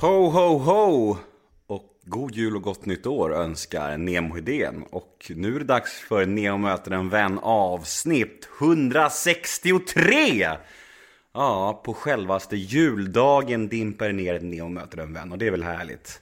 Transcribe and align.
Ho, 0.00 0.28
ho, 0.28 0.58
ho! 0.58 1.16
Och 1.66 1.84
god 2.04 2.34
jul 2.34 2.56
och 2.56 2.62
gott 2.62 2.86
nytt 2.86 3.06
år 3.06 3.34
önskar 3.34 3.96
Nemo 3.96 4.34
Hedén. 4.34 4.84
Och 4.90 5.32
nu 5.34 5.54
är 5.54 5.58
det 5.58 5.64
dags 5.64 5.92
för 5.92 6.26
Nemo 6.26 6.58
möter 6.58 6.90
en 6.90 7.08
vän 7.08 7.38
avsnitt 7.42 8.48
163! 8.60 10.48
Ja, 11.34 11.82
på 11.84 11.94
självaste 11.94 12.56
juldagen 12.56 13.68
dimper 13.68 14.12
ner 14.12 14.34
ett 14.34 14.42
Nemo 14.42 14.68
möter 14.68 14.98
en 14.98 15.12
vän 15.12 15.32
och 15.32 15.38
det 15.38 15.46
är 15.46 15.50
väl 15.50 15.62
härligt. 15.62 16.20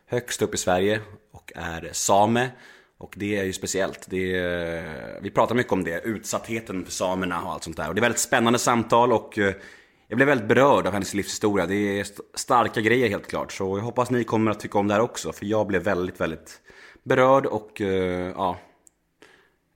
högst 0.07 0.43
upp 0.43 0.55
i 0.55 0.59
Sverige 0.59 1.01
och 1.33 1.53
är 1.57 1.89
same. 1.93 2.51
Och 3.01 3.15
det 3.17 3.39
är 3.39 3.45
ju 3.45 3.53
speciellt. 3.53 4.07
Det 4.11 4.37
är, 4.37 4.77
eh, 4.77 5.23
vi 5.23 5.31
pratar 5.31 5.55
mycket 5.55 5.73
om 5.73 5.85
det, 5.85 6.01
utsattheten 6.05 6.85
för 6.85 6.93
samerna 6.93 7.43
och 7.43 7.53
allt 7.53 7.65
sånt 7.65 7.77
där. 7.77 7.89
Och 7.89 7.95
det 7.95 7.99
är 7.99 8.03
väldigt 8.03 8.21
spännande 8.21 8.59
samtal 8.59 9.13
och 9.13 9.39
eh, 9.39 9.55
jag 10.09 10.17
blev 10.17 10.29
väldigt 10.29 10.49
berörd 10.49 10.87
av 10.87 10.93
hennes 10.93 11.15
livshistoria. 11.15 11.67
Det 11.67 12.01
är 12.01 12.07
starka 12.35 12.81
grejer 12.81 13.09
helt 13.09 13.27
klart. 13.27 13.53
Så 13.53 13.79
jag 13.79 13.85
hoppas 13.85 14.11
ni 14.11 14.25
kommer 14.25 14.51
att 14.51 14.61
tycka 14.61 14.79
om 14.79 14.89
det 14.89 14.95
här 14.95 15.01
också. 15.01 15.33
För 15.33 15.47
jag 15.47 15.67
blev 15.67 15.83
väldigt, 15.83 16.21
väldigt 16.21 16.61
berörd 17.03 17.47
och 17.47 17.81
eh, 17.81 18.33
ja, 18.37 18.59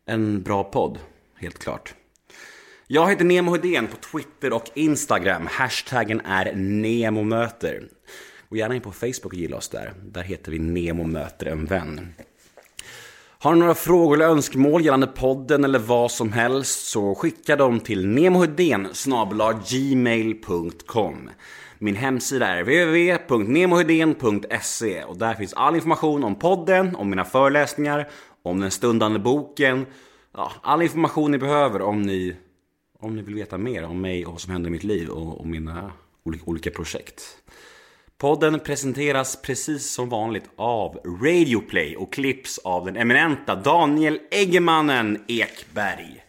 en 0.06 0.42
bra 0.42 0.64
podd, 0.64 0.98
helt 1.36 1.58
klart. 1.58 1.94
Jag 2.86 3.10
heter 3.10 3.24
Nemo 3.24 3.52
Hedén 3.52 3.86
på 3.86 3.96
Twitter 3.96 4.52
och 4.52 4.70
Instagram. 4.74 5.46
Hashtaggen 5.50 6.20
är 6.20 6.52
NEMOMÖTER. 6.54 7.88
Gå 8.48 8.56
gärna 8.56 8.74
in 8.74 8.80
på 8.80 8.92
Facebook 8.92 9.24
och 9.24 9.34
gilla 9.34 9.56
oss 9.56 9.68
där. 9.68 9.94
Där 10.02 10.22
heter 10.22 10.52
vi 10.52 10.58
Nemo 10.58 11.04
möter 11.04 11.46
en 11.46 11.64
vän. 11.64 12.14
Har 13.44 13.55
ni 13.55 13.60
några 13.60 13.75
frågor 13.75 14.16
eller 14.16 14.28
önskemål 14.28 14.84
gällande 14.84 15.06
podden 15.06 15.65
eller 15.65 15.78
vad 15.78 16.10
som 16.10 16.32
helst 16.32 16.87
så 16.87 17.15
skicka 17.15 17.56
dem 17.56 17.81
till 17.81 18.06
nemohedén 18.06 18.88
gmail.com 19.69 21.31
Min 21.78 21.97
hemsida 21.97 22.47
är 22.47 22.62
www.nemohedén.se 22.62 25.05
och 25.05 25.16
där 25.16 25.34
finns 25.34 25.55
all 25.55 25.75
information 25.75 26.25
om 26.25 26.34
podden, 26.34 26.97
om 26.97 27.10
mina 27.10 27.25
föreläsningar, 27.25 28.09
om 28.43 28.60
den 28.60 28.71
stundande 28.71 29.19
boken. 29.19 29.87
Ja, 30.32 30.53
all 30.62 30.82
information 30.82 31.31
ni 31.31 31.38
behöver 31.38 31.82
om 31.82 32.03
ni, 32.03 32.37
om 32.99 33.16
ni 33.16 33.22
vill 33.22 33.34
veta 33.34 33.59
mer 33.59 33.84
om 33.84 34.00
mig 34.00 34.26
och 34.26 34.32
vad 34.32 34.41
som 34.41 34.53
händer 34.53 34.69
i 34.69 34.72
mitt 34.72 34.84
liv 34.84 35.09
och, 35.09 35.41
och 35.41 35.47
mina 35.47 35.93
olika, 36.22 36.44
olika 36.47 36.71
projekt. 36.71 37.44
Podden 38.24 38.60
presenteras 38.60 39.42
precis 39.42 39.90
som 39.90 40.08
vanligt 40.08 40.50
av 40.56 41.00
Radioplay 41.22 41.96
och 41.96 42.12
klipps 42.12 42.58
av 42.58 42.84
den 42.84 42.96
eminenta 42.96 43.54
Daniel 43.54 44.20
Eggemannen 44.30 45.24
Ekberg. 45.28 46.24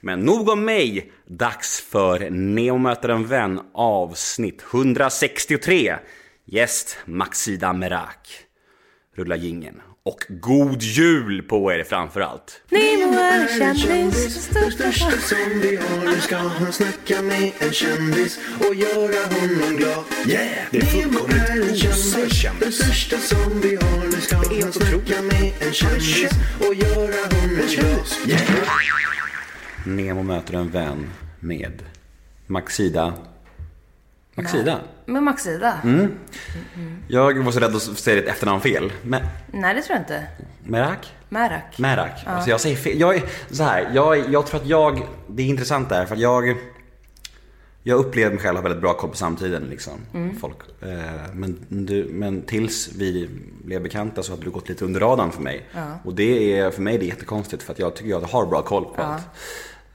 Men 0.00 0.20
nog 0.20 0.48
om 0.48 0.64
mig, 0.64 1.12
dags 1.26 1.80
för 1.80 2.30
Neo 2.30 2.78
möter 2.78 3.08
en 3.08 3.26
vän 3.26 3.60
avsnitt 3.74 4.64
163. 4.72 5.96
Gäst 6.44 6.98
Maxida 7.04 7.72
Merak. 7.72 8.28
Rulla 9.14 9.36
gingen 9.36 9.82
och 10.06 10.24
god 10.28 10.82
jul 10.82 11.42
på 11.42 11.72
er 11.72 11.84
framförallt. 11.84 12.62
Nemo 12.70 13.18
är 13.18 13.60
en 13.60 13.76
kändis. 13.76 14.48
Den 14.48 14.72
största 14.72 15.10
som 15.10 15.60
vi 15.62 15.76
har. 15.76 16.04
Nu 16.04 16.20
ska 16.20 16.36
han 16.36 16.72
snacka 16.72 17.22
med 17.22 17.52
en 17.58 17.72
kändis 17.72 18.38
och 18.58 18.74
göra 18.74 19.24
honom 19.34 19.76
glad. 19.76 20.04
Yeah! 20.28 20.48
Det 20.70 20.78
är 20.78 20.96
Nemo 20.96 21.18
är 21.18 21.58
en 21.58 21.76
fullkomligt 21.76 22.34
kändis. 22.34 22.60
Den 22.60 22.72
största 22.72 23.18
som 23.18 23.60
vi 23.60 23.76
har. 23.76 24.06
Nu 24.06 24.20
ska 24.20 24.36
han 24.36 24.72
snacka 24.72 25.22
med 25.22 25.52
en 25.60 25.72
kändis 25.72 26.30
och 26.60 26.74
göra 26.74 27.22
honom 27.36 27.66
glad. 27.74 28.06
Yeah! 28.26 28.42
Nemo 29.86 30.22
möter 30.22 30.54
en 30.54 30.70
vän 30.70 31.10
med 31.40 31.82
Maxida. 32.46 33.14
Maxida? 34.36 34.80
Med 35.06 35.22
Maxida? 35.22 35.80
Mm. 35.84 36.12
Jag 37.08 37.44
var 37.44 37.52
så 37.52 37.60
rädd 37.60 37.74
att 37.76 37.82
säga 37.82 38.16
ditt 38.16 38.30
efternamn 38.30 38.60
fel. 38.60 38.92
Men, 39.02 39.22
Nej, 39.52 39.74
det 39.74 39.82
tror 39.82 39.94
jag 39.96 40.02
inte. 40.02 40.26
Merak? 40.64 41.12
Merak. 41.28 41.78
Merak. 41.78 42.22
Alltså 42.26 42.50
jag 42.50 42.60
säger 42.60 42.76
fel. 42.76 43.00
Jag 43.00 43.16
är 43.16 43.22
så 43.50 43.62
här, 43.62 43.90
jag, 43.94 44.32
jag 44.32 44.46
tror 44.46 44.60
att 44.60 44.66
jag, 44.66 45.02
det 45.28 45.42
är 45.42 45.46
intressant 45.46 45.88
där 45.88 46.06
för 46.06 46.14
att 46.14 46.20
jag, 46.20 46.56
jag 47.82 47.98
upplever 47.98 48.30
mig 48.30 48.38
själv 48.42 48.56
ha 48.56 48.62
väldigt 48.62 48.80
bra 48.80 48.94
koll 48.94 49.10
på 49.10 49.16
samtiden 49.16 49.62
liksom. 49.70 49.92
Folk. 50.40 50.56
Eh, 50.82 50.88
Men, 51.32 51.58
du, 51.68 52.08
men 52.12 52.42
tills 52.42 52.90
vi 52.98 53.28
blev 53.64 53.82
bekanta 53.82 54.22
så 54.22 54.32
hade 54.32 54.44
du 54.44 54.50
gått 54.50 54.68
lite 54.68 54.84
under 54.84 55.00
radarn 55.00 55.32
för 55.32 55.42
mig. 55.42 55.68
Och 56.04 56.14
det 56.14 56.58
är, 56.58 56.70
för 56.70 56.82
mig 56.82 56.94
är 56.94 56.98
det 56.98 57.06
jättekonstigt 57.06 57.62
för 57.62 57.72
att 57.72 57.78
jag 57.78 57.96
tycker 57.96 58.10
jag 58.10 58.20
har 58.20 58.46
bra 58.46 58.62
koll 58.62 58.84
på 58.84 59.02
allt. 59.02 59.22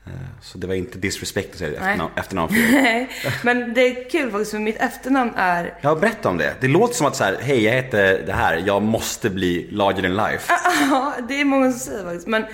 Eh, 0.06 0.12
Så 0.42 0.58
det 0.58 0.68
var 0.68 0.74
inte 0.76 0.98
disrespect 0.98 1.52
att 1.54 1.58
säga 1.60 1.70
ditt 1.70 2.02
efternamn. 2.16 2.54
Nej, 2.72 3.10
men 3.44 3.74
det 3.74 3.82
är 3.82 4.10
kul 4.10 4.32
faktiskt 4.32 4.52
för 4.52 4.60
mitt 4.60 4.82
efternamn 4.82 5.32
är... 5.36 5.78
Ja, 5.82 5.96
berätta 5.96 6.30
om 6.30 6.38
det. 6.38 6.56
Det 6.62 6.68
låter 6.68 6.94
som 6.96 7.08
att 7.08 7.16
så 7.16 7.24
här, 7.24 7.38
hej 7.42 7.64
jag 7.64 7.74
heter 7.74 8.24
det 8.26 8.34
här, 8.34 8.64
jag 8.66 8.82
måste 8.82 9.30
bli 9.30 9.68
larger 9.72 10.02
than 10.02 10.16
life. 10.32 10.54
Ja, 10.90 11.14
det 11.28 11.42
är 11.42 11.46
många 11.46 11.72
som 11.72 11.80
säger 11.80 12.04
faktiskt. 12.04 12.28
Men, 12.28 12.46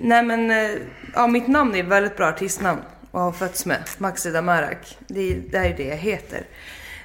nej 0.00 0.22
men, 0.22 0.50
eh, 0.50 0.70
ja 1.14 1.26
mitt 1.26 1.48
namn 1.48 1.74
är 1.74 1.80
ett 1.80 1.86
väldigt 1.86 2.16
bra 2.16 2.26
artistnamn. 2.28 2.80
Och 3.10 3.20
har 3.20 3.32
fötts 3.32 3.66
med. 3.66 3.82
Maxida 3.98 4.42
Merak. 4.42 4.98
Det, 5.08 5.20
är- 5.32 5.42
det 5.50 5.58
är 5.58 5.64
ju 5.68 5.74
det 5.74 5.84
jag 5.88 5.96
heter. 5.96 6.42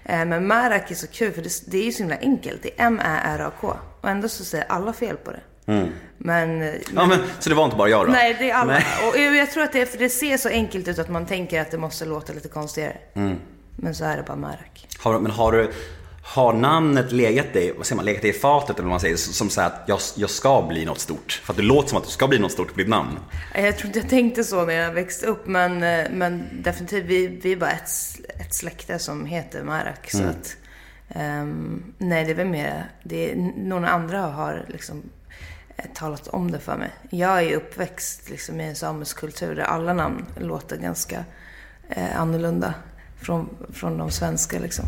Eh, 0.06 0.26
Men 0.26 0.48
Merak 0.48 0.92
är 0.92 0.96
så 0.96 1.08
kul 1.08 1.32
för 1.34 1.42
det, 1.42 1.50
det 1.72 1.78
är 1.78 1.84
ju 1.84 1.92
så 1.92 1.98
himla 2.00 2.18
enkelt. 2.18 2.64
Det 2.64 2.70
är 2.82 2.86
M-Ä-R-A-K. 2.88 3.78
Och 4.02 4.10
ändå 4.10 4.30
så 4.30 4.46
säger 4.46 4.66
alla 4.70 4.94
fel 4.94 5.18
på 5.18 5.32
det. 5.32 5.40
Men, 6.18 6.62
eh, 6.62 6.74
Ja, 6.96 7.06
men, 7.06 7.20
så 7.40 7.50
det 7.50 7.56
var 7.56 7.66
inte 7.66 7.78
bara 7.78 7.90
jag 7.90 8.08
då? 8.08 8.12
Nej, 8.12 8.36
det 8.40 8.50
är 8.50 8.56
alla. 8.56 8.74
Nej. 8.74 8.86
Och 9.08 9.36
jag 9.36 9.52
tror 9.52 9.64
att 9.64 9.74
det 9.74 9.82
är 9.82 9.86
för 9.86 9.98
det 9.98 10.10
ser 10.10 10.38
så 10.38 10.50
enkelt 10.50 10.88
ut 10.88 11.00
att 11.00 11.10
man 11.10 11.26
tänker 11.26 11.62
att 11.62 11.72
det 11.72 11.78
måste 11.78 12.06
låta 12.06 12.34
lite 12.34 12.48
konstigare. 12.48 12.98
Mm. 13.14 13.38
Men 13.76 13.96
så 13.96 14.06
är 14.06 14.18
det 14.18 14.24
bara 14.24 14.38
Merak. 14.38 14.88
Har, 15.00 15.20
men 15.20 15.32
har 15.32 15.52
du, 15.52 15.72
Har 16.24 16.54
namnet 16.54 17.12
legat 17.12 17.54
dig, 17.54 17.74
vad 17.78 17.86
säger 17.86 17.96
man, 17.96 18.06
legat 18.06 18.22
dig 18.22 18.32
i 18.32 18.34
fatet 18.34 18.76
eller 18.76 18.84
vad 18.84 18.90
man 18.90 19.00
säger, 19.00 19.16
som 19.16 19.50
här 19.58 19.68
att 19.68 19.84
jag, 19.88 20.00
jag 20.16 20.30
ska 20.30 20.62
bli 20.62 20.86
något 20.86 21.00
stort? 21.00 21.42
För 21.44 21.54
att 21.54 21.58
det 21.58 21.64
låter 21.64 21.90
som 21.90 21.98
att 21.98 22.04
du 22.04 22.10
ska 22.10 22.28
bli 22.28 22.40
något 22.40 22.52
stort 22.52 22.74
på 22.74 22.78
ditt 22.78 22.90
namn. 22.90 23.20
Jag 23.56 23.78
tror 23.78 23.88
inte 23.88 24.00
jag 24.00 24.10
tänkte 24.10 24.44
så 24.44 24.66
när 24.66 24.74
jag 24.74 24.92
växte 24.94 25.26
upp, 25.26 25.48
men, 25.48 25.84
eh, 25.84 26.08
men 26.12 26.50
definitivt, 26.64 27.06
vi, 27.06 27.28
vi 27.28 27.52
är 27.52 27.56
bara 27.56 27.72
ett, 27.72 27.90
ett 28.40 28.54
släkte 28.54 29.00
som 29.00 29.26
heter. 29.26 29.96
Så 30.08 30.24
att, 30.24 30.58
ehm, 31.10 31.84
nej, 31.98 32.26
det 32.26 32.32
är 32.32 32.36
väl 32.36 32.48
mer, 32.48 32.92
det 33.04 33.32
är, 33.32 33.36
någon 33.58 33.86
andra 33.86 34.22
har 34.22 34.66
liksom 34.68 35.04
talat 35.94 36.28
om 36.28 36.52
det 36.52 36.60
för 36.60 36.78
mig. 36.78 36.92
Jag 37.10 37.44
är 37.44 37.56
uppväxt 37.56 38.30
liksom, 38.30 38.62
i 38.62 38.64
en 38.64 38.76
samisk 38.76 39.18
kultur 39.18 39.56
där 39.56 39.64
alla 39.64 39.94
namn 39.94 40.26
låter 40.38 40.78
ganska 40.78 41.26
eh, 41.90 42.22
annorlunda 42.22 42.74
från, 43.22 43.50
från 43.74 43.98
de 43.98 44.12
svenska. 44.12 44.60
Liksom. 44.60 44.86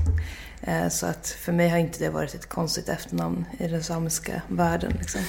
Eh, 0.61 0.87
så 0.87 1.05
att 1.05 1.27
för 1.27 1.51
mig 1.51 1.69
har 1.69 1.77
inte 1.77 1.99
det 1.99 2.09
varit 2.09 2.33
ett 2.33 2.49
konstigt 2.49 2.89
efternamn 2.89 3.45
i 3.59 3.67
den 3.67 3.83
samiska 3.83 4.41
världen. 4.47 4.93
Liksom. 4.99 5.21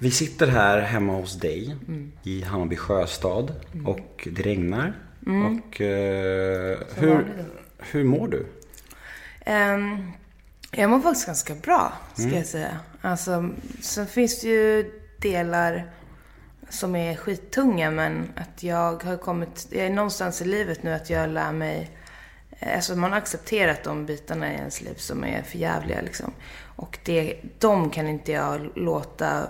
Vi 0.00 0.10
sitter 0.10 0.46
här 0.46 0.80
hemma 0.80 1.12
hos 1.12 1.34
dig 1.34 1.76
i 2.22 2.42
Hammarby 2.42 2.76
sjöstad 2.76 3.52
och 3.86 4.28
det 4.32 4.42
regnar. 4.42 4.96
Och 5.26 5.80
eh, 5.80 6.78
hur, 6.94 7.44
hur 7.78 8.04
mår 8.04 8.28
du? 8.28 8.46
Um, 9.46 10.12
jag 10.70 10.90
mår 10.90 11.00
faktiskt 11.00 11.26
ganska 11.26 11.54
bra, 11.54 11.92
ska 12.14 12.28
jag 12.28 12.46
säga. 12.46 12.78
Alltså, 13.00 13.50
sen 13.82 14.06
finns 14.06 14.40
det 14.40 14.48
ju 14.48 14.92
delar 15.18 15.90
som 16.68 16.96
är 16.96 17.16
skittunga, 17.16 17.90
men 17.90 18.32
att 18.36 18.62
jag 18.62 19.04
har 19.04 19.16
kommit... 19.16 19.66
Jag 19.70 19.86
är 19.86 19.90
någonstans 19.90 20.42
i 20.42 20.44
livet 20.44 20.82
nu 20.82 20.92
att 20.92 21.10
jag 21.10 21.30
lär 21.30 21.52
mig... 21.52 21.90
Alltså 22.76 22.96
man 22.96 23.10
har 23.10 23.18
accepterat 23.18 23.84
de 23.84 24.06
bitarna 24.06 24.52
i 24.52 24.56
ens 24.56 24.80
liv 24.80 24.94
som 24.96 25.24
är 25.24 25.42
för 25.42 25.58
jävliga 25.58 26.00
liksom. 26.00 26.32
Och 26.76 26.98
det, 27.04 27.40
de 27.58 27.90
kan 27.90 28.08
inte 28.08 28.32
jag 28.32 28.70
låta 28.74 29.46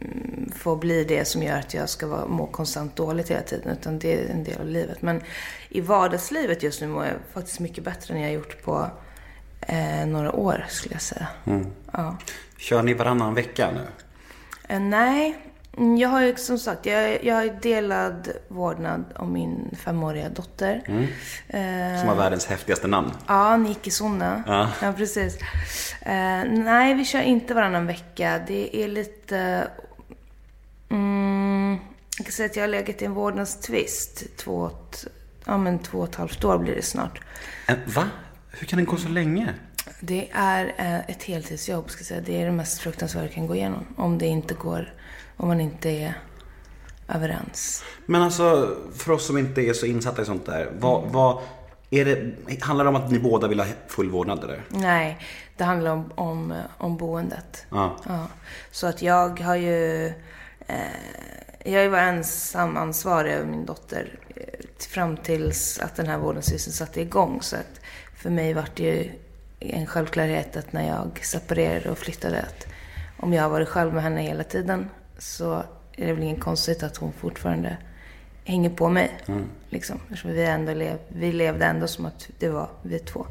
mm, 0.00 0.52
få 0.56 0.76
bli 0.76 1.04
det 1.04 1.24
som 1.24 1.42
gör 1.42 1.58
att 1.58 1.74
jag 1.74 1.88
ska 1.88 2.06
vara, 2.06 2.26
må 2.26 2.46
konstant 2.46 2.96
dåligt 2.96 3.30
hela 3.30 3.42
tiden. 3.42 3.72
Utan 3.72 3.98
det 3.98 4.14
är 4.14 4.28
en 4.30 4.44
del 4.44 4.60
av 4.60 4.66
livet. 4.66 5.02
Men 5.02 5.22
i 5.68 5.80
vardagslivet 5.80 6.62
just 6.62 6.80
nu 6.80 6.86
mår 6.86 7.04
jag 7.04 7.14
faktiskt 7.32 7.60
mycket 7.60 7.84
bättre 7.84 8.14
än 8.14 8.20
jag 8.20 8.28
har 8.28 8.34
gjort 8.34 8.62
på 8.62 8.90
eh, 9.66 10.06
några 10.06 10.32
år, 10.32 10.64
skulle 10.68 10.94
jag 10.94 11.02
säga. 11.02 11.26
Ja. 11.92 12.16
Kör 12.58 12.82
ni 12.82 12.94
varannan 12.94 13.34
vecka 13.34 13.70
nu? 13.74 13.86
Eh, 14.68 14.80
nej, 14.80 15.38
Mm, 15.78 15.96
jag 15.96 16.08
har 16.08 16.20
ju 16.22 16.36
som 16.36 16.58
sagt, 16.58 16.86
jag, 16.86 17.24
jag 17.24 17.34
har 17.34 17.60
delad 17.62 18.28
vårdnad 18.48 19.04
om 19.16 19.32
min 19.32 19.76
femåriga 19.84 20.28
dotter. 20.28 20.82
Eh, 21.48 22.00
Som 22.00 22.08
har 22.08 22.14
världens 22.14 22.46
häftigaste 22.46 22.86
namn. 22.86 23.10
Ja, 23.26 23.56
Niki 23.56 23.90
Sonna. 23.90 24.42
Ja. 24.46 24.70
Ja, 24.82 24.92
precis. 24.92 25.38
Eh, 26.02 26.44
nej, 26.50 26.94
vi 26.94 27.04
kör 27.04 27.20
inte 27.20 27.54
varannan 27.54 27.86
vecka. 27.86 28.40
Det 28.46 28.76
är 28.84 28.88
lite... 28.88 29.68
Mm, 30.90 31.78
jag 32.18 32.26
kan 32.26 32.32
säga 32.32 32.46
att 32.46 32.56
jag 32.56 32.62
har 32.62 32.68
legat 32.68 33.02
i 33.02 33.04
en 33.04 33.14
vårdnadstvist. 33.14 34.36
Två, 34.36 34.70
ja, 35.44 35.56
men 35.58 35.78
två 35.78 35.98
och 35.98 36.08
ett 36.08 36.14
halvt 36.14 36.44
år 36.44 36.58
blir 36.58 36.74
det 36.74 36.82
snart. 36.82 37.20
Eh, 37.68 37.74
Va? 37.86 38.04
Hur 38.58 38.66
kan 38.66 38.78
det 38.78 38.84
gå 38.84 38.96
så 38.96 39.08
länge? 39.08 39.54
Det 40.00 40.30
är 40.32 40.74
eh, 40.76 41.10
ett 41.10 41.22
heltidsjobb, 41.22 41.90
ska 41.90 42.04
säga. 42.04 42.20
Det 42.20 42.42
är 42.42 42.46
det 42.46 42.52
mest 42.52 42.78
fruktansvärda 42.78 43.26
jag 43.26 43.34
kan 43.34 43.46
gå 43.46 43.54
igenom. 43.54 43.86
Om 43.96 44.18
det 44.18 44.26
inte 44.26 44.54
går, 44.54 44.94
om 45.36 45.48
man 45.48 45.60
inte 45.60 45.90
är 45.90 46.14
överens. 47.08 47.84
Men 48.06 48.22
alltså, 48.22 48.76
för 48.94 49.12
oss 49.12 49.26
som 49.26 49.38
inte 49.38 49.60
är 49.60 49.72
så 49.72 49.86
insatta 49.86 50.22
i 50.22 50.24
sånt 50.24 50.46
där. 50.46 50.70
Vad, 50.78 51.04
vad, 51.04 51.38
är 51.90 52.04
det, 52.04 52.62
handlar 52.62 52.84
det 52.84 52.88
om 52.88 52.96
att 52.96 53.10
ni 53.10 53.18
båda 53.18 53.48
vill 53.48 53.60
ha 53.60 53.66
full 53.88 54.10
vårdnad 54.10 54.44
eller? 54.44 54.64
Nej, 54.68 55.18
det 55.56 55.64
handlar 55.64 55.90
om, 55.90 56.12
om, 56.14 56.54
om 56.78 56.96
boendet. 56.96 57.66
Ja. 57.70 57.96
Ja. 58.08 58.26
Så 58.70 58.86
att 58.86 59.02
jag 59.02 59.40
har 59.40 59.56
ju... 59.56 60.06
Eh, 60.66 60.76
jag 61.64 61.72
har 61.72 61.82
ju 61.82 61.88
varit 61.88 62.02
ensam 62.02 62.76
ansvarig 62.76 63.32
över 63.32 63.46
min 63.46 63.66
dotter 63.66 64.18
eh, 64.36 64.42
fram 64.88 65.16
tills 65.16 65.78
att 65.78 65.96
den 65.96 66.06
här 66.06 66.18
vårdnadstvisten 66.18 66.72
satte 66.72 67.00
igång. 67.00 67.42
Så 67.42 67.56
att 67.56 67.80
för 68.26 68.30
mig 68.32 68.54
var 68.54 68.64
det 68.74 68.82
ju 68.82 69.10
en 69.60 69.86
självklarhet 69.86 70.56
att 70.56 70.72
när 70.72 70.88
jag 70.88 71.18
separerade 71.24 71.90
och 71.90 71.98
flyttade 71.98 72.42
att 72.42 72.66
om 73.16 73.32
jag 73.32 73.42
har 73.42 73.50
varit 73.50 73.68
själv 73.68 73.94
med 73.94 74.02
henne 74.02 74.22
hela 74.22 74.44
tiden 74.44 74.90
så 75.18 75.52
är 75.96 76.06
det 76.06 76.12
väl 76.12 76.22
inget 76.22 76.40
konstigt 76.40 76.82
att 76.82 76.96
hon 76.96 77.12
fortfarande 77.12 77.76
hänger 78.44 78.70
på 78.70 78.88
mig. 78.88 79.10
Liksom. 79.70 80.00
Eftersom 80.08 80.30
vi, 80.30 80.44
ändå 80.44 80.74
lev, 80.74 80.96
vi 81.08 81.32
levde 81.32 81.64
ändå 81.64 81.86
som 81.86 82.06
att 82.06 82.28
det 82.38 82.48
var 82.48 82.68
vi 82.82 82.98
två. 82.98 83.26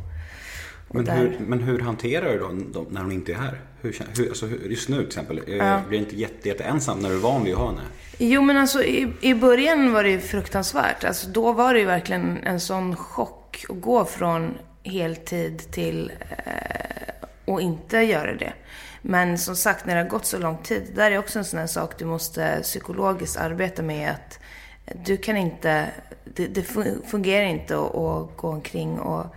Och 0.87 0.95
Men 0.95 1.05
där- 1.05 1.15
hur, 1.17 1.37
men 1.39 1.59
hur 1.63 1.79
hanterar 1.79 2.31
du 2.33 2.39
då 2.39 2.47
de- 2.47 2.87
när 2.89 3.01
hon 3.01 3.11
inte 3.11 3.31
är 3.31 3.35
här? 3.35 3.61
Hur, 3.81 3.95
hur, 4.17 4.27
alltså, 4.29 4.47
just 4.47 4.89
nu 4.89 4.97
till 4.97 5.07
exempel. 5.07 5.41
Ja. 5.47 5.81
Blir 5.87 5.99
du 5.99 6.05
inte 6.05 6.15
jätte, 6.15 6.47
jätte 6.49 6.63
ensam 6.63 6.99
när 6.99 7.09
du 7.09 7.15
är 7.15 7.19
van 7.19 7.43
vid 7.43 7.53
att 7.53 7.59
ha 7.59 7.67
henne? 7.67 7.81
Jo 8.17 8.41
men 8.41 8.57
alltså 8.57 8.83
i, 8.83 9.13
i 9.21 9.33
början 9.33 9.93
var 9.93 10.03
det 10.03 10.09
ju 10.09 10.19
fruktansvärt. 10.19 11.03
Alltså 11.03 11.27
då 11.29 11.51
var 11.53 11.73
det 11.73 11.79
ju 11.79 11.85
verkligen 11.85 12.37
en 12.43 12.59
sån 12.59 12.95
chock 12.95 13.65
att 13.69 13.81
gå 13.81 14.05
från 14.05 14.57
heltid 14.85 15.71
till 15.71 16.11
eh, 16.29 17.27
och 17.45 17.61
inte 17.61 17.97
göra 17.97 18.35
det. 18.35 18.53
Men 19.01 19.37
som 19.37 19.55
sagt, 19.55 19.85
när 19.85 19.95
det 19.95 20.01
har 20.01 20.09
gått 20.09 20.25
så 20.25 20.37
lång 20.37 20.57
tid, 20.57 20.91
där 20.95 21.11
är 21.11 21.17
också 21.17 21.39
en 21.39 21.45
sån 21.45 21.59
här 21.59 21.67
sak 21.67 21.99
du 21.99 22.05
måste 22.05 22.59
psykologiskt 22.61 23.37
arbeta 23.37 23.81
med. 23.81 24.11
att 24.11 24.39
Du 25.05 25.17
kan 25.17 25.37
inte, 25.37 25.87
det, 26.23 26.47
det 26.47 26.63
fungerar 27.07 27.45
inte 27.45 27.75
att, 27.75 27.95
att 27.95 28.37
gå 28.37 28.47
omkring 28.47 28.99
och, 28.99 29.35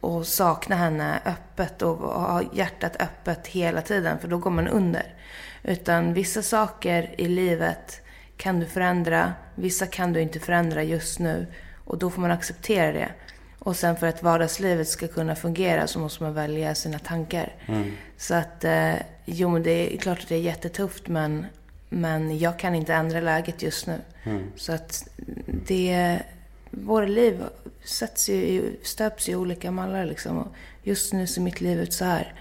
och 0.00 0.26
sakna 0.26 0.76
henne 0.76 1.20
öppet 1.24 1.82
och 1.82 1.96
ha 1.96 2.42
hjärtat 2.52 3.02
öppet 3.02 3.46
hela 3.46 3.82
tiden, 3.82 4.18
för 4.18 4.28
då 4.28 4.38
går 4.38 4.50
man 4.50 4.68
under. 4.68 5.14
Utan 5.62 6.14
vissa 6.14 6.42
saker 6.42 7.14
i 7.18 7.28
livet 7.28 8.00
kan 8.36 8.60
du 8.60 8.66
förändra, 8.66 9.32
vissa 9.54 9.86
kan 9.86 10.12
du 10.12 10.20
inte 10.20 10.40
förändra 10.40 10.82
just 10.82 11.18
nu. 11.18 11.46
Och 11.84 11.98
då 11.98 12.10
får 12.10 12.20
man 12.20 12.30
acceptera 12.30 12.92
det. 12.92 13.08
Och 13.68 13.76
sen 13.76 13.96
för 13.96 14.06
att 14.06 14.22
vardagslivet 14.22 14.88
ska 14.88 15.08
kunna 15.08 15.34
fungera 15.34 15.86
så 15.86 15.98
måste 15.98 16.22
man 16.22 16.34
välja 16.34 16.74
sina 16.74 16.98
tankar. 16.98 17.54
Så 18.16 18.34
att, 18.34 18.64
eh, 18.64 18.94
jo 19.24 19.48
men 19.48 19.62
det 19.62 19.94
är 19.94 19.98
klart 19.98 20.18
att 20.22 20.28
det 20.28 20.34
är 20.34 20.40
jättetufft 20.40 21.08
men, 21.08 21.46
men 21.88 22.38
jag 22.38 22.58
kan 22.58 22.74
inte 22.74 22.94
ändra 22.94 23.20
läget 23.20 23.62
just 23.62 23.86
nu. 23.86 23.98
Så 24.56 24.72
att 24.72 25.08
det, 25.66 26.18
våra 26.70 27.06
liv 27.06 27.42
sätts 27.84 28.28
ju, 28.28 28.34
i- 28.34 28.76
stöps 28.82 29.28
i 29.28 29.34
olika 29.34 29.70
mallar 29.70 30.04
liksom. 30.06 30.38
Och 30.38 30.48
just 30.82 31.12
nu 31.12 31.26
ser 31.26 31.40
mitt 31.40 31.60
liv 31.60 31.80
ut 31.80 31.92
så 31.92 32.04
här. 32.04 32.34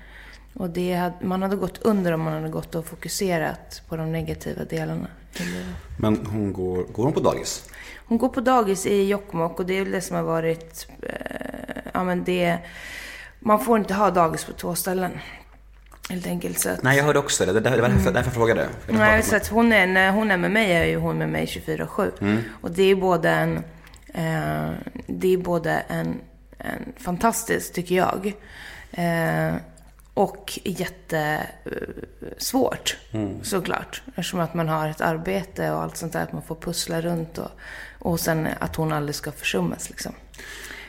Och 0.53 0.69
det, 0.69 0.93
hade- 0.93 1.25
man 1.25 1.41
hade 1.41 1.55
gått 1.55 1.77
under 1.81 2.11
om 2.11 2.21
man 2.21 2.33
hade 2.33 2.49
gått 2.49 2.75
och 2.75 2.85
fokuserat 2.85 3.81
på 3.87 3.95
de 3.97 4.11
negativa 4.11 4.63
delarna. 4.65 5.07
Men 5.99 6.25
hon 6.25 6.53
går, 6.53 6.83
går 6.83 7.03
hon 7.03 7.13
på 7.13 7.19
dagis? 7.19 7.63
Hon 8.07 8.17
går 8.17 8.29
på 8.29 8.41
dagis 8.41 8.85
i 8.85 9.07
Jokkmokk 9.07 9.59
och 9.59 9.65
det 9.65 9.77
är 9.77 9.83
väl 9.83 9.91
det 9.91 10.01
som 10.01 10.15
har 10.15 10.23
varit... 10.23 10.87
Eh, 11.01 11.11
ja 11.93 12.03
men 12.03 12.23
det... 12.23 12.57
Man 13.39 13.59
får 13.59 13.77
inte 13.77 13.93
ha 13.93 14.11
dagis 14.11 14.45
på 14.45 14.53
två 14.53 14.75
ställen. 14.75 15.11
Helt 16.09 16.27
enkelt. 16.27 16.59
Så 16.59 16.69
att, 16.69 16.83
Nej, 16.83 16.97
jag 16.97 17.03
hörde 17.03 17.19
också 17.19 17.45
det. 17.45 17.59
Det 17.59 17.69
var 17.69 17.77
därför, 17.89 18.11
därför 18.11 18.29
jag 18.29 18.33
frågade. 18.33 18.61
Jag 18.61 18.69
Nej, 18.95 18.97
pratade 18.97 19.23
så 19.23 19.35
att 19.35 19.47
hon 19.47 19.73
är, 19.73 19.87
när 19.87 20.11
hon 20.11 20.31
är 20.31 20.37
med 20.37 20.51
mig 20.51 20.71
är 20.71 20.85
ju 20.85 20.97
hon 20.97 21.17
med 21.17 21.29
mig 21.29 21.45
24-7. 21.45 22.11
Och 22.61 22.71
det 22.71 22.83
är 22.83 22.95
både 22.95 23.29
en... 23.29 23.57
Eh, 24.13 24.69
det 25.07 25.33
är 25.33 25.37
både 25.37 25.71
en, 25.71 26.19
en 26.57 26.93
fantastisk, 26.97 27.73
tycker 27.73 27.95
jag. 27.95 28.33
Eh, 28.91 29.55
och 30.13 30.59
jättesvårt, 30.63 32.97
såklart. 33.41 34.01
Eftersom 34.07 34.39
att 34.39 34.53
man 34.53 34.69
har 34.69 34.89
ett 34.89 35.01
arbete 35.01 35.71
och 35.71 35.83
allt 35.83 35.97
sånt 35.97 36.13
där. 36.13 36.23
Att 36.23 36.33
man 36.33 36.41
får 36.41 36.55
pussla 36.55 37.01
runt 37.01 37.37
och, 37.37 37.51
och 38.11 38.19
sen 38.19 38.47
att 38.59 38.75
hon 38.75 38.91
aldrig 38.93 39.15
ska 39.15 39.31
försummas 39.31 39.89
liksom. 39.89 40.11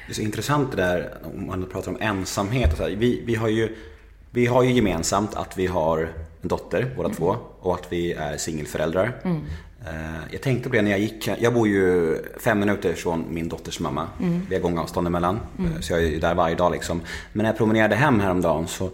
Det 0.07 0.13
är 0.13 0.15
så 0.15 0.23
intressant 0.23 0.71
det 0.71 0.77
där 0.77 1.15
om 1.35 1.47
man 1.47 1.67
pratar 1.73 1.91
om 1.91 1.99
ensamhet. 2.01 2.71
Och 2.73 2.77
så 2.79 2.83
här. 2.83 2.91
Vi, 2.91 3.23
vi, 3.27 3.35
har 3.35 3.49
ju, 3.49 3.77
vi 4.31 4.47
har 4.47 4.63
ju 4.63 4.73
gemensamt 4.73 5.35
att 5.35 5.57
vi 5.59 5.67
har 5.67 5.99
en 6.43 6.49
dotter 6.49 6.93
båda 6.97 7.09
två 7.09 7.37
och 7.61 7.75
att 7.75 7.93
vi 7.93 8.13
är 8.13 8.37
singelföräldrar. 8.37 9.21
Eh, 9.87 10.21
Jag 10.31 10.43
tänkte 10.43 10.69
på 10.69 10.75
det 10.75 10.83
när 10.83 10.91
jag 10.91 11.01
gick. 11.01 11.29
Jag 11.39 11.55
bor 11.55 11.69
ju 11.69 12.17
fem 12.41 12.59
minuter 12.61 12.95
från 12.95 13.25
min 13.35 13.49
dotters 13.49 13.81
mamma. 13.81 14.09
Vi 14.49 14.55
har 14.55 14.63
gångavstånd 14.63 15.07
emellan. 15.07 15.41
Eh, 15.59 15.81
Så 15.81 15.93
jag 15.93 16.03
är 16.03 16.07
ju 16.07 16.19
där 16.19 16.35
varje 16.35 16.55
dag 16.55 16.73
liksom. 16.73 17.01
Men 17.33 17.43
när 17.43 17.51
jag 17.51 17.57
promenerade 17.59 17.95
hem 17.97 18.21
häromdagen 18.21 18.67
så 18.69 18.91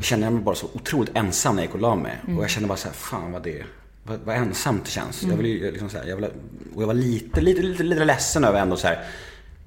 kände 0.00 0.26
jag 0.26 0.32
mig 0.32 0.42
bara 0.42 0.54
så 0.54 0.66
otroligt 0.72 1.16
ensam 1.16 1.56
när 1.56 1.62
jag 1.62 1.66
gick 1.68 1.74
och 1.74 1.80
la 1.80 1.94
mig. 1.96 2.16
Och 2.36 2.42
jag 2.42 2.50
kände 2.50 2.68
bara 2.68 2.78
så 2.78 2.88
här, 2.88 2.94
fan 2.94 3.32
vad 3.32 3.42
det 3.42 3.62
vad, 4.04 4.20
vad 4.24 4.36
ensamt 4.36 4.84
det 4.84 4.90
känns. 4.90 5.22
Jag, 5.22 5.36
vill, 5.36 5.46
ju 5.46 5.70
liksom 5.70 5.90
så 5.90 5.98
här, 5.98 6.04
jag, 6.06 6.16
vill, 6.16 6.24
och 6.74 6.82
jag 6.82 6.86
var 6.86 6.94
lite, 6.94 7.40
lite, 7.40 7.62
lite, 7.62 7.82
lite 7.82 8.04
ledsen 8.04 8.44
över 8.44 8.60
ändå 8.60 8.76
så 8.76 8.86
här. 8.86 8.98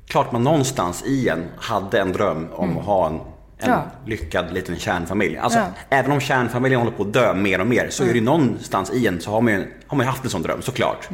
Klart 0.08 0.32
man 0.32 0.44
någonstans 0.44 1.04
i 1.06 1.30
en 1.30 1.46
hade 1.58 2.00
en 2.02 2.12
dröm 2.14 2.48
om 2.52 2.78
att 2.78 2.86
ha 2.86 3.08
en, 3.08 3.14
en 3.58 3.70
Ja. 3.72 3.84
lyckad 4.06 4.54
liten 4.54 4.76
kärnfamilj. 4.76 5.38
Alltså, 5.38 5.60
Ja. 5.60 5.66
även 5.90 6.12
om 6.12 6.20
kärnfamiljen 6.20 6.82
håller 6.82 6.98
på 6.98 7.04
att 7.04 7.14
dö 7.14 7.34
mer 7.34 7.62
och 7.62 7.68
mer 7.68 7.88
så 7.90 8.04
är 8.04 8.14
det 8.14 8.22
någonstans 8.22 8.92
i 8.94 9.08
en 9.08 9.22
så 9.22 9.32
har 9.32 9.42
man 9.42 9.54
ju, 9.54 9.60
har 9.88 9.98
man 9.98 10.06
ju 10.06 10.10
haft 10.10 10.24
en 10.24 10.30
sån 10.30 10.42
dröm 10.42 10.62
såklart. 10.62 11.10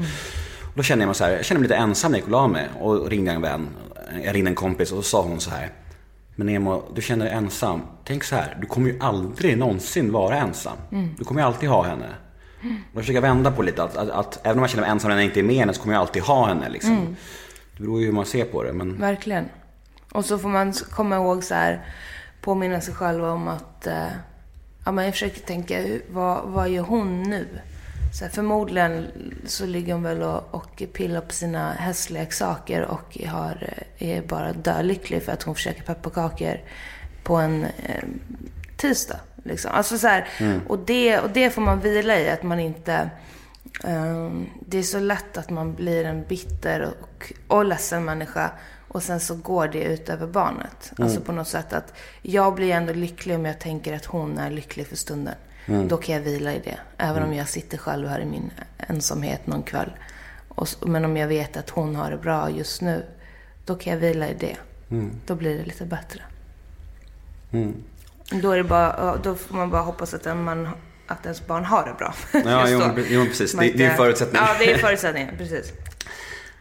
Och 0.61 0.73
då 0.75 0.83
kände 0.83 1.03
jag 1.03 1.07
mig 1.07 1.15
så 1.15 1.23
här, 1.23 1.31
jag 1.31 1.45
kände 1.45 1.59
mig 1.59 1.69
lite 1.69 1.75
ensam 1.81 2.11
när 2.11 2.19
jag 2.19 2.27
gick 2.27 2.35
och 2.35 2.49
mig 2.49 2.67
och 2.79 3.09
ringde 3.09 3.31
en 3.31 3.41
vän, 3.41 3.67
jag 4.23 4.35
ringde 4.35 4.51
en 4.51 4.55
kompis 4.55 4.91
och 4.91 4.97
så 4.97 5.09
sa 5.09 5.21
hon 5.21 5.39
så 5.39 5.49
här. 5.49 5.71
Men 6.35 6.47
Nemo, 6.47 6.83
du 6.95 7.01
känner 7.01 7.25
dig 7.25 7.33
ensam. 7.33 7.81
Tänk 8.05 8.23
så 8.23 8.35
här, 8.35 8.57
du 8.61 8.67
kommer 8.67 8.89
ju 8.89 8.99
aldrig 8.99 9.57
någonsin 9.57 10.11
vara 10.11 10.37
ensam. 10.37 10.77
Du 11.17 11.23
kommer 11.23 11.41
ju 11.41 11.47
alltid 11.47 11.69
ha 11.69 11.83
henne. 11.83 12.05
Jag 12.93 13.03
försöker 13.03 13.21
vända 13.21 13.51
på 13.51 13.61
lite, 13.61 13.83
att, 13.83 13.97
att, 13.97 14.09
att 14.09 14.45
även 14.45 14.57
om 14.57 14.63
jag 14.63 14.69
känner 14.69 14.81
mig 14.81 14.91
ensam 14.91 15.09
när 15.09 15.17
jag 15.17 15.25
inte 15.25 15.39
är 15.39 15.43
med 15.43 15.55
henne 15.55 15.73
så 15.73 15.81
kommer 15.81 15.93
jag 15.93 16.01
alltid 16.01 16.21
ha 16.21 16.47
henne 16.47 16.69
liksom. 16.69 17.15
Det 17.77 17.83
beror 17.83 17.99
ju 17.99 18.05
hur 18.05 18.13
man 18.13 18.25
ser 18.25 18.45
på 18.45 18.63
det, 18.63 18.73
men 18.73 18.99
Verkligen. 18.99 19.49
Och 20.11 20.25
så 20.25 20.37
får 20.37 20.49
man 20.49 20.73
komma 20.73 21.15
ihåg 21.15 21.43
så 21.43 21.53
här, 21.53 21.85
påminna 22.41 22.81
sig 22.81 22.93
själv 22.93 23.25
om 23.25 23.47
att, 23.47 23.87
eh, 23.87 24.07
ja 24.85 24.91
men 24.91 25.05
jag 25.05 25.13
försöker 25.13 25.41
tänka, 25.41 25.79
vad, 26.09 26.43
vad 26.45 26.69
gör 26.69 26.83
hon 26.83 27.23
nu? 27.23 27.47
Så 28.13 28.25
här, 28.25 28.31
förmodligen 28.31 29.07
så 29.45 29.65
ligger 29.65 29.93
hon 29.93 30.03
väl 30.03 30.21
och, 30.21 30.55
och 30.55 30.83
pillar 30.93 31.21
på 31.21 31.33
sina 31.33 31.71
hästleksaker 31.73 32.81
och 32.81 33.17
har, 33.27 33.73
eh, 33.97 34.17
är 34.17 34.21
bara 34.21 34.53
dölycklig 34.53 35.23
för 35.23 35.31
att 35.31 35.43
hon 35.43 35.55
försöker 35.55 35.83
pepparkakor 35.83 36.57
på 37.23 37.35
en 37.35 37.63
eh, 37.63 38.03
tisdag. 38.77 39.19
Liksom. 39.43 39.71
Alltså 39.71 39.97
så 39.97 40.07
här, 40.07 40.27
och, 40.67 40.79
det, 40.79 41.19
och 41.19 41.29
det 41.29 41.49
får 41.49 41.61
man 41.61 41.79
vila 41.79 42.19
i, 42.19 42.29
att 42.29 42.43
man 42.43 42.59
inte... 42.59 43.09
ehm, 43.83 44.45
det 44.59 44.77
är 44.77 44.83
så 44.83 44.99
lätt 44.99 45.37
att 45.37 45.49
man 45.49 45.73
blir 45.75 46.05
en 46.05 46.23
bitter 46.23 46.93
och, 47.01 47.33
och 47.47 47.65
ledsen 47.65 48.05
människa 48.05 48.51
och 48.87 49.03
sen 49.03 49.19
så 49.19 49.35
går 49.35 49.67
det 49.67 49.83
ut 49.83 50.09
över 50.09 50.27
barnet. 50.27 50.93
Alltså 50.97 51.21
på 51.21 51.31
något 51.31 51.47
sätt 51.47 51.73
att 51.73 51.93
jag 52.21 52.55
blir 52.55 52.71
ändå 52.73 52.93
lycklig 52.93 53.35
om 53.35 53.45
jag 53.45 53.59
tänker 53.59 53.95
att 53.95 54.05
hon 54.05 54.37
är 54.37 54.51
lycklig 54.51 54.87
för 54.87 54.95
stunden. 54.95 55.35
Då 55.87 55.97
kan 55.97 56.15
jag 56.15 56.21
vila 56.21 56.53
i 56.53 56.59
det. 56.63 56.77
Även 56.97 57.23
om 57.23 57.33
jag 57.33 57.49
sitter 57.49 57.77
själv 57.77 58.07
här 58.07 58.19
i 58.19 58.25
min 58.25 58.51
ensamhet 58.77 59.47
någon 59.47 59.63
kväll. 59.63 59.91
Och, 60.47 60.67
men 60.81 61.05
om 61.05 61.17
jag 61.17 61.27
vet 61.27 61.57
att 61.57 61.69
hon 61.69 61.95
har 61.95 62.11
det 62.11 62.17
bra 62.17 62.49
just 62.49 62.81
nu, 62.81 63.05
då 63.65 63.75
kan 63.75 63.93
jag 63.93 63.99
vila 63.99 64.29
i 64.29 64.33
det. 64.39 64.55
Då 65.25 65.35
blir 65.35 65.57
det 65.57 65.65
lite 65.65 65.85
bättre. 65.85 66.21
Då, 68.31 68.51
är 68.51 68.57
det 68.57 68.63
bara, 68.63 68.95
ja, 68.97 69.15
då 69.23 69.35
får 69.35 69.55
man 69.55 69.69
bara 69.69 69.81
hoppas 69.81 70.13
att, 70.13 70.25
en 70.25 70.43
man, 70.43 70.69
att 71.07 71.23
ens 71.25 71.47
barn 71.47 71.65
har 71.65 71.85
det 71.85 71.93
bra. 71.97 72.13
Ja, 72.51 72.65
jo, 72.69 72.81
jo, 73.09 73.25
precis. 73.25 73.51
Det- 73.51 73.57
det 73.59 73.65
är 73.65 73.71
inte- 73.85 73.95
förutsättningen. 73.97 74.47
Ja, 74.47 74.55
det 74.59 74.71
är 74.71 74.77
förutsättningen. 74.77 75.37
Precis. 75.37 75.73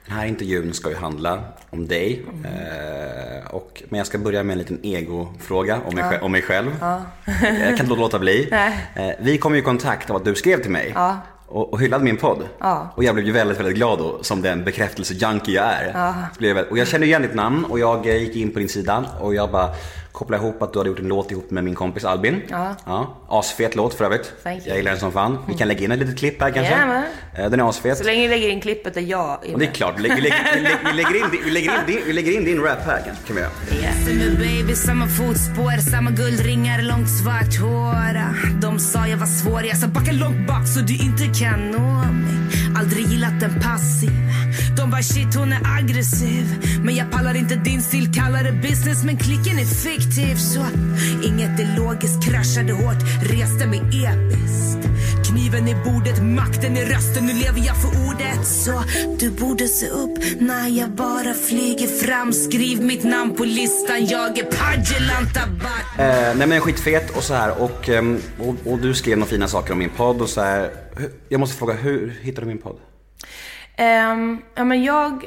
Den 0.07 0.17
här 0.17 0.27
intervjun 0.27 0.75
ska 0.75 0.89
ju 0.91 0.97
handla 0.97 1.45
om 1.71 1.89
dig. 1.89 2.25
Eh, 2.45 3.55
och, 3.55 3.83
men 3.89 3.99
jag 3.99 4.07
ska 4.07 4.19
börja 4.19 4.43
med 4.43 4.53
en 4.53 4.59
liten 4.59 4.79
egofråga 4.83 5.81
om 5.87 5.95
mig, 5.95 6.05
själv- 6.05 6.23
om 6.25 6.33
mig 6.33 6.43
själv. 6.43 6.71
jag 7.43 7.77
kan 7.77 7.87
inte 7.87 7.97
låta 8.01 8.19
bli. 8.19 8.49
Eh, 8.95 9.11
vi 9.21 9.39
kom 9.39 9.55
ju 9.55 9.59
i 9.61 9.63
kontakt 9.63 10.11
av 10.11 10.17
att 10.17 10.25
du 10.25 10.35
skrev 10.35 10.63
till 10.63 10.71
mig. 10.71 10.93
Ja. 10.95 11.17
Och, 11.47 11.73
och 11.73 11.81
hyllade 11.81 12.05
min 12.05 12.17
podd. 12.17 12.49
Ja. 12.59 12.93
Och 12.97 13.05
jag 13.05 13.15
blev 13.15 13.27
ju 13.27 13.33
väldigt, 13.33 13.59
väldigt 13.59 13.75
glad 13.75 13.99
då, 13.99 14.23
som 14.23 14.43
den 14.43 14.65
bekräftelse-junkie 14.65 15.55
jag 15.55 15.65
är. 15.65 16.71
Och 16.71 16.79
jag 16.79 16.89
kände 16.89 17.07
igen 17.07 17.23
ditt 17.23 17.35
namn 17.35 17.65
och 17.65 17.79
jag 17.79 18.07
eh, 18.07 18.17
gick 18.17 18.37
in 18.37 18.53
på 18.53 18.59
din 18.59 18.69
sida 18.69 19.05
och 19.21 19.35
jag 19.35 19.51
bara 19.51 19.69
kopplade 20.13 20.43
ihop 20.43 20.63
att 20.63 20.73
du 20.73 20.79
hade 20.79 20.89
gjort 20.91 20.99
en 20.99 21.09
låt 21.09 21.31
ihop 21.31 21.51
med 21.51 21.65
min 21.65 21.75
kompis 21.75 22.05
Albin. 22.05 22.43
Ja. 22.51 22.77
ja 22.87 23.17
asfet 23.29 23.77
låt 23.77 23.95
för 23.95 24.05
övrigt. 24.05 24.33
Thank 24.43 24.59
you. 24.59 24.69
Jag 24.69 24.77
gillar 24.77 24.91
den 24.91 25.01
som 25.01 25.13
fan. 25.13 25.39
Vi 25.49 25.55
kan 25.55 25.69
lägga 25.69 25.85
in 25.85 25.93
ett 25.93 25.99
litet 25.99 26.19
klipp 26.19 26.41
här 26.43 26.51
kanske. 26.51 26.73
Jajamän. 26.73 27.05
Eh, 27.39 27.51
Den 27.51 27.61
är 27.61 27.69
asfet. 27.69 27.99
Så 27.99 28.05
länge 28.05 28.23
du 28.23 28.29
lägger 28.29 28.49
in 28.49 28.61
klippet 28.61 28.95
där 28.95 29.01
jag 29.01 29.21
är 29.31 29.35
Och 29.35 29.43
det 29.45 29.65
är 29.65 29.69
med. 29.69 29.75
klart, 29.75 29.95
vi 29.99 30.03
lägger, 30.03 30.17
vi 30.17 30.23
lägger, 30.23 30.39
vi 30.55 30.61
lägger, 30.61 30.85
vi 30.95 31.01
lägger, 31.01 31.25
in, 31.25 31.31
din- 31.31 31.41
vi 31.45 31.51
lägger, 31.51 31.71
in, 31.73 31.87
din- 31.87 32.03
vi 32.07 32.13
lägger 32.13 32.33
in 32.33 32.45
din 32.45 32.61
rap 32.63 32.79
här 32.87 33.03
kan, 33.07 33.15
kan 33.27 33.37
vi 33.37 33.43
göra. 33.43 34.67
Med 34.67 34.77
samma 34.79 35.07
fotspår, 35.07 35.91
samma 35.91 36.11
guldringar, 36.11 36.83
långt 36.83 37.09
svart 37.11 37.57
hår. 37.61 38.19
De 38.61 38.79
sa 38.79 39.07
jag 39.07 39.17
var 39.19 39.27
svår, 39.27 39.65
jag 39.65 39.77
sa 39.77 39.87
backa 39.87 40.13
långt 40.13 40.47
bak 40.49 40.67
så 40.69 40.81
du 40.81 40.95
inte 40.97 41.41
kan 41.41 41.71
nå 41.71 41.79
mig. 42.03 42.35
Aldrig 42.79 43.07
gillat 43.07 43.43
en 43.43 43.61
passiv. 43.63 44.11
De 44.77 44.91
bara 44.91 45.03
shit 45.03 45.35
hon 45.35 45.53
är 45.53 45.61
aggressiv. 45.79 46.47
Men 46.85 46.95
jag 46.95 47.11
pallar 47.11 47.35
inte 47.35 47.55
din 47.55 47.83
stil, 47.83 48.13
kallar 48.15 48.45
det 48.45 48.53
business 48.53 49.05
men 49.05 49.17
klicken 49.17 49.59
är 49.59 49.65
fiktiv. 49.65 50.37
Så 50.37 50.61
inget 51.23 51.61
är 51.61 51.77
logiskt, 51.77 52.25
kraschade 52.25 52.73
hårt, 52.73 53.03
reste 53.23 53.67
mig 53.67 53.79
episkt. 53.79 54.89
Kniven 55.27 55.69
i 55.69 55.75
bordet, 55.75 56.23
makten 56.23 56.77
i 56.77 56.85
rösten, 56.85 57.27
nu 57.27 57.33
lever 57.33 57.67
jag 57.67 57.77
för 57.83 57.89
ordet. 58.09 58.47
Så 58.47 58.83
du 59.19 59.31
borde 59.31 59.69
se 59.69 59.89
upp 59.89 60.19
när 60.41 60.69
jag 60.69 60.91
bara 60.91 61.35
flyger 61.35 61.87
fram. 61.87 62.33
Skriv 62.33 62.83
mitt 62.83 63.05
namn 63.05 63.35
på 63.35 63.45
listan, 63.45 64.07
jag 64.07 64.39
är 64.39 64.45
Padjelanta 64.45 65.41
Bart. 65.63 65.99
Eh, 65.99 66.37
nej 66.37 66.47
men 66.47 66.53
är 66.53 66.61
skitfet 66.61 67.11
och 67.17 67.23
så 67.23 67.35
här 67.35 67.63
och, 67.63 67.89
ehm, 67.89 68.21
och, 68.39 68.73
och 68.73 68.79
du 68.79 68.95
skrev 68.95 69.19
några 69.19 69.31
fina 69.31 69.49
saker 69.49 69.73
om 69.73 69.79
min 69.79 69.91
podd 69.91 70.23
och 70.23 70.29
så 70.29 70.41
här. 70.41 70.71
Jag 71.29 71.41
måste 71.41 71.57
fråga, 71.57 71.75
hur 71.75 72.19
hittade 72.23 72.47
du 72.47 72.49
min 72.49 72.63
podd? 72.63 72.77
Ehm, 73.83 74.43
ja, 74.55 74.65
men 74.65 74.85
jag, 74.85 75.25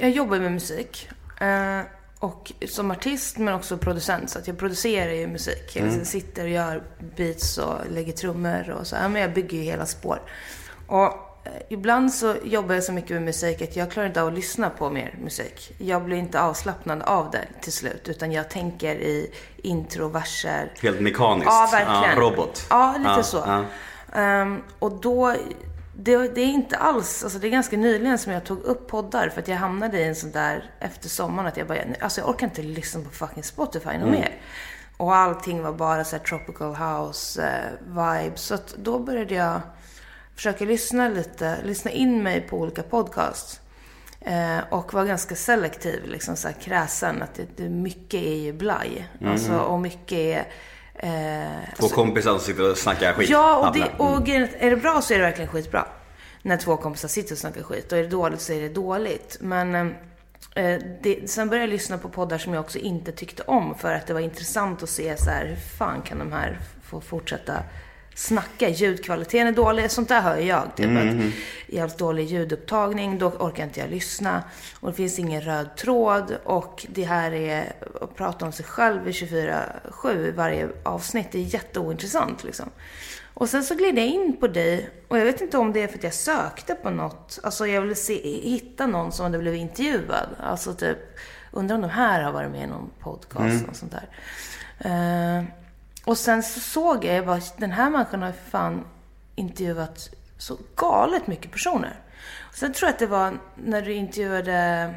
jag 0.00 0.10
jobbar 0.10 0.38
med 0.38 0.52
musik. 0.52 1.08
eh, 1.40 1.80
och 2.20 2.52
som 2.68 2.90
artist 2.90 3.38
men 3.38 3.54
också 3.54 3.78
producent. 3.78 4.30
Så 4.30 4.38
att 4.38 4.46
jag 4.48 4.58
producerar 4.58 5.12
ju 5.12 5.26
musik. 5.26 5.76
Jag 5.76 6.06
sitter 6.06 6.42
och 6.42 6.48
gör 6.48 6.82
beats 7.16 7.58
och 7.58 7.74
lägger 7.90 8.12
trummor 8.12 8.70
och 8.80 8.86
så. 8.86 8.96
Ja, 8.96 9.08
men 9.08 9.22
jag 9.22 9.32
bygger 9.32 9.58
ju 9.58 9.64
hela 9.64 9.86
spår. 9.86 10.18
Och 10.86 11.02
eh, 11.04 11.52
ibland 11.68 12.12
så 12.14 12.34
jobbar 12.44 12.74
jag 12.74 12.84
så 12.84 12.92
mycket 12.92 13.10
med 13.10 13.22
musik 13.22 13.62
att 13.62 13.76
jag 13.76 13.90
klarar 13.90 14.06
inte 14.06 14.22
av 14.22 14.28
att 14.28 14.34
lyssna 14.34 14.70
på 14.70 14.90
mer 14.90 15.14
musik. 15.22 15.72
Jag 15.78 16.04
blir 16.04 16.16
inte 16.16 16.40
avslappnad 16.40 17.02
av 17.02 17.30
det 17.30 17.44
till 17.60 17.72
slut. 17.72 18.08
Utan 18.08 18.32
jag 18.32 18.50
tänker 18.50 18.94
i 18.94 19.30
intro, 19.56 20.08
verser. 20.08 20.72
Helt 20.82 21.00
mekaniskt? 21.00 21.46
Ja, 21.46 21.68
verkligen. 21.72 22.16
Ja, 22.16 22.30
robot? 22.30 22.66
Ja, 22.70 22.94
lite 22.98 23.10
Ja, 23.10 23.22
så. 23.22 23.64
Ehm, 24.14 24.62
och 24.78 24.92
då, 25.00 25.34
det, 26.00 26.34
det 26.34 26.40
är 26.40 26.46
inte 26.46 26.76
alls, 26.76 27.24
alltså 27.24 27.38
det 27.38 27.46
är 27.46 27.50
ganska 27.50 27.76
nyligen 27.76 28.18
som 28.18 28.32
jag 28.32 28.44
tog 28.44 28.62
upp 28.62 28.88
poddar 28.88 29.28
för 29.28 29.40
att 29.40 29.48
jag 29.48 29.56
hamnade 29.56 29.98
i 30.00 30.04
en 30.04 30.16
sån 30.16 30.30
där 30.30 30.70
efter 30.80 31.08
sommaren 31.08 31.48
att 31.48 31.56
jag 31.56 31.66
bara, 31.66 31.78
alltså 32.00 32.20
jag 32.20 32.30
orkar 32.30 32.46
inte 32.46 32.62
lyssna 32.62 33.00
på 33.00 33.10
fucking 33.10 33.42
Spotify 33.42 33.98
något 33.98 34.10
mer. 34.10 34.40
Och 34.96 35.16
allting 35.16 35.62
var 35.62 35.72
bara 35.72 36.04
så 36.04 36.16
här 36.16 36.24
tropical 36.24 36.74
house 36.74 37.42
eh, 37.42 37.86
vibes. 37.86 38.40
Så 38.40 38.54
att 38.54 38.74
då 38.76 38.98
började 38.98 39.34
jag 39.34 39.60
försöka 40.34 40.64
lyssna 40.64 41.08
lite, 41.08 41.58
lyssna 41.64 41.90
in 41.90 42.22
mig 42.22 42.40
på 42.40 42.58
olika 42.58 42.82
podcasts. 42.82 43.60
Eh, 44.20 44.58
och 44.70 44.94
var 44.94 45.04
ganska 45.04 45.34
selektiv, 45.34 46.04
liksom 46.06 46.36
så 46.36 46.48
här 46.48 46.54
kräsen. 46.54 47.22
Att 47.22 47.34
det, 47.34 47.46
det, 47.56 47.68
mycket 47.68 48.22
är 48.22 48.36
ju 48.36 48.52
blaj. 48.52 49.08
Alltså, 49.24 49.58
och 49.58 49.80
mycket 49.80 50.18
är... 50.18 50.46
Eh, 50.98 51.48
Två 51.76 51.88
kompisar 51.88 52.30
som 52.30 52.40
sitter 52.40 52.70
och 52.70 52.78
snackar 52.78 53.12
skit? 53.12 53.30
Ja, 53.30 53.68
och, 53.68 53.74
det, 53.76 53.90
och 53.96 54.26
grejen 54.26 54.42
är, 54.42 54.66
är 54.66 54.70
det 54.70 54.76
bra 54.76 55.00
så 55.02 55.14
är 55.14 55.18
det 55.18 55.24
verkligen 55.24 55.50
skitbra. 55.50 55.86
När 56.42 56.56
två 56.56 56.76
kompisar 56.76 57.08
sitter 57.08 57.32
och 57.32 57.38
snackar 57.38 57.62
skit. 57.62 57.92
Och 57.92 57.98
är 57.98 58.02
det 58.02 58.08
dåligt 58.08 58.40
så 58.40 58.52
är 58.52 58.60
det 58.60 58.68
dåligt. 58.68 59.36
Men 59.40 59.74
eh, 60.54 60.80
det, 61.02 61.30
sen 61.30 61.48
började 61.48 61.66
jag 61.66 61.72
lyssna 61.72 61.98
på 61.98 62.08
poddar 62.08 62.38
som 62.38 62.54
jag 62.54 62.60
också 62.60 62.78
inte 62.78 63.12
tyckte 63.12 63.42
om. 63.42 63.74
För 63.74 63.94
att 63.94 64.06
det 64.06 64.12
var 64.12 64.20
intressant 64.20 64.82
att 64.82 64.88
se 64.88 65.16
så 65.16 65.30
här, 65.30 65.46
hur 65.46 65.56
fan 65.56 66.02
kan 66.02 66.18
de 66.18 66.32
här 66.32 66.58
få 66.82 67.00
fortsätta 67.00 67.62
snacka? 68.18 68.68
Ljudkvaliteten 68.68 69.46
är 69.46 69.52
dålig. 69.52 69.90
Sånt 69.90 70.08
där 70.08 70.20
hör 70.20 70.36
jag. 70.36 70.76
Typ 70.76 70.86
att 70.86 71.32
jävligt 71.66 71.98
dålig 71.98 72.26
ljudupptagning. 72.26 73.18
Då 73.18 73.26
orkar 73.26 73.64
inte 73.64 73.80
jag 73.80 73.90
lyssna. 73.90 74.42
Och 74.80 74.88
det 74.90 74.94
finns 74.94 75.18
ingen 75.18 75.40
röd 75.40 75.76
tråd. 75.76 76.36
Och 76.44 76.86
det 76.88 77.04
här 77.04 77.32
är 77.32 77.72
att 78.00 78.16
prata 78.16 78.44
om 78.44 78.52
sig 78.52 78.64
själv 78.64 79.08
i 79.08 79.10
24-7 79.10 80.28
i 80.28 80.30
varje 80.30 80.68
avsnitt. 80.82 81.32
Det 81.32 81.38
är 81.38 81.42
jätteointressant 81.42 82.44
liksom. 82.44 82.70
Och 83.34 83.48
sen 83.48 83.64
så 83.64 83.74
gled 83.74 83.98
jag 83.98 84.06
in 84.06 84.36
på 84.40 84.48
dig. 84.48 84.90
Och 85.08 85.18
jag 85.18 85.24
vet 85.24 85.40
inte 85.40 85.58
om 85.58 85.72
det 85.72 85.82
är 85.82 85.88
för 85.88 85.98
att 85.98 86.04
jag 86.04 86.14
sökte 86.14 86.74
på 86.74 86.90
något. 86.90 87.38
Alltså 87.42 87.66
jag 87.66 87.80
ville 87.80 87.94
se, 87.94 88.40
hitta 88.40 88.86
någon 88.86 89.12
som 89.12 89.24
hade 89.24 89.38
blivit 89.38 89.60
intervjuad. 89.60 90.28
Alltså 90.40 90.74
typ, 90.74 90.98
undrar 91.52 91.76
om 91.76 91.82
de 91.82 91.90
här 91.90 92.22
har 92.22 92.32
varit 92.32 92.50
med 92.50 92.62
i 92.62 92.66
någon 92.66 92.90
podcast 93.00 93.68
och 93.68 93.76
sånt 93.76 93.92
där. 93.92 94.08
Eh, 94.78 95.44
och 96.08 96.18
sen 96.18 96.42
så 96.42 96.60
såg 96.60 97.04
jag, 97.04 97.16
jag 97.16 97.26
bara, 97.26 97.40
den 97.56 97.72
här 97.72 97.90
människan 97.90 98.22
har 98.22 98.32
fan 98.50 98.84
intervjuat 99.34 100.10
så 100.38 100.58
galet 100.76 101.26
mycket 101.26 101.50
personer. 101.50 102.00
Sen 102.54 102.72
tror 102.72 102.86
jag 102.86 102.92
att 102.92 102.98
det 102.98 103.06
var 103.06 103.38
när 103.56 103.82
du 103.82 103.92
intervjuade, 103.92 104.94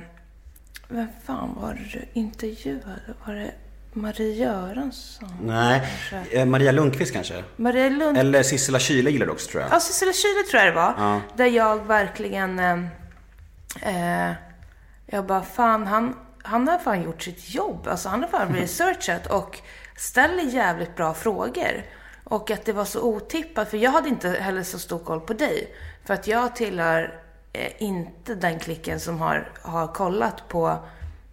vem 0.88 1.08
fan 1.26 1.58
var 1.62 1.74
det 1.74 2.00
du 2.00 2.20
intervjuade? 2.20 3.02
Var 3.26 3.34
det 3.34 3.52
Marie 3.94 4.34
Göransson? 4.34 5.30
Nej, 5.42 5.82
eh, 6.32 6.46
Maria 6.46 6.72
Lundqvist 6.72 7.14
kanske? 7.14 7.44
Maria 7.56 7.90
Lund... 7.90 8.18
Eller 8.18 8.44
Sissela 8.44 8.80
Kyle 8.80 9.10
gillar 9.10 9.26
du 9.26 9.32
också 9.32 9.52
tror 9.52 9.64
jag. 9.64 9.72
Ja, 9.72 9.80
Cecilia 9.80 10.14
Kyle 10.14 10.50
tror 10.52 10.64
jag 10.64 10.74
det 10.74 10.76
var. 10.76 10.94
Ja. 10.98 11.22
Där 11.36 11.46
jag 11.46 11.86
verkligen... 11.86 12.60
Eh, 12.60 12.80
eh, 13.82 14.34
jag 15.06 15.26
bara, 15.26 15.42
fan 15.42 15.88
han, 15.88 16.16
han 16.44 16.68
har 16.68 16.78
fan 16.78 17.04
gjort 17.04 17.22
sitt 17.22 17.50
jobb. 17.50 17.88
Alltså 17.88 18.10
han 18.10 18.22
har 18.22 18.30
fan 18.30 18.56
researchat 18.56 19.28
och 19.28 19.62
ställer 20.02 20.44
jävligt 20.44 20.96
bra 20.96 21.14
frågor. 21.14 21.84
Och 22.24 22.52
att 22.52 22.66
det 22.66 22.74
var 22.74 22.86
så 22.86 23.02
otippat, 23.02 23.70
för 23.70 23.78
jag 23.78 23.92
hade 23.92 24.10
inte 24.10 24.30
heller 24.30 24.64
så 24.64 24.80
stor 24.80 25.00
koll 25.00 25.22
på 25.22 25.34
dig. 25.34 25.76
För 26.06 26.14
att 26.14 26.28
jag 26.28 26.56
tillhör 26.56 27.20
eh, 27.54 27.72
inte 27.78 28.36
den 28.36 28.60
klicken 28.60 29.00
som 29.00 29.20
har, 29.20 29.52
har 29.62 29.88
kollat 29.88 30.48
på, 30.48 30.78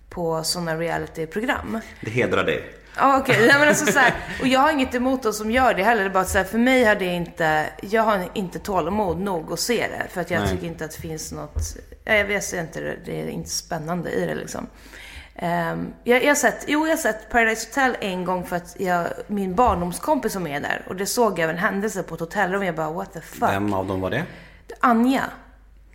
på 0.08 0.42
sådana 0.44 0.76
realityprogram. 0.76 1.80
Det 2.00 2.10
hedrar 2.10 2.44
dig. 2.44 2.74
Ja 2.96 3.18
okej, 3.18 3.36
Nej, 3.46 3.58
men 3.58 3.68
alltså, 3.68 3.92
så 3.92 3.98
här, 3.98 4.14
och 4.40 4.46
jag 4.46 4.60
har 4.60 4.72
inget 4.72 4.94
emot 4.94 5.22
de 5.22 5.32
som 5.32 5.50
gör 5.50 5.74
det 5.74 5.82
heller. 5.82 6.02
Det 6.02 6.08
är 6.08 6.12
bara 6.12 6.22
att 6.22 6.28
så 6.28 6.38
här, 6.38 6.44
för 6.44 6.58
mig 6.58 6.84
har 6.84 6.94
det 6.94 7.04
inte, 7.04 7.66
jag 7.80 8.02
har 8.02 8.28
inte 8.34 8.58
tålamod 8.58 9.20
nog 9.20 9.52
att 9.52 9.60
se 9.60 9.86
det. 9.88 10.06
För 10.10 10.20
att 10.20 10.30
jag 10.30 10.40
Nej. 10.40 10.50
tycker 10.50 10.66
inte 10.66 10.84
att 10.84 10.90
det 10.90 11.00
finns 11.00 11.32
något, 11.32 11.76
ja, 12.04 12.14
jag 12.14 12.24
vet 12.24 12.52
inte, 12.52 12.80
det 12.80 12.96
det 13.04 13.20
är 13.20 13.28
inte 13.28 13.50
spännande 13.50 14.10
i 14.10 14.26
det 14.26 14.34
liksom. 14.34 14.66
Ehm, 15.40 15.92
jag, 16.04 16.22
jag, 16.22 16.28
har 16.28 16.34
sett, 16.34 16.64
jo, 16.66 16.86
jag 16.86 16.92
har 16.92 16.96
sett 16.96 17.30
Paradise 17.30 17.68
Hotel 17.68 17.96
en 18.00 18.24
gång 18.24 18.46
för 18.46 18.56
att 18.56 18.76
jag, 18.78 19.06
min 19.26 19.54
barndomskompis 19.54 20.32
som 20.32 20.46
är 20.46 20.60
där. 20.60 20.82
Och 20.88 20.96
det 20.96 21.06
såg 21.06 21.38
jag 21.38 21.44
av 21.44 21.50
en 21.50 21.58
händelse 21.58 22.02
på 22.02 22.14
ett 22.14 22.20
hotellrum. 22.20 22.62
Jag 22.62 22.74
bara, 22.74 22.90
what 22.90 23.12
the 23.12 23.20
fuck. 23.20 23.50
Vem 23.50 23.74
av 23.74 23.86
dem 23.86 24.00
var 24.00 24.10
det? 24.10 24.24
Anja. 24.80 25.22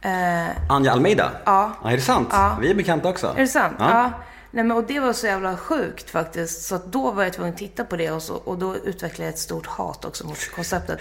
Eh, 0.02 0.72
Anja 0.72 0.92
Almeida? 0.92 1.32
Ja. 1.46 1.72
ja 1.84 1.90
är 1.90 1.96
det 1.96 2.02
sant? 2.02 2.28
Ja. 2.32 2.58
Vi 2.62 2.70
är 2.70 2.76
bekanta 2.76 3.10
också. 3.10 3.28
Är 3.28 3.42
det 3.42 3.48
sant? 3.48 3.76
Ja. 3.80 3.90
Ja. 3.90 4.12
Nej, 4.56 4.64
men, 4.64 4.78
och 4.78 4.84
det 4.84 5.00
var 5.00 5.14
så 5.14 5.28
jävla 5.28 5.58
sjukt 5.58 6.10
faktiskt. 6.10 6.68
Så 6.68 6.80
då 6.86 7.12
var 7.12 7.24
jag 7.24 7.34
tvungen 7.34 7.54
att 7.54 7.60
titta 7.60 7.86
på 7.86 7.96
det 7.96 8.12
och, 8.12 8.22
så, 8.22 8.36
och 8.36 8.58
då 8.58 8.76
utvecklade 8.76 9.24
jag 9.24 9.34
ett 9.34 9.40
stort 9.40 9.68
hat 9.68 10.06
också 10.06 10.28
mot 10.28 10.52
konceptet. 10.56 11.00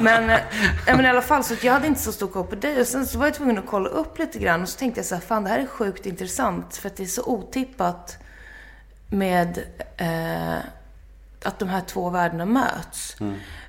Men, 0.00 0.30
ja, 0.86 0.96
men 0.96 1.04
i 1.04 1.08
alla 1.08 1.22
fall, 1.22 1.44
så 1.44 1.54
att 1.54 1.64
jag 1.64 1.72
hade 1.72 1.86
inte 1.86 2.00
så 2.00 2.12
stor 2.12 2.28
koll 2.28 2.44
på 2.46 2.54
dig. 2.54 2.80
Och 2.80 2.86
sen 2.86 3.06
så 3.06 3.18
var 3.18 3.26
jag 3.26 3.34
tvungen 3.34 3.58
att 3.58 3.66
kolla 3.66 3.88
upp 3.88 4.18
lite 4.18 4.38
grann. 4.38 4.62
Och 4.62 4.68
så 4.68 4.78
tänkte 4.78 4.98
jag 4.98 5.06
så 5.06 5.14
här, 5.14 5.22
fan 5.22 5.44
det 5.44 5.50
här 5.50 5.58
är 5.58 5.66
sjukt 5.66 6.06
intressant. 6.06 6.76
För 6.76 6.86
att 6.88 6.96
det 6.96 7.02
är 7.02 7.06
så 7.06 7.22
otippat 7.22 8.16
med 9.08 9.58
eh, 9.96 10.58
att 11.42 11.58
de 11.58 11.68
här 11.68 11.82
två 11.86 12.10
världarna 12.10 12.46
möts. 12.46 13.16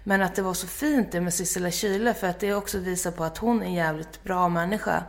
Men 0.03 0.21
att 0.21 0.35
det 0.35 0.41
var 0.41 0.53
så 0.53 0.67
fint 0.67 1.11
det 1.11 1.21
med 1.21 1.33
Sissela 1.33 1.71
Kyle. 1.71 2.13
För 2.13 2.27
att 2.27 2.39
det 2.39 2.53
också 2.53 2.77
visar 2.77 3.11
på 3.11 3.23
att 3.23 3.37
hon 3.37 3.61
är 3.61 3.65
en 3.65 3.73
jävligt 3.73 4.23
bra 4.23 4.49
människa. 4.49 5.03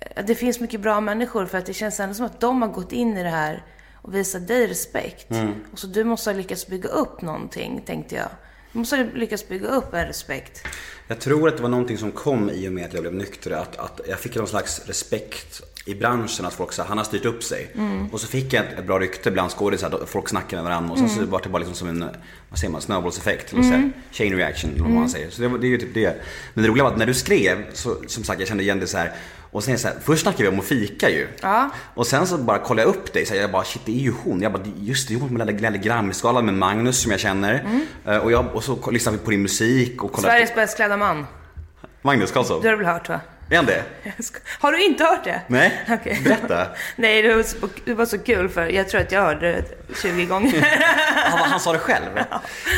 Eh, 0.00 0.24
Det 0.24 0.34
finns 0.34 0.60
mycket 0.60 0.80
bra 0.80 1.00
människor 1.00 1.46
för 1.46 1.58
att 1.58 1.66
det 1.66 1.74
känns 1.74 2.00
ändå 2.00 2.14
som 2.14 2.26
att 2.26 2.40
de 2.40 2.62
har 2.62 2.68
gått 2.68 2.92
in 2.92 3.16
i 3.16 3.22
det 3.22 3.28
här 3.30 3.64
och 4.02 4.14
visat 4.14 4.48
dig 4.48 4.66
respekt. 4.66 5.26
Och 5.72 5.78
så 5.78 5.86
du 5.86 6.04
måste 6.04 6.30
ha 6.30 6.36
lyckats 6.36 6.66
bygga 6.66 6.88
upp 6.88 7.22
någonting, 7.22 7.82
tänkte 7.86 8.14
jag. 8.14 8.28
Du 8.72 8.78
måste 8.78 8.96
ha 8.96 9.04
lyckats 9.14 9.48
bygga 9.48 9.68
upp 9.68 9.94
en 9.94 10.06
respekt. 10.06 10.66
Jag 11.08 11.20
tror 11.20 11.48
att 11.48 11.56
det 11.56 11.62
var 11.62 11.68
någonting 11.68 11.98
som 11.98 12.12
kom 12.12 12.50
i 12.50 12.68
och 12.68 12.72
med 12.72 12.84
att 12.84 12.92
jag 12.92 13.02
blev 13.02 13.14
nykter. 13.14 13.50
Att, 13.50 13.76
att 13.76 14.00
jag 14.08 14.18
fick 14.20 14.34
någon 14.36 14.46
slags 14.46 14.86
respekt 14.86 15.62
i 15.86 15.94
branschen. 15.94 16.46
Att 16.46 16.54
folk 16.54 16.72
sa 16.72 16.82
han 16.82 16.98
har 16.98 17.04
styrt 17.04 17.24
upp 17.24 17.42
sig. 17.42 17.70
Och 18.12 18.20
så 18.20 18.26
fick 18.26 18.52
jag 18.52 18.64
ett, 18.64 18.78
ett 18.78 18.86
bra 18.86 18.98
rykte 18.98 19.30
bland 19.30 19.50
skådisar. 19.50 20.00
Folk 20.06 20.28
snackade 20.28 20.62
med 20.62 20.70
varandra. 20.70 20.92
Och 20.92 20.98
sen 20.98 21.08
så 21.08 21.24
var 21.26 21.40
det 21.42 21.48
bara 21.48 21.58
liksom 21.58 21.74
som 21.74 21.88
en, 21.88 22.04
vad 22.48 22.58
säger 22.58 22.72
man, 22.72 22.80
snöbollseffekt. 22.80 23.52
Eller 23.52 23.62
mm. 23.62 23.92
Chain 24.10 24.36
reaction 24.36 24.70
eller 24.70 24.82
vad 24.82 24.90
man 24.90 25.08
säger. 25.08 25.30
Så 25.30 25.42
det, 25.42 25.58
det 25.58 25.66
är 25.66 25.68
ju 25.68 25.78
typ 25.78 25.94
det. 25.94 26.16
Men 26.54 26.64
det 26.64 26.70
roliga 26.70 26.84
var 26.84 26.90
att 26.90 26.98
när 26.98 27.06
du 27.06 27.14
skrev, 27.14 27.64
så 27.72 27.96
som 28.06 28.24
sagt 28.24 28.40
jag 28.40 28.48
kände 28.48 28.62
igen 28.62 28.80
det 28.80 28.86
så 28.86 28.98
här. 28.98 29.12
Och 29.56 29.64
sen 29.64 29.78
så 29.78 29.88
här, 29.88 29.96
först 30.04 30.22
snackade 30.22 30.42
vi 30.42 30.48
om 30.48 30.58
att 30.60 30.64
fika 30.66 31.10
ju. 31.10 31.28
Ja. 31.42 31.70
Och 31.94 32.06
sen 32.06 32.26
så 32.26 32.38
bara 32.38 32.58
kollade 32.58 32.88
jag 32.88 32.96
upp 32.96 33.12
dig, 33.12 33.26
så 33.26 33.34
jag 33.34 33.50
bara 33.50 33.64
shit 33.64 33.82
det 33.84 33.92
är 33.92 34.00
ju 34.00 34.12
hon. 34.24 34.42
Jag 34.42 34.52
bara 34.52 34.62
just 34.80 35.08
det, 35.08 35.14
hon 35.16 35.32
med 35.34 35.46
den 35.46 35.72
där 35.72 35.78
Grammisgalan 35.78 36.44
med 36.44 36.54
Magnus 36.54 37.02
som 37.02 37.10
jag 37.10 37.20
känner. 37.20 37.64
Eh, 38.06 38.16
Och, 38.16 38.32
jag, 38.32 38.54
och 38.54 38.64
så 38.64 38.90
lyssnade 38.90 39.18
vi 39.18 39.24
på 39.24 39.30
din 39.30 39.42
musik 39.42 40.02
och 40.04 40.12
kollade 40.12 40.32
Sveriges 40.32 40.54
bäst 40.54 40.76
klädda 40.76 40.96
man. 40.96 41.26
Magnus 42.02 42.32
Karlsson? 42.32 42.62
Du 42.62 42.68
har 42.68 42.76
väl 42.76 42.86
hört 42.86 43.08
va? 43.08 43.20
Är 43.50 43.56
han 43.56 43.66
det? 43.66 43.82
Har 44.60 44.72
du 44.72 44.84
inte 44.84 45.04
hört 45.04 45.24
det? 45.24 45.40
Nej, 45.46 45.82
Okej. 45.90 46.20
berätta. 46.24 46.66
Nej, 46.96 47.22
det 47.22 47.34
var, 47.34 47.42
så, 47.42 47.56
det 47.84 47.94
var 47.94 48.06
så 48.06 48.18
kul 48.18 48.48
för 48.48 48.66
jag 48.66 48.88
tror 48.88 49.00
att 49.00 49.12
jag 49.12 49.20
hörde 49.22 49.52
det 49.52 49.94
20 50.02 50.24
gånger. 50.24 50.78
Han, 51.30 51.38
han 51.50 51.60
sa 51.60 51.72
det 51.72 51.78
själv? 51.78 52.06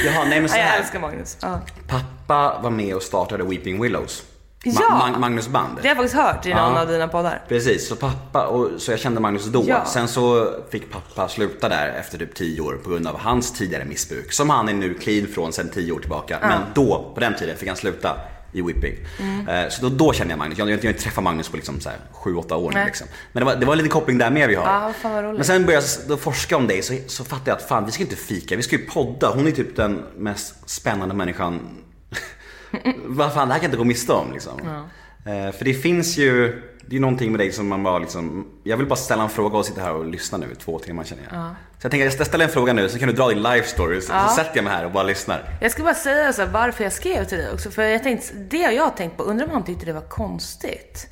Jaha, 0.06 0.24
nej 0.24 0.40
men 0.40 0.48
så 0.48 0.56
ja, 0.56 0.60
jag 0.60 0.66
här. 0.68 0.78
älskar 0.80 1.00
Magnus. 1.00 1.36
Ja. 1.42 1.60
Pappa 1.88 2.60
var 2.62 2.70
med 2.70 2.94
och 2.94 3.02
startade 3.02 3.44
Weeping 3.44 3.82
Willows. 3.82 4.22
Ma- 4.64 4.72
Ja! 4.80 4.96
Mag- 5.12 5.18
Magnus 5.20 5.48
band. 5.48 5.76
Det 5.82 5.88
har 5.88 5.88
jag 5.88 5.96
faktiskt 5.96 6.14
hört 6.16 6.46
i 6.46 6.48
någon 6.48 6.74
Ja. 6.74 6.80
av 6.82 6.88
dina 6.88 7.08
poddar. 7.08 7.42
Precis, 7.48 7.88
så 7.88 7.96
pappa, 7.96 8.46
och, 8.46 8.70
så 8.80 8.90
jag 8.90 8.98
kände 9.00 9.20
Magnus 9.20 9.44
då. 9.46 9.64
Ja. 9.66 9.84
Sen 9.84 10.08
så 10.08 10.54
fick 10.70 10.90
pappa 10.92 11.28
sluta 11.28 11.68
där 11.68 11.88
efter 11.88 12.18
typ 12.18 12.34
10 12.34 12.60
år 12.60 12.72
på 12.84 12.90
grund 12.90 13.06
av 13.06 13.18
hans 13.18 13.52
tidigare 13.52 13.84
missbruk. 13.84 14.32
Som 14.32 14.50
han 14.50 14.68
är 14.68 14.72
nu 14.72 14.94
clean 14.94 15.26
från 15.26 15.52
sen 15.52 15.68
10 15.68 15.92
år 15.92 16.00
tillbaka. 16.00 16.38
Men 16.40 16.60
då, 16.74 17.12
på 17.14 17.20
den 17.20 17.34
tiden, 17.36 17.56
fick 17.56 17.68
han 17.68 17.76
sluta 17.76 18.16
i 18.52 18.62
Whipping. 18.62 18.94
Mm. 19.20 19.48
Eh, 19.48 19.68
Så 19.70 19.82
då, 19.82 19.88
då 19.88 20.12
kände 20.12 20.32
jag 20.32 20.38
Magnus. 20.38 20.58
Jag, 20.58 20.70
jag, 20.70 20.78
har 20.78 20.84
inte 20.88 21.02
träffat 21.02 21.24
Magnus 21.24 21.48
på 21.48 21.56
liksom 21.56 21.78
7-8 22.24 22.52
år 22.54 22.72
nu 22.72 22.84
liksom. 22.84 23.06
Men 23.32 23.40
det 23.40 23.44
var, 23.44 23.56
det 23.56 23.66
var 23.66 23.72
en 23.72 23.78
liten 23.78 23.90
koppling 23.92 24.18
där 24.18 24.30
med 24.30 24.48
vi 24.48 24.54
har. 24.54 24.64
Ja, 24.64 24.92
fan 25.02 25.12
vad 25.12 25.24
roligt. 25.24 25.36
Men 25.36 25.44
sen 25.44 25.66
började 25.66 25.86
jag 26.08 26.20
forska 26.20 26.56
om 26.56 26.66
dig 26.66 26.82
så, 26.82 26.94
så 27.06 27.24
fattade 27.24 27.50
jag 27.50 27.56
att 27.56 27.68
fan 27.68 27.86
vi 27.86 27.92
ska 27.92 28.02
inte 28.02 28.16
fika, 28.16 28.56
vi 28.56 28.62
ska 28.62 28.76
ju 28.76 28.86
podda. 28.86 29.30
Hon 29.34 29.46
är 29.46 29.50
typ 29.50 29.76
den 29.76 30.02
mest 30.16 30.70
spännande 30.70 31.14
människan. 31.14 31.60
Vad 33.06 33.34
fan, 33.34 33.48
det 33.48 33.54
här 33.54 33.60
kan 33.60 33.64
jag 33.64 33.68
inte 33.68 33.76
gå 33.76 33.84
miste 33.84 34.12
om 34.12 34.32
liksom. 34.32 34.60
Eh, 35.26 35.52
för 35.52 35.64
det 35.64 35.74
finns 35.74 36.16
ju, 36.18 36.62
det 36.86 36.96
är 36.96 37.00
någonting 37.00 37.32
med 37.32 37.40
dig 37.40 37.52
som 37.52 37.68
man 37.68 37.82
bara 37.82 37.98
liksom, 37.98 38.46
jag 38.64 38.76
vill 38.76 38.86
bara 38.86 38.96
ställa 38.96 39.22
en 39.22 39.28
fråga 39.28 39.58
och 39.58 39.66
sitta 39.66 39.80
här 39.80 39.92
och 39.94 40.06
lyssna 40.06 40.38
nu 40.38 40.46
i 40.52 40.54
två 40.54 40.78
timmar 40.78 41.04
känner 41.04 41.22
jag. 41.22 41.32
Så 41.32 41.84
jag 41.84 41.90
tänker 41.90 42.04
jag 42.18 42.26
ställer 42.26 42.44
en 42.44 42.50
fråga 42.50 42.72
nu 42.72 42.88
så 42.88 42.98
kan 42.98 43.08
du 43.08 43.14
dra 43.14 43.28
din 43.28 43.42
life 43.42 43.68
story 43.68 44.00
så, 44.00 44.12
så 44.28 44.34
sätter 44.34 44.52
jag 44.56 44.64
mig 44.64 44.72
här 44.72 44.84
och 44.84 44.92
bara 44.92 45.02
lyssnar. 45.04 45.44
Jag 45.60 45.70
ska 45.70 45.82
bara 45.82 45.94
säga 45.94 46.32
så 46.32 46.42
här, 46.42 46.48
varför 46.48 46.84
jag 46.84 46.92
skrev 46.92 47.24
till 47.24 47.38
dig 47.38 47.52
också. 47.52 47.70
För 47.70 47.82
jag 47.82 48.02
tänkte, 48.02 48.34
det 48.34 48.62
har 48.62 48.72
jag 48.72 48.96
tänkt 48.96 49.16
på, 49.16 49.22
undrar 49.22 49.46
om 49.46 49.52
han 49.52 49.64
tyckte 49.64 49.86
det 49.86 49.92
var 49.92 50.00
konstigt 50.08 51.06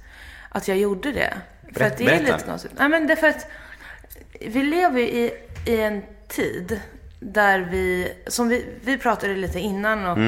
att 0.48 0.68
jag 0.68 0.78
gjorde 0.78 1.12
det. 1.12 1.34
För 1.66 1.72
Berätta- 1.80 1.86
att 1.86 1.98
det 1.98 2.04
är 2.14 2.20
lite 2.20 2.44
konstigt. 2.46 2.70
Nej 2.78 2.88
men 2.88 3.06
det 3.06 3.12
är 3.12 3.16
för 3.16 3.28
att 3.28 3.46
vi 4.40 4.62
lever 4.62 5.00
ju 5.00 5.06
i, 5.06 5.30
i 5.66 5.80
en 5.80 6.02
tid 6.28 6.80
där 7.20 7.68
vi, 7.70 8.12
som 8.26 8.48
vi, 8.48 8.66
vi 8.84 8.98
pratade 8.98 9.34
lite 9.36 9.58
innan 9.60 10.06
och 10.06 10.18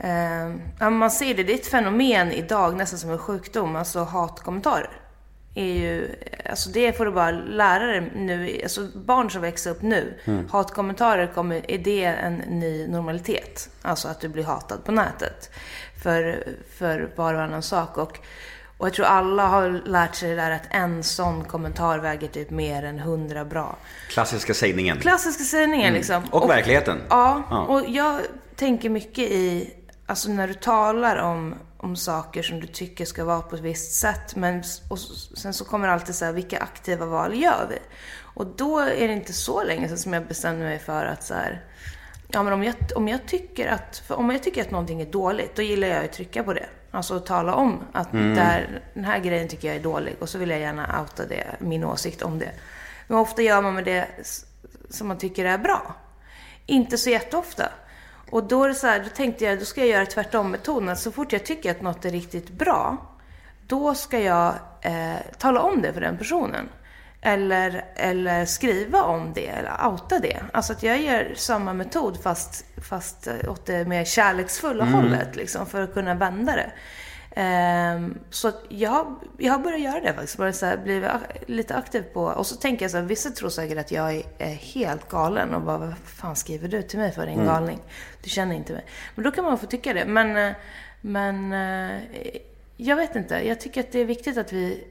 eh, 0.00 0.90
man 0.90 1.10
ser 1.10 1.34
det, 1.34 1.42
det 1.42 1.52
är 1.52 1.58
ett 1.58 1.66
fenomen 1.66 2.32
idag 2.32 2.76
nästan 2.76 2.98
som 2.98 3.10
en 3.10 3.18
sjukdom, 3.18 3.76
alltså 3.76 4.04
hatkommentarer. 4.04 4.90
Är 5.54 5.64
ju, 5.74 6.08
alltså 6.50 6.70
det 6.70 6.92
får 6.96 7.04
du 7.04 7.10
bara 7.12 7.30
lära 7.30 7.86
dig 7.86 8.10
nu, 8.14 8.60
alltså 8.62 8.86
barn 8.94 9.30
som 9.30 9.42
växer 9.42 9.70
upp 9.70 9.82
nu, 9.82 10.18
hatkommentarer 10.50 11.26
kommer, 11.26 11.70
är 11.70 11.78
det 11.78 12.04
en 12.04 12.34
ny 12.34 12.86
normalitet. 12.88 13.68
Alltså 13.82 14.08
att 14.08 14.20
du 14.20 14.28
blir 14.28 14.44
hatad 14.44 14.84
på 14.84 14.92
nätet. 14.92 15.50
För, 16.02 16.44
för 16.78 17.10
var 17.16 17.34
och 17.34 17.42
annan 17.42 17.62
sak. 17.62 17.98
Och, 17.98 18.18
och 18.78 18.86
jag 18.86 18.94
tror 18.94 19.06
alla 19.06 19.46
har 19.46 19.82
lärt 19.84 20.14
sig 20.14 20.30
det 20.30 20.36
där 20.36 20.50
att 20.50 20.66
en 20.70 21.02
sån 21.02 21.44
kommentar 21.44 21.98
väger 21.98 22.28
typ 22.28 22.50
mer 22.50 22.82
än 22.84 22.98
hundra 22.98 23.44
bra. 23.44 23.76
Klassiska 24.08 24.54
sägningen. 24.54 24.96
Klassiska 24.96 25.44
sägningen 25.44 25.94
liksom. 25.94 26.22
Och 26.30 26.50
verkligheten. 26.50 26.98
Ja, 27.10 27.42
Ja. 27.50 27.58
och 27.62 27.82
jag 27.88 28.20
tänker 28.56 28.90
mycket 28.90 29.30
i, 29.30 29.70
alltså 30.10 30.30
när 30.30 30.48
du 30.48 30.54
talar 30.54 31.16
om, 31.16 31.54
om 31.76 31.96
saker 31.96 32.42
som 32.42 32.60
du 32.60 32.66
tycker 32.66 33.04
ska 33.04 33.24
vara 33.24 33.42
på 33.42 33.56
ett 33.56 33.62
visst 33.62 33.92
sätt. 33.92 34.36
Men 34.36 34.62
och 34.88 34.98
sen 35.36 35.54
så 35.54 35.64
kommer 35.64 35.88
alltid 35.88 36.14
så 36.14 36.24
här, 36.24 36.32
vilka 36.32 36.58
aktiva 36.58 37.06
val 37.06 37.34
gör 37.34 37.66
vi? 37.70 37.78
Och 38.20 38.46
då 38.46 38.78
är 38.78 39.08
det 39.08 39.14
inte 39.14 39.32
så 39.32 39.64
länge 39.64 39.88
sedan 39.88 39.98
som 39.98 40.12
jag 40.12 40.26
bestämde 40.26 40.64
mig 40.64 40.78
för 40.78 41.04
att 41.04 41.24
så 41.24 41.34
här, 41.34 41.64
ja 42.28 42.42
men 42.42 42.52
om 42.52 42.64
jag, 42.64 42.74
om 42.96 43.08
jag 43.08 43.26
tycker 43.26 43.68
att, 43.68 44.02
om 44.08 44.30
jag 44.30 44.42
tycker 44.42 44.62
att 44.62 44.70
någonting 44.70 45.00
är 45.00 45.06
dåligt, 45.06 45.56
då 45.56 45.62
gillar 45.62 45.88
jag 45.88 46.04
att 46.04 46.12
trycka 46.12 46.44
på 46.44 46.52
det. 46.52 46.66
Alltså 46.90 47.16
att 47.16 47.26
tala 47.26 47.54
om 47.54 47.84
att 47.92 48.12
där, 48.12 48.82
den 48.94 49.04
här 49.04 49.18
grejen 49.18 49.48
tycker 49.48 49.68
jag 49.68 49.76
är 49.76 49.82
dålig 49.82 50.16
och 50.20 50.28
så 50.28 50.38
vill 50.38 50.50
jag 50.50 50.60
gärna 50.60 51.00
outa 51.00 51.26
det, 51.26 51.46
min 51.58 51.84
åsikt 51.84 52.22
om 52.22 52.38
det. 52.38 52.52
Men 53.06 53.18
ofta 53.18 53.42
gör 53.42 53.62
man 53.62 53.74
med 53.74 53.84
det 53.84 54.06
som 54.90 55.08
man 55.08 55.18
tycker 55.18 55.44
är 55.44 55.58
bra. 55.58 55.94
Inte 56.66 56.98
så 56.98 57.10
jätteofta. 57.10 57.68
Och 58.30 58.44
då 58.44 58.64
är 58.64 58.68
det 58.68 58.74
så 58.74 58.86
här, 58.86 58.98
då 58.98 59.08
tänkte 59.08 59.44
jag, 59.44 59.58
då 59.58 59.64
ska 59.64 59.80
jag 59.80 59.88
göra 59.88 60.06
tvärtom-metoden. 60.06 60.96
Så 60.96 61.12
fort 61.12 61.32
jag 61.32 61.44
tycker 61.44 61.70
att 61.70 61.82
något 61.82 62.04
är 62.04 62.10
riktigt 62.10 62.50
bra, 62.50 62.96
då 63.66 63.94
ska 63.94 64.20
jag 64.20 64.54
eh, 64.80 65.16
tala 65.38 65.60
om 65.60 65.82
det 65.82 65.92
för 65.92 66.00
den 66.00 66.18
personen. 66.18 66.68
Eller, 67.22 67.84
eller 67.96 68.44
skriva 68.44 69.02
om 69.02 69.32
det, 69.34 69.46
eller 69.46 69.86
outa 69.86 70.18
det. 70.18 70.40
Alltså 70.52 70.72
att 70.72 70.82
jag 70.82 71.00
gör 71.00 71.32
samma 71.36 71.72
metod 71.72 72.22
fast, 72.22 72.64
fast 72.88 73.28
åt 73.48 73.66
det 73.66 73.84
mer 73.84 74.04
kärleksfulla 74.04 74.84
hållet, 74.84 75.36
liksom, 75.36 75.66
för 75.66 75.82
att 75.82 75.94
kunna 75.94 76.14
vända 76.14 76.52
det. 76.52 76.70
Ehm, 77.30 78.18
så 78.30 78.52
jag, 78.68 79.14
jag 79.38 79.52
har 79.52 79.58
börjat 79.58 79.80
göra 79.80 80.00
det 80.00 80.12
faktiskt. 80.12 80.36
Börjat 80.36 80.56
så 80.56 80.66
här, 80.66 80.76
bli 80.76 81.08
lite 81.46 81.74
aktiv 81.74 82.02
på... 82.02 82.22
Och 82.24 82.46
så 82.46 82.56
tänker 82.56 82.84
jag 82.84 82.90
så 82.90 82.96
här, 82.96 83.04
vissa 83.04 83.30
tror 83.30 83.48
säkert 83.48 83.78
att 83.78 83.90
jag 83.90 84.14
är, 84.14 84.22
är 84.38 84.54
helt 84.54 85.08
galen 85.08 85.54
och 85.54 85.62
bara, 85.62 85.78
vad 85.78 85.94
fan 86.04 86.36
skriver 86.36 86.68
du 86.68 86.82
till 86.82 86.98
mig 86.98 87.12
för 87.12 87.26
din 87.26 87.44
galning? 87.44 87.78
Du 88.22 88.30
känner 88.30 88.54
inte 88.54 88.72
mig. 88.72 88.84
Men 89.14 89.24
då 89.24 89.30
kan 89.30 89.44
man 89.44 89.58
få 89.58 89.66
tycka 89.66 89.92
det. 89.92 90.04
Men, 90.04 90.36
eh, 90.36 90.56
men 91.00 91.52
eh, 91.52 92.02
jag 92.76 92.96
vet 92.96 93.16
inte. 93.16 93.48
Jag 93.48 93.60
tycker 93.60 93.80
att 93.80 93.92
det 93.92 93.98
är 93.98 94.04
viktigt 94.04 94.38
att 94.38 94.52
vi 94.52 94.84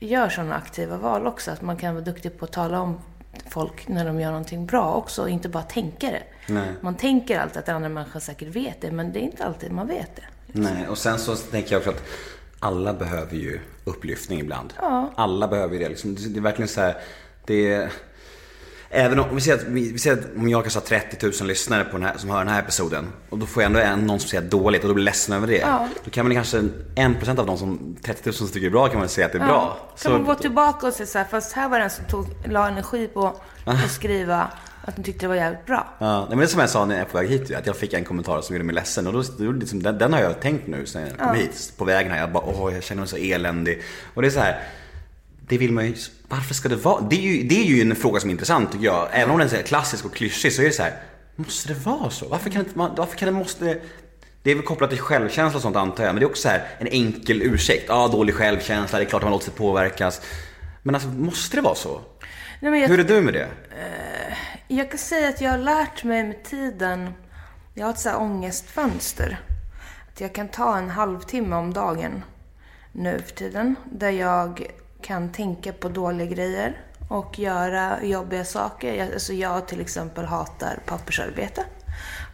gör 0.00 0.28
sådana 0.28 0.54
aktiva 0.54 0.96
val 0.96 1.26
också. 1.26 1.50
Att 1.50 1.62
man 1.62 1.76
kan 1.76 1.94
vara 1.94 2.04
duktig 2.04 2.38
på 2.38 2.44
att 2.44 2.52
tala 2.52 2.80
om 2.80 3.00
folk 3.46 3.88
när 3.88 4.04
de 4.04 4.20
gör 4.20 4.30
någonting 4.30 4.66
bra 4.66 4.94
också 4.94 5.22
och 5.22 5.30
inte 5.30 5.48
bara 5.48 5.62
tänka 5.62 6.10
det. 6.10 6.22
Nej. 6.48 6.68
Man 6.80 6.94
tänker 6.94 7.38
alltid 7.40 7.58
att 7.58 7.68
andra 7.68 7.88
människan 7.88 8.20
säkert 8.20 8.48
vet 8.48 8.80
det, 8.80 8.90
men 8.90 9.12
det 9.12 9.18
är 9.18 9.22
inte 9.22 9.44
alltid 9.44 9.72
man 9.72 9.86
vet 9.86 10.16
det. 10.16 10.22
Nej, 10.52 10.88
och 10.88 10.98
sen 10.98 11.18
så 11.18 11.36
tänker 11.36 11.72
jag 11.72 11.80
också 11.80 11.90
att 11.90 12.02
alla 12.60 12.92
behöver 12.92 13.36
ju 13.36 13.60
upplyftning 13.84 14.40
ibland. 14.40 14.74
Ja. 14.76 15.12
Alla 15.16 15.48
behöver 15.48 15.74
ju 15.74 15.78
det. 15.78 15.88
Liksom, 15.88 16.14
det 16.14 16.38
är 16.38 16.42
verkligen 16.42 16.68
så 16.68 16.80
här, 16.80 16.96
det 17.46 17.72
är... 17.72 17.92
Även 18.90 19.18
om 19.18 19.34
vi 19.34 19.40
säger 19.40 19.58
att, 19.58 19.64
vi, 19.64 19.98
säger 19.98 20.16
att 20.16 20.24
om 20.36 20.48
jag 20.48 20.62
kanske 20.62 20.80
har 20.80 20.86
30 20.86 21.26
000 21.40 21.48
lyssnare 21.48 21.84
på 21.84 21.92
den 21.92 22.02
här, 22.02 22.16
som 22.16 22.30
hör 22.30 22.38
den 22.38 22.48
här 22.48 22.62
episoden. 22.62 23.06
Och 23.30 23.38
då 23.38 23.46
får 23.46 23.62
jag 23.62 23.68
ändå 23.70 23.80
en, 23.80 24.06
någon 24.06 24.20
som 24.20 24.28
säger 24.28 24.42
dåligt 24.42 24.82
och 24.82 24.88
då 24.88 24.94
blir 24.94 25.02
jag 25.02 25.10
ledsen 25.10 25.34
över 25.36 25.46
det. 25.46 25.58
Ja. 25.58 25.88
Då 26.04 26.10
kan 26.10 26.26
man 26.26 26.34
kanske, 26.34 26.58
1% 26.94 27.38
av 27.38 27.46
de 27.46 27.58
som, 27.58 27.96
30 28.02 28.22
000 28.24 28.34
som 28.34 28.46
tycker 28.46 28.60
det 28.60 28.66
är 28.66 28.70
bra 28.70 28.88
kan 28.88 28.98
man 28.98 29.08
säga 29.08 29.26
att 29.26 29.32
det 29.32 29.38
är 29.38 29.46
bra. 29.46 29.78
Kan 30.02 30.12
man 30.12 30.24
gå 30.24 30.34
tillbaka 30.34 30.86
och 30.86 30.92
säga 30.92 31.06
så 31.06 31.18
här, 31.18 31.24
fast 31.24 31.52
här 31.52 31.68
var 31.68 31.78
den 31.78 31.90
som 31.90 32.04
tog, 32.04 32.26
la 32.44 32.68
energi 32.68 33.08
på 33.08 33.40
att 33.64 33.90
skriva 33.90 34.50
att 34.84 34.96
de 34.96 35.02
tyckte 35.02 35.24
det 35.24 35.28
var 35.28 35.34
jävligt 35.34 35.66
bra. 35.66 35.88
Ja, 35.98 36.26
men 36.28 36.38
det 36.38 36.44
är 36.44 36.46
som 36.46 36.60
jag 36.60 36.70
sa 36.70 36.84
när 36.84 36.94
jag 36.94 37.04
var 37.04 37.10
på 37.10 37.18
väg 37.18 37.28
hit, 37.28 37.54
att 37.54 37.66
jag 37.66 37.76
fick 37.76 37.92
en 37.92 38.04
kommentar 38.04 38.40
som 38.40 38.54
gjorde 38.54 38.64
mig 38.64 38.74
ledsen. 38.74 39.06
Och 39.06 39.12
då, 39.12 39.22
då 39.38 39.52
liksom, 39.52 39.82
den, 39.82 39.98
den 39.98 40.12
har 40.12 40.20
jag 40.20 40.40
tänkt 40.40 40.66
nu 40.66 40.86
sen 40.86 41.02
jag 41.02 41.18
kom 41.18 41.36
hit, 41.36 41.72
på 41.76 41.84
vägen 41.84 42.12
här. 42.12 42.20
Jag 42.20 42.32
bara, 42.32 42.44
åh, 42.44 42.74
jag 42.74 42.82
känner 42.82 43.00
mig 43.00 43.08
så 43.08 43.16
eländig. 43.16 43.82
Och 44.14 44.22
det 44.22 44.28
är 44.28 44.32
så 44.32 44.40
här, 44.40 44.60
det 45.48 45.58
vill 45.58 45.72
man 45.72 45.86
ju, 45.86 45.94
varför 46.28 46.54
ska 46.54 46.68
det 46.68 46.76
vara? 46.76 47.00
Det 47.00 47.16
är 47.16 47.20
ju, 47.20 47.48
det 47.48 47.60
är 47.60 47.64
ju 47.64 47.80
en 47.80 47.96
fråga 47.96 48.20
som 48.20 48.30
är 48.30 48.32
intressant 48.32 48.72
tycker 48.72 48.84
jag. 48.84 49.08
Även 49.12 49.30
om 49.30 49.38
den 49.38 49.48
är 49.48 49.62
klassisk 49.62 50.04
och 50.04 50.14
klyschig 50.14 50.52
så 50.52 50.62
är 50.62 50.66
det 50.66 50.72
så 50.72 50.82
här, 50.82 50.92
måste 51.36 51.68
det 51.68 51.74
vara 51.74 52.10
så? 52.10 52.28
Varför 52.28 52.50
kan, 52.50 52.60
inte 52.60 52.72
varför 52.74 53.18
kan 53.18 53.26
det 53.26 53.38
måste... 53.38 53.80
Det 54.42 54.50
är 54.50 54.54
väl 54.54 54.64
kopplat 54.64 54.90
till 54.90 54.98
självkänsla 54.98 55.56
och 55.56 55.62
sånt 55.62 55.76
antar 55.76 56.04
jag, 56.04 56.14
men 56.14 56.20
det 56.20 56.24
är 56.24 56.30
också 56.30 56.42
så 56.42 56.48
här 56.48 56.66
en 56.78 56.86
enkel 56.86 57.42
ursäkt. 57.42 57.84
Ja, 57.88 57.94
ah, 57.94 58.08
dålig 58.08 58.34
självkänsla, 58.34 58.98
det 58.98 59.04
är 59.04 59.08
klart 59.08 59.22
att 59.22 59.26
man 59.26 59.32
låter 59.32 59.44
sig 59.44 59.54
påverkas. 59.54 60.20
Men 60.82 60.94
alltså, 60.94 61.08
måste 61.08 61.56
det 61.56 61.60
vara 61.60 61.74
så? 61.74 62.00
Nej, 62.60 62.80
jag, 62.80 62.88
Hur 62.88 63.00
är 63.00 63.04
du 63.04 63.20
med 63.20 63.34
det? 63.34 63.48
Jag 64.68 64.90
kan 64.90 64.98
säga 64.98 65.28
att 65.28 65.40
jag 65.40 65.50
har 65.50 65.58
lärt 65.58 66.04
mig 66.04 66.24
med 66.24 66.42
tiden, 66.44 67.14
jag 67.74 67.86
har 67.86 67.92
ett 67.92 67.98
så 67.98 68.08
här 68.08 68.20
ångestfönster. 68.20 69.40
Att 70.12 70.20
jag 70.20 70.32
kan 70.32 70.48
ta 70.48 70.78
en 70.78 70.90
halvtimme 70.90 71.56
om 71.56 71.72
dagen 71.72 72.24
nu 72.92 73.22
för 73.26 73.34
tiden, 73.34 73.76
där 73.92 74.10
jag 74.10 74.66
kan 75.02 75.32
tänka 75.32 75.72
på 75.72 75.88
dåliga 75.88 76.26
grejer 76.26 76.80
och 77.08 77.38
göra 77.38 78.04
jobbiga 78.04 78.44
saker. 78.44 78.94
Jag, 78.94 79.12
alltså 79.12 79.32
jag 79.32 79.68
till 79.68 79.80
exempel 79.80 80.24
hatar 80.24 80.78
pappersarbete. 80.86 81.64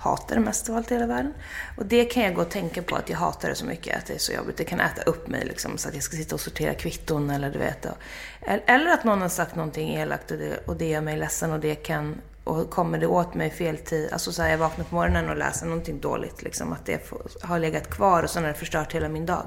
Hatar 0.01 0.35
det 0.35 0.41
mest 0.41 0.69
av 0.69 0.77
allt 0.77 0.91
i 0.91 0.95
hela 0.95 1.07
världen. 1.07 1.35
Och 1.77 1.87
det 1.87 2.05
kan 2.05 2.23
jag 2.23 2.35
gå 2.35 2.43
och 2.43 2.51
tänka 2.51 2.83
på 2.83 2.97
att 2.97 3.09
jag 3.09 3.17
hatar 3.17 3.49
det 3.49 3.55
så 3.55 3.65
mycket, 3.65 3.99
att 3.99 4.07
det 4.07 4.15
är 4.15 4.19
så 4.19 4.33
jobbigt. 4.33 4.57
Det 4.57 4.65
kan 4.65 4.81
äta 4.81 5.03
upp 5.03 5.29
mig 5.29 5.45
liksom, 5.45 5.79
så 5.79 5.89
att 5.89 5.95
jag 5.95 6.03
ska 6.03 6.17
sitta 6.17 6.35
och 6.35 6.41
sortera 6.41 6.75
kvitton 6.75 7.31
eller 7.31 7.51
du 7.51 7.59
vet. 7.59 7.85
Och, 7.85 7.99
eller 8.47 8.93
att 8.93 9.05
någon 9.05 9.23
har 9.23 9.29
sagt 9.29 9.57
någonting 9.57 9.95
elakt 9.95 10.31
och 10.31 10.39
det, 10.39 10.69
och 10.69 10.77
det 10.77 10.89
gör 10.89 11.01
mig 11.01 11.17
ledsen 11.17 11.53
och 11.53 11.61
det 11.61 11.75
kan 11.75 12.21
och 12.45 12.71
kommer 12.71 12.99
det 12.99 13.07
åt 13.07 13.35
mig 13.35 13.51
fel 13.51 13.79
tid, 13.79 14.09
alltså 14.13 14.33
så 14.33 14.43
här, 14.43 14.51
jag 14.51 14.59
vaknar 14.59 14.85
på 14.85 14.95
morgonen 14.95 15.29
och 15.29 15.37
läser 15.37 15.67
någonting 15.67 16.01
dåligt, 16.01 16.43
liksom, 16.43 16.73
att 16.73 16.87
det 16.87 17.11
har 17.43 17.59
legat 17.59 17.91
kvar 17.91 18.23
och 18.23 18.31
sen 18.31 18.43
har 18.43 18.53
det 18.53 18.59
förstört 18.59 18.95
hela 18.95 19.09
min 19.09 19.27
dag. 19.27 19.45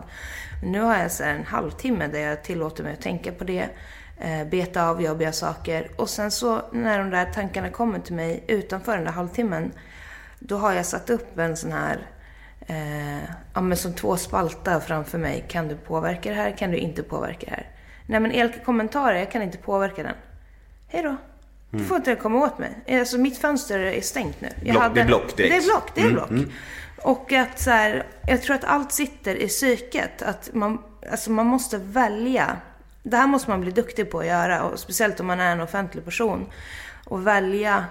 Men 0.61 0.71
nu 0.71 0.81
har 0.81 0.97
jag 0.97 1.11
så 1.11 1.23
här 1.23 1.35
en 1.35 1.45
halvtimme 1.45 2.07
där 2.07 2.19
jag 2.19 2.43
tillåter 2.43 2.83
mig 2.83 2.93
att 2.93 3.01
tänka 3.01 3.31
på 3.31 3.43
det, 3.43 3.69
eh, 4.17 4.47
beta 4.47 4.89
av 4.89 5.01
jobbiga 5.01 5.31
saker 5.31 5.91
och 5.95 6.09
sen 6.09 6.31
så 6.31 6.61
när 6.71 6.99
de 6.99 7.09
där 7.09 7.25
tankarna 7.25 7.69
kommer 7.69 7.99
till 7.99 8.15
mig 8.15 8.43
utanför 8.47 8.95
den 8.95 9.05
där 9.05 9.11
halvtimmen, 9.11 9.71
då 10.39 10.57
har 10.57 10.73
jag 10.73 10.85
satt 10.85 11.09
upp 11.09 11.37
en 11.37 11.57
sån 11.57 11.71
här 11.71 12.07
eh, 12.67 13.23
ja, 13.53 13.61
men 13.61 13.77
som 13.77 13.93
två 13.93 14.17
spaltar 14.17 14.79
framför 14.79 15.17
mig. 15.17 15.45
Kan 15.47 15.67
du 15.67 15.75
påverka 15.75 16.29
det 16.29 16.35
här? 16.35 16.57
Kan 16.57 16.71
du 16.71 16.77
inte 16.77 17.03
påverka 17.03 17.45
det 17.45 17.51
här? 17.51 17.76
Nej 18.07 18.19
men 18.19 18.31
elaka 18.31 18.59
kommentarer, 18.59 19.19
jag 19.19 19.31
kan 19.31 19.41
inte 19.41 19.57
påverka 19.57 20.03
den. 20.03 20.15
Hej 20.87 21.03
då. 21.03 21.15
Du 21.69 21.83
får 21.83 21.97
inte 21.97 22.15
komma 22.15 22.39
åt 22.45 22.57
mig. 22.59 22.99
Alltså 22.99 23.17
mitt 23.17 23.37
fönster 23.37 23.79
är 23.79 24.01
stängt 24.01 24.41
nu. 24.41 24.49
Jag 24.63 24.75
Block- 24.75 24.95
det 24.95 25.01
är 25.01 25.05
block 25.05 25.37
direkt. 25.37 25.51
Det 25.53 25.57
är 25.57 25.61
block, 25.71 25.91
det 25.95 26.01
är 26.01 26.09
block. 26.11 26.47
Och 27.01 27.33
att 27.33 27.59
så 27.59 27.69
här, 27.69 28.05
jag 28.27 28.41
tror 28.41 28.55
att 28.55 28.63
allt 28.63 28.91
sitter 28.91 29.35
i 29.35 29.47
psyket. 29.47 30.21
Att 30.21 30.49
man, 30.53 30.81
alltså 31.11 31.31
man 31.31 31.45
måste 31.45 31.77
välja. 31.77 32.57
Det 33.03 33.17
här 33.17 33.27
måste 33.27 33.49
man 33.49 33.61
bli 33.61 33.71
duktig 33.71 34.11
på 34.11 34.19
att 34.19 34.25
göra. 34.25 34.63
Och 34.63 34.79
speciellt 34.79 35.19
om 35.19 35.27
man 35.27 35.39
är 35.39 35.51
en 35.51 35.61
offentlig 35.61 36.05
person. 36.05 36.45
Och 37.05 37.27
välja 37.27 37.85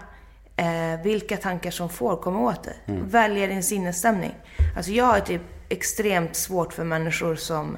eh, 0.56 1.02
vilka 1.04 1.36
tankar 1.36 1.70
som 1.70 1.88
får 1.88 2.16
komma 2.16 2.40
åt 2.40 2.64
dig. 2.64 2.76
Välja 2.86 3.46
din 3.46 3.62
sinnesstämning. 3.62 4.34
Alltså 4.76 4.90
jag 4.92 5.04
har 5.04 5.20
typ 5.20 5.42
extremt 5.68 6.36
svårt 6.36 6.72
för 6.72 6.84
människor 6.84 7.34
som 7.36 7.76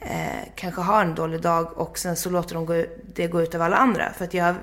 eh, 0.00 0.48
kanske 0.54 0.80
har 0.80 1.02
en 1.02 1.14
dålig 1.14 1.40
dag 1.40 1.78
och 1.78 1.98
sen 1.98 2.16
så 2.16 2.30
låter 2.30 2.54
de 2.54 2.66
gå, 2.66 2.84
det 3.14 3.26
gå 3.26 3.42
ut 3.42 3.54
över 3.54 3.64
alla 3.64 3.76
andra. 3.76 4.12
För 4.12 4.24
att 4.24 4.34
jag 4.34 4.44
har 4.44 4.56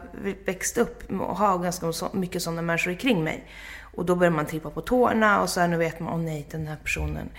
växt 0.45 0.77
upp 0.77 1.09
med 1.09 1.27
att 1.27 1.37
ha 1.37 1.57
ganska 1.57 1.93
mycket 2.11 2.41
sådana 2.41 2.61
människor 2.61 2.93
kring 2.93 3.23
mig. 3.23 3.47
Och 3.95 4.05
då 4.05 4.15
börjar 4.15 4.31
man 4.31 4.45
trippa 4.45 4.69
på 4.69 4.81
tårna 4.81 5.41
och 5.41 5.49
så 5.49 5.59
här, 5.59 5.67
nu 5.67 5.77
vet 5.77 5.99
man, 5.99 6.13
åh 6.13 6.19
nej, 6.19 6.47
den 6.51 6.67
här 6.67 6.77
personen 6.83 7.29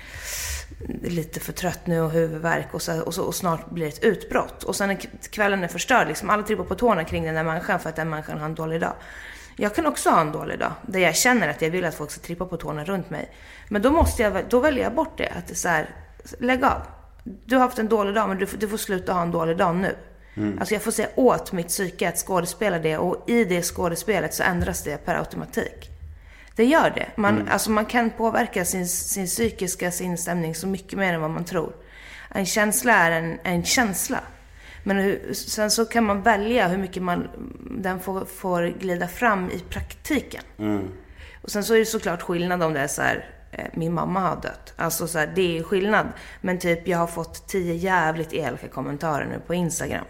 är 1.05 1.11
lite 1.11 1.41
för 1.41 1.53
trött 1.53 1.87
nu 1.87 2.01
och 2.01 2.11
huvudvärk 2.11 2.75
och, 2.75 2.83
så, 2.83 3.01
och, 3.03 3.15
så, 3.15 3.23
och 3.23 3.35
snart 3.35 3.71
blir 3.71 3.85
det 3.85 3.93
ett 3.93 4.05
utbrott. 4.05 4.63
Och 4.63 4.77
sen 4.77 4.89
när 4.89 4.97
kvällen 5.31 5.65
är 5.65 5.69
förstörd, 5.69 6.09
liksom, 6.09 6.31
alla 6.31 6.43
trippar 6.43 6.65
på 6.65 6.75
tårna 6.75 7.05
kring 7.05 7.25
den 7.25 7.35
där 7.35 7.45
människan 7.45 7.81
för 7.81 7.89
att 7.89 7.97
den 7.97 8.11
människan 8.11 8.39
har 8.39 8.47
en 8.47 8.55
dålig 8.55 8.81
dag. 8.81 8.93
Jag 9.57 9.75
kan 9.75 9.87
också 9.87 10.11
ha 10.11 10.21
en 10.21 10.33
dålig 10.33 10.59
dag, 10.59 10.73
där 10.83 11.01
jag 11.01 11.17
känner 11.17 11.49
att 11.49 11.63
jag 11.63 11.71
vill 11.71 11.85
att 11.85 11.95
folk 11.95 12.11
ska 12.11 12.21
trippa 12.21 12.47
på 12.47 12.57
tårna 12.57 12.85
runt 12.85 13.11
mig. 13.11 13.31
Men 13.69 13.83
då 13.83 13.91
måste 13.91 14.23
jag, 14.23 14.45
då 14.49 14.61
väljer 14.61 14.85
jag 14.85 14.95
bort 14.95 15.19
det. 15.19 15.29
Att 15.29 15.47
det 15.47 15.53
är 15.53 15.57
så 15.57 15.69
här, 15.69 15.91
lägg 16.39 16.65
av. 16.65 16.83
Du 17.45 17.55
har 17.57 17.62
haft 17.62 17.79
en 17.79 17.89
dålig 17.89 18.15
dag, 18.15 18.29
men 18.29 18.39
du, 18.39 18.47
får- 18.47 18.59
du 18.59 18.69
får 18.69 18.77
sluta 18.77 19.12
ha 19.12 19.23
en 19.23 19.31
dålig 19.31 19.57
dag 19.57 19.77
nu. 19.77 19.97
Alltså 20.61 20.75
jag 20.75 20.83
får 20.83 20.91
säga 20.91 21.09
åt 21.15 21.53
mitt 21.53 21.69
psyke 21.69 22.09
att 22.09 22.17
skådespela 22.19 22.79
det 22.79 22.99
och 22.99 23.25
i 23.31 23.45
det 23.45 23.62
skådespelet 23.62 24.35
så 24.35 24.43
ändras 24.43 24.83
det 24.85 25.05
per 25.05 25.15
automatik. 25.15 25.91
Det 26.57 26.65
gör 26.65 26.91
det. 26.91 27.07
Man, 27.17 27.49
alltså 27.51 27.71
man 27.71 27.85
kan 27.85 28.11
påverka 28.11 28.65
sin, 28.65 28.89
sin 28.89 29.27
psykiska 29.27 29.91
sinnesstämning 29.91 30.55
så 30.55 30.67
mycket 30.67 30.99
mer 30.99 31.15
än 31.15 31.21
vad 31.21 31.31
man 31.31 31.45
tror. 31.45 31.73
En 32.31 32.47
känsla 32.47 32.93
är 32.93 33.11
en, 33.11 33.39
en 33.43 33.65
känsla. 33.65 34.21
Men 34.85 34.97
hur, 34.97 35.33
sen 35.35 35.71
så 35.71 35.85
kan 35.85 36.05
man 36.05 36.23
välja 36.23 36.69
hur 36.69 36.79
mycket 36.79 37.03
man, 37.03 37.29
den 37.71 38.01
får, 38.01 38.25
får 38.25 38.62
glida 38.81 39.09
fram 39.09 39.51
i 39.51 39.59
praktiken. 39.59 40.43
Och 41.43 41.51
sen 41.51 41.65
så 41.65 41.75
är 41.75 41.79
det 41.79 41.85
såklart 41.87 42.23
skillnad 42.23 42.62
om 42.62 42.73
det 42.73 42.81
är 42.81 42.87
så 42.87 43.03
här, 43.03 43.29
min 43.73 43.95
mamma 43.95 44.21
har 44.21 44.37
dött. 44.37 44.73
Alltså 44.77 45.07
så 45.09 45.19
här, 45.19 45.33
det 45.35 45.59
är 45.59 45.62
skillnad. 45.62 46.07
Men 46.40 46.59
typ 46.59 46.88
jag 46.88 46.99
har 46.99 47.07
fått 47.07 47.47
tio 47.47 47.75
jävligt 47.75 48.33
elaka 48.33 48.69
kommentarer 48.69 49.27
nu 49.27 49.40
på 49.47 49.55
Instagram. 49.55 50.05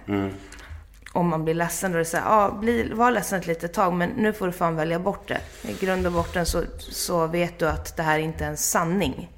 Om 1.13 1.29
man 1.29 1.45
blir 1.45 1.55
ledsen 1.55 1.93
då 1.93 1.97
är 1.97 1.99
det 1.99 2.05
så 2.05 2.17
här, 2.17 2.25
ja, 2.25 2.59
bli, 2.61 2.93
var 2.93 3.11
ledsen 3.11 3.41
ett 3.41 3.47
litet 3.47 3.73
tag 3.73 3.93
men 3.93 4.11
nu 4.11 4.33
får 4.33 4.47
du 4.47 4.53
fan 4.53 4.77
välja 4.77 4.99
bort 4.99 5.29
det. 5.29 5.41
I 5.69 5.85
grund 5.85 6.07
och 6.07 6.13
botten 6.13 6.47
så, 6.47 6.63
så 6.79 7.27
vet 7.27 7.59
du 7.59 7.69
att 7.69 7.97
det 7.97 8.03
här 8.03 8.19
inte 8.19 8.45
är 8.45 8.49
en 8.49 8.57
sanning. 8.57 9.31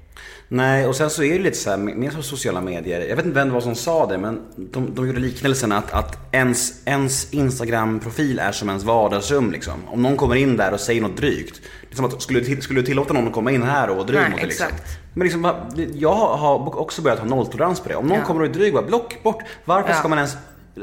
Nej, 0.51 0.85
och 0.87 0.95
sen 0.95 1.09
så 1.09 1.23
är 1.23 1.33
det 1.37 1.43
lite 1.43 1.57
så 1.57 1.69
här 1.69 1.77
med 1.77 2.13
sociala 2.23 2.61
medier. 2.61 2.99
Jag 3.09 3.15
vet 3.15 3.25
inte 3.25 3.35
vem 3.39 3.47
det 3.47 3.53
var 3.53 3.61
som 3.61 3.75
sa 3.75 4.05
det, 4.05 4.17
men 4.17 4.41
de, 4.55 4.95
de 4.95 5.07
gjorde 5.07 5.19
liknelsen 5.19 5.71
att, 5.71 5.91
att 5.93 6.17
ens, 6.35 6.87
ens 6.87 7.33
Instagram-profil 7.33 8.39
är 8.39 8.51
som 8.51 8.69
ens 8.69 8.83
vardagsrum 8.83 9.51
liksom. 9.51 9.73
Om 9.87 10.01
någon 10.01 10.17
kommer 10.17 10.35
in 10.35 10.57
där 10.57 10.73
och 10.73 10.79
säger 10.79 11.01
något 11.01 11.17
drygt. 11.17 11.61
Det 11.89 11.93
är 11.93 11.95
som 11.95 12.05
att, 12.05 12.21
skulle, 12.21 12.39
du 12.39 12.61
skulle 12.61 12.81
du 12.81 12.85
tillåta 12.85 13.13
någon 13.13 13.27
att 13.27 13.33
komma 13.33 13.51
in 13.51 13.63
här 13.63 13.89
och 13.89 13.95
vara 13.95 14.05
dryg 14.07 14.19
Nej, 14.21 14.29
mot 14.29 14.39
dig 14.39 14.47
liksom? 14.47 14.67
Men 15.13 15.27
liksom, 15.27 15.53
jag 15.95 16.13
har 16.15 16.79
också 16.79 17.01
börjat 17.01 17.19
ha 17.19 17.25
nolltolerans 17.27 17.79
på 17.79 17.89
det. 17.89 17.95
Om 17.95 18.05
någon 18.07 18.17
Ja. 18.17 18.23
kommer 18.25 18.41
och 18.41 18.47
är 18.47 18.53
dryg, 18.53 18.73
bara 18.73 18.83
block 18.85 19.23
bort. 19.23 19.43
Varför 19.65 19.89
Ja. 19.89 19.95
ska 19.95 20.07
man 20.07 20.17
ens 20.17 20.37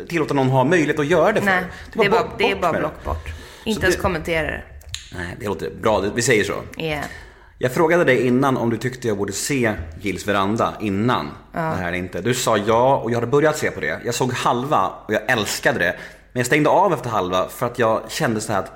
tillåta 0.08 0.34
någon 0.34 0.48
ha 0.48 0.64
möjlighet 0.64 0.98
att 0.98 1.06
göra 1.06 1.32
det 1.32 1.40
för? 1.40 1.46
Nej, 1.46 1.64
det 1.94 2.04
är 2.04 2.10
bara, 2.10 2.22
bort- 2.22 2.30
det 2.38 2.50
är 2.50 2.56
bara 2.60 2.72
block 2.72 3.04
bort. 3.04 3.28
Så 3.64 3.68
Inte 3.70 3.82
ens 3.82 3.96
det- 3.96 4.02
kommentera 4.02 4.46
det. 4.46 4.62
Nej, 5.16 5.36
det 5.40 5.46
låter 5.46 5.70
bra. 5.82 6.00
Vi 6.14 6.22
säger 6.22 6.44
så. 6.44 6.54
Yeah. 6.78 7.04
Jag 7.58 7.72
frågade 7.72 8.04
dig 8.04 8.26
innan 8.26 8.56
om 8.56 8.70
du 8.70 8.76
tyckte 8.76 9.08
jag 9.08 9.16
borde 9.16 9.32
se 9.32 9.72
Gills 10.00 10.28
veranda 10.28 10.74
innan 10.80 11.26
det 11.52 11.58
här 11.60 11.92
inte. 11.92 12.20
Du 12.20 12.34
sa 12.34 12.56
ja 12.56 12.96
och 12.96 13.10
jag 13.10 13.14
hade 13.14 13.26
börjat 13.26 13.56
se 13.58 13.70
på 13.70 13.80
det. 13.80 14.00
Jag 14.04 14.14
såg 14.14 14.32
halva 14.32 14.86
och 15.06 15.12
jag 15.14 15.30
älskade 15.30 15.78
det. 15.78 15.96
Men 16.32 16.40
jag 16.40 16.46
stängde 16.46 16.70
av 16.70 16.92
efter 16.92 17.10
halva 17.10 17.48
för 17.48 17.66
att 17.66 17.78
jag 17.78 18.10
kände 18.10 18.40
så 18.40 18.52
här 18.52 18.58
att 18.58 18.72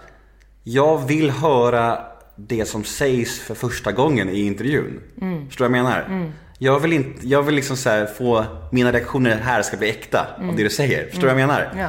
jag 0.64 1.06
vill 1.06 1.30
höra 1.30 1.98
det 2.36 2.64
som 2.68 2.84
sägs 2.84 3.40
för 3.40 3.54
första 3.54 3.92
gången 3.92 4.28
i 4.28 4.40
intervjun. 4.42 5.00
Förstår 5.48 5.64
du 5.64 5.70
vad 5.70 5.78
jag 5.78 5.84
menar? 5.84 6.32
Jag 6.58 6.80
vill, 6.80 6.92
inte, 6.92 7.28
jag 7.28 7.42
vill 7.42 7.54
liksom 7.54 7.76
så 7.76 8.06
få 8.18 8.44
mina 8.72 8.92
reaktioner 8.92 9.36
här 9.42 9.62
ska 9.62 9.76
bli 9.76 9.90
äkta 9.90 10.26
av 10.50 10.56
det 10.56 10.62
du 10.62 10.70
säger. 10.70 11.04
Förstår 11.06 11.20
du 11.28 11.32
vad 11.34 11.40
jag 11.42 11.46
menar? 11.48 11.72
Ja. 11.76 11.88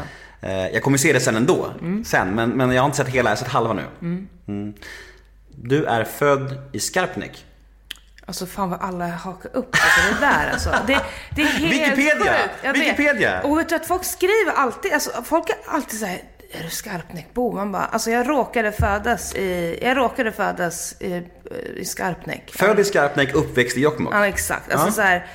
Eh, 0.49 0.67
Jag 0.73 0.83
kommer 0.83 0.97
se 0.97 1.13
det 1.13 1.19
sen 1.19 1.35
ändå. 1.35 1.67
Sen, 2.05 2.35
men, 2.35 2.49
men 2.49 2.71
jag 2.71 2.81
har 2.81 2.85
inte 2.85 2.97
sett 2.97 3.07
hela, 3.07 3.29
jag 3.29 3.37
har 3.37 3.39
sett 3.43 3.47
halva 3.53 3.73
nu. 3.73 3.83
Du 5.55 5.85
är 5.85 6.03
född 6.03 6.57
i 6.71 6.79
Skarpnäck. 6.79 7.45
Alltså 8.25 8.45
fan 8.45 8.69
vad 8.69 8.81
alla 8.81 9.07
hakar 9.07 9.49
upp 9.55 9.75
sig 9.75 9.85
på 10.13 10.13
det 10.19 10.25
där 10.27 10.49
alltså. 10.53 10.69
Det, 10.87 10.99
det 11.35 11.41
är 11.41 11.45
helt 11.45 11.73
Wikipedia! 11.73 12.15
sjukt. 12.33 12.63
Vet. 12.63 12.75
Wikipedia! 12.75 13.41
Och 13.41 13.59
vet 13.59 13.69
du 13.69 13.75
att 13.75 13.85
folk 13.85 14.03
skriver 14.05 14.51
alltid, 14.55 14.93
alltså 14.93 15.23
folk 15.23 15.49
är 15.49 15.55
alltid 15.67 15.99
så 15.99 16.05
här. 16.05 16.21
Är 16.53 16.63
du 16.63 16.69
Skarpnäckbo? 16.69 17.51
Man 17.51 17.71
bara, 17.71 17.85
alltså 17.85 18.11
jag 18.11 18.29
råkade 18.29 18.71
födas 18.71 19.35
i, 19.35 19.79
jag 19.81 19.97
råkade 19.97 20.31
födas 20.31 20.95
i, 21.01 21.23
i 21.75 21.85
Skarpnäck. 21.85 22.51
Född 22.55 22.79
i 22.79 22.83
Skarpnäck, 22.83 23.33
uppväxt 23.33 23.77
i 23.77 23.81
Jokkmokk. 23.81 24.13
Ja, 24.13 24.27
exakt. 24.27 24.71
Alltså 24.71 24.87
Ja. 24.87 24.91
så 24.91 25.01
här, 25.01 25.25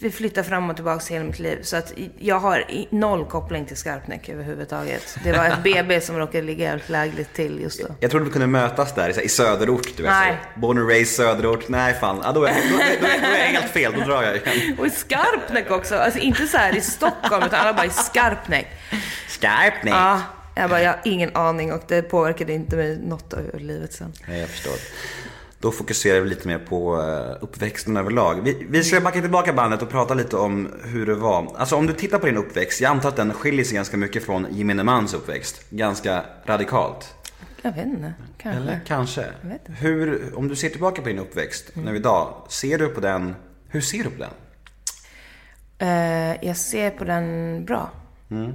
vi 0.00 0.10
flyttar 0.10 0.42
fram 0.42 0.70
och 0.70 0.76
tillbaka 0.76 1.14
hela 1.14 1.24
mitt 1.24 1.38
liv. 1.38 1.58
Så 1.62 1.76
att 1.76 1.92
jag 2.18 2.38
har 2.40 2.64
noll 2.90 3.24
koppling 3.24 3.66
till 3.66 3.76
Skarpnäck 3.76 4.28
överhuvudtaget. 4.28 5.18
Det 5.24 5.32
var 5.32 5.44
ett 5.44 5.62
BB 5.62 6.00
som 6.00 6.18
råkade 6.18 6.44
ligga 6.44 6.64
jävligt 6.64 6.88
lägligt 6.88 7.34
till 7.34 7.60
just 7.60 7.82
då. 7.82 7.94
Jag 8.00 8.10
trodde 8.10 8.24
vi 8.24 8.30
kunde 8.30 8.46
mötas 8.46 8.94
där 8.94 9.20
i, 9.24 9.28
söderort. 9.28 9.96
Du 9.96 10.02
vet, 10.02 10.12
Nej. 10.12 10.36
Born 10.54 10.78
and 10.78 10.88
raised 10.88 11.16
söderort. 11.26 11.68
Nej 11.68 11.94
fan, 11.94 12.20
ja, 12.24 12.32
då, 12.32 12.44
är, 12.44 12.54
då, 12.54 12.76
då, 13.00 13.06
då 13.20 13.26
är 13.26 13.38
jag 13.38 13.60
helt 13.60 13.72
fel. 13.72 13.92
Då 13.98 14.04
drar 14.04 14.22
jag 14.22 14.36
igen. 14.36 14.76
Och 14.78 14.86
i 14.86 14.90
Skarpnäck 14.90 15.70
också. 15.70 15.96
Alltså 15.96 16.20
inte 16.20 16.46
så 16.46 16.56
här 16.56 16.76
i 16.76 16.80
Stockholm, 16.80 17.44
utan 17.46 17.60
alla 17.60 17.72
bara 17.72 17.86
i 17.86 17.90
Skarpnäck. 17.90 18.66
Skarpnäck! 19.28 19.94
Ja, 19.94 20.20
jag 20.54 20.70
bara, 20.70 20.82
jag 20.82 20.90
har 20.90 21.00
ingen 21.04 21.36
aning 21.36 21.72
och 21.72 21.82
det 21.88 22.02
påverkade 22.02 22.52
inte 22.52 22.76
mig 22.76 22.98
något 22.98 23.32
av 23.32 23.40
livet 23.58 23.92
sen. 23.92 24.12
Nej, 24.28 24.40
jag 24.40 24.48
förstår. 24.48 24.74
Då 25.60 25.72
fokuserar 25.72 26.20
vi 26.20 26.28
lite 26.28 26.48
mer 26.48 26.58
på 26.58 27.02
eh, 27.02 27.44
uppväxten 27.44 27.96
överlag. 27.96 28.40
Vi, 28.44 28.66
vi 28.70 28.84
ska 28.84 29.00
backa 29.00 29.20
tillbaka 29.20 29.52
bandet 29.52 29.82
och 29.82 29.90
prata 29.90 30.14
lite 30.14 30.36
om 30.36 30.68
hur 30.84 31.06
det 31.06 31.14
var. 31.14 31.56
Alltså 31.56 31.76
om 31.76 31.86
du 31.86 31.92
tittar 31.92 32.18
på 32.18 32.26
din 32.26 32.36
uppväxt, 32.36 32.80
jag 32.80 32.90
antar 32.90 33.08
att 33.08 33.16
den 33.16 33.32
skiljer 33.32 33.64
sig 33.64 33.74
ganska 33.74 33.96
mycket 33.96 34.24
från 34.24 34.46
gemene 34.50 34.84
mans 34.84 35.14
uppväxt. 35.14 35.70
Ganska 35.70 36.24
radikalt. 36.44 37.14
Jag 37.62 37.72
vet 37.72 37.86
inte, 37.86 38.14
kanske. 38.38 38.62
Eller 38.62 38.80
kanske. 38.86 39.26
inte. 39.42 39.72
Hur, 39.72 40.32
om 40.34 40.48
du 40.48 40.56
ser 40.56 40.68
tillbaka 40.68 41.02
på 41.02 41.08
din 41.08 41.18
uppväxt 41.18 41.70
nu 41.74 41.96
idag, 41.96 42.46
ser 42.48 42.78
du 42.78 42.88
på 42.88 43.00
den, 43.00 43.34
hur 43.68 43.80
ser 43.80 44.04
du 44.04 44.10
på 44.10 44.18
den? 44.18 44.30
Eh, 45.78 46.36
jag 46.46 46.56
ser 46.56 46.90
på 46.90 47.04
den 47.04 47.64
bra. 47.64 47.90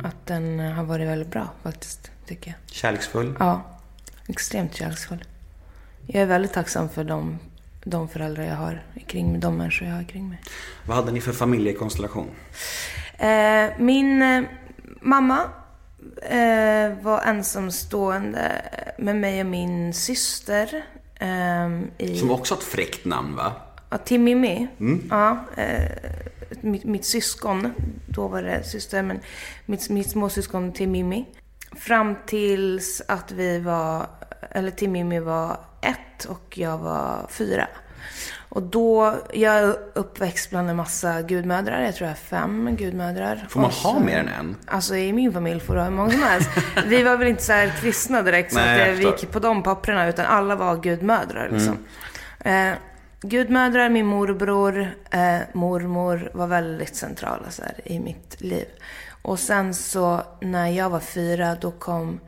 Att 0.03 0.27
den 0.27 0.59
har 0.59 0.83
varit 0.83 1.07
väldigt 1.07 1.31
bra 1.31 1.47
faktiskt, 1.63 2.11
tycker 2.27 2.47
jag. 2.51 2.75
Kärleksfull? 2.75 3.35
Ja, 3.39 3.61
extremt 4.27 4.75
kärleksfull. 4.75 5.23
Jag 6.07 6.21
är 6.21 6.25
väldigt 6.25 6.53
tacksam 6.53 6.89
för 6.89 7.03
de, 7.03 7.39
de 7.83 8.09
föräldrar 8.09 8.43
jag 8.43 8.55
har 8.55 8.83
kring 9.07 9.31
mig, 9.31 9.41
de 9.41 9.57
människor 9.57 9.87
jag 9.87 9.95
har 9.95 10.03
kring 10.03 10.29
mig. 10.29 10.41
Vad 10.87 10.97
hade 10.97 11.11
ni 11.11 11.21
för 11.21 11.31
familjekonstellation? 11.31 12.27
Eh, 13.17 13.69
min 13.79 14.21
eh, 14.21 14.43
mamma 15.01 15.39
eh, 16.21 16.97
var 17.01 17.21
ensamstående 17.25 18.51
med 18.97 19.15
mig 19.15 19.39
och 19.39 19.45
min 19.45 19.93
syster. 19.93 20.85
ehm, 21.19 21.91
i, 21.97 22.17
Som 22.17 22.31
också 22.31 22.53
har 22.53 22.59
ett 22.59 22.67
fräckt 22.67 23.05
namn 23.05 23.35
va? 23.35 23.51
Ja, 23.89 23.97
till 23.97 24.19
Mimmi. 24.19 24.67
Ja, 25.09 25.45
eh, 25.57 25.91
mitt, 26.61 26.83
mitt 26.83 27.05
syskon, 27.05 27.73
då 28.07 28.27
var 28.27 28.41
det 28.41 28.63
syster, 28.63 29.03
men 29.03 29.19
mitt, 29.65 29.89
mitt 29.89 30.09
småsyskon 30.09 30.71
till 30.73 30.89
Mimmi. 30.89 31.25
Fram 31.75 32.15
tills 32.25 33.01
att 33.07 33.31
vi 33.31 33.59
var, 33.59 34.07
eller 34.53 34.71
till 34.71 34.89
Mimmi 34.89 35.19
var 35.19 35.57
ett 35.81 36.25
och 36.25 36.57
jag 36.57 36.77
var 36.77 37.27
fyra. 37.29 37.67
Och 38.49 38.63
då, 38.63 39.15
jag 39.33 39.55
är 39.55 39.75
uppväxt 39.93 40.49
bland 40.49 40.69
en 40.69 40.75
massa 40.75 41.21
gudmödrar. 41.21 41.81
Jag 41.81 41.95
tror 41.95 42.07
jag 42.07 42.11
har 42.11 42.39
fem 42.39 42.75
gudmödrar. 42.75 43.45
Får 43.49 43.59
man 43.61 43.71
så- 43.71 43.87
ha 43.87 43.99
mer 43.99 44.17
än 44.19 44.27
en? 44.27 44.55
Alltså 44.67 44.95
i 44.95 45.13
min 45.13 45.33
familj 45.33 45.59
får 45.59 45.73
du 45.73 45.79
ha 45.79 45.87
hur 45.87 45.95
många 45.95 46.11
som 46.11 46.23
helst. 46.23 46.49
Vi 46.85 47.03
var 47.03 47.17
väl 47.17 47.27
inte 47.27 47.43
så 47.43 47.53
här 47.53 47.73
kristna 47.81 48.21
direkt 48.21 48.53
så 48.53 48.59
Nej, 48.59 48.71
att 48.73 48.87
jag 48.87 48.87
det, 48.87 48.93
vi 48.99 49.05
gick 49.05 49.31
på 49.31 49.39
de 49.39 49.63
papperna 49.63 50.07
utan 50.07 50.25
alla 50.25 50.55
var 50.55 50.75
gudmödrar 50.77 51.49
liksom. 51.51 51.77
Mm. 52.39 52.71
Eh, 52.73 52.77
gudmödrar, 53.21 53.89
min 53.89 54.05
morbror, 54.05 54.87
eh, 55.11 55.37
mormor 55.53 56.31
var 56.33 56.47
väldigt 56.47 56.95
centrala 56.95 57.49
så 57.49 57.61
här, 57.61 57.73
i 57.85 57.99
mitt 57.99 58.41
liv. 58.41 58.65
Och 59.21 59.39
sen 59.39 59.73
så 59.73 60.21
när 60.41 60.67
jag 60.67 60.89
var 60.89 60.99
fyra 60.99 61.55
då 61.61 61.71
kom 61.71 62.19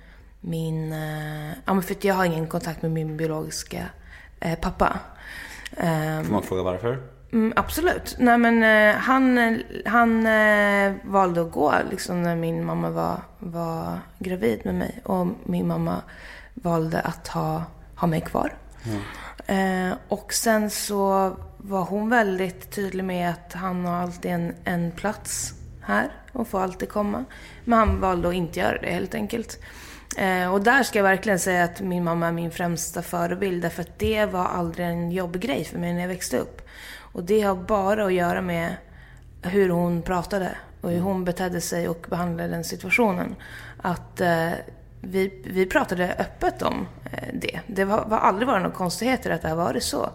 min, 0.48 0.94
eh, 0.94 1.50
ja 1.66 1.74
men 1.74 1.84
för 1.84 1.96
jag 2.02 2.16
har 2.16 2.26
ingen 2.26 2.48
kontakt 2.48 2.82
med 2.82 2.92
min 2.92 3.18
biologiska 3.18 3.86
eh, 4.40 4.60
pappa. 4.60 5.00
Eh, 5.78 6.22
Får 6.24 6.32
man 6.32 6.44
fråga 6.44 6.64
varför? 6.64 7.00
Mm, 7.32 7.54
absolut. 7.56 8.16
Nej 8.20 8.38
men 8.38 8.64
eh, 8.64 8.96
han, 8.96 9.58
han 9.86 10.28
eh, 10.28 10.94
valde 11.04 11.42
att 11.42 11.52
gå 11.52 11.74
liksom 11.92 12.24
när 12.24 12.36
min 12.36 12.66
mamma 12.66 12.90
var, 12.90 13.22
var 13.40 14.00
gravid 14.20 14.62
med 14.66 14.76
mig. 14.76 15.00
Och 15.04 15.28
min 15.44 15.68
mamma 15.68 16.02
valde 16.54 17.00
att 17.02 17.28
ha, 17.28 17.64
ha 17.96 18.08
mig 18.08 18.22
kvar. 18.22 18.58
Eh, 19.46 19.94
och 20.08 20.34
sen 20.34 20.70
så 20.70 21.32
var 21.58 21.84
hon 21.84 22.10
väldigt 22.10 22.72
tydlig 22.72 23.04
med 23.04 23.30
att 23.30 23.54
han 23.54 23.86
har 23.86 23.96
alltid 23.96 24.32
en, 24.32 24.56
en 24.64 24.92
plats 24.92 25.54
här 25.82 26.12
och 26.32 26.48
får 26.48 26.62
alltid 26.62 26.90
komma. 26.90 27.26
Men 27.64 27.80
han 27.80 28.00
valde 28.02 28.28
att 28.28 28.34
inte 28.34 28.60
göra 28.60 28.82
det 28.82 28.92
helt 28.92 29.16
enkelt. 29.16 29.60
Eh, 30.18 30.54
och 30.54 30.62
där 30.62 30.84
ska 30.84 31.00
jag 31.00 31.04
verkligen 31.04 31.40
säga 31.40 31.64
att 31.64 31.82
min 31.82 32.04
mamma 32.04 32.28
är 32.28 32.32
min 32.32 32.52
främsta 32.52 33.02
förebild. 33.02 33.62
Därför 33.62 33.82
att 33.82 34.00
det 34.00 34.26
var 34.26 34.46
aldrig 34.46 34.88
en 34.88 35.12
jobbgrej 35.12 35.64
för 35.64 35.80
mig 35.80 35.94
när 35.94 36.02
jag 36.02 36.08
växte 36.08 36.38
upp. 36.38 36.62
Och 36.98 37.24
det 37.24 37.42
har 37.42 37.56
bara 37.56 38.06
att 38.06 38.14
göra 38.14 38.42
med 38.42 38.76
hur 39.42 39.70
hon 39.70 40.02
pratade 40.02 40.56
och 40.82 40.92
hur 40.92 41.00
hon 41.00 41.26
betedde 41.26 41.62
sig 41.62 41.90
och 41.90 42.06
behandlade 42.10 42.50
den 42.50 42.64
situationen. 42.64 43.36
Att 43.82 44.22
eh, 44.22 44.52
vi, 45.02 45.42
vi 45.46 45.66
pratade 45.66 46.16
öppet 46.20 46.62
om 46.62 46.88
eh, 47.12 47.30
det. 47.34 47.60
Det 47.68 47.86
var, 47.86 48.06
var 48.06 48.18
aldrig 48.18 48.48
varit 48.48 48.64
några 48.64 48.76
konstigheter 48.76 49.30
att 49.30 49.42
det 49.42 49.50
har 49.50 49.56
varit 49.56 49.84
så. 49.84 50.10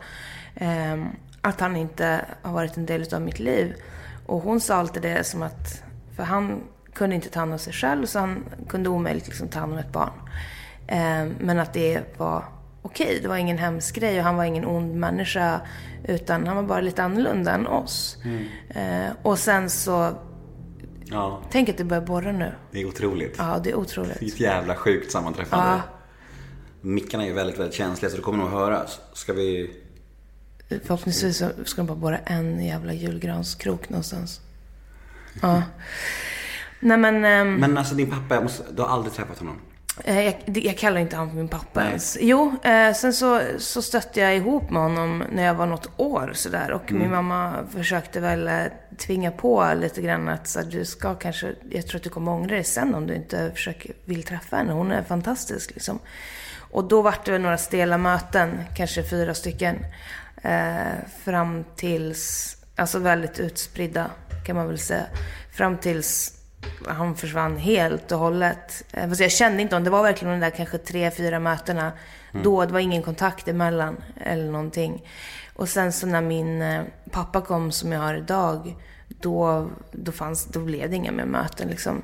Eh, 0.55 1.05
att 1.41 1.61
han 1.61 1.77
inte 1.77 2.25
har 2.43 2.53
varit 2.53 2.77
en 2.77 2.87
del 2.87 3.15
av 3.15 3.21
mitt 3.21 3.39
liv. 3.39 3.75
Och 4.27 4.43
hon 4.43 4.61
sa 4.61 4.75
alltid 4.75 5.03
det 5.03 5.25
som 5.27 5.43
att, 5.43 5.83
för 6.17 6.23
han 6.23 6.63
kunde 7.01 7.17
inte 7.17 7.29
ta 7.31 7.41
hand 7.41 7.53
om 7.53 7.59
sig 7.59 7.73
själv 7.73 8.07
så 8.07 8.19
han 8.19 8.45
kunde 8.69 8.89
omöjligt 8.89 9.27
liksom 9.27 9.49
ta 9.49 9.61
hand 9.61 9.73
om 9.73 9.79
ett 9.79 9.93
barn. 9.93 10.13
Eh, 10.87 11.27
men 11.41 11.59
att 11.59 11.73
det 11.73 12.19
var 12.19 12.45
okej, 12.83 13.19
det 13.23 13.29
var 13.29 13.37
ingen 13.37 13.59
hemsk 13.59 13.95
grej 13.95 14.19
och 14.19 14.25
han 14.25 14.37
var 14.37 14.45
ingen 14.45 14.65
ond 14.67 14.95
människa. 14.95 15.61
Utan 16.05 16.47
han 16.47 16.57
var 16.57 16.63
bara 16.63 16.81
lite 16.81 17.03
annorlunda 17.03 17.53
än 17.53 17.67
oss. 17.67 18.17
Eh, 18.69 19.11
och 19.23 19.39
sen 19.39 19.71
så, 19.71 20.11
Ja, 21.13 21.43
tänk 21.51 21.69
att 21.69 21.77
det 21.79 21.85
börjar 21.85 22.03
borra 22.03 22.33
nu. 22.33 22.53
det 22.73 22.81
är 22.81 22.85
otroligt. 22.89 23.35
Ja, 23.39 23.45
det 23.45 23.51
är 23.51 23.61
Det 23.63 23.71
är 23.71 23.77
otroligt. 23.77 24.23
ett 24.23 24.41
jävla 24.41 24.75
sjukt 24.77 25.13
sammanträffande. 25.13 25.67
Ja. 25.67 25.81
Mickarna 26.81 27.23
är 27.25 27.29
ju 27.29 27.35
väldigt, 27.35 27.59
väldigt 27.59 27.75
känsliga 27.75 28.11
så 28.11 28.17
det 28.17 28.23
kommer 28.23 28.39
nog 28.39 28.51
höras. 28.51 29.01
Ska 29.13 29.33
vi... 29.33 29.71
Förhoppningsvis 30.85 31.37
så 31.37 31.49
ska 31.65 31.77
de 31.83 31.87
bara 31.87 31.99
borra 31.99 32.19
en 32.19 32.65
jävla 32.65 32.93
julgranskrok 32.93 33.89
någonstans. 33.89 34.41
Ja. 35.43 35.63
Nej 36.81 36.97
men, 36.99 37.25
ehm, 37.25 37.55
Men 37.55 37.79
alltså 37.79 37.95
din 37.95 38.11
pappa, 38.11 38.35
jag 38.35 38.43
måste... 38.43 38.65
du 38.73 38.83
har 38.83 38.89
aldrig 38.89 39.15
träffat 39.15 39.39
honom? 39.39 39.61
Eh, 40.05 40.21
Jag, 40.25 40.35
jag 40.45 40.79
kallar 40.79 41.01
inte 41.01 41.17
honom 41.17 41.31
för 41.31 41.37
min 41.37 41.49
pappa 41.49 41.81
Nej. 41.81 41.89
ens. 41.89 42.19
Jo, 42.21 42.57
eh, 42.63 42.93
sen 42.95 43.13
så, 43.13 43.41
så 43.59 43.83
stötte 43.83 44.21
jag 44.21 44.37
ihop 44.37 44.71
med 44.71 44.83
honom 44.83 45.25
när 45.33 45.43
jag 45.43 45.55
var 45.55 45.67
något 45.67 45.91
år 45.97 46.31
sådär. 46.35 46.71
Och 46.73 46.93
min 46.93 47.11
mamma 47.11 47.55
försökte 47.75 48.21
väl 48.21 48.49
eh, 48.49 48.55
tvinga 48.99 49.31
på 49.31 49.73
lite 49.77 50.03
grann 50.03 50.29
att 50.29 50.49
så, 50.49 50.61
du 50.63 50.85
ska 50.85 51.15
kanske, 51.15 51.55
jag 51.71 51.87
tror 51.87 51.97
att 51.99 52.03
du 52.05 52.11
kommer 52.11 52.33
ångra 52.33 52.55
dig 52.55 52.65
sen 52.65 52.95
om 52.95 53.07
du 53.07 53.15
inte 53.15 53.51
försöker, 53.55 53.93
vill 54.05 54.23
träffa 54.23 54.57
henne. 54.57 54.73
Hon 54.73 54.93
är 54.93 55.03
fantastisk 55.03 55.71
liksom. 55.75 55.99
Och 56.73 56.85
då 56.89 57.03
vart 57.03 57.25
det 57.25 57.39
några 57.39 57.59
stela 57.59 57.99
möten, 57.99 58.61
kanske 58.77 59.03
fyra 59.03 59.35
stycken. 59.35 59.77
Eh, 60.43 60.77
fram 61.25 61.65
tills, 61.77 62.57
alltså 62.77 62.99
väldigt 62.99 63.41
utspridda 63.41 64.11
kan 64.47 64.57
man 64.57 64.67
väl 64.67 64.79
säga. 64.79 65.05
Fram 65.53 65.77
tills 65.79 66.40
han 66.87 67.17
försvann 67.17 67.57
helt 67.57 68.13
och 68.13 68.19
hållet. 68.19 68.85
Eh, 68.93 69.09
Fast 69.09 69.21
jag 69.21 69.33
kände 69.33 69.63
inte 69.63 69.75
honom. 69.75 69.85
Det 69.85 69.91
var 69.91 70.03
verkligen 70.03 70.41
de 70.41 70.47
där 70.47 70.57
kanske 70.57 70.79
tre, 70.79 71.11
fyra 71.11 71.39
mötena. 71.39 71.93
Då, 72.43 72.65
det 72.65 72.73
var 72.73 72.81
ingen 72.81 73.03
kontakt 73.03 73.49
emellan 73.49 73.97
eller 74.25 74.51
någonting. 74.51 75.03
Och 75.55 75.69
sen 75.69 75.93
så 75.93 76.07
när 76.07 76.21
min 76.21 76.63
eh, 76.63 76.83
pappa 77.11 77.41
kom 77.41 77.73
som 77.73 77.93
jag 77.93 78.01
har 78.01 78.15
idag. 78.15 78.77
Då, 79.09 79.71
då, 79.93 80.13
fanns, 80.13 80.45
då 80.45 80.61
blev 80.61 80.91
det 80.91 80.97
inga 80.97 81.13
mer 81.13 81.25
möten 81.25 81.69
liksom. 81.69 82.03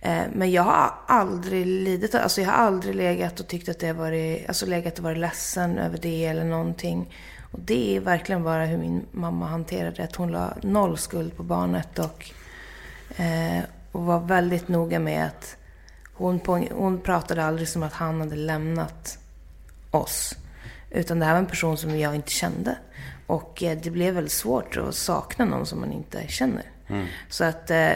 Eh, 0.00 0.22
Men 0.34 0.50
jag 0.50 0.62
har 0.62 0.94
aldrig 1.06 1.66
lidit, 1.66 2.14
alltså 2.14 2.40
jag 2.40 2.48
har 2.48 2.56
aldrig 2.66 2.94
legat 2.94 3.40
och 3.40 3.46
tyckt 3.46 3.68
att 3.68 3.78
det 3.78 3.86
har 3.86 3.94
varit, 3.94 4.48
alltså 4.48 4.66
legat 4.66 4.98
och 4.98 5.04
varit 5.04 5.18
ledsen 5.18 5.78
över 5.78 5.98
det 5.98 6.24
eller 6.26 6.44
någonting. 6.44 7.14
Och 7.52 7.58
det 7.60 7.96
är 7.96 8.00
verkligen 8.00 8.42
bara 8.42 8.64
hur 8.64 8.78
min 8.78 9.06
mamma 9.10 9.46
hanterade 9.46 9.96
det. 9.96 10.02
Att 10.04 10.16
hon 10.16 10.32
la 10.32 10.54
noll 10.62 10.98
skuld 10.98 11.36
på 11.36 11.42
barnet 11.42 11.98
och 11.98 12.30
Eh, 13.16 13.60
och 13.96 14.04
var 14.04 14.20
väldigt 14.20 14.68
noga 14.68 14.98
med 14.98 15.26
att 15.26 15.56
hon, 16.14 16.40
poäng- 16.40 16.72
hon 16.74 17.00
pratade 17.00 17.44
aldrig 17.44 17.68
som 17.68 17.82
att 17.82 17.92
han 17.92 18.20
hade 18.20 18.36
lämnat 18.36 19.18
oss. 19.90 20.34
Utan 20.90 21.18
det 21.18 21.24
här 21.24 21.32
var 21.32 21.38
en 21.38 21.46
person 21.46 21.76
som 21.76 21.98
jag 21.98 22.14
inte 22.14 22.30
kände. 22.30 22.76
Och 23.26 23.62
eh, 23.62 23.78
det 23.82 23.90
blev 23.90 24.14
väldigt 24.14 24.32
svårt 24.32 24.76
att 24.76 24.94
sakna 24.94 25.44
någon 25.44 25.66
som 25.66 25.80
man 25.80 25.92
inte 25.92 26.28
känner. 26.28 26.62
Så 27.28 27.44
att, 27.44 27.70
eh, 27.70 27.90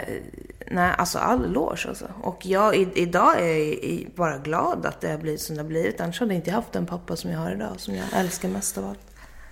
nej, 0.70 0.94
alltså 0.98 1.18
all 1.18 1.44
eloge 1.44 1.88
alltså. 1.88 2.08
Och 2.22 2.46
jag, 2.46 2.76
i, 2.76 2.88
idag 2.94 3.40
är 3.40 3.56
jag 3.90 4.10
bara 4.14 4.38
glad 4.38 4.86
att 4.86 5.00
det 5.00 5.10
har 5.10 5.18
blivit 5.18 5.40
som 5.40 5.56
det 5.56 5.62
har 5.62 5.68
blivit. 5.68 6.00
Annars 6.00 6.20
hade 6.20 6.34
jag 6.34 6.38
inte 6.38 6.50
haft 6.50 6.72
den 6.72 6.86
pappa 6.86 7.16
som 7.16 7.30
jag 7.30 7.38
har 7.38 7.52
idag, 7.52 7.74
som 7.80 7.94
jag 7.94 8.06
älskar 8.14 8.48
mest 8.48 8.78
av 8.78 8.84
allt. 8.88 9.09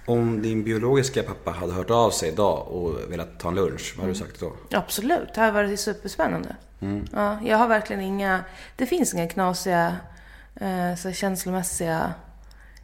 Om 0.08 0.42
din 0.42 0.64
biologiska 0.64 1.22
pappa 1.22 1.50
hade 1.50 1.72
hört 1.72 1.90
av 1.90 2.10
sig 2.10 2.28
idag 2.28 2.68
och 2.68 3.12
velat 3.12 3.40
ta 3.40 3.48
en 3.48 3.54
lunch, 3.54 3.94
vad 3.96 4.02
hade 4.02 4.12
du 4.12 4.18
sagt 4.18 4.40
då? 4.40 4.52
Absolut, 4.70 5.34
det 5.34 5.40
här 5.40 5.52
var 5.52 5.76
superspännande. 5.76 6.56
Ja, 7.12 7.38
jag 7.44 7.58
har 7.58 7.68
verkligen 7.68 8.02
inga, 8.02 8.44
det 8.76 8.86
finns 8.86 9.14
inga 9.14 9.28
knasiga 9.28 9.96
eh, 10.60 10.94
så 10.96 11.12
känslomässiga 11.12 12.12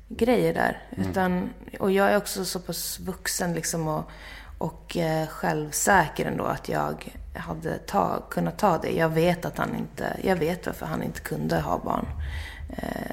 grejer 0.08 0.54
där. 0.54 0.82
Utan, 0.96 1.50
och 1.80 1.92
jag 1.92 2.12
är 2.12 2.16
också 2.16 2.44
så 2.44 2.60
pass 2.60 3.00
vuxen 3.00 3.54
liksom 3.54 3.88
och, 3.88 4.10
och 4.58 4.96
eh, 4.96 5.26
självsäker 5.26 6.26
ändå 6.26 6.44
att 6.44 6.68
jag 6.68 7.12
hade 7.34 7.78
ta, 7.78 8.22
kunnat 8.30 8.58
ta 8.58 8.78
det. 8.78 8.90
Jag 8.90 9.08
vet 9.08 9.44
att 9.44 9.58
han 9.58 9.76
inte, 9.76 10.16
jag 10.22 10.36
vet 10.36 10.66
varför 10.66 10.86
han 10.86 11.02
inte 11.02 11.20
kunde 11.20 11.60
ha 11.60 11.78
barn. 11.78 12.06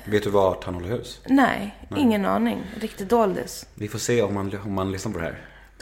Vet 0.06 0.24
du 0.24 0.30
vart 0.30 0.64
han 0.64 0.74
håller 0.74 0.90
hus? 0.90 1.20
Nej, 1.26 1.76
ingen 1.98 2.26
aning. 2.26 2.64
Riktigt 2.80 3.10
doldis. 3.10 3.66
Vi 3.76 3.88
får 3.88 4.00
se 4.00 4.22
om 4.22 4.34
man, 4.34 4.60
om 4.66 4.74
man 4.74 4.92
lyssnar 4.92 5.12
på 5.12 5.20
det 5.20 5.26
här. 5.26 5.38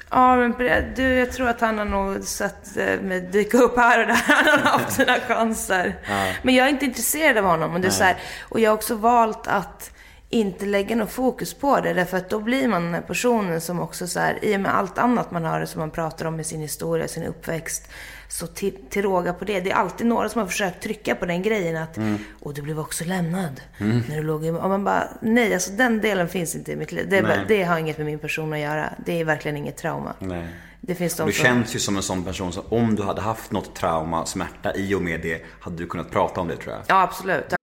Ja, 0.09 0.35
men 0.35 0.53
du, 0.95 1.03
jag 1.03 1.31
tror 1.31 1.49
att 1.49 1.61
han 1.61 1.77
har 1.77 1.85
nog 1.85 2.23
sett 2.23 2.77
eh, 2.77 3.01
mig 3.01 3.21
dyka 3.21 3.57
upp 3.57 3.77
här 3.77 3.99
och 3.99 4.07
där. 4.07 4.15
Han 4.27 4.59
har 4.59 4.79
haft 4.79 4.93
sina 4.93 5.13
chanser. 5.27 5.95
Men 6.41 6.55
jag 6.55 6.65
är 6.65 6.69
inte 6.69 6.85
intresserad 6.85 7.37
av 7.37 7.45
honom. 7.45 7.73
Och, 7.73 7.81
det 7.81 7.87
är 7.87 7.91
så 7.91 8.03
här, 8.03 8.17
och 8.49 8.59
jag 8.59 8.69
har 8.69 8.75
också 8.75 8.95
valt 8.95 9.47
att 9.47 9.91
inte 10.29 10.65
lägga 10.65 10.95
något 10.95 11.11
fokus 11.11 11.53
på 11.53 11.79
det. 11.79 11.93
Därför 11.93 12.17
att 12.17 12.29
då 12.29 12.39
blir 12.39 12.67
man 12.67 12.83
den 12.83 12.93
här 12.93 13.01
personen 13.01 13.61
som 13.61 13.79
också 13.79 14.07
så 14.07 14.19
här, 14.19 14.45
i 14.45 14.55
och 14.55 14.59
med 14.59 14.75
allt 14.75 14.97
annat 14.97 15.31
man 15.31 15.45
har 15.45 15.65
som 15.65 15.79
man 15.79 15.91
pratar 15.91 16.25
om 16.25 16.39
i 16.39 16.43
sin 16.43 16.61
historia, 16.61 17.07
sin 17.07 17.23
uppväxt. 17.23 17.89
Så 18.31 18.47
till, 18.47 18.77
till 18.89 19.01
råga 19.01 19.33
på 19.33 19.45
det. 19.45 19.59
Det 19.59 19.71
är 19.71 19.75
alltid 19.75 20.07
några 20.07 20.29
som 20.29 20.41
har 20.41 20.47
försökt 20.47 20.83
trycka 20.83 21.15
på 21.15 21.25
den 21.25 21.41
grejen 21.41 21.77
att, 21.77 21.97
och 22.39 22.53
du 22.53 22.61
blev 22.61 22.79
också 22.79 23.05
lämnad. 23.05 23.61
När 23.77 24.15
du 24.15 24.23
låg 24.23 24.45
i, 24.45 24.49
och 24.49 24.69
man 24.69 24.83
bara, 24.83 25.07
nej 25.21 25.53
alltså 25.53 25.71
den 25.71 26.01
delen 26.01 26.29
finns 26.29 26.55
inte 26.55 26.71
i 26.71 26.75
mitt 26.75 26.91
liv. 26.91 27.07
Det, 27.09 27.17
är 27.17 27.21
bara, 27.23 27.43
det 27.47 27.63
har 27.63 27.79
inget 27.79 27.97
med 27.97 28.05
min 28.05 28.19
person 28.19 28.53
att 28.53 28.59
göra. 28.59 28.93
Det 29.05 29.19
är 29.21 29.25
verkligen 29.25 29.57
inget 29.57 29.77
trauma. 29.77 30.13
Nej. 30.19 30.47
Det 30.81 30.95
finns 30.95 31.15
de 31.15 31.27
Du 31.27 31.33
som... 31.33 31.43
känns 31.43 31.75
ju 31.75 31.79
som 31.79 31.97
en 31.97 32.03
sån 32.03 32.23
person 32.23 32.53
som 32.53 32.63
om 32.69 32.95
du 32.95 33.03
hade 33.03 33.21
haft 33.21 33.51
något 33.51 33.75
trauma, 33.75 34.25
smärta 34.25 34.75
i 34.75 34.95
och 34.95 35.01
med 35.01 35.21
det, 35.21 35.45
hade 35.59 35.77
du 35.77 35.87
kunnat 35.87 36.11
prata 36.11 36.41
om 36.41 36.47
det 36.47 36.57
tror 36.57 36.73
jag. 36.73 36.83
Ja, 36.87 37.01
absolut. 37.01 37.53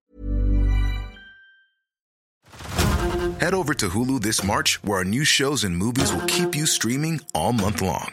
Head 3.39 3.55
over 3.55 3.75
to 3.75 3.87
Hulu 3.87 4.21
this 4.21 4.43
March, 4.45 4.81
where 4.83 4.99
our 4.99 5.05
new 5.05 5.25
shows 5.25 5.65
and 5.65 5.77
movies 5.77 6.13
will 6.13 6.29
keep 6.29 6.57
you 6.57 6.67
streaming 6.67 7.21
all 7.35 7.53
month 7.53 7.83
long. 7.83 8.13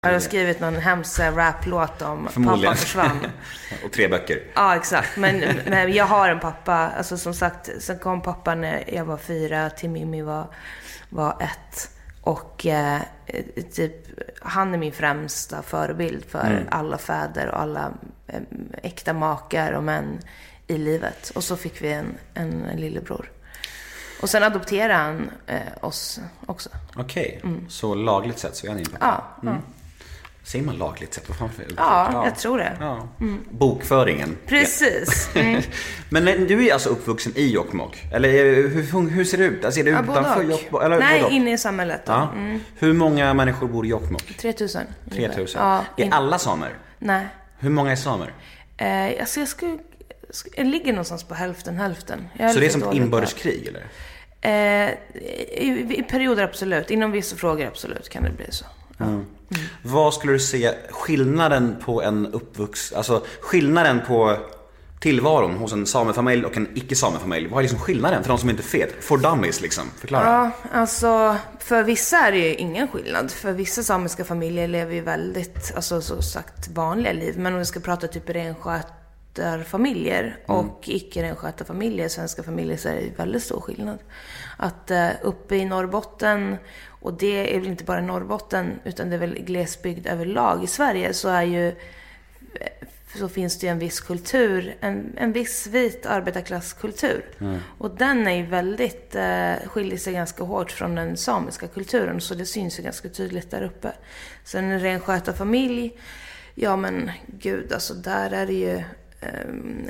Jag 0.00 0.12
har 0.12 0.20
skrivit 0.20 0.60
någon 0.60 0.76
hemsk 0.76 1.20
rap-låt 1.20 2.02
om 2.02 2.28
pappa 2.34 2.74
försvann. 2.74 3.26
och 3.84 3.92
tre 3.92 4.08
böcker. 4.08 4.42
Ja, 4.54 4.76
exakt. 4.76 5.16
Men, 5.16 5.44
men 5.66 5.92
jag 5.92 6.04
har 6.04 6.28
en 6.28 6.40
pappa. 6.40 6.74
Alltså 6.74 7.16
som 7.18 7.34
sagt, 7.34 7.70
sen 7.78 7.98
kom 7.98 8.22
pappa 8.22 8.54
när 8.54 8.94
jag 8.94 9.04
var 9.04 9.16
fyra 9.16 9.70
till 9.70 9.90
Mimmi 9.90 10.22
var, 10.22 10.46
var 11.08 11.36
ett. 11.40 11.90
Och 12.20 12.66
eh, 12.66 13.00
typ, 13.72 13.94
han 14.40 14.74
är 14.74 14.78
min 14.78 14.92
främsta 14.92 15.62
förebild 15.62 16.24
för 16.24 16.66
alla 16.70 16.98
fäder 16.98 17.48
och 17.48 17.60
alla 17.60 17.92
eh, 18.26 18.40
äkta 18.82 19.12
makar 19.12 19.72
och 19.72 19.84
män 19.84 20.18
i 20.66 20.78
livet. 20.78 21.30
Och 21.34 21.44
så 21.44 21.56
fick 21.56 21.82
vi 21.82 21.92
en, 21.92 22.18
en, 22.34 22.62
lillebror. 22.76 23.30
Och 24.22 24.30
sen 24.30 24.42
adopterade 24.42 24.94
han 24.94 25.30
eh, 25.46 25.60
oss 25.80 26.20
också. 26.46 26.70
Okej, 26.96 27.42
så 27.68 27.94
lagligt 27.94 28.38
sett 28.38 28.56
så 28.56 28.66
är 28.66 28.70
han 28.70 28.78
din 28.78 28.86
pappa? 28.86 29.24
Mm. 29.42 29.54
Ja, 29.54 29.60
ja. 29.66 29.74
Säger 30.48 30.64
man 30.64 30.76
lagligt 30.76 31.14
sett? 31.14 31.26
För 31.26 31.34
Ja, 31.76 32.22
jag 32.24 32.36
tror 32.36 32.58
det. 32.58 32.72
Ja. 32.80 33.08
Bokföringen. 33.50 34.36
Precis. 34.46 35.30
Mm. 35.38 35.62
Men 36.10 36.24
du 36.24 36.66
är 36.68 36.72
alltså 36.72 36.88
uppvuxen 36.88 37.32
i 37.36 37.50
Jokkmokk? 37.52 38.04
Eller 38.12 38.28
eh, 38.28 38.54
hur, 38.70 39.08
hur 39.10 39.24
ser 39.24 39.38
det 39.38 39.44
ut? 39.44 39.64
Alltså 39.64 39.80
är 39.80 39.84
det 39.84 39.90
Ja, 39.90 40.02
utanför. 40.02 40.42
Jokkmokk? 40.42 40.82
Eller 40.84 40.98
Nej, 40.98 41.24
och? 41.24 41.30
inne 41.30 41.52
i 41.52 41.58
samhället. 41.58 42.00
då. 42.06 42.12
Ja. 42.12 42.28
Hur 42.78 42.92
många 42.92 43.34
människor 43.34 43.68
bor 43.68 43.86
i 43.86 43.88
Jokkmokk? 43.88 44.36
3000. 44.38 44.82
ungefär. 45.10 45.34
3000? 45.34 45.60
Ja, 45.62 45.84
är 45.96 46.04
in- 46.04 46.12
alla 46.12 46.38
samer? 46.38 46.70
Nej. 46.98 47.26
Hur 47.58 47.70
många 47.70 47.92
är 47.92 47.96
samer? 47.96 48.32
Eh, 48.76 49.20
alltså 49.20 49.40
jag 49.40 49.48
skulle... 49.48 49.78
sk- 50.30 50.54
Jag 50.56 50.66
ligger 50.66 50.92
någonstans 50.92 51.24
på 51.24 51.34
hälften, 51.34 51.76
hälften. 51.76 52.28
Så 52.54 52.60
det 52.60 52.66
är 52.66 52.70
som 52.70 52.82
ett 52.82 52.94
inbördeskrig 52.94 53.66
eller? 53.68 53.84
Eh, 54.40 54.90
i, 55.62 55.94
I 55.98 56.02
perioder 56.10 56.44
absolut. 56.44 56.90
Inom 56.90 57.10
vissa 57.12 57.36
frågor 57.36 57.66
absolut 57.66 58.08
kan 58.08 58.22
det 58.22 58.30
bli 58.30 58.46
så. 58.50 58.64
Vad 59.82 60.14
skulle 60.14 60.32
du 60.32 60.38
säga 60.38 60.74
skillnaden 60.90 61.76
på 61.84 62.02
en 62.02 62.26
uppvux, 62.26 62.92
alltså 62.92 63.24
skillnaden 63.40 64.00
på 64.06 64.36
tillvaron 65.00 65.56
hos 65.56 65.72
en 65.72 65.86
samefamilj 65.86 66.44
och 66.44 66.56
en 66.56 66.68
icke-samefamilj? 66.74 67.48
Vad 67.48 67.58
är 67.58 67.62
liksom 67.62 67.78
skillnaden 67.78 68.22
för 68.22 68.28
de 68.28 68.38
som 68.38 68.50
inte 68.50 68.78
vet? 68.78 69.04
For 69.04 69.18
dummies 69.18 69.60
liksom, 69.60 69.84
förklara. 69.98 70.24
Ja, 70.24 70.50
alltså 70.72 71.36
för 71.58 71.82
vissa 71.82 72.18
är 72.18 72.32
det 72.32 72.38
ju 72.38 72.54
ingen 72.54 72.88
skillnad. 72.88 73.30
För 73.30 73.52
vissa 73.52 73.82
samiska 73.82 74.24
familjer 74.24 74.68
lever 74.68 74.94
ju 74.94 75.00
väldigt, 75.00 75.72
alltså 75.76 76.00
så 76.00 76.22
sagt 76.22 76.68
vanliga 76.68 77.12
liv. 77.12 77.38
Men 77.38 77.52
om 77.52 77.58
vi 77.58 77.64
ska 77.64 77.80
prata 77.80 78.06
typ 78.06 78.30
renskötarfamiljer 78.30 80.36
och 80.46 80.80
icke-renskötarfamiljer, 80.82 82.08
svenska 82.08 82.42
familjer, 82.42 82.76
så 82.76 82.88
är 82.88 82.94
det 82.94 83.00
ju 83.00 83.14
väldigt 83.14 83.42
stor 83.42 83.60
skillnad. 83.60 83.98
Att 84.56 84.90
eh, 84.90 85.08
uppe 85.22 85.56
i 85.56 85.64
Norrbotten, 85.64 86.56
och 87.08 87.14
det 87.14 87.56
är 87.56 87.60
väl 87.60 87.68
inte 87.68 87.84
bara 87.84 88.00
Norrbotten, 88.00 88.80
utan 88.84 89.10
det 89.10 89.16
är 89.16 89.20
väl 89.20 89.34
glesbygd 89.34 90.06
överlag 90.06 90.64
i 90.64 90.66
Sverige, 90.66 91.14
så 91.14 91.28
är 91.28 91.42
ju 91.42 91.74
så 93.16 93.28
finns 93.28 93.58
det 93.58 93.66
ju 93.66 93.70
en 93.70 93.78
viss 93.78 94.00
kultur, 94.00 94.76
en, 94.80 95.14
en 95.16 95.32
viss 95.32 95.66
vit 95.66 96.06
arbetarklasskultur. 96.06 97.24
Och 97.78 97.90
den 97.90 98.26
är 98.26 98.36
ju 98.36 98.46
väldigt, 98.46 99.14
eh, 99.14 99.54
skiljer 99.66 99.98
sig 99.98 100.12
ganska 100.12 100.44
hårt 100.44 100.70
från 100.70 100.94
den 100.94 101.16
samiska 101.16 101.68
kulturen, 101.68 102.20
så 102.20 102.34
det 102.34 102.46
syns 102.46 102.78
ju 102.78 102.82
ganska 102.82 103.08
tydligt 103.08 103.50
där 103.50 103.62
uppe. 103.62 103.92
Sen 104.44 104.64
en 104.64 104.80
renskötarfamilj, 104.80 105.98
ja 106.54 106.76
men 106.76 107.10
gud 107.26 107.72
alltså 107.72 107.94
där 107.94 108.30
är 108.30 108.46
det 108.46 108.52
ju 108.52 108.82
ehm, 109.20 109.88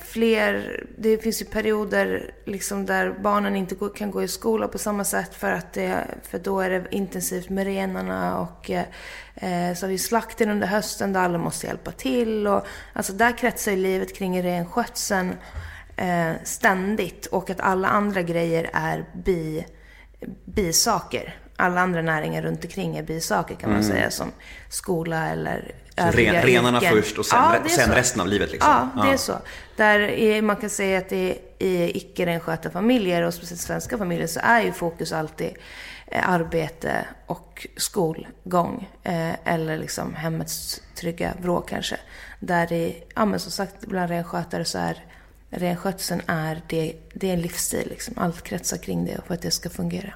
fler, 0.00 0.84
det 0.98 1.18
finns 1.18 1.42
ju 1.42 1.46
perioder 1.46 2.30
liksom 2.44 2.86
där 2.86 3.10
barnen 3.10 3.56
inte 3.56 3.76
kan 3.96 4.10
gå 4.10 4.22
i 4.22 4.28
skola 4.28 4.68
på 4.68 4.78
samma 4.78 5.04
sätt 5.04 5.34
för 5.34 5.50
att 5.50 5.72
det, 5.72 6.04
för 6.22 6.38
då 6.38 6.60
är 6.60 6.70
det 6.70 6.84
intensivt 6.90 7.48
med 7.48 7.64
renarna 7.64 8.40
och 8.40 8.70
eh, 8.70 9.74
så 9.74 9.86
har 9.86 9.88
vi 9.88 9.98
slakten 9.98 10.50
under 10.50 10.66
hösten 10.66 11.12
där 11.12 11.20
alla 11.20 11.38
måste 11.38 11.66
hjälpa 11.66 11.90
till 11.90 12.46
och 12.46 12.66
alltså 12.92 13.12
där 13.12 13.38
kretsar 13.38 13.72
ju 13.72 13.78
livet 13.78 14.16
kring 14.16 14.42
renskötseln 14.42 15.34
eh, 15.96 16.32
ständigt 16.44 17.26
och 17.26 17.50
att 17.50 17.60
alla 17.60 17.88
andra 17.88 18.22
grejer 18.22 18.70
är 18.72 19.04
bi, 19.24 19.66
bisaker. 20.44 21.36
Alla 21.56 21.80
andra 21.80 22.02
näringar 22.02 22.42
runt 22.42 22.64
omkring 22.64 22.96
är 22.96 23.02
bisaker 23.02 23.54
kan 23.54 23.72
man 23.72 23.84
säga 23.84 24.10
som 24.10 24.32
skola 24.68 25.28
eller 25.28 25.74
ren, 25.96 26.42
renarna 26.42 26.78
yrken. 26.78 26.92
först 26.96 27.18
och 27.18 27.26
sen, 27.26 27.38
Ja, 27.38 27.58
re- 27.64 27.68
sen 27.68 27.90
resten 27.92 28.20
av 28.20 28.28
livet 28.28 28.52
liksom? 28.52 28.90
Ja, 28.96 29.02
det 29.02 29.12
är 29.12 29.16
så. 29.16 29.38
Där 29.76 29.98
är, 30.00 30.42
man 30.42 30.56
kan 30.56 30.70
säga 30.70 30.98
att 30.98 31.12
är, 31.12 31.36
i 31.58 31.90
icke-renskötarfamiljer 31.94 33.22
och 33.22 33.34
speciellt 33.34 33.60
svenska 33.60 33.98
familjer 33.98 34.26
så 34.26 34.40
är 34.42 34.62
ju 34.62 34.72
fokus 34.72 35.12
alltid 35.12 35.56
eh, 36.06 36.28
arbete 36.30 37.06
och 37.26 37.66
skolgång. 37.76 38.88
Eh, 39.02 39.32
eller 39.54 39.78
liksom 39.78 40.14
hemmets 40.14 40.80
trygga 40.94 41.32
vrå 41.42 41.60
kanske. 41.60 41.96
Där 42.40 42.72
i, 42.72 43.02
ja 43.14 43.24
men 43.24 43.40
som 43.40 43.50
sagt, 43.52 43.86
bland 43.86 44.10
renskötare 44.10 44.64
så 44.64 44.78
är 44.78 45.04
renskötseln 45.56 46.22
är, 46.26 46.62
det, 46.68 46.92
det 47.14 47.28
är 47.28 47.32
en 47.34 47.40
livsstil 47.40 47.86
liksom. 47.90 48.14
Allt 48.16 48.42
kretsar 48.42 48.76
kring 48.76 49.04
det 49.04 49.20
för 49.26 49.34
att 49.34 49.42
det 49.42 49.50
ska 49.50 49.70
fungera. 49.70 50.12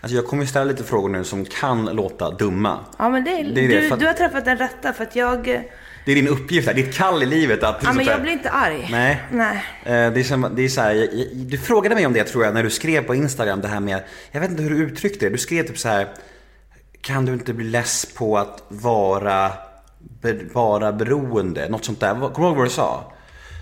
Alltså 0.00 0.16
jag 0.16 0.26
kommer 0.26 0.46
ställa 0.46 0.64
lite 0.64 0.84
frågor 0.84 1.08
nu 1.08 1.24
som 1.24 1.44
kan 1.44 1.84
låta 1.84 2.30
dumma. 2.30 2.78
Ja 2.98 3.08
men 3.08 3.24
det 3.24 3.30
är, 3.30 3.44
Det 3.44 3.64
är 3.64 3.68
det, 3.68 3.80
du, 3.80 3.88
för 3.88 3.94
att- 3.94 4.00
du 4.00 4.06
har 4.06 4.12
träffat 4.14 4.44
den 4.44 4.58
rätta 4.58 4.92
för 4.92 5.02
att 5.04 5.16
jag... 5.16 5.44
Det 6.04 6.12
är 6.12 6.16
din 6.16 6.28
uppgift, 6.28 6.66
här, 6.68 6.74
ditt 6.74 6.94
kall 6.94 7.22
i 7.22 7.26
livet 7.26 7.62
att... 7.62 7.80
Ja 7.84 7.92
men 7.92 8.06
här- 8.06 8.12
jag 8.12 8.22
blir 8.22 8.32
inte 8.32 8.50
arg. 8.50 8.88
Nej. 8.90 9.22
Nej. 9.32 9.56
Eh, 9.84 10.12
Det 10.12 10.20
är, 10.20 10.24
som, 10.24 10.52
det 10.56 10.62
är 10.62 10.68
så 10.68 10.80
här, 10.80 11.08
du 11.34 11.58
frågade 11.58 11.94
mig 11.94 12.06
om 12.06 12.12
det 12.12 12.24
tror 12.24 12.44
jag 12.44 12.54
när 12.54 12.62
du 12.62 12.70
skrev 12.70 13.02
på 13.02 13.14
Instagram 13.14 13.60
det 13.60 13.68
här 13.68 13.80
med, 13.80 14.02
jag 14.30 14.40
vet 14.40 14.50
inte 14.50 14.62
hur 14.62 14.70
du 14.70 14.76
uttryckte 14.76 15.26
det, 15.26 15.30
du 15.30 15.38
skrev 15.38 15.66
typ 15.66 15.78
så 15.78 15.88
här. 15.88 16.08
Kan 17.00 17.26
du 17.26 17.32
inte 17.32 17.52
bli 17.52 17.64
less 17.64 18.06
på 18.14 18.38
att 18.38 18.62
vara, 18.68 19.50
vara 20.52 20.92
beroende? 20.92 21.68
Något 21.68 21.84
sånt 21.84 22.00
där. 22.00 22.14
Kommer 22.14 22.30
du 22.38 22.42
ihåg 22.44 22.56
vad 22.56 22.66
du 22.66 22.70
sa? 22.70 23.11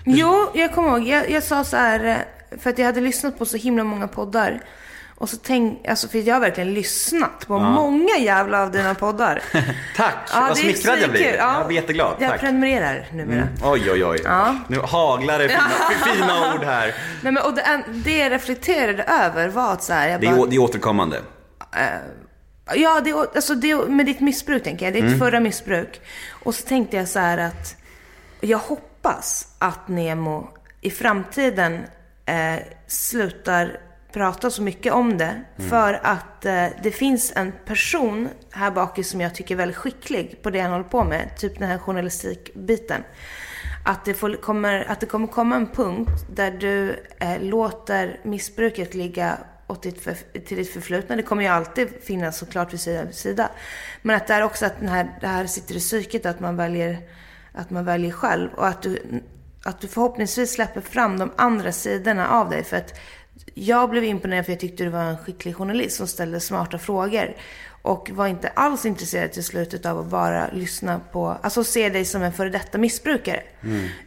Jo, 0.05 0.49
jag 0.53 0.73
kommer 0.73 0.89
ihåg. 0.89 1.07
Jag, 1.07 1.29
jag 1.29 1.43
sa 1.43 1.63
så 1.63 1.77
här, 1.77 2.05
eh, 2.05 2.57
för 2.59 2.69
att 2.69 2.77
jag 2.77 2.85
hade 2.85 3.01
lyssnat 3.01 3.37
på 3.39 3.45
så 3.45 3.57
himla 3.57 3.83
många 3.83 4.07
poddar. 4.07 4.59
Och 5.15 5.29
så 5.29 5.37
tänk, 5.37 5.87
alltså 5.87 6.07
för 6.07 6.17
jag 6.19 6.35
har 6.35 6.39
verkligen 6.41 6.73
lyssnat 6.73 7.47
på 7.47 7.59
många 7.59 8.17
jävla 8.19 8.61
av 8.61 8.71
dina 8.71 8.95
poddar. 8.95 9.41
Tack! 9.95 10.15
Ja, 10.33 10.41
vad 10.41 10.57
smickrad 10.57 10.99
jag 10.99 11.09
blir. 11.11 11.35
Ja. 11.37 11.57
Jag 11.57 11.67
blir 11.67 11.75
jätteglad. 11.77 12.15
Jag 12.19 12.29
Tack. 12.31 12.39
prenumererar 12.39 13.07
numera. 13.13 13.47
Oj, 13.63 13.91
oj, 13.91 14.05
oj. 14.05 14.21
Ja. 14.23 14.55
Nu 14.67 14.79
haglar 14.79 15.39
det 15.39 15.49
fina, 15.49 15.69
fina 16.15 16.53
ord 16.55 16.63
här. 16.63 16.95
Nej, 17.21 17.33
men, 17.33 17.37
och 17.43 17.53
det, 17.53 17.83
det 17.93 18.17
jag 18.17 18.31
reflekterade 18.31 19.03
över 19.03 19.47
var 19.47 19.73
att 19.73 19.83
så 19.83 19.93
här, 19.93 20.09
jag 20.09 20.21
Det 20.21 20.27
är, 20.27 20.47
det 20.47 20.55
är 20.55 20.59
återkommande. 20.59 21.21
Ja, 22.75 23.01
det, 23.03 23.13
alltså 23.13 23.55
det, 23.55 23.75
med 23.75 24.05
ditt 24.05 24.19
missbruk 24.19 24.63
tänker 24.63 24.85
jag. 24.85 24.93
Ditt 24.93 25.03
Mm. 25.03 25.19
förra 25.19 25.39
missbruk. 25.39 26.01
Och 26.43 26.55
så 26.55 26.67
tänkte 26.67 26.97
jag 26.97 27.07
så 27.07 27.19
här 27.19 27.37
att 27.37 27.75
jag 28.41 28.57
hoppas 28.57 28.90
att 29.59 29.87
Nemo 29.87 30.49
i 30.81 30.89
framtiden 30.89 31.79
eh, 32.25 32.55
slutar 32.87 33.79
prata 34.11 34.49
så 34.49 34.61
mycket 34.61 34.93
om 34.93 35.17
det. 35.17 35.41
Mm. 35.57 35.69
För 35.69 35.99
att 36.03 36.45
eh, 36.45 36.65
det 36.83 36.91
finns 36.91 37.33
en 37.35 37.53
person 37.65 38.29
här 38.51 38.71
bak 38.71 39.05
som 39.05 39.21
jag 39.21 39.35
tycker 39.35 39.55
är 39.55 39.57
väldigt 39.57 39.77
skicklig 39.77 40.39
på 40.41 40.49
det 40.49 40.59
han 40.59 40.71
håller 40.71 40.83
på 40.83 41.03
med. 41.03 41.37
Typ 41.37 41.59
den 41.59 41.67
här 41.67 41.77
journalistikbiten. 41.77 43.03
Att 43.85 44.05
det, 44.05 44.13
får, 44.13 44.33
kommer, 44.33 44.91
att 44.91 44.99
det 44.99 45.05
kommer 45.05 45.27
komma 45.27 45.55
en 45.55 45.67
punkt 45.67 46.25
där 46.29 46.51
du 46.51 47.05
eh, 47.19 47.41
låter 47.41 48.19
missbruket 48.23 48.93
ligga 48.93 49.37
åt 49.67 49.83
ditt 49.83 50.03
för, 50.03 50.13
till 50.39 50.57
ditt 50.57 50.73
förflutna. 50.73 51.15
Det 51.15 51.23
kommer 51.23 51.43
ju 51.43 51.49
alltid 51.49 51.89
finnas 52.03 52.37
såklart 52.37 52.73
vid 52.73 52.79
sida 52.79 53.03
vid 53.03 53.15
sida. 53.15 53.49
Men 54.01 54.15
att 54.15 54.27
det 54.27 54.33
är 54.33 54.41
också 54.41 54.65
att 54.65 54.79
den 54.79 54.89
här, 54.89 55.17
det 55.21 55.27
här 55.27 55.45
sitter 55.45 55.75
i 55.75 55.79
psyket, 55.79 56.25
att 56.25 56.39
man 56.39 56.57
väljer, 56.57 56.97
att 57.53 57.69
man 57.69 57.85
väljer 57.85 58.11
själv. 58.11 58.49
Och 58.53 58.67
att 58.67 58.81
du, 58.81 59.21
att 59.63 59.81
du 59.81 59.87
förhoppningsvis 59.87 60.51
släpper 60.51 60.81
fram 60.81 61.19
de 61.19 61.31
andra 61.35 61.71
sidorna 61.71 62.29
av 62.29 62.49
dig. 62.49 62.63
För 62.63 62.77
att 62.77 62.99
jag 63.53 63.89
blev 63.89 64.03
imponerad 64.03 64.45
för 64.45 64.51
jag 64.51 64.59
tyckte 64.59 64.83
du 64.83 64.89
var 64.89 65.03
en 65.03 65.17
skicklig 65.17 65.55
journalist 65.55 65.97
som 65.97 66.07
ställde 66.07 66.39
smarta 66.39 66.77
frågor. 66.77 67.35
Och 67.83 68.09
var 68.13 68.27
inte 68.27 68.47
alls 68.47 68.85
intresserad 68.85 69.31
till 69.31 69.43
slutet 69.43 69.85
av 69.85 69.99
att 69.99 70.05
bara 70.05 70.49
lyssna 70.53 70.99
på, 71.11 71.37
alltså 71.41 71.63
se 71.63 71.89
dig 71.89 72.05
som 72.05 72.23
en 72.23 72.33
före 72.33 72.49
detta 72.49 72.77
missbrukare. 72.77 73.43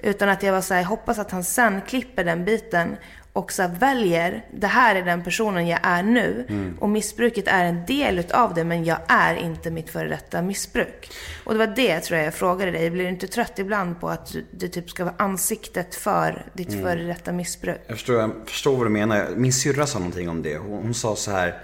Utan 0.02 0.28
att 0.28 0.42
jag 0.42 0.52
var 0.52 0.60
så 0.60 0.74
här, 0.74 0.82
hoppas 0.82 1.18
att 1.18 1.30
han 1.30 1.44
sen 1.44 1.80
klipper 1.80 2.24
den 2.24 2.44
biten 2.44 2.96
och 3.34 3.52
så 3.52 3.68
väljer, 3.78 4.44
det 4.50 4.66
här 4.66 4.96
är 4.96 5.02
den 5.02 5.24
personen 5.24 5.66
jag 5.66 5.80
är 5.82 6.02
nu. 6.02 6.44
Och 6.80 6.88
missbruket 6.88 7.48
är 7.48 7.64
en 7.64 7.86
del 7.86 8.18
utav 8.18 8.54
det, 8.54 8.64
men 8.64 8.84
jag 8.84 8.98
är 9.08 9.34
inte 9.34 9.70
mitt 9.70 9.90
före 9.90 10.08
detta 10.08 10.42
missbruk. 10.42 11.10
Och 11.44 11.52
det 11.52 11.58
var 11.58 11.66
det 11.76 12.00
tror 12.00 12.18
jag 12.18 12.26
jag 12.26 12.34
frågade 12.34 12.70
dig. 12.70 12.90
Blir 12.90 13.04
du 13.04 13.10
inte 13.10 13.26
trött 13.26 13.58
ibland 13.58 14.00
på 14.00 14.08
att 14.08 14.36
du, 14.50 14.68
typ 14.68 14.90
ska 14.90 15.04
vara 15.04 15.14
ansiktet 15.18 15.94
för 15.94 16.46
ditt 16.52 16.82
före 16.82 17.02
detta 17.02 17.32
missbruk? 17.32 17.80
Jag 17.86 17.96
förstår, 17.96 18.16
jag 18.16 18.32
förstår 18.46 18.76
vad 18.76 18.86
du 18.86 18.90
menar. 18.90 19.28
Min 19.36 19.52
syrra 19.52 19.86
sa 19.86 19.98
någonting 19.98 20.28
om 20.28 20.42
det. 20.42 20.56
Hon, 20.56 20.82
hon 20.82 20.94
sa 20.94 21.16
så 21.16 21.30
här. 21.30 21.58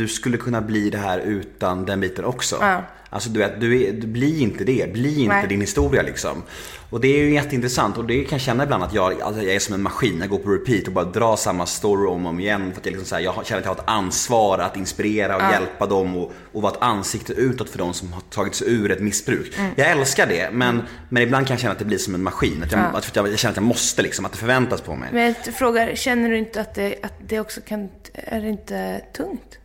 Du 0.00 0.08
skulle 0.08 0.36
kunna 0.36 0.60
bli 0.60 0.90
det 0.90 0.98
här 0.98 1.18
utan 1.18 1.84
den 1.84 2.00
biten 2.00 2.24
också. 2.24 2.56
Ja. 2.60 2.82
Alltså 3.10 3.30
du 3.30 3.38
vet, 3.38 3.60
du, 3.60 3.84
är, 3.84 3.92
du 3.92 4.06
blir 4.06 4.42
inte 4.42 4.64
det. 4.64 4.92
Bli 4.92 5.20
inte 5.20 5.34
Nej. 5.34 5.48
din 5.48 5.60
historia 5.60 6.02
liksom. 6.02 6.42
Och 6.90 7.00
det 7.00 7.08
är 7.08 7.24
ju 7.24 7.34
jätteintressant 7.34 7.98
och 7.98 8.04
det 8.04 8.24
kan 8.24 8.30
jag 8.30 8.40
känna 8.40 8.64
ibland 8.64 8.84
att 8.84 8.94
jag, 8.94 9.20
alltså 9.20 9.42
jag 9.42 9.54
är 9.54 9.58
som 9.58 9.74
en 9.74 9.82
maskin. 9.82 10.18
Jag 10.20 10.28
går 10.28 10.38
på 10.38 10.50
repeat 10.50 10.86
och 10.86 10.92
bara 10.92 11.04
drar 11.04 11.36
samma 11.36 11.66
story 11.66 12.08
om 12.08 12.26
och 12.26 12.30
om 12.30 12.40
igen. 12.40 12.72
För 12.72 12.80
att 12.80 12.86
jag, 12.86 12.92
liksom 12.92 13.06
så 13.06 13.14
här, 13.14 13.22
jag 13.22 13.46
känner 13.46 13.60
att 13.60 13.64
jag 13.64 13.74
har 13.74 13.82
ett 13.82 13.88
ansvar 13.88 14.58
att 14.58 14.76
inspirera 14.76 15.36
och 15.36 15.52
hjälpa 15.52 15.86
dem 15.86 16.16
och, 16.16 16.32
och 16.52 16.62
vara 16.62 16.72
ett 16.72 16.82
ansikte 16.82 17.32
utåt 17.32 17.70
för 17.70 17.78
de 17.78 17.94
som 17.94 18.12
har 18.12 18.20
tagit 18.20 18.54
sig 18.54 18.72
ur 18.74 18.90
ett 18.90 19.00
missbruk. 19.00 19.58
Mm. 19.58 19.70
Jag 19.76 19.90
älskar 19.90 20.26
det 20.26 20.50
men, 20.52 20.82
men 21.08 21.22
ibland 21.22 21.46
kan 21.46 21.54
jag 21.54 21.60
känna 21.60 21.72
att 21.72 21.78
det 21.78 21.84
blir 21.84 21.98
som 21.98 22.14
en 22.14 22.22
maskin. 22.22 22.62
Att 22.62 22.72
jag, 22.72 22.80
att 22.80 23.16
jag, 23.16 23.28
jag 23.28 23.38
känner 23.38 23.52
att 23.52 23.56
jag 23.56 23.64
måste 23.64 24.02
liksom, 24.02 24.24
att 24.24 24.32
det 24.32 24.38
förväntas 24.38 24.80
på 24.80 24.96
mig. 24.96 25.08
Men 25.12 25.34
jag 25.44 25.54
frågar, 25.54 25.94
känner 25.94 26.30
du 26.30 26.38
inte 26.38 26.60
att 26.60 26.74
det, 26.74 26.94
att 27.02 27.14
det 27.26 27.40
också 27.40 27.60
kan, 27.60 27.88
är 28.14 28.40
det 28.40 28.48
inte 28.48 29.00
tungt? 29.16 29.58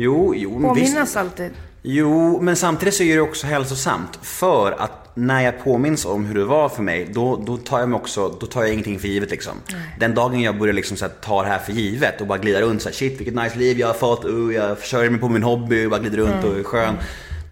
Jo, 0.00 0.34
jo, 0.36 0.58
men 0.58 0.74
visst. 0.74 0.86
Påminnas 0.86 1.16
alltid. 1.16 1.50
Jo, 1.82 2.40
men 2.40 2.56
samtidigt 2.56 2.94
så 2.94 3.02
är 3.02 3.14
det 3.14 3.20
också 3.20 3.46
hälsosamt. 3.46 4.18
För 4.22 4.72
att 4.72 5.10
när 5.14 5.40
jag 5.40 5.64
påminns 5.64 6.04
om 6.04 6.26
hur 6.26 6.34
det 6.34 6.44
var 6.44 6.68
för 6.68 6.82
mig, 6.82 7.08
då, 7.14 7.36
då 7.36 7.56
tar 7.56 7.80
jag 7.80 7.88
mig 7.88 7.96
också, 7.96 8.36
då 8.40 8.46
tar 8.46 8.62
jag 8.62 8.72
ingenting 8.72 8.98
för 8.98 9.08
givet 9.08 9.30
liksom. 9.30 9.52
Den 10.00 10.14
dagen 10.14 10.40
jag 10.40 10.58
börjar 10.58 10.74
liksom 10.74 10.96
så 10.96 11.04
här, 11.04 11.12
ta 11.20 11.42
det 11.42 11.48
här 11.48 11.58
för 11.58 11.72
givet 11.72 12.20
och 12.20 12.26
bara 12.26 12.38
glida 12.38 12.60
runt 12.60 12.82
så 12.82 12.88
här, 12.88 12.96
shit 12.96 13.20
vilket 13.20 13.34
nice 13.34 13.58
liv 13.58 13.78
jag 13.78 13.86
har 13.86 13.94
fått, 13.94 14.24
uh, 14.24 14.54
jag 14.54 14.78
försörjer 14.78 15.10
mig 15.10 15.20
på 15.20 15.28
min 15.28 15.42
hobby, 15.42 15.86
och 15.86 15.90
bara 15.90 16.00
glider 16.00 16.18
runt 16.18 16.44
och 16.44 16.58
är 16.58 16.62
skön. 16.62 16.94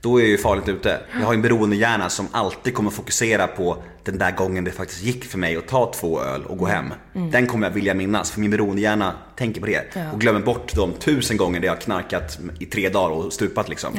Då 0.07 0.19
är 0.19 0.21
jag 0.21 0.31
ju 0.31 0.39
farligt 0.39 0.69
ute. 0.69 1.01
Jag 1.21 1.27
har 1.27 1.35
en 1.35 1.43
beroendehjärna 1.43 2.09
som 2.09 2.29
alltid 2.33 2.75
kommer 2.75 2.91
fokusera 2.91 3.47
på 3.47 3.77
den 4.05 4.19
där 4.19 4.31
gången 4.31 4.65
det 4.65 4.71
faktiskt 4.71 5.03
gick 5.03 5.25
för 5.25 5.39
mig 5.39 5.57
att 5.57 5.69
ta 5.69 5.93
två 5.93 6.23
öl 6.23 6.45
och 6.45 6.59
gå 6.59 6.67
hem. 6.67 6.93
Den 7.13 7.47
kommer 7.47 7.67
jag 7.67 7.75
vilja 7.75 7.95
minnas, 7.95 8.31
för 8.31 8.41
min 8.41 8.51
beroendehjärna 8.51 9.13
tänker 9.37 9.61
på 9.61 9.67
det. 9.67 9.97
Och 10.13 10.21
glömmer 10.21 10.41
bort 10.41 10.75
de 10.75 10.93
tusen 10.93 11.37
gånger 11.37 11.61
det 11.61 11.67
jag 11.67 11.81
knarkat 11.81 12.39
i 12.59 12.67
tre 12.67 12.89
dagar 12.89 13.15
och 13.17 13.33
stupat 13.33 13.69
liksom. 13.69 13.91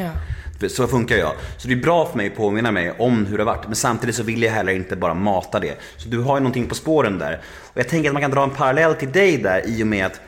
Ja. 0.59 0.67
Så 0.69 0.87
funkar 0.87 1.15
jag. 1.15 1.31
Så 1.57 1.67
det 1.67 1.73
är 1.73 1.81
bra 1.81 2.05
för 2.05 2.17
mig 2.17 2.27
att 2.27 2.35
påminna 2.35 2.71
mig 2.71 2.91
om 2.91 3.25
hur 3.25 3.37
det 3.37 3.43
har 3.43 3.55
varit. 3.55 3.65
Men 3.65 3.75
samtidigt 3.75 4.15
så 4.15 4.23
vill 4.23 4.43
jag 4.43 4.51
heller 4.51 4.73
inte 4.73 4.95
bara 4.95 5.13
mata 5.13 5.59
det. 5.59 5.77
Så 5.97 6.09
du 6.09 6.19
har 6.19 6.37
ju 6.37 6.39
någonting 6.39 6.67
på 6.67 6.75
spåren 6.75 7.19
där. 7.19 7.41
Och 7.73 7.77
jag 7.77 7.89
tänker 7.89 8.09
att 8.09 8.13
man 8.13 8.21
kan 8.21 8.31
dra 8.31 8.43
en 8.43 8.49
parallell 8.49 8.95
till 8.95 9.11
dig 9.11 9.37
där 9.37 9.61
i 9.65 9.83
och 9.83 9.87
med 9.87 10.05
att 10.05 10.21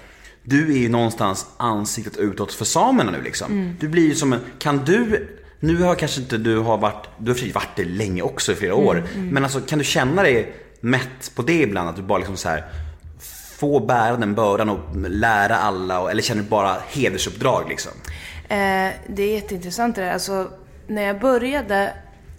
du 0.43 0.73
är 0.73 0.77
ju 0.77 0.89
någonstans 0.89 1.45
ansiktet 1.57 2.17
utåt 2.17 2.53
för 2.53 2.65
samerna 2.65 3.11
nu 3.11 3.21
liksom. 3.21 3.75
Du 3.80 3.88
blir 3.88 4.07
ju 4.07 4.15
som 4.15 4.34
en, 4.34 4.39
kan 4.59 4.77
du 4.86 5.27
nu 5.60 5.82
har 5.84 5.95
kanske 5.95 6.22
inte 6.22 6.38
du 6.38 6.57
har 6.60 6.78
varit, 6.78 7.07
du 7.18 7.32
har 7.32 7.53
varit 7.53 7.76
det 7.76 7.86
länge 7.86 8.22
också 8.22 8.51
i 8.51 8.55
flera 8.55 8.76
år. 8.76 9.03
Men 9.16 9.43
alltså 9.43 9.62
kan 9.62 9.80
du 9.80 9.86
känna 9.86 10.24
dig 10.24 10.53
mätt 10.82 11.32
på 11.36 11.41
det 11.41 11.62
ibland? 11.62 11.89
Att 11.89 11.95
du 11.95 12.01
bara 12.01 12.18
liksom 12.18 12.38
så 12.38 12.49
här 12.49 12.64
få 13.57 13.80
bära 13.80 14.18
den 14.18 14.36
bördan 14.36 14.70
och 14.70 14.80
lära 15.10 15.57
alla? 15.57 15.99
och- 15.99 16.12
Eller 16.12 16.22
känner 16.22 16.43
du 16.43 16.49
bara 16.49 16.78
hedersuppdrag 16.89 17.70
liksom? 17.70 17.91
Eh, 18.49 18.89
det 19.07 19.24
är 19.24 19.34
jätteintressant 19.34 19.95
det 19.95 20.01
där. 20.01 20.12
Alltså, 20.12 20.51
när 20.88 21.01
jag 21.01 21.20
började 21.20 21.93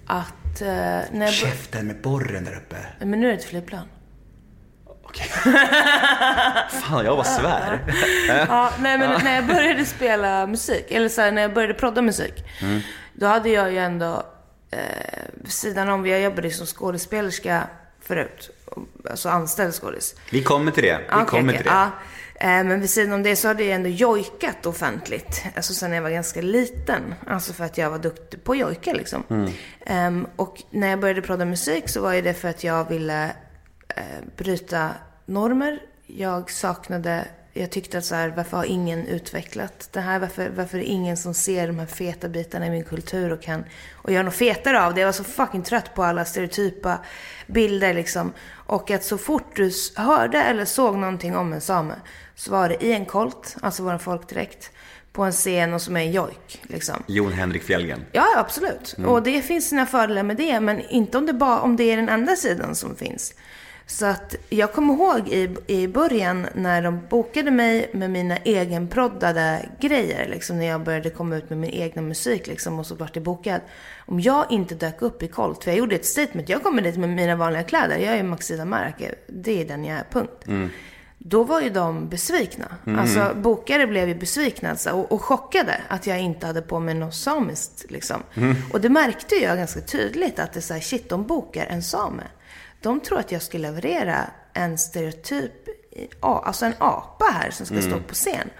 att... 0.06 0.60
Eh, 0.62 0.66
när 0.68 1.20
jag. 1.20 1.32
Käften 1.32 1.86
med 1.86 2.00
borren 2.02 2.44
där 2.44 2.56
uppe. 2.56 2.76
Men 3.00 3.20
nu 3.20 3.26
är 3.26 3.30
det 3.32 3.38
ett 3.38 3.44
flygplan. 3.44 3.84
Okej. 5.04 5.26
Fan, 6.70 7.04
jag 7.04 7.16
var 7.16 7.24
svär. 7.24 7.80
Ja, 8.48 8.70
nej 8.80 8.98
men 8.98 9.24
när 9.24 9.34
jag 9.34 9.46
började 9.46 9.84
spela 9.84 10.46
musik, 10.46 10.86
eller 10.90 11.08
så 11.08 11.20
här, 11.20 11.32
när 11.32 11.42
jag 11.42 11.54
började 11.54 11.74
prodda 11.74 12.02
musik. 12.02 12.34
Då 13.20 13.26
hade 13.26 13.48
jag 13.48 13.72
ju 13.72 13.78
ändå, 13.78 14.22
eh, 14.70 14.78
sidan 15.48 15.88
om, 15.88 16.06
jag 16.06 16.20
jobbade 16.20 16.50
som 16.50 16.66
skådespelerska 16.66 17.66
förut. 18.00 18.50
Alltså 19.10 19.28
anställd 19.28 19.74
skådis. 19.74 20.14
Vi 20.30 20.42
kommer 20.42 20.72
till 20.72 20.82
det. 20.82 20.98
Vi 20.98 21.04
Okej, 21.14 21.26
kommer 21.26 21.42
okej, 21.52 21.56
till 21.56 21.66
det. 21.66 21.72
ja. 21.72 21.84
Eh, 22.34 22.64
Men 22.64 22.80
vid 22.80 22.90
sidan 22.90 23.12
om 23.12 23.22
det 23.22 23.36
så 23.36 23.48
hade 23.48 23.64
jag 23.64 23.74
ändå 23.74 23.88
jojkat 23.88 24.66
offentligt. 24.66 25.44
Alltså 25.56 25.74
sen 25.74 25.92
jag 25.92 26.02
var 26.02 26.10
ganska 26.10 26.40
liten. 26.42 27.14
Alltså 27.26 27.52
för 27.52 27.64
att 27.64 27.78
jag 27.78 27.90
var 27.90 27.98
duktig 27.98 28.44
på 28.44 28.52
att 28.52 28.58
jojka 28.58 28.92
liksom. 28.92 29.22
Mm. 29.30 29.52
Ehm, 29.86 30.26
och 30.36 30.62
när 30.70 30.88
jag 30.88 31.00
började 31.00 31.22
prodda 31.22 31.44
musik 31.44 31.88
så 31.88 32.02
var 32.02 32.12
ju 32.12 32.22
det 32.22 32.34
för 32.34 32.48
att 32.48 32.64
jag 32.64 32.88
ville 32.88 33.24
eh, 33.88 34.02
bryta 34.36 34.90
normer. 35.26 35.78
Jag 36.06 36.50
saknade, 36.50 37.24
jag 37.52 37.70
tyckte 37.70 37.98
att 37.98 38.04
så 38.04 38.14
här, 38.14 38.32
varför 38.36 38.56
har 38.56 38.64
ingen 38.64 39.06
utvecklat 39.06 39.88
det 39.92 40.00
här? 40.00 40.18
Varför, 40.18 40.50
varför 40.56 40.78
är 40.78 40.82
det 40.82 40.88
ingen 40.88 41.16
som 41.16 41.34
ser 41.34 41.66
de 41.66 41.78
här 41.78 41.86
feta 41.86 42.28
bitarna 42.28 42.66
i 42.66 42.70
min 42.70 42.84
kultur 42.84 43.32
och 43.32 43.42
kan 43.42 43.64
och 43.92 44.12
gör 44.12 44.22
något 44.22 44.34
fetare 44.34 44.84
av 44.84 44.94
det? 44.94 45.00
Jag 45.00 45.08
var 45.08 45.12
så 45.12 45.24
fucking 45.24 45.62
trött 45.62 45.94
på 45.94 46.02
alla 46.04 46.24
stereotypa 46.24 46.98
bilder 47.46 47.94
liksom. 47.94 48.32
Och 48.50 48.90
att 48.90 49.04
så 49.04 49.18
fort 49.18 49.56
du 49.56 49.72
hörde 49.96 50.42
eller 50.42 50.64
såg 50.64 50.96
någonting 50.96 51.36
om 51.36 51.52
en 51.52 51.60
same 51.60 51.94
så 52.34 52.50
var 52.50 52.68
det 52.68 52.84
i 52.84 52.92
en 52.92 53.06
kolt, 53.06 53.56
alltså 53.62 53.82
vår 53.82 53.98
folkdräkt, 53.98 54.70
på 55.12 55.22
en 55.22 55.32
scen 55.32 55.74
och 55.74 55.82
som 55.82 55.96
är 55.96 56.00
en 56.00 56.12
jojk 56.12 56.62
liksom. 56.62 57.02
Jon 57.06 57.32
Henrik 57.32 57.62
Fjällgren. 57.62 58.04
Ja, 58.12 58.26
absolut. 58.36 58.96
Och 59.06 59.22
det 59.22 59.42
finns 59.42 59.68
sina 59.68 59.86
fördelar 59.86 60.22
med 60.22 60.36
det, 60.36 60.60
men 60.60 60.80
inte 60.80 61.18
om 61.18 61.26
det, 61.26 61.32
bara, 61.32 61.60
om 61.60 61.76
det 61.76 61.84
är 61.84 61.96
den 61.96 62.08
enda 62.08 62.36
sidan 62.36 62.74
som 62.74 62.96
finns. 62.96 63.34
Så 63.90 64.06
att 64.06 64.34
jag 64.48 64.72
kommer 64.72 64.94
ihåg 64.94 65.28
i, 65.28 65.56
i 65.66 65.88
början 65.88 66.46
när 66.54 66.82
de 66.82 67.00
bokade 67.08 67.50
mig 67.50 67.90
med 67.92 68.10
mina 68.10 68.36
egenproddade 68.36 69.68
grejer, 69.80 70.28
liksom 70.28 70.58
när 70.58 70.66
jag 70.66 70.84
började 70.84 71.10
komma 71.10 71.36
ut 71.36 71.50
med 71.50 71.58
min 71.58 71.70
egna 71.70 72.02
musik 72.02 72.46
liksom, 72.46 72.78
och 72.78 72.86
så 72.86 72.94
vart 72.94 73.14
det 73.14 73.20
bokad. 73.20 73.60
Om 74.06 74.20
jag 74.20 74.46
inte 74.50 74.74
dök 74.74 75.02
upp 75.02 75.22
i 75.22 75.28
Colt, 75.28 75.64
för 75.64 75.70
jag 75.70 75.78
gjorde 75.78 75.94
ett 75.94 76.06
statement, 76.06 76.48
jag 76.48 76.62
kommer 76.62 76.82
dit 76.82 76.96
med 76.96 77.08
mina 77.08 77.36
vanliga 77.36 77.62
kläder, 77.62 77.98
jag 77.98 78.14
är 78.14 78.22
Maxida 78.22 78.64
Marke, 78.64 79.14
det 79.26 79.60
är 79.60 79.64
den 79.64 79.84
jag 79.84 79.98
är, 79.98 80.04
punkt. 80.10 80.44
Då 81.18 81.44
var 81.44 81.60
ju 81.60 81.70
de 81.70 82.08
besvikna. 82.08 82.66
Alltså 82.98 83.34
bokare 83.34 83.86
blev 83.86 84.08
ju 84.08 84.14
besvikna 84.14 84.70
alltså, 84.70 84.90
och, 84.90 85.12
och 85.12 85.22
chockade 85.22 85.80
att 85.88 86.06
jag 86.06 86.20
inte 86.20 86.46
hade 86.46 86.62
på 86.62 86.80
mig 86.80 86.94
något 86.94 87.14
samiskt. 87.14 87.90
Liksom. 87.90 88.22
Och 88.72 88.80
det 88.80 88.88
märkte 88.88 89.34
jag 89.34 89.56
ganska 89.56 89.80
tydligt 89.80 90.38
att 90.38 90.52
det 90.52 90.58
är 90.58 90.62
så 90.62 90.74
här, 90.74 90.80
shit, 90.80 91.08
de 91.08 91.26
bokar 91.26 91.66
en 91.66 91.82
same. 91.82 92.22
De 92.80 93.00
tror 93.00 93.18
att 93.18 93.32
jag 93.32 93.42
ska 93.42 93.58
leverera 93.58 94.30
en 94.52 94.78
stereotyp, 94.78 95.52
alltså 96.20 96.66
en 96.66 96.74
apa 96.78 97.24
här 97.24 97.50
som 97.50 97.66
ska 97.66 97.82
stå 97.82 98.00
på 98.00 98.14
scen. 98.14 98.50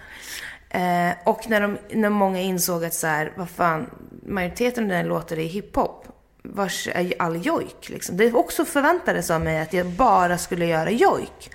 Eh, 0.71 1.13
och 1.25 1.49
när, 1.49 1.61
de, 1.61 1.79
när 1.93 2.11
många 2.11 2.41
insåg 2.41 2.85
att 2.85 2.95
så 2.95 3.07
här, 3.07 3.33
vad 3.37 3.51
fan, 3.51 3.91
majoriteten 4.27 4.85
av 4.85 4.91
den 4.91 5.07
låter 5.07 5.39
är 5.39 5.45
hiphop. 5.45 6.07
Vars 6.43 6.89
är 6.93 7.13
all 7.19 7.47
jojk 7.47 7.89
liksom. 7.89 8.17
Det 8.17 8.33
också 8.33 8.65
förväntades 8.65 9.31
av 9.31 9.41
mig 9.41 9.61
att 9.61 9.73
jag 9.73 9.87
bara 9.87 10.39
skulle 10.39 10.67
göra 10.67 10.91
jojk. 10.91 11.51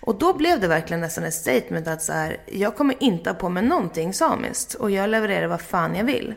Och 0.00 0.18
då 0.18 0.32
blev 0.32 0.60
det 0.60 0.68
verkligen 0.68 1.00
nästan 1.00 1.24
ett 1.24 1.34
statement 1.34 1.88
att 1.88 2.02
så 2.02 2.12
här, 2.12 2.36
jag 2.46 2.76
kommer 2.76 3.02
inte 3.02 3.30
ha 3.30 3.34
på 3.34 3.48
mig 3.48 3.62
någonting 3.62 4.14
samiskt. 4.14 4.74
Och 4.74 4.90
jag 4.90 5.10
levererar 5.10 5.46
vad 5.46 5.60
fan 5.60 5.94
jag 5.94 6.04
vill. 6.04 6.34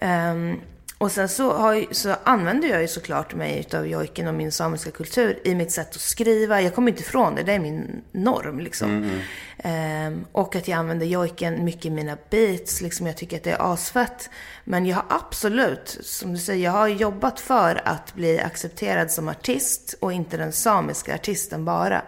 Ehm, 0.00 0.60
och 0.98 1.12
sen 1.12 1.28
så, 1.28 1.52
har, 1.52 1.94
så 1.94 2.14
använder 2.24 2.68
jag 2.68 2.82
ju 2.82 2.88
såklart 2.88 3.34
mig 3.34 3.60
utav 3.60 3.86
jojken 3.86 4.28
och 4.28 4.34
min 4.34 4.52
samiska 4.52 4.90
kultur 4.90 5.38
i 5.44 5.54
mitt 5.54 5.72
sätt 5.72 5.90
att 5.90 6.00
skriva. 6.00 6.60
Jag 6.60 6.74
kommer 6.74 6.90
inte 6.90 7.02
ifrån 7.02 7.34
det, 7.34 7.42
det 7.42 7.52
är 7.52 7.58
min 7.58 8.02
norm 8.12 8.60
liksom. 8.60 9.20
Ehm, 9.58 10.24
och 10.32 10.56
att 10.56 10.68
jag 10.68 10.78
använder 10.78 11.06
jojken 11.06 11.64
mycket 11.64 11.84
i 11.84 11.90
mina 11.90 12.16
beats, 12.30 12.80
liksom 12.80 13.06
jag 13.06 13.16
tycker 13.16 13.36
att 13.36 13.42
det 13.42 13.50
är 13.50 13.72
asfett. 13.72 14.30
Men 14.64 14.86
jag 14.86 14.96
har 14.96 15.04
absolut, 15.08 15.98
som 16.02 16.32
du 16.32 16.38
säger, 16.38 16.64
jag 16.64 16.72
har 16.72 16.88
jobbat 16.88 17.40
för 17.40 17.82
att 17.84 18.14
bli 18.14 18.40
accepterad 18.40 19.10
som 19.10 19.28
artist 19.28 19.94
och 20.00 20.12
inte 20.12 20.36
den 20.36 20.52
samiska 20.52 21.14
artisten 21.14 21.64
bara. 21.64 22.02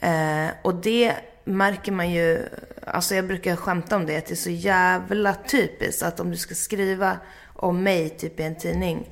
Eh, 0.00 0.48
och 0.62 0.74
det 0.74 1.14
märker 1.44 1.92
man 1.92 2.10
ju, 2.10 2.48
alltså 2.86 3.14
jag 3.14 3.26
brukar 3.26 3.56
skämta 3.56 3.96
om 3.96 4.06
det, 4.06 4.16
att 4.16 4.26
det 4.26 4.34
är 4.34 4.36
så 4.36 4.50
jävla 4.50 5.34
typiskt 5.34 6.02
att 6.02 6.20
om 6.20 6.30
du 6.30 6.36
ska 6.36 6.54
skriva 6.54 7.16
om 7.58 7.82
mig 7.82 8.08
typ 8.08 8.40
i 8.40 8.42
en 8.42 8.56
tidning. 8.56 9.10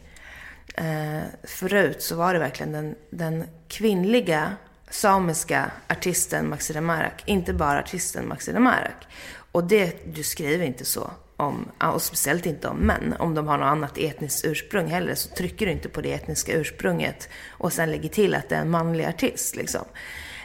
Eh, 0.74 1.22
förut 1.44 2.02
så 2.02 2.16
var 2.16 2.34
det 2.34 2.38
verkligen 2.38 2.72
den, 2.72 2.94
den 3.10 3.44
kvinnliga 3.68 4.56
samiska 4.90 5.70
artisten 5.88 6.48
Maxida 6.48 6.80
Marak, 6.80 7.22
inte 7.26 7.52
bara 7.52 7.78
artisten 7.78 8.28
Maxida 8.28 8.60
Marak. 8.60 9.06
Och 9.52 9.64
det, 9.64 10.14
du 10.14 10.22
skriver 10.22 10.64
inte 10.64 10.84
så 10.84 11.10
om, 11.36 11.68
och 11.78 12.02
speciellt 12.02 12.46
inte 12.46 12.68
om 12.68 12.76
män. 12.76 13.14
Om 13.18 13.34
de 13.34 13.46
har 13.46 13.58
något 13.58 13.66
annat 13.66 13.98
etniskt 13.98 14.44
ursprung 14.44 14.86
heller 14.86 15.14
så 15.14 15.28
trycker 15.28 15.66
du 15.66 15.72
inte 15.72 15.88
på 15.88 16.00
det 16.00 16.12
etniska 16.12 16.52
ursprunget 16.52 17.28
och 17.48 17.72
sen 17.72 17.90
lägger 17.90 18.08
till 18.08 18.34
att 18.34 18.48
det 18.48 18.56
är 18.56 18.60
en 18.60 18.70
manlig 18.70 19.04
artist 19.04 19.56
liksom. 19.56 19.84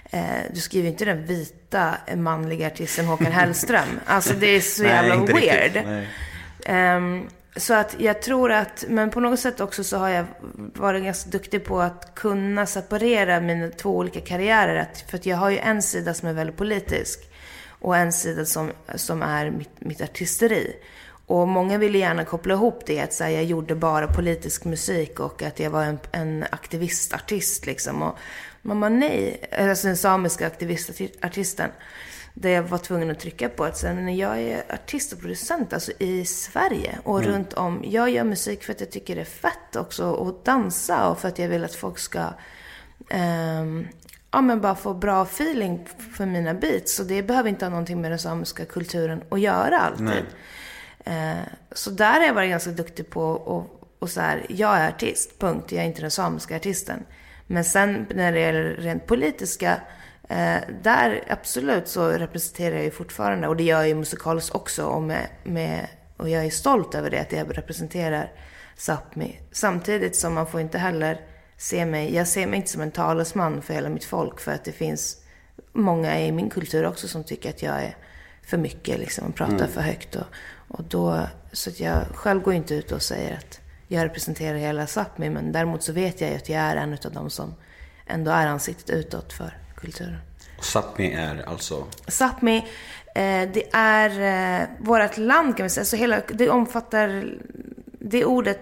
Eh, 0.10 0.24
du 0.54 0.60
skriver 0.60 0.90
inte 0.90 1.06
den 1.06 1.26
vita 1.26 1.98
manliga 2.16 2.68
artisten 2.68 3.06
Håkan 3.06 3.32
Hellström. 3.32 4.00
Alltså 4.06 4.34
det 4.34 4.48
är 4.48 4.62
så 4.62 4.84
Nej, 4.84 4.92
jävla 4.92 5.16
inte 5.16 5.34
weird 5.34 6.08
så 7.56 7.74
att 7.74 7.96
jag 8.00 8.22
tror 8.22 8.52
att, 8.52 8.86
men 8.88 9.10
på 9.10 9.20
något 9.20 9.40
sätt 9.40 9.60
också 9.60 9.84
så 9.84 9.98
har 9.98 10.10
jag 10.10 10.26
varit 10.56 11.04
ganska 11.04 11.30
duktig 11.30 11.66
på 11.66 11.82
att 11.82 12.16
kunna 12.16 12.66
separera 12.66 13.40
mina 13.40 13.70
två 13.70 13.98
olika 13.98 14.22
karriärer. 14.22 14.76
Att, 14.76 15.04
för 15.10 15.18
att 15.18 15.26
jag 15.26 15.38
har 15.38 15.50
ju 15.50 15.58
en 15.58 15.82
sida 15.82 16.14
som 16.14 16.28
är 16.28 16.34
väldigt 16.34 16.58
politisk 16.58 17.30
och 17.68 17.98
en 17.98 18.14
sida 18.14 18.46
som, 18.46 18.72
som 18.96 19.22
är 19.22 19.52
mitt, 19.52 19.70
mitt 19.80 20.02
artisteri. 20.02 20.76
Och 21.26 21.48
många 21.48 21.78
ville 21.78 21.98
gärna 21.98 22.26
koppla 22.26 22.54
ihop 22.54 22.84
det, 22.86 23.00
att 23.00 23.14
så 23.14 23.24
här, 23.24 23.32
jag 23.32 23.44
gjorde 23.44 23.76
bara 23.76 24.08
politisk 24.08 24.66
musik 24.66 25.20
och 25.20 25.44
att 25.44 25.60
jag 25.60 25.70
var 25.70 25.84
en, 25.84 26.00
en 26.12 26.46
aktivistartist 26.52 27.66
liksom. 27.66 28.02
Och 28.02 28.18
man 28.62 28.80
bara 28.80 28.90
nej, 28.90 29.50
alltså 29.60 29.88
den 29.88 29.98
samiska 29.98 30.48
aktivistartisten. 30.48 31.70
Där 32.34 32.50
jag 32.50 32.64
var 32.64 32.78
tvungen 32.78 33.12
att 33.12 33.20
trycka 33.20 33.50
på 33.50 33.64
att 33.64 33.78
sen 33.78 34.18
jag 34.18 34.42
är 34.42 34.64
artist 34.74 35.14
och 35.14 35.20
producent 35.20 35.74
alltså 35.74 35.92
i 36.00 36.26
Sverige 36.26 37.00
och 37.04 37.24
runt 37.24 37.54
om. 37.54 37.84
Jag 37.86 38.10
gör 38.10 38.24
musik 38.24 38.64
för 38.64 38.74
att 38.74 38.80
jag 38.80 38.92
tycker 38.92 39.16
det 39.16 39.22
är 39.22 39.26
fett 39.26 39.76
också 39.76 40.28
att 40.28 40.46
dansa 40.46 41.10
och 41.10 41.20
för 41.20 41.28
att 41.28 41.40
jag 41.40 41.50
vill 41.50 41.64
att 41.64 41.76
folk 41.76 42.00
ska 42.00 42.24
ehm, 43.10 43.88
ja, 44.32 44.42
men 44.42 44.62
bara 44.62 44.76
få 44.76 44.94
bra 44.94 45.22
feeling 45.22 45.88
för 46.16 46.26
mina 46.26 46.54
beats. 46.54 46.96
Så 46.96 47.04
det 47.04 47.24
behöver 47.24 47.50
inte 47.50 47.66
ha 47.66 47.70
någonting 47.70 48.02
med 48.02 48.12
den 48.12 48.20
samiska 48.20 48.66
kulturen 48.66 49.24
att 49.30 49.40
göra 49.40 49.80
alltid. 49.80 50.26
Eh, 51.06 51.44
så 51.72 51.90
där 51.90 52.20
har 52.20 52.26
jag 52.26 52.34
varit 52.34 52.50
ganska 52.50 52.72
duktig 52.72 53.10
på 53.10 53.24
och, 53.24 53.82
och 54.00 54.10
så 54.10 54.22
här, 54.22 54.46
jag 54.50 54.78
är 54.78 54.90
artist, 54.90 55.40
punkt. 55.40 55.72
Jag 55.72 55.84
är 55.84 55.88
inte 55.88 56.02
den 56.02 56.12
samiska 56.12 56.56
artisten. 56.56 57.04
Men 57.48 57.64
sen 57.64 58.08
när 58.16 58.32
det 58.32 58.40
gäller 58.40 58.64
rent 58.64 59.06
politiska, 59.06 59.82
eh, 60.30 60.58
där 60.84 61.24
absolut 61.28 61.88
så 61.88 62.10
representerar 62.10 62.76
jag 62.76 62.84
ju 62.84 62.92
fortfarande, 62.92 63.48
och 63.48 63.56
det 63.56 63.64
gör 63.64 63.78
jag 63.78 63.88
ju 63.88 63.96
musikaliskt 63.96 64.56
också, 64.56 64.86
och, 64.86 65.02
med, 65.02 65.28
med, 65.44 65.88
och 66.18 66.30
jag 66.30 66.46
är 66.46 66.50
stolt 66.50 66.96
över 66.96 67.10
det, 67.10 67.22
att 67.22 67.32
jag 67.32 67.58
representerar 67.58 68.32
Sápmi. 68.78 69.40
Samtidigt 69.52 70.16
som 70.16 70.34
man 70.34 70.48
får 70.48 70.62
inte 70.62 70.78
heller 70.78 71.22
se 71.58 71.86
mig, 71.86 72.16
jag 72.16 72.28
ser 72.28 72.48
mig 72.48 72.58
inte 72.58 72.72
som 72.72 72.82
en 72.82 72.92
talesman 72.92 73.62
för 73.62 73.74
hela 73.74 73.90
mitt 73.90 74.06
folk, 74.06 74.40
för 74.40 74.52
att 74.52 74.64
det 74.64 74.72
finns 74.72 75.18
många 75.74 76.20
i 76.20 76.32
min 76.32 76.50
kultur 76.50 76.86
också 76.86 77.08
som 77.08 77.24
tycker 77.24 77.50
att 77.50 77.62
jag 77.62 77.84
är 77.84 77.96
för 78.44 78.58
mycket 78.58 79.00
liksom, 79.00 79.28
och 79.28 79.36
pratar 79.36 79.68
för 79.68 79.82
högt. 79.82 80.16
Och, 80.16 80.26
och 80.68 80.84
då, 80.84 81.28
så 81.52 81.70
att 81.70 81.80
jag 81.80 82.04
själv 82.14 82.42
går 82.42 82.54
inte 82.54 82.76
ut 82.76 82.92
och 82.92 83.02
säger 83.02 83.38
att 83.38 83.60
jag 83.88 84.06
representerar 84.06 84.58
hela 84.58 84.86
Sápmi, 84.86 85.30
men 85.30 85.52
däremot 85.52 85.84
så 85.84 85.94
vet 85.94 86.22
jag 86.22 86.30
ju 86.30 86.36
att 86.36 86.50
jag 86.50 86.60
är 86.60 86.76
en 86.76 86.98
av 87.06 87.12
dem 87.12 87.30
som 87.30 87.56
ändå 88.08 88.32
är 88.32 88.48
ansiktet 88.48 88.90
utåt 88.90 89.34
för 89.34 89.58
kulturen. 89.82 90.18
Sápmi 90.62 91.16
är 91.16 91.50
alltså... 91.50 91.86
Sápmi, 92.08 92.58
eh, 93.16 93.50
det 93.54 93.64
är 93.74 94.10
eh, 94.62 94.68
vårt 94.80 95.18
land 95.18 95.58
kan 95.58 95.64
man 95.64 95.70
säga. 95.70 95.86
Så 95.86 95.96
hela, 95.96 96.22
det 96.34 96.50
omfattar, 96.50 97.34
det 98.00 98.26
ordet 98.26 98.60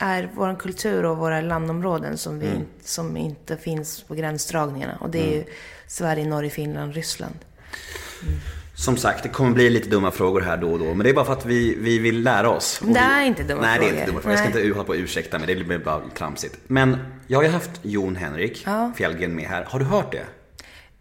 är 0.00 0.30
vår 0.34 0.54
kultur 0.58 1.04
och 1.04 1.16
våra 1.16 1.40
landområden 1.40 2.18
som, 2.18 2.38
vi, 2.38 2.48
som 2.84 3.16
inte 3.16 3.56
finns 3.56 4.02
på 4.02 4.14
gränsdragningarna. 4.14 4.96
Och 5.00 5.10
det 5.10 5.18
är 5.32 5.32
ju 5.36 5.44
Sverige, 5.86 6.26
Norge, 6.28 6.50
Finland, 6.50 6.94
Ryssland. 6.94 7.34
Som 8.74 8.96
sagt, 8.96 9.22
det 9.22 9.28
kommer 9.28 9.50
bli 9.50 9.70
lite 9.70 9.88
dumma 9.88 10.10
frågor 10.10 10.40
här 10.40 10.56
då 10.56 10.72
och 10.72 10.78
då. 10.78 10.84
Men 10.84 10.98
det 10.98 11.10
är 11.10 11.14
bara 11.14 11.24
för 11.24 11.32
att 11.32 11.46
vi, 11.46 11.74
vi 11.80 11.98
vill 11.98 12.22
lära 12.22 12.50
oss. 12.50 12.80
Och 12.80 12.88
Det 12.88 12.98
är 13.00 13.24
inte 13.24 13.42
dumma 13.42 13.60
Nej, 13.60 13.78
det 13.78 13.84
är 13.84 13.88
frågor. 13.88 14.00
inte 14.00 14.06
dumma 14.10 14.20
frågor. 14.20 14.32
Jag 14.32 14.38
ska 14.38 14.48
Nej. 14.54 14.62
inte 14.64 14.74
hålla 14.78 14.84
på 14.86 14.92
och 14.92 14.98
ursäkta 14.98 15.38
mig. 15.38 15.54
Det 15.54 15.64
blir 15.64 15.78
bara 15.78 16.00
tramsigt. 16.14 16.58
Men 16.66 16.96
jag 17.26 17.38
har 17.38 17.42
ju 17.42 17.50
haft 17.50 17.70
Jon 17.82 18.16
Henrik 18.16 18.62
Ja. 18.66 18.92
Fjällgren 18.96 19.34
med 19.34 19.44
här. 19.44 19.64
Har 19.68 19.78
du 19.78 19.84
hört 19.84 20.12
det? 20.12 20.24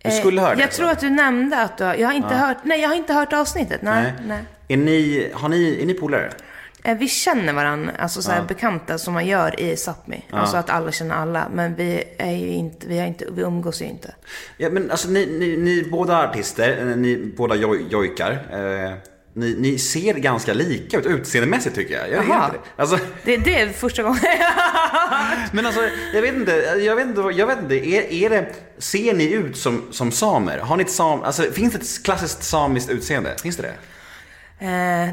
Du 0.04 0.12
skulle 0.12 0.42
höra 0.42 0.56
det 0.56 0.60
Jag 0.62 0.66
alltså. 0.68 0.82
tror 0.82 0.92
att 0.92 1.00
du 1.00 1.10
nämnde 1.10 1.62
att 1.62 1.78
du 1.78 1.84
har, 1.84 1.96
jag 1.96 2.08
har 2.08 2.14
inte 2.14 2.36
hört, 2.36 2.58
nej 2.64 2.82
jag 2.82 2.90
har 2.90 2.96
inte 2.96 3.14
hört 3.14 3.34
avsnittet. 3.34 3.82
Nej, 3.82 4.14
nej. 4.28 4.44
Är 4.68 4.78
ni, 4.78 5.32
har 5.34 5.50
ni, 5.50 5.82
är 5.82 5.86
ni 5.86 5.94
polare? 5.94 6.32
Eh, 6.84 6.98
Vi 6.98 7.08
känner 7.08 7.54
varandra, 7.54 7.92
alltså 8.00 8.22
så 8.22 8.32
här 8.32 8.42
bekanta 8.44 8.98
som 8.98 9.14
man 9.14 9.26
gör 9.26 9.60
i 9.60 9.76
Sápmi. 9.76 10.22
Alltså 10.32 10.58
att 10.58 10.70
alla 10.70 10.92
känner 10.92 11.16
alla. 11.16 11.50
Men 11.54 11.76
vi 11.76 12.04
är 12.18 12.32
ju 12.32 12.48
inte, 12.48 12.88
vi, 12.88 13.00
har 13.00 13.08
inte, 13.08 13.26
vi 13.32 13.42
umgås 13.42 13.82
ju 13.82 13.86
inte. 13.86 14.16
Ja, 14.58 14.70
men 14.70 14.92
alltså 14.92 15.10
ni, 15.10 15.26
ni, 15.26 15.58
ni 15.58 15.80
är 15.80 15.90
båda 15.90 16.24
artister, 16.30 16.78
eh, 16.80 16.86
ni 16.98 17.34
båda 17.38 17.56
joj, 17.56 17.86
jojkar. 17.90 18.32
Eh, 18.32 18.94
ni, 19.38 19.56
ni 19.60 19.78
ser 19.78 20.14
ganska 20.14 20.54
lika 20.54 20.98
ut 20.98 21.06
utseendemässigt 21.06 21.76
tycker 21.76 21.94
jag. 21.94 22.12
Jag 22.12 22.26
Jaha. 22.26 22.46
inte 22.46 22.58
det. 22.58 22.82
Alltså, 22.82 23.00
Det, 23.24 23.38
det 23.38 23.60
är 23.60 23.70
första 23.70 24.04
gången. 24.04 24.20
men 25.52 25.66
alltså, 25.66 25.82
jag 26.14 26.22
vet 26.22 26.36
inte, 26.36 26.52
jag 26.80 26.96
vet 26.96 27.08
inte, 27.08 27.22
jag 27.22 27.48
vet 27.48 27.60
inte 27.60 27.76
är, 27.76 28.14
är 28.14 28.30
det, 28.30 28.54
ser 28.78 29.14
ni 29.14 29.32
ut 29.32 29.58
som, 29.58 29.84
som 29.92 30.12
samer? 30.12 30.58
Har 30.58 30.78
ni 30.78 30.84
ett 30.84 30.92
sam, 30.92 31.22
alltså 31.24 31.44
finns 31.44 31.74
det 31.74 31.80
ett 31.80 32.04
klassiskt 32.04 32.44
samiskt 32.44 32.90
utseende? 32.90 33.36
Finns 33.42 33.58
det 33.58 33.64
det? 33.64 33.74
Eh, 34.60 34.68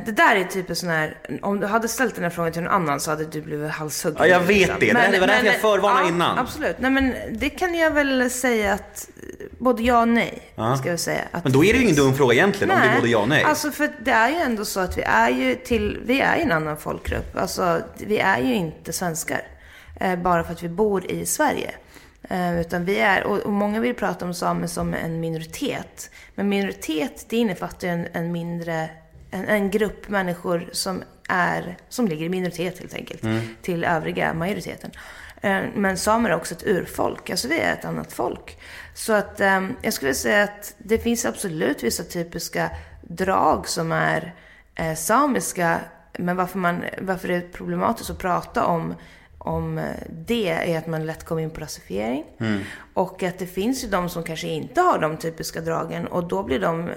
det 0.06 0.12
där 0.12 0.36
är 0.36 0.44
typ 0.44 0.70
en 0.70 0.76
sån 0.76 0.88
här, 0.88 1.16
om 1.42 1.60
du 1.60 1.66
hade 1.66 1.88
ställt 1.88 2.14
den 2.14 2.24
här 2.24 2.30
frågan 2.30 2.52
till 2.52 2.62
någon 2.62 2.72
annan 2.72 3.00
så 3.00 3.10
hade 3.10 3.24
du 3.24 3.42
blivit 3.42 3.70
halshuggen. 3.70 4.16
Ja, 4.20 4.26
jag 4.26 4.40
vet 4.40 4.80
det. 4.80 4.92
Det 4.92 5.20
var 5.20 5.26
därför 5.26 5.46
jag 5.46 5.60
förvarnade 5.60 6.02
ja, 6.02 6.08
innan. 6.08 6.38
Absolut. 6.38 6.76
Nej 6.78 6.90
men 6.90 7.14
det 7.32 7.50
kan 7.50 7.74
jag 7.74 7.90
väl 7.90 8.30
säga 8.30 8.72
att, 8.72 9.08
eh, 9.40 9.46
både 9.58 9.82
ja 9.82 10.00
och 10.00 10.08
nej. 10.08 10.42
Ska 10.78 10.88
jag 10.88 11.00
säga. 11.00 11.20
Att 11.30 11.44
Men 11.44 11.52
då 11.52 11.64
är 11.64 11.72
det 11.72 11.78
ju 11.78 11.84
ingen 11.84 11.96
dum 11.96 12.14
fråga 12.14 12.34
egentligen 12.34 12.70
om 12.70 12.80
det 12.80 12.88
är 12.88 12.96
både 12.96 13.08
ja 13.08 13.18
och 13.18 13.28
nej. 13.28 13.44
Alltså 13.44 13.70
för 13.70 13.90
det 14.00 14.10
är 14.10 14.28
ju 14.28 14.36
ändå 14.36 14.64
så 14.64 14.80
att 14.80 14.98
vi 14.98 15.02
är 15.02 15.30
ju 15.30 15.54
till, 15.54 16.00
vi 16.04 16.20
är 16.20 16.36
ju 16.36 16.42
en 16.42 16.52
annan 16.52 16.76
folkgrupp. 16.76 17.36
Alltså 17.36 17.80
vi 17.98 18.18
är 18.18 18.38
ju 18.38 18.54
inte 18.54 18.92
svenskar. 18.92 19.42
Eh, 20.00 20.16
bara 20.16 20.44
för 20.44 20.52
att 20.52 20.62
vi 20.62 20.68
bor 20.68 21.10
i 21.10 21.26
Sverige. 21.26 21.74
Eh, 22.30 22.60
utan 22.60 22.84
vi 22.84 22.98
är, 22.98 23.24
och, 23.24 23.38
och 23.38 23.52
många 23.52 23.80
vill 23.80 23.94
prata 23.94 24.24
om 24.24 24.34
samer 24.34 24.66
som 24.66 24.94
en 24.94 25.20
minoritet. 25.20 26.10
Men 26.34 26.48
minoritet, 26.48 27.26
det 27.28 27.36
innefattar 27.36 27.88
ju 27.88 27.94
en, 27.94 28.06
en 28.12 28.32
mindre, 28.32 28.88
en, 29.34 29.44
en 29.48 29.70
grupp 29.70 30.08
människor 30.08 30.68
som 30.72 31.02
är, 31.28 31.76
som 31.88 32.08
ligger 32.08 32.26
i 32.26 32.28
minoritet 32.28 32.78
helt 32.78 32.94
enkelt. 32.94 33.22
Till 33.62 33.84
övriga 33.84 34.34
majoriteten. 34.34 34.90
Eh, 35.40 35.62
Men 35.74 35.96
samer 35.96 36.30
är 36.30 36.36
också 36.36 36.54
ett 36.54 36.66
urfolk, 36.66 37.30
alltså 37.30 37.48
vi 37.48 37.58
är 37.58 37.72
ett 37.72 37.84
annat 37.84 38.12
folk. 38.12 38.58
Så 38.94 39.12
att 39.12 39.40
eh, 39.40 39.68
jag 39.82 39.92
skulle 39.92 40.14
säga 40.14 40.44
att 40.44 40.74
det 40.78 40.98
finns 40.98 41.24
absolut 41.24 41.82
vissa 41.82 42.04
typiska 42.04 42.70
drag 43.02 43.68
som 43.68 43.92
är 43.92 44.34
eh, 44.74 44.94
samiska. 44.94 45.80
Men 46.18 46.36
varför, 46.36 46.58
man, 46.58 46.84
varför 47.00 47.28
det 47.28 47.34
är 47.34 47.48
problematiskt 47.52 48.10
att 48.10 48.18
prata 48.18 48.66
om, 48.66 48.94
om 49.44 49.78
eh, 49.78 49.84
det 50.10 50.48
är 50.48 50.78
att 50.78 50.86
man 50.86 51.06
lätt 51.06 51.24
kommer 51.24 51.42
in 51.42 51.50
på 51.50 51.60
rasifiering. 51.60 52.24
Och 52.94 53.22
att 53.22 53.38
det 53.38 53.46
finns 53.46 53.84
ju 53.84 53.88
de 53.88 54.08
som 54.08 54.22
kanske 54.22 54.46
inte 54.46 54.80
har 54.80 54.98
de 54.98 55.16
typiska 55.16 55.60
dragen 55.60 56.06
och 56.06 56.28
då 56.28 56.42
blir 56.42 56.60
de, 56.60 56.90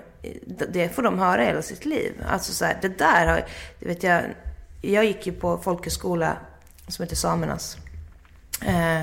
det 0.70 0.90
får 0.90 1.04
de 1.04 1.20
höra 1.20 1.42
hela 1.42 1.62
sitt 1.62 1.86
liv. 1.86 2.14
Alltså 2.30 2.54
så 2.54 2.66
här, 2.66 2.78
det 2.82 2.98
där 2.98 3.28
har, 3.28 3.46
det 3.80 3.88
vet 3.88 4.04
jag, 4.04 4.24
jag 4.82 5.06
gick 5.06 5.28
ju 5.28 5.34
på 5.34 5.58
folkhögskola 5.58 6.38
som 6.88 7.04
heter 7.04 7.16
Samernas. 7.16 7.78
Eh, 8.66 9.02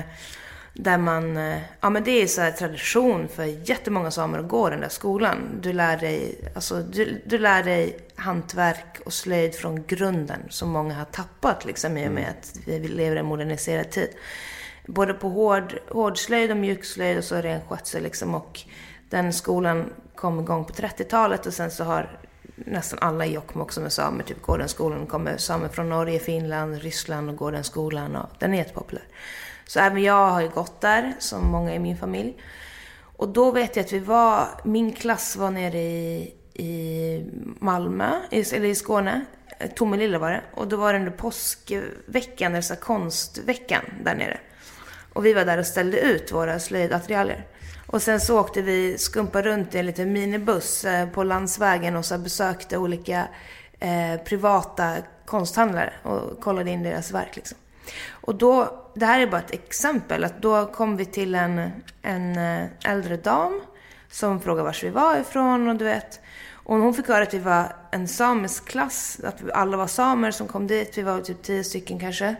där 0.77 0.97
man, 0.97 1.37
eh, 1.37 1.61
ja 1.81 1.89
men 1.89 2.03
det 2.03 2.21
är 2.21 2.27
så 2.27 2.51
tradition 2.59 3.27
för 3.27 3.43
jättemånga 3.43 4.11
samer 4.11 4.39
att 4.39 4.47
gå 4.47 4.69
den 4.69 4.81
där 4.81 4.89
skolan. 4.89 5.59
Du 5.61 5.73
lär 5.73 5.97
dig, 5.97 6.35
alltså 6.55 6.79
du, 6.79 7.21
du 7.25 7.37
lär 7.37 7.63
dig 7.63 7.97
hantverk 8.15 8.99
och 9.05 9.13
slöjd 9.13 9.55
från 9.55 9.83
grunden 9.87 10.39
som 10.49 10.69
många 10.69 10.93
har 10.93 11.05
tappat 11.05 11.65
liksom 11.65 11.97
i 11.97 12.07
och 12.07 12.11
med 12.11 12.29
att 12.29 12.59
vi 12.65 12.87
lever 12.87 13.15
i 13.15 13.19
en 13.19 13.25
moderniserad 13.25 13.91
tid. 13.91 14.09
Både 14.85 15.13
på 15.13 15.29
hård, 15.29 15.79
hårdslöjd 15.89 16.51
och 16.51 16.57
mjukslöjd 16.57 17.17
och 17.17 17.23
så 17.23 17.35
ren 17.35 17.61
skötsel 17.69 18.03
liksom 18.03 18.35
och 18.35 18.61
den 19.09 19.33
skolan 19.33 19.93
kom 20.15 20.39
igång 20.39 20.65
på 20.65 20.73
30-talet 20.73 21.45
och 21.45 21.53
sen 21.53 21.71
så 21.71 21.83
har 21.83 22.19
nästan 22.55 22.99
alla 23.01 23.25
i 23.25 23.33
Jokkmokk 23.33 23.71
som 23.71 23.85
är 23.85 23.89
samer 23.89 24.23
typ 24.23 24.41
går 24.41 24.57
den 24.57 24.69
skolan. 24.69 25.05
kommer 25.05 25.37
samer 25.37 25.67
från 25.67 25.89
Norge, 25.89 26.19
Finland, 26.19 26.81
Ryssland 26.81 27.29
och 27.29 27.35
går 27.35 27.51
den 27.51 27.63
skolan 27.63 28.15
och 28.15 28.29
den 28.39 28.53
är 28.53 28.57
jättepopulär. 28.57 29.03
Så 29.67 29.79
även 29.79 30.03
jag 30.03 30.29
har 30.29 30.41
ju 30.41 30.49
gått 30.49 30.81
där, 30.81 31.13
som 31.19 31.51
många 31.51 31.75
i 31.75 31.79
min 31.79 31.97
familj. 31.97 32.37
Och 33.17 33.29
då 33.29 33.51
vet 33.51 33.75
jag 33.75 33.85
att 33.85 33.93
vi 33.93 33.99
var, 33.99 34.47
min 34.63 34.91
klass 34.91 35.35
var 35.35 35.51
nere 35.51 35.77
i, 35.77 36.33
i 36.53 37.25
Malmö, 37.59 38.11
i, 38.31 38.55
eller 38.55 38.67
i 38.67 38.75
Skåne. 38.75 39.25
Tomelilla 39.75 40.19
var 40.19 40.31
det. 40.31 40.41
Och 40.53 40.67
då 40.67 40.77
var 40.77 40.93
det 40.93 40.99
under 40.99 41.11
påskveckan, 41.11 42.51
eller 42.51 42.61
så 42.61 42.73
här 42.73 42.81
konstveckan 42.81 43.81
där 44.03 44.15
nere. 44.15 44.37
Och 45.13 45.25
vi 45.25 45.33
var 45.33 45.45
där 45.45 45.57
och 45.57 45.65
ställde 45.65 45.99
ut 45.99 46.31
våra 46.31 46.59
slöjdattiraljer. 46.59 47.47
Och 47.87 48.01
sen 48.01 48.19
så 48.19 48.39
åkte 48.39 48.61
vi 48.61 48.97
skumpa 48.97 49.41
runt 49.41 49.75
i 49.75 49.79
en 49.79 49.85
liten 49.85 50.13
minibuss 50.13 50.85
eh, 50.85 51.09
på 51.09 51.23
landsvägen 51.23 51.95
och 51.95 52.05
så 52.05 52.17
besökte 52.17 52.77
olika 52.77 53.27
eh, 53.79 54.21
privata 54.25 54.95
konsthandlare 55.25 55.93
och 56.03 56.39
kollade 56.39 56.71
in 56.71 56.83
deras 56.83 57.11
verk 57.11 57.35
liksom. 57.35 57.57
Och 58.25 58.35
då, 58.35 58.83
det 58.95 59.05
här 59.05 59.19
är 59.19 59.27
bara 59.27 59.41
ett 59.41 59.53
exempel, 59.53 60.23
att 60.23 60.41
då 60.41 60.65
kom 60.65 60.97
vi 60.97 61.05
till 61.05 61.35
en, 61.35 61.71
en 62.01 62.37
eh, 62.37 62.67
äldre 62.85 63.17
dam 63.17 63.61
som 64.11 64.41
frågade 64.41 64.63
var 64.63 64.77
vi 64.81 64.89
var 64.89 65.17
ifrån 65.17 65.69
och 65.69 65.75
du 65.75 65.85
vet. 65.85 66.19
Och 66.51 66.77
hon 66.77 66.93
fick 66.93 67.07
höra 67.07 67.23
att 67.23 67.33
vi 67.33 67.39
var 67.39 67.75
en 67.91 68.07
samisk 68.07 68.65
klass, 68.65 69.19
att 69.23 69.51
alla 69.53 69.77
var 69.77 69.87
samer 69.87 70.31
som 70.31 70.47
kom 70.47 70.67
dit. 70.67 70.97
Vi 70.97 71.01
var 71.01 71.21
typ 71.21 71.43
tio 71.43 71.63
stycken 71.63 71.99
kanske. 71.99 72.35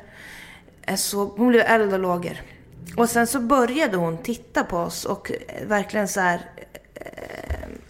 Eh, 0.81 0.95
så 0.95 1.25
hon 1.25 1.47
blev 1.47 1.61
eld 1.61 1.93
och 1.93 1.99
lågor. 1.99 2.41
Och 2.97 3.09
sen 3.09 3.27
så 3.27 3.39
började 3.39 3.97
hon 3.97 4.17
titta 4.17 4.63
på 4.63 4.77
oss 4.77 5.05
och 5.05 5.31
eh, 5.31 5.67
verkligen 5.67 6.07
så 6.07 6.19
här 6.19 6.41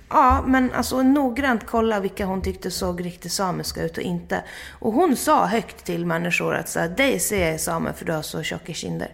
Ja, 0.10 0.44
men 0.48 0.72
alltså 0.74 1.02
noggrant 1.02 1.66
kolla 1.66 2.00
vilka 2.00 2.26
hon 2.26 2.42
tyckte 2.42 2.72
såg 2.72 3.06
riktigt 3.06 3.32
samiska 3.32 3.84
ut 3.84 3.98
och 3.98 4.04
inte. 4.04 4.44
Och 4.80 4.94
hon 4.94 5.16
sa 5.16 5.46
högt 5.46 5.86
till 5.86 6.06
människor 6.06 6.56
att 6.56 6.70
så 6.70 6.80
här, 6.80 6.90
dig 6.90 7.20
ser 7.20 7.52
jag 7.52 7.60
same 7.60 7.94
för 7.94 8.06
du 8.06 8.14
har 8.14 8.22
så 8.22 8.44
tjocka 8.44 8.74
kinder. 8.74 9.10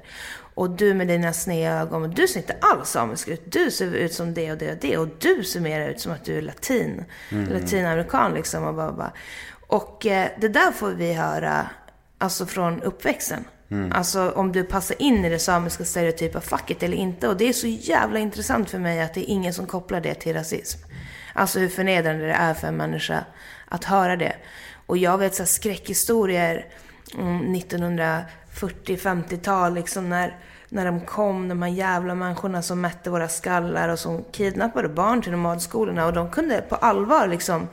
Och 0.53 0.69
du 0.69 0.93
med 0.93 1.07
dina 1.07 1.33
sneda 1.33 1.81
ögon, 1.81 2.11
du 2.11 2.27
ser 2.27 2.39
inte 2.39 2.55
alls 2.61 2.89
samisk 2.89 3.27
ut. 3.27 3.51
Du 3.51 3.71
ser 3.71 3.93
ut 3.93 4.13
som 4.13 4.33
det 4.33 4.51
och 4.51 4.57
det 4.57 4.71
och 4.71 4.77
det. 4.81 4.97
Och 4.97 5.07
du 5.19 5.43
ser 5.43 5.59
mer 5.59 5.89
ut 5.89 5.99
som 5.99 6.11
att 6.11 6.25
du 6.25 6.37
är 6.37 6.41
latin. 6.41 7.05
Latinamerikan 7.29 8.33
liksom. 8.33 8.63
Och, 8.63 8.73
bara, 8.73 8.91
bara. 8.91 9.11
och 9.67 10.05
eh, 10.05 10.27
det 10.37 10.47
där 10.47 10.71
får 10.71 10.89
vi 10.89 11.13
höra 11.13 11.69
alltså 12.17 12.45
från 12.45 12.81
uppväxten. 12.81 13.45
Mm. 13.71 13.91
Alltså 13.91 14.31
om 14.31 14.51
du 14.51 14.63
passar 14.63 15.01
in 15.01 15.25
i 15.25 15.29
det 15.29 15.39
samiska 15.39 15.85
stereotypa 15.85 16.41
facket 16.41 16.83
eller 16.83 16.97
inte. 16.97 17.27
Och 17.27 17.37
det 17.37 17.49
är 17.49 17.53
så 17.53 17.67
jävla 17.67 18.19
intressant 18.19 18.69
för 18.69 18.79
mig 18.79 19.01
att 19.01 19.13
det 19.13 19.31
är 19.31 19.33
ingen 19.33 19.53
som 19.53 19.65
kopplar 19.65 20.01
det 20.01 20.13
till 20.13 20.33
rasism. 20.33 20.79
Alltså 21.33 21.59
hur 21.59 21.69
förnedrande 21.69 22.25
det 22.25 22.33
är 22.33 22.53
för 22.53 22.67
en 22.67 22.77
människa 22.77 23.25
att 23.67 23.83
höra 23.83 24.15
det. 24.15 24.35
Och 24.85 24.97
jag 24.97 25.17
vet 25.17 25.35
så 25.35 25.43
här 25.43 25.47
skräckhistorier 25.47 26.65
mm, 27.13 27.27
om 27.27 27.55
1940-50-tal 27.55 29.73
liksom 29.73 30.09
när, 30.09 30.37
när 30.69 30.85
de 30.85 31.01
kom, 31.01 31.47
de 31.47 31.61
här 31.61 31.69
jävla 31.69 32.15
människorna 32.15 32.61
som 32.61 32.81
mätte 32.81 33.09
våra 33.09 33.27
skallar 33.27 33.89
och 33.89 33.99
som 33.99 34.23
kidnappade 34.31 34.89
barn 34.89 35.21
till 35.21 35.31
nomadskolorna. 35.31 36.05
Och 36.05 36.13
de 36.13 36.31
kunde 36.31 36.61
på 36.61 36.75
allvar 36.75 37.27
liksom 37.27 37.67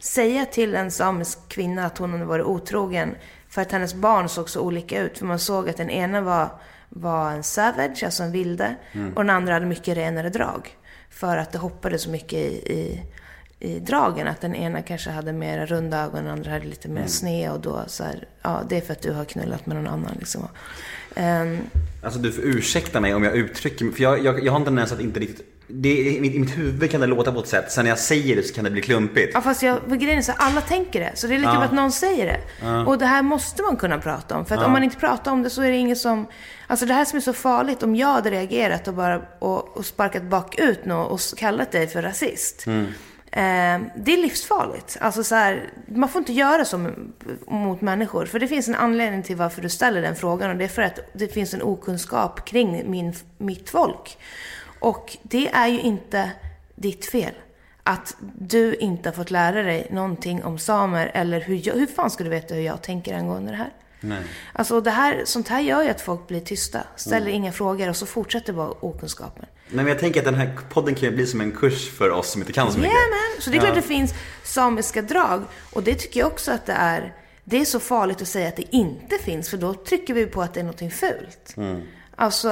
säga 0.00 0.44
till 0.44 0.74
en 0.74 0.90
samisk 0.90 1.48
kvinna 1.48 1.86
att 1.86 1.98
hon 1.98 2.12
hade 2.12 2.24
varit 2.24 2.46
otrogen 2.46 3.14
för 3.54 3.62
att 3.62 3.72
hennes 3.72 3.94
barn 3.94 4.28
såg 4.28 4.50
så 4.50 4.60
olika 4.60 5.00
ut. 5.00 5.18
För 5.18 5.26
man 5.26 5.38
såg 5.38 5.68
att 5.68 5.76
den 5.76 5.90
ena 5.90 6.20
var, 6.20 6.48
var 6.88 7.30
en 7.32 7.42
savage, 7.42 8.02
alltså 8.04 8.22
en 8.22 8.32
vilde, 8.32 8.74
och 9.14 9.24
den 9.24 9.30
andra 9.30 9.52
hade 9.54 9.66
mycket 9.66 9.96
renare 9.96 10.28
drag. 10.30 10.76
För 11.10 11.36
att 11.36 11.52
det 11.52 11.58
hoppade 11.58 11.98
så 11.98 12.10
mycket 12.10 12.32
i, 12.38 12.72
i, 12.72 13.02
i 13.58 13.78
dragen. 13.80 14.26
Att 14.26 14.40
den 14.40 14.54
ena 14.54 14.82
kanske 14.82 15.10
hade 15.10 15.32
mer 15.32 15.66
runda 15.66 15.98
ögon, 16.04 16.24
den 16.24 16.32
andra 16.32 16.50
hade 16.50 16.64
lite 16.64 16.88
mer 16.88 17.06
sned. 17.06 17.52
Och 17.52 17.60
då 17.60 17.84
så 17.86 18.04
här, 18.04 18.28
ja 18.42 18.62
det 18.68 18.76
är 18.76 18.80
för 18.80 18.92
att 18.92 19.02
du 19.02 19.12
har 19.12 19.24
knullat 19.24 19.66
med 19.66 19.76
någon 19.76 19.86
annan 19.88 20.16
liksom. 20.18 20.48
Ehm, 21.14 21.58
Alltså 22.02 22.18
du 22.20 22.32
får 22.32 22.44
ursäkta 22.44 23.00
mig 23.00 23.14
om 23.14 23.24
jag 23.24 23.36
uttrycker 23.36 23.84
mig, 23.84 23.94
för 23.94 24.02
jag, 24.02 24.24
jag, 24.24 24.44
jag 24.44 24.52
har 24.52 24.58
en 24.58 24.64
tendens 24.64 24.92
att 24.92 25.00
inte 25.00 25.20
riktigt 25.20 25.53
det, 25.66 26.16
i, 26.16 26.20
mitt, 26.20 26.34
I 26.34 26.38
mitt 26.38 26.58
huvud 26.58 26.90
kan 26.90 27.00
det 27.00 27.06
låta 27.06 27.32
på 27.32 27.40
ett 27.40 27.48
sätt, 27.48 27.72
sen 27.72 27.84
när 27.84 27.90
jag 27.90 27.98
säger 27.98 28.36
det 28.36 28.42
så 28.42 28.54
kan 28.54 28.64
det 28.64 28.70
bli 28.70 28.82
klumpigt. 28.82 29.30
Ja 29.34 29.40
fast 29.40 29.62
jag, 29.62 30.00
grejen 30.00 30.18
är 30.18 30.22
så 30.22 30.32
alla 30.36 30.60
tänker 30.60 31.00
det. 31.00 31.12
Så 31.14 31.26
det 31.26 31.34
är 31.34 31.38
lika 31.38 31.52
bra 31.52 31.62
att 31.62 31.72
någon 31.72 31.92
säger 31.92 32.26
det. 32.26 32.40
Och 32.86 32.98
det 32.98 33.06
här 33.06 33.22
måste 33.22 33.62
man 33.62 33.76
kunna 33.76 33.98
prata 33.98 34.36
om. 34.36 34.46
För 34.46 34.54
att 34.54 34.64
om 34.64 34.72
man 34.72 34.82
inte 34.82 34.96
pratar 34.96 35.32
om 35.32 35.42
det 35.42 35.50
så 35.50 35.62
är 35.62 35.70
det 35.70 35.76
ingen 35.76 35.96
som... 35.96 36.26
Alltså 36.66 36.86
det 36.86 36.94
här 36.94 37.04
som 37.04 37.16
är 37.16 37.20
så 37.20 37.32
farligt, 37.32 37.82
om 37.82 37.96
jag 37.96 38.08
hade 38.08 38.30
reagerat 38.30 38.88
och 38.88 38.94
bara 38.94 39.22
och, 39.38 39.76
och 39.76 39.86
sparkat 39.86 40.22
bakut 40.22 40.84
någon 40.84 41.06
och 41.06 41.20
kallat 41.36 41.72
dig 41.72 41.86
för 41.86 42.02
rasist. 42.02 42.66
Eh, 42.66 43.80
det 43.96 44.12
är 44.12 44.22
livsfarligt. 44.22 44.96
Alltså 45.00 45.24
så 45.24 45.34
här, 45.34 45.70
man 45.88 46.08
får 46.08 46.18
inte 46.18 46.32
göra 46.32 46.64
så 46.64 46.90
mot 47.46 47.80
människor. 47.80 48.26
För 48.26 48.38
det 48.38 48.48
finns 48.48 48.68
en 48.68 48.74
anledning 48.74 49.22
till 49.22 49.36
varför 49.36 49.62
du 49.62 49.68
ställer 49.68 50.02
den 50.02 50.16
frågan. 50.16 50.50
Och 50.50 50.56
det 50.56 50.64
är 50.64 50.68
för 50.68 50.82
att 50.82 50.98
det 51.12 51.28
finns 51.28 51.54
en 51.54 51.62
okunskap 51.62 52.44
kring 52.44 52.90
min, 52.90 53.14
mitt 53.38 53.70
folk. 53.70 54.18
Och 54.84 55.16
det 55.22 55.48
är 55.48 55.68
ju 55.68 55.80
inte 55.80 56.30
ditt 56.74 57.06
fel. 57.06 57.32
Att 57.82 58.16
du 58.38 58.74
inte 58.74 59.08
har 59.08 59.14
fått 59.14 59.30
lära 59.30 59.62
dig 59.62 59.88
någonting 59.90 60.44
om 60.44 60.58
samer 60.58 61.10
eller 61.14 61.40
hur, 61.40 61.60
jag, 61.66 61.74
hur 61.74 61.86
fan 61.86 62.10
ska 62.10 62.24
du 62.24 62.30
veta 62.30 62.54
hur 62.54 62.62
jag 62.62 62.82
tänker 62.82 63.14
angående 63.14 63.50
det 63.50 63.56
här? 63.56 63.72
Nej. 64.00 64.22
Alltså 64.52 64.80
det 64.80 64.90
här, 64.90 65.22
sånt 65.24 65.48
här 65.48 65.60
gör 65.60 65.82
ju 65.82 65.88
att 65.88 66.00
folk 66.00 66.26
blir 66.28 66.40
tysta, 66.40 66.80
ställer 66.96 67.28
inga 67.28 67.52
frågor 67.52 67.88
och 67.88 67.96
så 67.96 68.06
fortsätter 68.06 68.52
bara 68.52 68.70
okunskapen. 68.70 69.46
Nej 69.68 69.84
men 69.84 69.86
jag 69.86 69.98
tänker 69.98 70.20
att 70.20 70.26
den 70.26 70.34
här 70.34 70.58
podden 70.70 70.94
kan 70.94 71.08
ju 71.08 71.14
bli 71.14 71.26
som 71.26 71.40
en 71.40 71.52
kurs 71.52 71.90
för 71.90 72.10
oss 72.10 72.30
som 72.30 72.40
inte 72.42 72.52
kan 72.52 72.72
så 72.72 72.78
mycket. 72.78 72.92
Jajamän! 72.92 73.40
Så 73.40 73.50
det 73.50 73.56
är 73.56 73.60
klart 73.60 73.74
det 73.74 73.82
finns 73.82 74.14
samiska 74.42 75.02
drag. 75.02 75.42
Och 75.72 75.82
det 75.82 75.94
tycker 75.94 76.20
jag 76.20 76.26
också 76.26 76.52
att 76.52 76.66
det 76.66 76.72
är. 76.72 77.14
Det 77.44 77.60
är 77.60 77.64
så 77.64 77.80
farligt 77.80 78.22
att 78.22 78.28
säga 78.28 78.48
att 78.48 78.56
det 78.56 78.76
inte 78.76 79.18
finns, 79.18 79.48
för 79.48 79.56
då 79.56 79.74
trycker 79.74 80.14
vi 80.14 80.26
på 80.26 80.42
att 80.42 80.54
det 80.54 80.60
är 80.60 80.64
någonting 80.64 80.90
fult. 80.90 81.54
Alltså, 82.16 82.48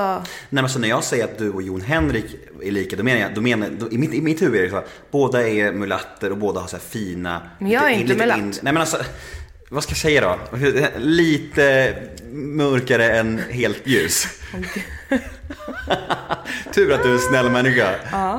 Nej 0.48 0.62
men 0.62 0.68
så 0.68 0.78
när 0.78 0.88
jag 0.88 1.04
säger 1.04 1.24
att 1.24 1.38
du 1.38 1.50
och 1.50 1.62
Jon 1.62 1.80
Henrik 1.80 2.24
är 2.62 2.70
lika, 2.70 2.96
då 2.96 3.02
menar 3.02 3.20
jag, 3.20 3.34
då 3.34 3.40
menar, 3.40 3.68
då, 3.78 3.90
i, 3.90 3.98
mitt, 3.98 4.14
i 4.14 4.20
mitt 4.20 4.42
huvud 4.42 4.60
är 4.60 4.64
det 4.64 4.70
så 4.70 4.76
att 4.76 4.88
båda 5.10 5.48
är 5.48 5.72
mulatter 5.72 6.30
och 6.30 6.38
båda 6.38 6.60
har 6.60 6.68
så 6.68 6.76
här 6.76 6.82
fina... 6.84 7.40
Men 7.58 7.70
jag 7.70 7.84
är 7.92 7.98
lite- 7.98 8.02
inte 8.12 8.16
mulatt. 8.26 8.38
nej 8.62 8.72
men 8.72 8.76
alltså, 8.76 8.96
vad 9.68 9.82
ska 9.82 9.90
jag 9.90 9.98
säga 9.98 10.20
då? 10.20 10.38
Lite 10.98 11.94
mörkare 12.32 13.10
än 13.18 13.40
helt 13.50 13.86
ljus. 13.86 14.26
Tur 16.74 16.92
att 16.92 17.02
du 17.02 17.08
är 17.08 17.12
en 17.12 17.18
snäll 17.18 17.50
människa. 17.50 17.94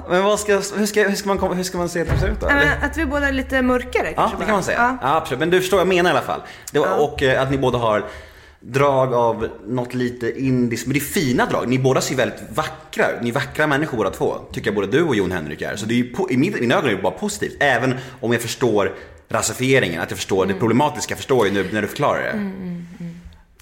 Men 0.10 0.24
vad 0.24 0.40
ska, 0.40 0.54
hur, 0.56 0.86
ska, 0.86 1.04
hur, 1.08 1.16
ska 1.16 1.28
man, 1.28 1.38
komma- 1.38 1.54
hur 1.54 1.64
ska 1.64 1.78
man 1.78 1.90
se 1.90 2.02
att 2.02 2.08
det 2.10 2.18
ser 2.20 2.28
ut 2.28 2.40
då? 2.40 2.48
men 2.48 2.84
att 2.84 2.98
vi 2.98 3.06
båda 3.06 3.28
är 3.28 3.32
lite 3.32 3.62
mörkare 3.62 4.08
Ja, 4.08 4.14
kanske 4.16 4.36
det 4.36 4.38
bara. 4.40 4.46
kan 4.46 4.54
man 4.54 4.64
säga. 4.64 4.78
Ja. 5.02 5.08
Ja. 5.10 5.16
absolut. 5.18 5.40
Men 5.40 5.50
du 5.50 5.60
förstår 5.62 5.78
vad 5.78 5.88
jag 5.88 5.96
menar 5.96 6.10
i 6.10 6.14
alla 6.14 6.22
fall. 6.26 6.42
Det 6.72 6.80
var, 6.80 6.98
Och 7.04 7.24
eh, 7.24 7.42
att 7.42 7.52
ni 7.52 7.58
båda 7.58 7.78
har 7.78 8.06
drag 8.66 9.14
av 9.14 9.48
något 9.68 9.94
lite 9.94 10.42
indiskt, 10.42 10.88
men 10.88 10.94
det 10.94 11.00
är 11.00 11.02
fina 11.02 11.46
drag. 11.46 11.68
Ni 11.68 11.80
båda 11.80 12.02
ser 12.02 12.16
väldigt 12.16 12.40
vackra 12.56 13.10
ut. 13.12 13.22
Ni 13.22 13.30
är 13.30 13.34
vackra 13.34 13.68
människor 13.68 13.98
båda 13.98 14.10
två. 14.10 14.36
Tycker 14.52 14.68
jag 14.68 14.76
både 14.76 14.88
du 14.88 15.04
och 15.04 15.16
Jon 15.16 15.32
Henrik 15.32 15.62
är. 15.62 15.76
Så 15.76 15.86
det 15.86 15.94
är 15.94 15.96
ju, 15.96 16.14
i 16.30 16.38
min- 16.38 16.58
i 16.58 16.62
mina 16.62 16.76
ögon 16.76 16.90
är 16.90 16.96
det 16.96 17.02
bara 17.02 17.14
positivt. 17.14 17.58
Även 17.60 17.96
om 18.22 18.32
jag 18.34 18.42
förstår 18.42 18.94
rasifieringen, 19.30 20.02
att 20.02 20.10
jag 20.12 20.18
förstår 20.18 20.44
Mm. 20.44 20.54
det 20.56 20.60
problematiska, 20.60 21.16
förstår 21.16 21.46
jag 21.48 21.54
nu 21.54 21.70
när 21.74 21.82
du 21.82 21.88
förklarar 21.88 22.22
det. 22.24 22.52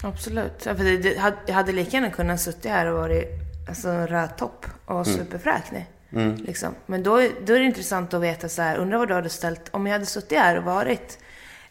Absolut. 0.02 0.62
Ja, 0.66 0.74
för 0.74 0.84
det, 0.84 0.96
det, 0.96 1.32
jag 1.46 1.54
hade 1.54 1.72
lika 1.72 1.90
gärna 1.96 2.10
kunnat 2.10 2.40
sitta 2.40 2.68
här 2.68 2.86
och 2.86 2.98
varit 2.98 3.24
alltså, 3.68 3.88
röd 3.88 4.36
topp 4.38 4.66
och 4.84 5.06
superfräknig. 5.06 5.86
Liksom. 6.36 6.74
Men 6.86 7.02
då, 7.02 7.10
då 7.46 7.54
är 7.54 7.58
det 7.58 7.64
intressant 7.64 8.14
att 8.14 8.22
veta 8.22 8.48
så 8.48 8.62
här, 8.62 8.76
undrar 8.76 8.98
vad 8.98 9.08
du 9.08 9.14
hade 9.14 9.28
ställt, 9.28 9.60
om 9.70 9.86
jag 9.86 9.92
hade 9.92 10.06
suttit 10.06 10.38
här 10.38 10.56
och 10.58 10.64
varit 10.64 11.18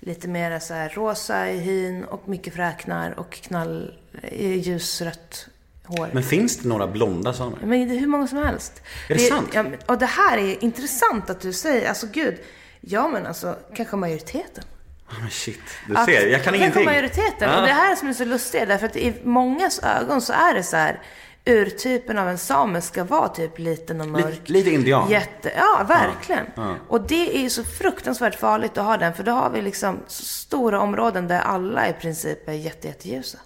lite 0.02 0.28
mer 0.28 0.60
så 0.60 0.74
här 0.74 0.90
rosa 0.90 1.50
i 1.50 1.58
hyn 1.58 2.04
och 2.04 2.30
mycket 2.30 2.54
fräknar 2.54 3.20
och 3.20 3.32
knall, 3.32 3.94
eh, 4.24 4.56
ljusrött 4.58 5.48
hår. 5.84 6.10
Men 6.14 6.24
finns 6.24 6.58
det 6.58 6.68
några 6.68 6.88
blonda 6.88 7.34
samer? 7.34 7.58
Men 7.62 7.70
det 7.90 7.96
är 7.96 8.00
hur 8.00 8.08
många 8.08 8.28
som 8.28 8.38
helst. 8.38 8.82
Är 9.10 9.14
det 9.14 9.20
sant? 9.20 9.50
Ja, 9.54 9.66
och 9.86 9.98
det 9.98 10.06
här 10.06 10.38
är 10.38 10.64
intressant 10.64 11.30
att 11.30 11.42
du 11.42 11.54
säger, 11.54 11.90
alltså 11.90 12.08
gud, 12.14 12.38
ja 12.82 13.08
men 13.08 13.26
alltså 13.26 13.58
kanske 13.76 13.96
majoriteten. 13.96 14.64
Ah, 15.08 15.14
men 15.22 15.30
shit, 15.30 15.60
du 15.88 15.96
Att- 15.98 16.06
ser, 16.06 16.28
jag 16.28 16.32
kan 16.32 16.44
kanske 16.44 16.58
ingenting. 16.58 16.86
majoriteten. 16.86 17.50
Ja. 17.50 17.62
Och 17.62 17.68
det 17.68 17.74
här 17.74 17.96
som 17.96 18.08
är 18.08 18.14
så 18.14 18.26
lustigt, 18.26 18.68
därför 18.68 18.86
att 18.86 18.96
i 18.96 19.14
mångas 19.24 19.80
ögon 19.84 20.22
så 20.22 20.34
är 20.34 20.54
det 20.54 20.64
så 20.64 20.76
här, 20.78 21.00
urtypen 21.46 22.18
av 22.18 22.30
en 22.30 22.38
same 22.38 22.82
ska 22.82 23.04
vara 23.04 23.28
typ 23.28 23.60
liten 23.60 24.02
och 24.02 24.08
mörk. 24.08 24.26
Lite, 24.26 24.52
lite 24.52 24.70
indian. 24.70 25.10
Jätte, 25.10 25.52
ja, 25.58 25.86
verkligen. 25.88 26.46
Och 26.88 27.02
det 27.02 27.38
är 27.38 27.42
ju 27.42 27.50
så 27.50 27.64
fruktansvärt 27.64 28.36
farligt 28.36 28.78
att 28.78 28.86
ha 28.86 28.98
den, 28.98 29.14
för 29.14 29.24
då 29.24 29.32
har 29.32 29.50
vi 29.50 29.62
liksom 29.62 30.00
stora 30.08 30.80
områden 30.80 31.28
där 31.28 31.40
alla 31.40 31.90
i 31.90 31.94
princip 31.94 32.50
är 32.50 32.54
jätte, 32.54 32.88
jätteljusa. 32.88 33.38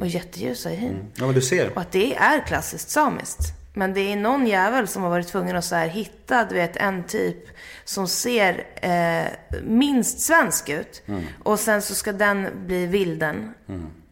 Och 0.00 0.06
jätteljusa 0.06 0.72
i 0.72 0.76
hyn. 0.76 1.12
Ja, 1.14 1.26
men 1.26 1.34
du 1.34 1.42
ser. 1.42 1.70
Och 1.74 1.80
att 1.80 1.92
det 1.92 2.14
är 2.14 2.46
klassiskt 2.46 2.90
samiskt. 2.90 3.40
Men 3.74 3.94
det 3.94 4.00
är 4.12 4.16
någon 4.16 4.46
jävel 4.46 4.88
som 4.88 5.02
har 5.02 5.10
varit 5.10 5.28
tvungen 5.28 5.56
att 5.56 5.64
så 5.64 5.74
här 5.74 5.88
hitta, 5.88 6.44
du 6.44 6.54
vet, 6.54 6.76
en 6.76 7.04
typ 7.04 7.36
som 7.84 8.08
ser 8.08 8.66
eh, 8.82 9.32
minst 9.62 10.20
svensk 10.20 10.68
ut. 10.68 11.02
Och 11.42 11.60
sen 11.60 11.82
så 11.82 11.94
ska 11.94 12.12
den 12.12 12.48
bli 12.66 12.86
vilden. 12.86 13.54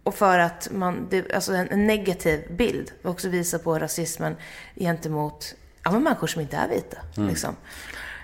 Och 0.05 0.15
för 0.15 0.39
att 0.39 0.69
man, 0.73 1.07
det, 1.11 1.33
alltså 1.33 1.53
en, 1.53 1.69
en 1.71 1.87
negativ 1.87 2.57
bild. 2.57 2.93
Och 3.03 3.11
också 3.11 3.29
visa 3.29 3.59
på 3.59 3.79
rasismen 3.79 4.37
gentemot 4.75 5.55
ja, 5.85 5.91
men 5.91 6.03
människor 6.03 6.27
som 6.27 6.43
inte 6.43 6.57
är 6.57 6.69
vita. 6.69 6.97
Liksom. 7.15 7.57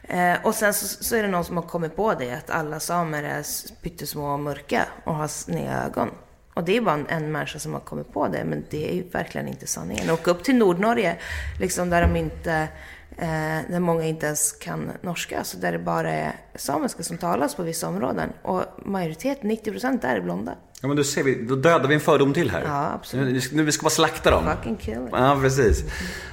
Eh, 0.03 0.37
och 0.43 0.55
sen 0.55 0.75
så, 0.75 1.05
så 1.05 1.17
är 1.17 1.23
det 1.23 1.29
någon 1.29 1.45
som 1.45 1.57
har 1.57 1.65
kommit 1.65 1.97
på 1.97 2.15
det, 2.15 2.35
att 2.35 2.51
alla 2.51 2.81
samer 2.81 3.23
är 3.23 3.45
pyttesmå 3.83 4.33
och 4.33 4.41
mörka 4.41 4.87
och 5.05 5.15
har 5.15 5.29
sneda 5.29 5.85
ögon. 5.85 6.11
Och 6.55 6.65
det 6.65 6.77
är 6.77 6.81
bara 6.81 6.95
en, 6.95 7.07
en 7.09 7.33
människa 7.33 7.59
som 7.59 7.73
har 7.73 7.81
kommit 7.81 8.13
på 8.13 8.29
det, 8.29 8.45
men 8.45 8.65
det 8.71 8.91
är 8.91 8.95
ju 8.95 9.03
verkligen 9.03 9.49
inte 9.49 9.67
sanningen. 9.67 10.11
Och 10.11 10.29
upp 10.29 10.45
till 10.45 10.57
Nordnorge, 10.57 11.17
liksom 11.61 11.91
där 11.91 12.03
de 12.03 12.17
inte, 12.17 12.69
eh, 13.17 13.27
där 13.71 13.81
många 13.81 14.05
inte 14.05 14.27
ens 14.27 14.53
kan 14.53 14.93
norska, 15.03 15.45
så 15.45 15.57
där 15.57 15.73
det 15.73 15.79
bara 15.79 16.13
är 16.13 16.33
samiska 16.55 17.03
som 17.03 17.19
talas 17.19 17.55
på 17.55 17.63
vissa 17.63 17.89
områden. 17.89 18.33
Och 18.43 18.63
majoriteten, 18.85 19.51
90% 19.51 20.01
där 20.01 20.17
är 20.17 20.21
blonda. 20.21 20.55
Ja 20.83 20.89
men 20.89 20.97
du 20.97 21.05
ser, 21.05 21.23
vi, 21.23 21.35
då 21.35 21.57
dödar 21.57 21.89
vi 21.89 21.95
en 21.95 22.01
fördom 22.01 22.33
till 22.33 22.51
här. 22.51 22.63
Ja, 22.67 22.91
absolut. 22.95 23.53
Nu, 23.53 23.57
nu 23.57 23.63
vi 23.63 23.73
ska 23.73 23.83
bara 23.83 23.91
slakta 23.91 24.31
dem. 24.31 24.45
Fucking 24.57 24.77
kill 24.77 24.93
it. 24.93 25.09
Ja, 25.13 25.39
precis. 25.43 25.85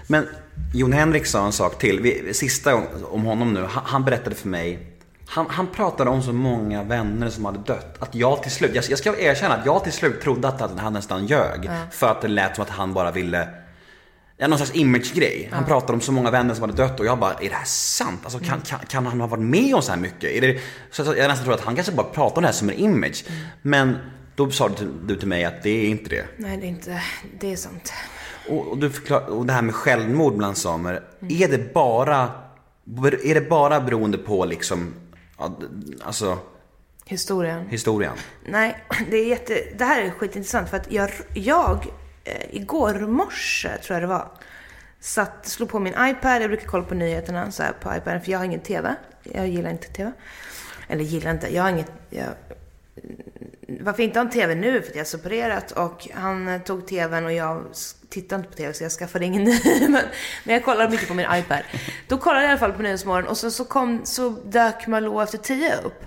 Men 0.08 0.28
Jon 0.74 0.94
Henrik 0.94 1.26
sa 1.26 1.46
en 1.46 1.52
sak 1.52 1.78
till. 1.78 2.00
Vi, 2.00 2.34
sista 2.34 2.72
gång 2.72 2.88
om 3.04 3.24
honom 3.24 3.54
nu. 3.54 3.64
Han, 3.64 3.84
han 3.86 4.06
berättade 4.06 4.36
för 4.36 4.48
mig. 4.48 4.94
Han, 5.28 5.46
han 5.50 5.68
pratade 5.68 6.10
om 6.10 6.22
så 6.22 6.34
många 6.34 6.84
vänner 6.84 7.30
som 7.30 7.46
hade 7.46 7.60
dött. 7.60 7.96
Att 8.00 8.16
jag 8.16 8.44
till 8.44 8.52
slut, 8.52 8.76
jag, 8.76 8.84
jag 8.90 9.00
ska 9.00 9.18
erkänna 9.18 9.56
att 9.56 9.66
jag 9.66 9.84
till 9.84 9.94
slut 9.94 10.22
trodde 10.22 10.48
att 10.48 10.80
han 10.80 10.94
nästan 10.94 11.26
ljög. 11.26 11.70
För 11.92 12.08
att 12.08 12.22
det 12.22 12.28
lät 12.28 12.56
som 12.56 12.62
att 12.62 12.70
han 12.70 12.94
bara 12.94 13.12
ville 13.12 13.48
Ja, 14.40 14.48
någon 14.48 14.58
slags 14.58 14.76
image-grej. 14.76 15.50
Han 15.52 15.66
pratade 15.66 15.94
om 15.94 16.02
så 16.02 16.12
många 16.12 16.32
vänner 16.32 16.54
som 16.54 16.62
hade 16.62 16.74
dött 16.74 17.00
och 17.00 17.06
jag 17.06 17.20
bara, 17.20 17.34
är 17.34 17.50
det 17.50 17.56
här 17.56 17.66
sant? 17.66 18.20
Alltså, 18.24 18.40
kan, 18.40 18.62
kan, 18.62 18.80
kan 18.80 19.06
han 19.06 19.22
ha 19.22 19.28
varit 19.28 19.44
med 19.44 19.76
om 19.76 19.82
så 19.82 19.92
här 19.92 20.00
mycket? 20.00 20.24
Är 20.24 20.42
det, 20.42 20.60
så 20.92 21.04
jag 21.04 21.28
nästan 21.28 21.44
tror 21.44 21.54
att 21.54 21.62
han 21.62 21.76
kanske 21.76 21.94
bara 21.94 22.08
pratar 22.08 22.38
om 22.38 22.42
det 22.42 22.48
här 22.48 22.54
som 22.54 22.70
en 22.70 22.76
image. 22.76 23.26
Men 23.62 23.98
då 24.36 24.52
sa 24.52 24.70
du 25.08 25.16
till, 25.16 25.28
mig 25.28 25.46
att 25.46 25.64
det 25.64 25.70
är 25.70 25.90
inte 25.90 26.10
det. 26.10 26.26
Nej, 26.38 26.58
det 26.58 26.66
är 26.66 26.70
inte, 26.70 27.02
det 27.40 27.52
är 27.52 27.56
sant. 27.56 27.94
Och, 28.50 28.68
och, 28.68 28.78
du 28.78 28.90
förklar, 28.90 29.30
och 29.30 29.46
det 29.46 29.54
här 29.54 29.62
med 29.62 29.76
självmord 29.76 30.38
bland 30.38 30.58
samer. 30.58 31.04
Är 31.30 31.48
det 31.48 31.74
bara 31.74 32.32
Är 33.24 33.34
det 33.34 33.50
bara 33.50 33.82
beroende 33.82 34.18
på 34.18 34.46
liksom, 34.46 34.94
alltså 36.02 36.38
Historien. 37.06 37.68
historien? 37.70 38.14
Nej, 38.46 38.84
det, 39.12 39.18
är 39.18 39.26
jätte, 39.26 39.64
det 39.78 39.86
här 39.86 40.02
är 40.02 40.10
skitintressant 40.10 40.70
för 40.70 40.78
att 40.78 40.92
jag, 40.92 41.10
jag 41.34 41.88
igår 42.50 42.94
morse 42.94 43.78
tror 43.78 43.96
jag 43.96 44.04
det 44.04 44.08
var, 44.08 44.28
satt, 45.00 45.48
slog 45.48 45.70
på 45.70 45.80
min 45.80 45.94
iPad, 46.00 46.42
jag 46.42 46.50
brukar 46.50 46.68
kolla 46.68 46.84
på 46.84 46.96
nyheterna 46.96 47.52
så 47.52 47.64
här 47.64 47.72
på 47.72 47.96
iPaden 47.96 48.22
för 48.22 48.32
jag 48.32 48.40
har 48.40 48.46
ingen 48.46 48.60
TV. 48.60 48.96
Jag 49.24 49.48
gillar 49.48 49.70
inte 49.70 49.88
TV. 49.88 50.12
Eller 50.88 51.04
gillar 51.04 51.32
inte, 51.32 51.56
jag 51.56 51.64
har 51.64 51.70
inget, 51.70 51.92
jag, 52.10 52.28
varför 53.80 54.04
inte 54.04 54.20
ha 54.20 54.26
en 54.26 54.32
TV 54.32 54.56
nu? 54.56 54.82
För 54.82 54.90
att 54.90 54.96
jag 54.96 55.02
är 55.02 55.06
separerat 55.06 55.72
och 55.72 56.08
han 56.14 56.48
eh, 56.48 56.62
tog 56.62 56.88
TVn 56.88 57.26
och 57.26 57.34
jag 57.34 57.64
tittar 58.10 58.36
inte 58.36 58.50
på 58.50 58.56
TV 58.56 58.74
så 58.74 58.84
jag 58.84 58.92
skaffade 58.92 59.26
ingen 59.26 59.44
ny. 59.44 59.60
Men, 59.80 60.02
men 60.44 60.54
jag 60.56 60.66
kollar 60.66 60.90
mycket 60.90 61.08
på 61.08 61.14
min 61.14 61.26
iPad. 61.34 61.60
Då 62.08 62.18
kollade 62.18 62.42
jag 62.42 62.48
i 62.48 62.52
alla 62.52 62.60
fall 62.60 62.74
på 62.74 62.82
Nyhetsmorgon 62.82 63.28
och 63.28 63.38
så, 63.38 63.52
så, 63.52 63.66
kom, 63.66 64.02
så 64.04 64.30
dök 64.30 64.88
Malou 64.88 65.24
efter 65.24 65.38
tio 65.38 65.78
upp. 65.84 66.04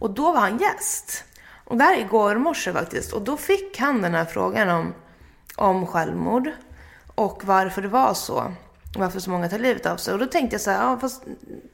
Och 0.00 0.10
då 0.10 0.32
var 0.32 0.40
han 0.40 0.58
gäst. 0.58 1.24
Och 1.64 1.76
det 1.76 1.84
här 1.84 1.96
är 1.96 2.00
igår 2.00 2.34
morse 2.34 2.72
faktiskt. 2.72 3.12
Och 3.12 3.22
då 3.22 3.36
fick 3.36 3.78
han 3.78 4.02
den 4.02 4.14
här 4.14 4.24
frågan 4.24 4.68
om, 4.68 4.94
om 5.58 5.86
självmord. 5.86 6.50
Och 7.14 7.44
varför 7.44 7.82
det 7.82 7.88
var 7.88 8.14
så. 8.14 8.52
Varför 8.96 9.20
så 9.20 9.30
många 9.30 9.48
tar 9.48 9.58
livet 9.58 9.86
av 9.86 9.96
sig. 9.96 10.14
Och 10.14 10.20
då 10.20 10.26
tänkte 10.26 10.54
jag 10.54 10.60
så 10.60 10.70
här, 10.70 10.82
ja, 10.82 10.98
fast 11.00 11.22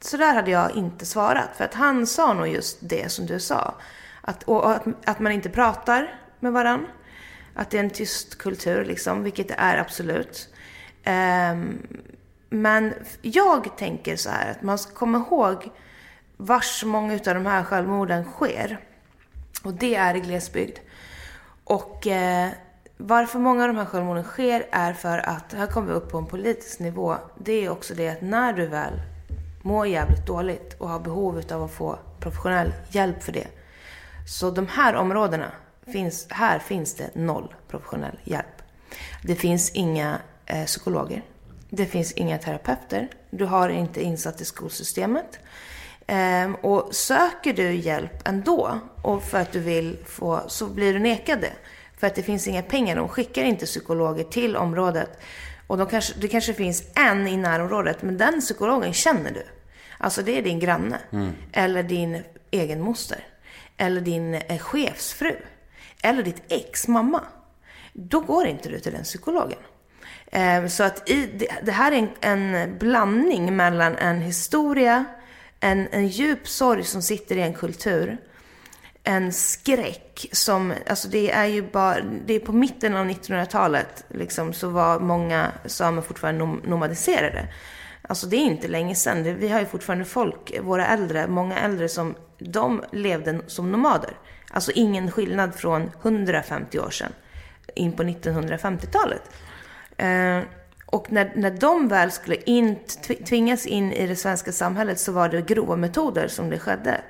så 0.01 0.17
där 0.17 0.35
hade 0.35 0.51
jag 0.51 0.77
inte 0.77 1.07
svarat. 1.07 1.49
För 1.57 1.65
att 1.65 1.75
han 1.75 2.07
sa 2.07 2.35
nog 2.35 2.49
just 2.49 2.79
det 2.81 3.13
som 3.13 3.27
du 3.27 3.41
sa. 3.41 3.75
Att, 4.21 4.43
och 4.43 4.71
att, 4.71 4.85
att 5.05 5.21
man 5.21 5.33
inte 5.33 5.51
pratar 5.51 6.21
med 6.41 6.53
varann. 6.53 6.87
Att 7.55 7.71
det 7.71 7.79
är 7.79 7.85
en 7.85 7.91
tyst 7.91 8.39
kultur 8.39 8.85
liksom, 8.85 9.23
vilket 9.23 9.49
det 9.49 9.55
är 9.59 9.79
absolut. 9.79 10.49
Um, 11.07 11.87
men 12.49 12.95
jag 13.23 13.77
tänker 13.77 14.17
så 14.17 14.31
här 14.31 14.51
att 14.51 14.63
man 14.63 14.79
ska 14.79 14.95
komma 14.95 15.19
ihåg 15.19 15.71
vars 16.37 16.85
många 16.85 17.15
av 17.15 17.21
de 17.35 17.47
här 17.47 17.63
självmorden 17.65 18.25
sker. 18.25 18.79
Och 19.65 19.75
det 19.75 19.95
är 19.95 20.15
i 20.15 20.21
glesbygd. 20.21 20.79
Och 21.65 22.07
eh, 22.07 22.51
varför 22.97 23.39
många 23.39 23.63
av 23.63 23.69
de 23.69 23.77
här 23.77 23.85
självmorden 23.85 24.25
sker 24.25 24.67
är 24.71 24.93
för 24.93 25.19
att, 25.19 25.53
här 25.53 25.67
kommer 25.67 25.89
vi 25.89 25.95
upp 25.95 26.11
på 26.11 26.19
en 26.19 26.27
politisk 26.27 26.79
nivå, 26.79 27.17
det 27.39 27.53
är 27.65 27.71
också 27.71 27.95
det 27.95 28.09
att 28.09 28.23
när 28.23 28.53
du 28.53 28.67
väl 28.67 29.01
mår 29.63 29.87
jävligt 29.87 30.27
dåligt 30.27 30.75
och 30.79 30.89
har 30.89 31.01
behov 31.01 31.43
av 31.53 31.63
att 31.63 31.73
få 31.73 31.99
professionell 32.21 32.73
hjälp 32.89 33.23
för 33.23 33.33
det. 33.33 33.47
Så 34.27 34.51
de 34.51 34.67
här 34.67 34.95
områdena, 34.95 35.51
finns, 35.87 36.27
här 36.31 36.59
finns 36.59 36.95
det 36.95 37.15
noll 37.15 37.55
professionell 37.69 38.19
hjälp. 38.25 38.63
Det 39.23 39.35
finns 39.35 39.71
inga 39.71 40.19
eh, 40.47 40.65
psykologer. 40.65 41.23
Det 41.71 41.87
finns 41.87 42.13
inga 42.13 42.39
terapeuter. 42.39 43.09
Du 43.31 43.45
har 43.45 43.69
inte 43.69 44.03
insatt 44.03 44.41
i 44.41 44.45
skolsystemet. 44.45 45.39
Ehm, 46.07 46.55
och 46.55 46.95
söker 46.95 47.53
du 47.53 47.75
hjälp 47.75 48.29
ändå, 48.29 48.79
och 49.03 49.23
för 49.23 49.41
att 49.41 49.53
du 49.53 49.61
vill 49.61 49.99
få, 50.07 50.41
så 50.47 50.67
blir 50.67 50.93
du 50.93 50.99
nekad 50.99 51.41
det. 51.41 51.53
För 52.05 52.09
att 52.09 52.15
det 52.15 52.23
finns 52.23 52.49
inga 52.49 52.63
pengar. 52.63 52.97
De 52.97 53.09
skickar 53.09 53.45
inte 53.45 53.67
psykologer 53.67 54.25
till 54.25 54.57
området. 54.57 55.21
Och 55.67 55.79
de 55.79 55.87
kanske, 55.87 56.15
det 56.21 56.29
kanske 56.29 56.55
finns 56.55 56.83
en 56.95 57.29
i 57.29 57.37
närområdet, 57.37 58.03
men 58.03 58.19
den 58.19 58.41
psykologen 58.41 58.93
känner 58.93 59.31
du. 59.31 59.43
Alltså 59.99 60.23
det 60.23 60.39
är 60.39 60.43
din 60.43 60.59
granne. 60.61 60.99
Eller 61.53 61.83
din 61.83 62.23
egen 62.51 62.81
moster. 62.81 63.19
Eller 63.77 64.01
din 64.01 64.35
eh, 64.35 64.59
chefsfru. 64.59 65.37
Eller 66.03 66.23
ditt 66.23 66.43
ex 66.49 66.89
mamma. 66.89 67.21
Då 67.93 68.21
går 68.21 68.47
inte 68.47 68.69
du 68.69 68.81
till 68.81 68.93
den 68.93 69.05
psykologen. 69.05 69.59
Eh, 70.27 70.67
Så 70.67 70.83
att 70.83 71.11
i, 71.11 71.27
det, 71.27 71.49
det 71.63 71.73
här 71.73 71.93
är 71.93 71.97
en, 72.21 72.55
en 72.55 72.79
blandning 72.79 73.57
mellan 73.57 73.97
en 73.97 74.21
historia, 74.21 75.05
en, 75.61 75.89
en 75.91 76.09
djup 76.09 76.49
sorg 76.49 76.85
som 76.85 77.03
sitter 77.03 77.37
i 77.37 77.43
en 77.43 77.55
kultur, 77.55 78.19
en 79.05 79.33
skräck 79.33 80.27
som, 80.33 80.75
alltså 80.87 81.09
det 81.09 81.31
är 81.31 81.47
ju 81.47 81.63
bara, 81.63 82.01
det 82.27 82.35
är 82.35 82.41
på 82.41 82.53
mitten 82.53 82.97
av 82.97 83.07
1900-talet 83.07 84.05
liksom, 84.09 84.53
så 84.53 84.69
var 84.69 85.01
många 85.01 85.53
samer 85.67 86.03
fortfarande 86.03 86.39
nom- 86.39 86.63
nomadiserade. 86.65 87.49
Alltså 88.03 88.27
det 88.27 88.37
är 88.37 88.41
inte 88.41 88.69
länge 88.69 88.95
sedan. 88.95 89.23
Vi 89.39 89.49
har 89.49 89.61
ju 89.61 89.67
fortfarande 89.67 90.05
folk, 90.05 90.61
våra 90.63 90.87
äldre, 90.87 91.27
många 91.27 91.59
äldre 91.59 91.89
som, 91.89 92.15
de 92.39 92.85
levde 92.93 93.41
som 93.47 93.73
nomader. 93.73 94.11
Alltså 94.51 94.73
ingen 94.75 95.11
skillnad 95.11 95.55
från 95.55 95.91
150 96.03 96.79
år 96.79 96.91
sedan 96.91 97.13
in 97.75 97.93
på 97.93 98.03
1950-talet. 98.03 99.23
Eh, 99.97 100.41
och 100.87 101.13
när, 101.13 101.33
när 101.37 101.51
de 101.51 101.89
väl 101.89 102.11
skulle 102.11 102.37
in, 102.37 102.77
tvingas 103.27 103.67
in 103.67 103.93
i 103.93 104.07
det 104.07 104.17
svenska 104.17 104.53
samhället 104.53 105.01
så 105.01 105.13
var 105.13 105.29
det 105.29 105.43
grova 105.43 105.77
metoder 105.77 106.29
som 106.29 106.51
det 106.51 106.59
skedde. 106.59 107.01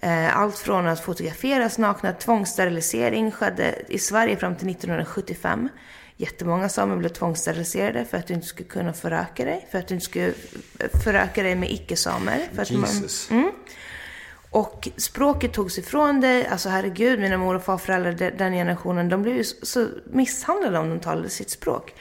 Eh, 0.00 0.36
Allt 0.38 0.58
från 0.58 0.86
att 0.86 1.00
fotograferas 1.00 1.78
nakna, 1.78 2.12
tvångssterilisering 2.12 3.30
skedde 3.32 3.74
i 3.88 3.98
Sverige 3.98 4.36
fram 4.36 4.56
till 4.56 4.68
1975. 4.70 5.68
Jättemånga 6.16 6.68
samer 6.68 6.96
blev 6.96 7.08
tvångssteriliserade 7.08 8.04
för 8.04 8.16
att 8.16 8.26
du 8.26 8.34
inte 8.34 8.46
skulle 8.46 8.68
kunna 8.68 8.92
föröka 8.92 9.44
dig, 9.44 9.68
för 9.70 9.78
att 9.78 9.88
du 9.88 9.94
inte 9.94 10.06
skulle 10.06 10.32
föröka 11.04 11.42
dig 11.42 11.54
med 11.54 11.70
icke-samer. 11.72 12.48
att 12.62 12.70
man- 12.70 12.90
Jesus. 12.90 13.30
och 14.50 14.88
språket 14.96 15.52
togs 15.52 15.78
ifrån 15.78 16.20
dig. 16.20 16.46
Alltså 16.46 16.68
herregud, 16.68 17.20
mina 17.20 17.36
mor 17.38 17.54
och 17.54 17.64
farföräldrar, 17.64 18.12
de- 18.12 18.30
den 18.30 18.52
generationen, 18.52 19.08
de 19.08 19.22
blev 19.22 19.36
ju 19.36 19.44
så- 19.44 19.66
så 19.66 19.86
misshandlade 20.12 20.78
om 20.78 20.88
de 20.90 21.00
talade 21.00 21.28
sitt 21.28 21.50
språk. 21.50 21.94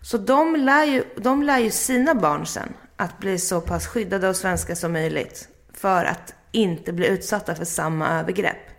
Så 0.00 0.18
de 0.18 0.56
lär, 0.56 0.84
ju, 0.84 1.04
de 1.16 1.42
lär 1.42 1.58
ju 1.58 1.70
sina 1.70 2.14
barn 2.14 2.46
sen 2.46 2.72
att 2.96 3.18
bli 3.18 3.38
så 3.38 3.60
pass 3.60 3.86
skyddade 3.86 4.28
av 4.28 4.32
svenska 4.32 4.76
som 4.76 4.92
möjligt. 4.92 5.48
För 5.74 6.04
att 6.04 6.34
inte 6.54 6.92
bli 6.92 7.06
utsatta 7.06 7.54
för 7.54 7.64
samma 7.64 8.20
övergrepp. 8.20 8.70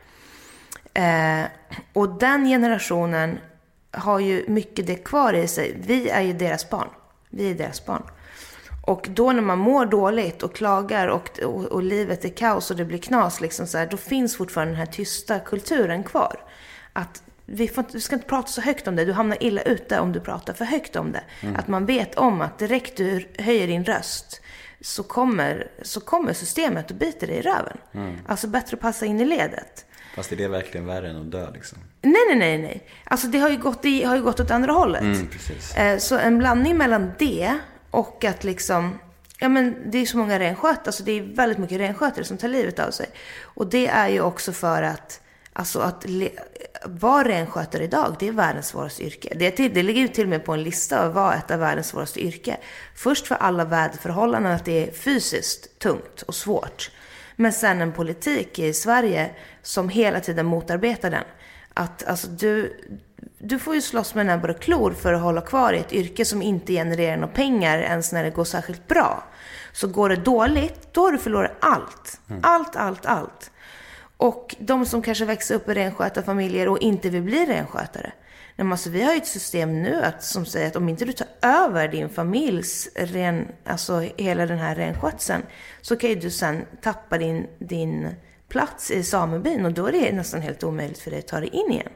Eh, 0.93 1.43
och 1.93 2.19
den 2.19 2.45
generationen 2.45 3.39
har 3.91 4.19
ju 4.19 4.45
mycket 4.47 4.87
det 4.87 4.95
kvar 4.95 5.33
i 5.33 5.47
sig. 5.47 5.77
Vi 5.85 6.09
är 6.09 6.21
ju 6.21 6.33
deras 6.33 6.69
barn. 6.69 6.89
Vi 7.29 7.51
är 7.51 7.55
deras 7.55 7.85
barn. 7.85 8.03
Och 8.85 9.07
då 9.09 9.31
när 9.31 9.41
man 9.41 9.57
mår 9.57 9.85
dåligt 9.85 10.43
och 10.43 10.55
klagar 10.55 11.07
och, 11.07 11.39
och, 11.39 11.63
och 11.63 11.83
livet 11.83 12.25
är 12.25 12.29
kaos 12.29 12.71
och 12.71 12.77
det 12.77 12.85
blir 12.85 12.97
knas, 12.97 13.41
liksom 13.41 13.67
så 13.67 13.77
här, 13.77 13.87
då 13.87 13.97
finns 13.97 14.37
fortfarande 14.37 14.73
den 14.73 14.79
här 14.79 14.85
tysta 14.85 15.39
kulturen 15.39 16.03
kvar. 16.03 16.35
Att 16.93 17.23
vi, 17.45 17.67
får, 17.67 17.85
vi 17.93 18.01
ska 18.01 18.15
inte 18.15 18.27
prata 18.27 18.47
så 18.47 18.61
högt 18.61 18.87
om 18.87 18.95
det. 18.95 19.05
Du 19.05 19.13
hamnar 19.13 19.43
illa 19.43 19.61
ute 19.61 19.99
om 19.99 20.11
du 20.11 20.19
pratar 20.19 20.53
för 20.53 20.65
högt 20.65 20.95
om 20.95 21.11
det. 21.11 21.23
Att 21.55 21.67
man 21.67 21.85
vet 21.85 22.15
om 22.15 22.41
att 22.41 22.59
direkt 22.59 22.97
du 22.97 23.27
höjer 23.39 23.67
din 23.67 23.85
röst 23.85 24.41
så 24.85 25.03
kommer, 25.03 25.67
så 25.81 25.99
kommer 25.99 26.33
systemet 26.33 26.91
och 26.91 26.97
biter 26.97 27.27
dig 27.27 27.35
i 27.35 27.41
röven. 27.41 27.77
Alltså 28.27 28.47
bättre 28.47 28.75
att 28.75 28.81
passa 28.81 29.05
in 29.05 29.21
i 29.21 29.25
ledet. 29.25 29.85
Fast 30.15 30.31
är 30.31 30.35
det 30.35 30.47
verkligen 30.47 30.85
värre 30.85 31.09
än 31.09 31.15
att 31.21 31.31
dö 31.31 31.51
liksom? 31.51 31.77
Nej, 32.01 32.13
nej, 32.29 32.35
nej, 32.37 32.57
nej. 32.57 32.87
Alltså 33.03 33.27
det 33.27 33.39
har 33.39 33.49
ju 33.49 33.57
gått, 33.57 33.85
i, 33.85 34.03
har 34.03 34.15
ju 34.15 34.21
gått 34.21 34.39
åt 34.39 34.51
andra 34.51 34.73
hållet. 34.73 35.01
Mm, 35.01 35.27
precis. 35.27 35.75
Eh, 35.75 35.97
Så 35.97 36.17
en 36.17 36.37
blandning 36.37 36.77
mellan 36.77 37.11
det 37.19 37.57
och 37.91 38.23
att 38.25 38.43
liksom, 38.43 38.99
ja 39.39 39.49
men 39.49 39.91
det 39.91 39.97
är 39.97 40.05
så 40.05 40.17
många 40.17 40.39
renskötare, 40.39 40.81
alltså 40.85 41.03
det 41.03 41.11
är 41.11 41.21
väldigt 41.21 41.57
mycket 41.57 41.79
renskötare 41.79 42.25
som 42.25 42.37
tar 42.37 42.47
livet 42.47 42.79
av 42.79 42.91
sig. 42.91 43.09
Och 43.41 43.67
det 43.67 43.87
är 43.87 44.09
ju 44.09 44.21
också 44.21 44.51
för 44.51 44.83
att, 44.83 45.21
alltså 45.55 45.79
att 45.79 46.05
vara 46.85 47.27
renskötare 47.27 47.83
idag, 47.83 48.15
det 48.19 48.27
är 48.27 48.31
världens 48.31 48.67
svåraste 48.67 49.03
yrke. 49.03 49.33
Det, 49.35 49.51
till, 49.51 49.73
det 49.73 49.83
ligger 49.83 50.01
ju 50.01 50.07
till 50.07 50.23
och 50.23 50.29
med 50.29 50.45
på 50.45 50.53
en 50.53 50.63
lista 50.63 50.97
över 50.97 51.13
vad 51.13 51.33
ett 51.33 51.51
av 51.51 51.59
världens 51.59 51.87
svåraste 51.87 52.19
yrke. 52.25 52.57
Först 52.95 53.27
för 53.27 53.35
alla 53.35 53.65
väderförhållanden, 53.65 54.51
att 54.51 54.65
det 54.65 54.87
är 54.87 54.91
fysiskt 54.91 55.79
tungt 55.79 56.21
och 56.21 56.35
svårt. 56.35 56.91
Men 57.35 57.53
sen 57.53 57.81
en 57.81 57.93
politik 57.93 58.59
i 58.59 58.73
Sverige 58.73 59.31
som 59.61 59.89
hela 59.89 60.19
tiden 60.19 60.45
motarbetar 60.45 61.11
den. 61.11 61.23
Att 61.73 62.05
alltså 62.05 62.27
du, 62.27 62.79
du 63.37 63.59
får 63.59 63.75
ju 63.75 63.81
slåss 63.81 64.15
med 64.15 64.25
näbbar 64.25 64.49
och 64.49 64.59
klor 64.59 64.91
för 64.91 65.13
att 65.13 65.21
hålla 65.21 65.41
kvar 65.41 65.73
i 65.73 65.77
ett 65.77 65.93
yrke 65.93 66.25
som 66.25 66.41
inte 66.41 66.73
genererar 66.73 67.17
några 67.17 67.33
pengar 67.33 67.79
ens 67.79 68.11
när 68.11 68.23
det 68.23 68.29
går 68.29 68.45
särskilt 68.45 68.87
bra. 68.87 69.23
Så 69.73 69.87
går 69.87 70.09
det 70.09 70.15
dåligt, 70.15 70.93
då 70.93 71.01
har 71.01 71.11
du 71.11 71.17
förlorat 71.17 71.51
allt. 71.59 72.19
Allt, 72.41 72.75
allt, 72.75 73.05
allt. 73.05 73.51
Och 74.17 74.55
de 74.59 74.85
som 74.85 75.01
kanske 75.01 75.25
växer 75.25 75.55
upp 75.55 75.69
i 75.69 75.73
renskötarfamiljer 75.73 76.67
och 76.67 76.79
inte 76.79 77.09
vill 77.09 77.21
bli 77.21 77.45
renskötare. 77.45 78.11
Nej, 78.55 78.71
alltså, 78.71 78.89
vi 78.89 79.03
har 79.03 79.11
ju 79.11 79.17
ett 79.17 79.27
system 79.27 79.83
nu 79.83 80.03
att, 80.03 80.23
som 80.23 80.45
säger 80.45 80.67
att 80.67 80.75
om 80.75 80.89
inte 80.89 81.05
du 81.05 81.11
tar 81.11 81.27
över 81.41 81.87
din 81.87 82.09
familjs 82.09 82.89
ren, 82.95 83.47
alltså 83.65 83.99
hela 84.17 84.45
den 84.45 84.57
här 84.57 84.75
renskötseln 84.75 85.43
så 85.81 85.95
kan 85.95 86.09
ju 86.09 86.15
du 86.15 86.31
sen 86.31 86.65
tappa 86.81 87.17
din, 87.17 87.47
din 87.59 88.15
plats 88.47 88.91
i 88.91 89.03
samebyn 89.03 89.65
och 89.65 89.73
då 89.73 89.87
är 89.87 89.91
det 89.91 90.11
nästan 90.11 90.41
helt 90.41 90.63
omöjligt 90.63 90.99
för 90.99 91.11
dig 91.11 91.19
att 91.19 91.27
ta 91.27 91.39
dig 91.39 91.49
in 91.49 91.71
igen. 91.71 91.91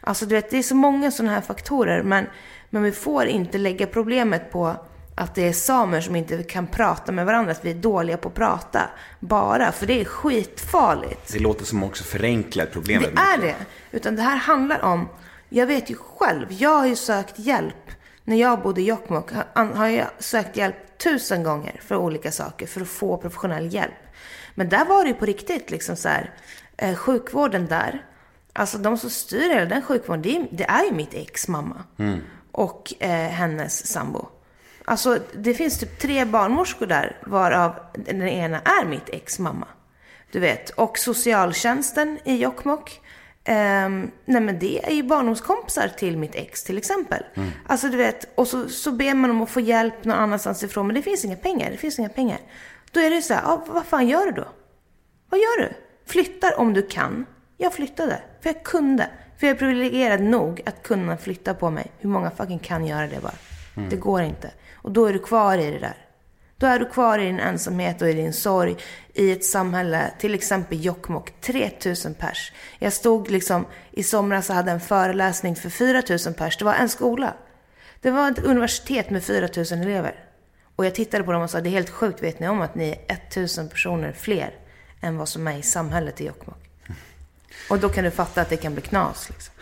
Alltså 0.00 0.26
du 0.26 0.34
vet, 0.34 0.50
det 0.50 0.58
är 0.58 0.62
så 0.62 0.74
många 0.74 1.10
sådana 1.10 1.34
här 1.34 1.40
faktorer 1.40 2.02
men, 2.02 2.26
men 2.70 2.82
vi 2.82 2.92
får 2.92 3.26
inte 3.26 3.58
lägga 3.58 3.86
problemet 3.86 4.50
på 4.50 4.76
att 5.14 5.34
det 5.34 5.48
är 5.48 5.52
samer 5.52 6.00
som 6.00 6.16
inte 6.16 6.42
kan 6.42 6.66
prata 6.66 7.12
med 7.12 7.26
varandra, 7.26 7.52
att 7.52 7.64
vi 7.64 7.70
är 7.70 7.74
dåliga 7.74 8.16
på 8.16 8.28
att 8.28 8.34
prata. 8.34 8.80
Bara, 9.20 9.72
för 9.72 9.86
det 9.86 10.00
är 10.00 10.04
skitfarligt. 10.04 11.32
Det 11.32 11.38
låter 11.38 11.64
som 11.64 11.84
också 11.84 12.04
förenklar 12.04 12.66
problemet. 12.66 13.10
Det 13.16 13.20
är 13.20 13.38
det. 13.38 13.54
Utan 13.90 14.16
det 14.16 14.22
här 14.22 14.36
handlar 14.36 14.82
om, 14.82 15.08
jag 15.48 15.66
vet 15.66 15.90
ju 15.90 15.94
själv, 15.94 16.46
jag 16.52 16.70
har 16.78 16.86
ju 16.86 16.96
sökt 16.96 17.38
hjälp 17.38 17.74
När 18.26 18.36
jag 18.36 18.62
bodde 18.62 18.80
i 18.80 18.84
Jokkmokk 18.84 19.30
har- 19.54 19.86
jag 19.88 20.06
sökt 20.18 20.56
hjälp 20.56 20.98
tusen 20.98 21.42
gånger 21.42 21.80
för 21.84 21.96
olika 21.96 22.32
saker 22.32 22.66
för 22.66 22.80
att 22.80 22.88
få 22.88 23.16
professionell 23.16 23.74
hjälp. 23.74 23.94
Men 24.54 24.68
där 24.68 24.84
var 24.84 25.02
det 25.04 25.08
ju 25.08 25.14
på 25.14 25.24
riktigt 25.26 25.70
liksom 25.70 25.96
så 25.96 26.08
här, 26.08 26.30
eh, 26.76 26.94
sjukvården 26.94 27.66
där, 27.66 28.02
alltså 28.52 28.78
de 28.78 28.98
som 28.98 29.10
styr 29.10 29.48
hela 29.54 29.64
den 29.64 29.82
sjukvården, 29.82 30.22
det 30.22 30.36
är, 30.36 30.46
det 30.50 30.64
är 30.64 30.84
ju 30.84 30.92
mitt 30.92 31.14
ex 31.14 31.48
mamma. 31.48 31.84
Och 32.52 32.94
eh, 33.00 33.10
hennes 33.30 33.86
sambo. 33.86 34.28
Alltså 34.84 35.18
det 35.34 35.54
finns 35.54 35.78
typ 35.78 35.98
tre 35.98 36.24
barnmorskor 36.24 36.86
där, 36.86 37.16
varav 37.26 37.74
den 37.94 38.22
ena 38.28 38.60
är 38.60 38.84
mitt 38.84 39.08
ex 39.08 39.38
mamma. 39.38 39.66
Du 40.32 40.40
vet, 40.40 40.70
och 40.70 40.98
socialtjänsten 40.98 42.18
i 42.24 42.36
Jokkmokk. 42.36 43.00
ehm, 43.44 44.10
nej 44.24 44.40
men 44.40 44.58
det 44.58 44.84
är 44.86 44.92
ju 44.92 45.02
barndomskompisar 45.02 45.88
till 45.88 46.16
mitt 46.16 46.34
ex 46.34 46.64
till 46.64 46.78
exempel. 46.78 47.22
Alltså 47.66 47.88
du 47.88 47.96
vet, 47.96 48.32
och 48.34 48.48
så, 48.48 48.68
så 48.68 48.92
ber 48.92 49.14
man 49.14 49.30
om 49.30 49.42
att 49.42 49.50
få 49.50 49.60
hjälp 49.60 50.04
någon 50.04 50.18
annanstans 50.18 50.62
ifrån. 50.62 50.86
Men 50.86 50.94
det 50.96 51.02
finns 51.02 51.24
inga 51.24 51.36
pengar, 51.36 51.70
det 51.70 51.76
finns 51.76 51.98
inga 51.98 52.08
pengar. 52.08 52.38
Då 52.92 53.00
är 53.00 53.10
det 53.10 53.22
så 53.22 53.34
här, 53.34 53.42
ja, 53.42 53.64
vad 53.68 53.84
fan 53.86 54.08
gör 54.08 54.26
du 54.26 54.32
då? 54.32 54.44
Vad 55.30 55.40
gör 55.40 55.60
du? 55.62 55.72
Flyttar 56.06 56.58
om 56.58 56.74
du 56.74 56.82
kan. 56.82 57.26
Jag 57.56 57.72
flyttade, 57.72 58.22
för 58.42 58.50
jag 58.50 58.62
kunde. 58.62 59.08
För 59.38 59.46
jag 59.46 59.54
är 59.54 59.58
privilegierad 59.58 60.20
nog 60.20 60.62
att 60.66 60.82
kunna 60.82 61.16
flytta 61.16 61.54
på 61.54 61.70
mig. 61.70 61.90
Hur 61.98 62.08
många 62.08 62.30
fucking 62.30 62.58
kan 62.58 62.86
göra 62.86 63.06
det 63.06 63.20
bara? 63.22 63.34
Det 63.90 63.96
går 63.96 64.22
inte. 64.22 64.50
Och 64.84 64.90
då 64.90 65.06
är 65.06 65.12
du 65.12 65.18
kvar 65.18 65.58
i 65.58 65.70
det 65.70 65.78
där. 65.78 65.96
Då 66.56 66.66
är 66.66 66.78
du 66.78 66.86
kvar 66.86 67.18
i 67.18 67.26
din 67.26 67.40
ensamhet 67.40 68.02
och 68.02 68.08
i 68.08 68.12
din 68.12 68.32
sorg 68.32 68.76
i 69.14 69.32
ett 69.32 69.44
samhälle, 69.44 70.10
till 70.18 70.34
exempel 70.34 70.84
Jokkmokk, 70.84 71.40
3000 71.40 72.14
pers. 72.14 72.52
Jag 72.78 72.92
stod 72.92 73.30
liksom 73.30 73.66
i 73.90 74.02
somras 74.02 74.50
och 74.50 74.56
hade 74.56 74.70
en 74.70 74.80
föreläsning 74.80 75.56
för 75.56 75.70
4000 75.70 76.34
pers. 76.34 76.58
Det 76.58 76.64
var 76.64 76.74
en 76.74 76.88
skola. 76.88 77.34
Det 78.00 78.10
var 78.10 78.30
ett 78.30 78.38
universitet 78.38 79.10
med 79.10 79.24
4000 79.24 79.80
elever. 79.80 80.24
Och 80.76 80.86
jag 80.86 80.94
tittade 80.94 81.24
på 81.24 81.32
dem 81.32 81.42
och 81.42 81.50
sa, 81.50 81.60
det 81.60 81.68
är 81.68 81.70
helt 81.70 81.90
sjukt, 81.90 82.22
vet 82.22 82.40
ni 82.40 82.48
om 82.48 82.60
att 82.60 82.74
ni 82.74 82.90
är 83.08 83.16
1000 83.16 83.68
personer 83.68 84.12
fler 84.12 84.54
än 85.00 85.16
vad 85.16 85.28
som 85.28 85.46
är 85.46 85.58
i 85.58 85.62
samhället 85.62 86.20
i 86.20 86.26
Jokkmokk? 86.26 86.70
Och 87.70 87.78
då 87.78 87.88
kan 87.88 88.04
du 88.04 88.10
fatta 88.10 88.40
att 88.40 88.48
det 88.48 88.56
kan 88.56 88.74
bli 88.74 88.82
knas 88.82 89.30
liksom. 89.30 89.54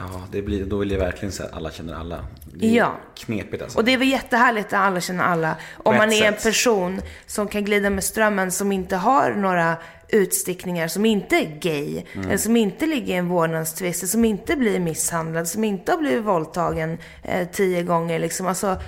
Ja, 0.00 0.22
det 0.32 0.42
blir, 0.42 0.64
då 0.64 0.76
vill 0.78 0.90
jag 0.90 0.98
verkligen 0.98 1.32
säga 1.32 1.48
att 1.48 1.54
alla 1.54 1.70
känner 1.70 1.94
alla. 1.94 2.24
Det 2.54 2.66
är 2.66 2.74
Ja. 2.76 2.96
knepigt 3.14 3.62
alltså. 3.62 3.78
Och 3.78 3.84
det 3.84 3.92
är 3.92 3.98
väl 3.98 4.08
jättehärligt 4.08 4.66
att 4.66 4.72
alla 4.80 5.00
känner 5.00 5.24
alla. 5.24 5.56
Om 5.76 5.96
man 5.96 6.12
är 6.12 6.24
en 6.26 6.32
sätt. 6.34 6.42
person 6.42 7.00
som 7.26 7.48
kan 7.48 7.64
glida 7.64 7.90
med 7.90 8.04
strömmen, 8.04 8.52
som 8.52 8.72
inte 8.72 8.96
har 8.96 9.30
några 9.34 9.76
utstickningar, 10.08 10.88
som 10.88 11.04
inte 11.04 11.36
är 11.36 11.58
gay, 11.60 12.02
Mm. 12.14 12.26
eller 12.26 12.36
som 12.38 12.56
inte 12.56 12.86
ligger 12.86 13.14
i 13.14 13.16
en 13.16 13.28
vårdnadstvist, 13.28 14.08
som 14.08 14.24
inte 14.24 14.56
blir 14.56 14.80
misshandlad, 14.80 15.48
som 15.48 15.64
inte 15.64 15.92
har 15.92 15.98
blivit 15.98 16.24
våldtagen 16.24 16.98
eh, 17.22 17.48
tio 17.48 17.82
gånger. 17.82 18.18
Liksom. 18.18 18.46
Alltså, 18.46 18.80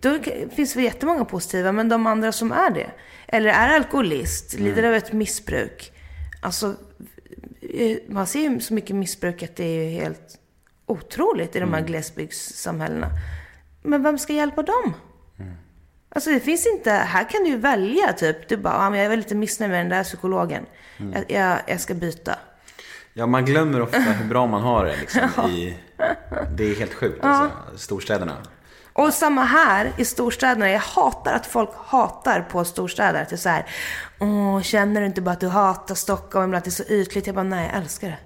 då 0.00 0.18
finns 0.56 0.74
det 0.74 0.82
jättemånga 0.82 1.24
positiva, 1.24 1.72
men 1.72 1.88
de 1.88 2.06
andra 2.06 2.32
som 2.32 2.52
är 2.52 2.70
det, 2.70 2.90
eller 3.28 3.50
är 3.50 3.68
alkoholist, 3.68 4.54
Mm. 4.54 4.64
lider 4.66 4.82
av 4.88 4.94
ett 4.94 5.12
missbruk. 5.12 5.92
Alltså, 6.40 6.74
eh, 7.74 7.96
man 8.08 8.26
ser 8.26 8.40
ju 8.40 8.60
så 8.60 8.74
mycket 8.74 8.96
missbruk 8.96 9.42
att 9.42 9.56
det 9.56 9.64
är 9.64 9.84
ju 9.84 9.90
helt 9.90 10.38
otroligt 10.92 11.56
i 11.56 11.60
de 11.60 11.72
här 11.72 11.78
Mm. 11.78 11.86
glesbygdssamhällena. 11.86 13.08
Men 13.82 14.02
vem 14.02 14.18
ska 14.18 14.32
hjälpa 14.32 14.62
dem? 14.62 14.94
Alltså 16.14 16.30
det 16.30 16.40
finns 16.40 16.66
inte, 16.66 16.90
här 16.90 17.30
kan 17.30 17.44
du 17.44 17.48
ju 17.50 17.56
välja 17.56 18.12
typ. 18.12 18.48
Du 18.48 18.56
bara, 18.56 18.74
ah, 18.74 18.90
men 18.90 19.00
jag 19.00 19.12
är 19.12 19.16
lite 19.16 19.34
missnöjd 19.34 19.70
med 19.70 19.80
den 19.80 19.88
där 19.88 20.04
psykologen. 20.04 20.66
Jag, 21.14 21.24
jag, 21.30 21.58
jag 21.66 21.80
ska 21.80 21.94
byta. 21.94 22.34
Ja, 23.12 23.26
man 23.26 23.44
glömmer 23.44 23.80
ofta 23.82 23.98
hur 23.98 24.28
bra 24.28 24.46
man 24.46 24.62
har 24.62 24.84
det 24.84 24.96
liksom, 24.96 25.20
i... 25.50 25.76
Det 26.56 26.64
är 26.64 26.74
helt 26.74 26.94
sjukt 26.94 27.24
alltså, 27.24 27.56
storstäderna. 27.76 28.36
Och 28.92 29.14
samma 29.14 29.44
här 29.44 29.92
i 29.96 30.04
storstäderna. 30.04 30.70
Jag 30.70 30.80
hatar 30.80 31.34
att 31.34 31.46
folk 31.46 31.70
hatar 31.76 32.40
på 32.40 32.64
storstäder. 32.64 33.22
Att 33.22 33.28
det 33.28 33.34
är 33.34 33.38
så 33.38 33.48
här, 33.48 33.66
åh, 34.20 34.60
känner 34.62 35.00
du 35.00 35.06
inte 35.06 35.20
bara 35.20 35.30
att 35.30 35.40
du 35.40 35.48
hatar 35.48 35.94
Stockholm, 35.94 36.50
eller 36.50 36.58
att 36.58 36.64
det 36.64 36.68
är 36.68 36.84
så 36.84 36.92
ytligt? 36.92 37.26
Jag 37.26 37.34
bara, 37.36 37.42
nej, 37.42 37.70
jag 37.72 37.82
älskar 37.82 38.08
det. 38.08 38.18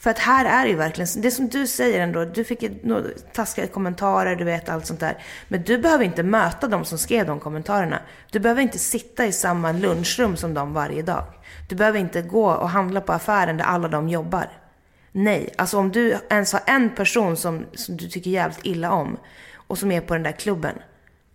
För 0.00 0.10
att 0.10 0.18
här 0.18 0.44
är 0.44 0.64
det 0.64 0.70
ju 0.70 0.76
verkligen, 0.76 1.22
det 1.22 1.30
som 1.30 1.48
du 1.48 1.66
säger 1.66 2.00
ändå, 2.00 2.24
du 2.24 2.44
fick 2.44 2.62
ju 2.62 2.70
taskiga 3.32 3.66
kommentarer, 3.66 4.36
du 4.36 4.44
vet 4.44 4.68
allt 4.68 4.86
sånt 4.86 5.00
där. 5.00 5.24
Men 5.48 5.62
du 5.62 5.78
behöver 5.78 6.04
inte 6.04 6.22
möta 6.22 6.68
de 6.68 6.84
som 6.84 6.98
skrev 6.98 7.26
de 7.26 7.40
kommentarerna. 7.40 8.00
Du 8.30 8.38
behöver 8.38 8.62
inte 8.62 8.78
sitta 8.78 9.26
i 9.26 9.32
samma 9.32 9.72
lunchrum 9.72 10.36
som 10.36 10.54
de 10.54 10.72
varje 10.72 11.02
dag. 11.02 11.24
Du 11.68 11.76
behöver 11.76 11.98
inte 11.98 12.22
gå 12.22 12.50
och 12.50 12.68
handla 12.68 13.00
på 13.00 13.12
affären 13.12 13.56
där 13.56 13.64
alla 13.64 13.88
de 13.88 14.08
jobbar. 14.08 14.50
Nej, 15.12 15.54
alltså 15.58 15.78
om 15.78 15.92
du 15.92 16.16
ens 16.30 16.52
har 16.52 16.62
en 16.66 16.94
person 16.94 17.36
som, 17.36 17.66
som 17.74 17.96
du 17.96 18.08
tycker 18.08 18.30
jävligt 18.30 18.60
illa 18.62 18.92
om 18.92 19.18
och 19.54 19.78
som 19.78 19.92
är 19.92 20.00
på 20.00 20.14
den 20.14 20.22
där 20.22 20.32
klubben. 20.32 20.74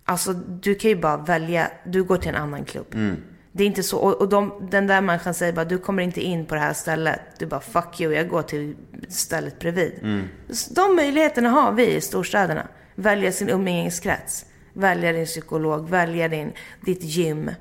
Alltså 0.06 0.34
du 0.34 0.76
kan 0.76 0.90
ju 0.90 0.96
bara 0.96 1.18
välja, 1.18 1.72
du 1.86 2.04
går 2.04 2.18
till 2.18 2.30
en 2.30 2.36
annan 2.36 2.66
klubb. 2.66 2.94
Mm. 2.94 3.18
Det 3.56 3.64
är 3.64 3.68
inte 3.68 3.84
så, 3.84 3.98
och, 3.98 4.30
de, 4.30 4.68
den 4.72 4.88
där 4.88 5.02
människan 5.02 5.34
säger 5.34 5.54
bara, 5.54 5.66
du 5.66 5.78
kommer 5.78 6.04
inte 6.04 6.22
in 6.22 6.46
på 6.46 6.56
det 6.56 6.62
här 6.62 6.74
stället. 6.74 7.20
Du 7.40 7.46
bara, 7.46 7.60
fuck 7.60 8.02
you, 8.02 8.14
jag 8.14 8.30
går 8.30 8.42
till 8.42 8.76
stället 9.10 9.60
bredvid. 9.60 9.94
Så 10.50 10.74
De 10.74 10.96
möjligheterna 10.96 11.50
har 11.50 11.72
vi 11.72 11.96
i 11.96 12.02
storstäderna. 12.02 12.68
Välja 12.96 13.32
sin 13.32 13.50
umgängeskrets. 13.50 14.46
Välja 14.74 15.14
din 15.14 15.26
psykolog, 15.26 15.90
välja 15.90 16.28
din, 16.28 16.52
ditt 16.82 17.04
gym. 17.04 17.52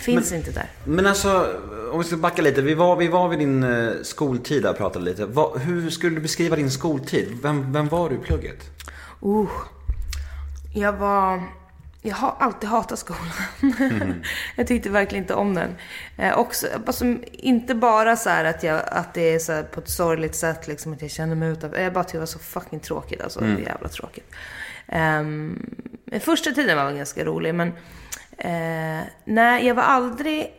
Finns 0.00 0.32
inte 0.32 0.50
där. 0.50 0.66
Men 0.84 1.06
alltså, 1.06 1.46
om 1.92 1.98
vi 1.98 2.04
ska 2.04 2.16
backa 2.16 2.42
lite. 2.42 2.62
Vi 2.62 2.74
var, 2.74 2.96
vi 2.96 3.08
var 3.08 3.28
vid 3.28 3.38
din 3.38 3.62
eh, 3.62 3.90
skoltid 4.02 4.62
där 4.62 4.70
och 4.70 4.76
pratade 4.76 5.04
lite. 5.04 5.26
Vad, 5.26 5.60
hur 5.60 5.90
skulle 5.90 6.14
du 6.14 6.20
beskriva 6.20 6.56
din 6.56 6.70
skoltid? 6.70 7.38
Vem, 7.42 7.72
vem 7.72 7.88
var 7.88 8.10
du 8.10 8.14
i 8.14 8.18
plugget? 8.18 8.64
Uh, 9.26 9.48
jag 10.74 10.92
var... 10.92 11.42
Jag 12.02 12.16
har 12.16 12.34
alltid 12.38 12.68
hatat 12.68 12.98
skolan. 12.98 14.24
jag 14.56 14.66
tyckte 14.66 14.90
verkligen 14.90 15.24
inte 15.24 15.34
om 15.34 15.54
den. 15.54 15.74
Eh, 16.18 16.38
också, 16.38 16.66
alltså, 16.86 17.04
inte 17.32 17.74
bara 17.74 18.16
så 18.16 18.30
här 18.30 18.44
att, 18.44 18.62
jag, 18.62 18.82
att 18.86 19.14
det 19.14 19.34
är 19.34 19.38
så 19.38 19.62
på 19.62 19.80
ett 19.80 19.90
sorgligt 19.90 20.34
sätt, 20.34 20.68
liksom 20.68 20.92
att 20.92 21.02
jag 21.02 21.10
känner 21.10 21.34
mig 21.34 21.48
utanför. 21.48 21.80
Jag 21.80 21.92
bara 21.92 22.04
tyckte 22.04 22.16
det 22.16 22.20
var 22.20 22.26
så 22.26 22.38
fucking 22.38 22.80
tråkigt. 22.80 23.22
Alltså, 23.22 23.44
jävla 23.44 23.88
tråkigt. 23.88 24.34
Um, 24.92 25.76
första 26.20 26.50
tiden 26.50 26.76
var 26.76 26.92
ganska 26.92 27.24
rolig, 27.24 27.54
men 27.54 27.68
eh, 28.38 29.06
nej, 29.24 29.66
jag 29.66 29.74
var 29.74 29.82
aldrig... 29.82 30.52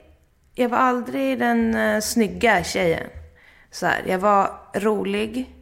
Jag 0.56 0.70
var 0.70 0.78
aldrig 0.78 1.40
den 1.40 1.76
uh, 1.76 2.02
snygga 2.02 2.64
tjejen. 2.64 3.08
Så 3.72 3.86
här, 3.86 4.04
jag 4.08 4.20
var 4.20 4.52
rolig 4.74 5.59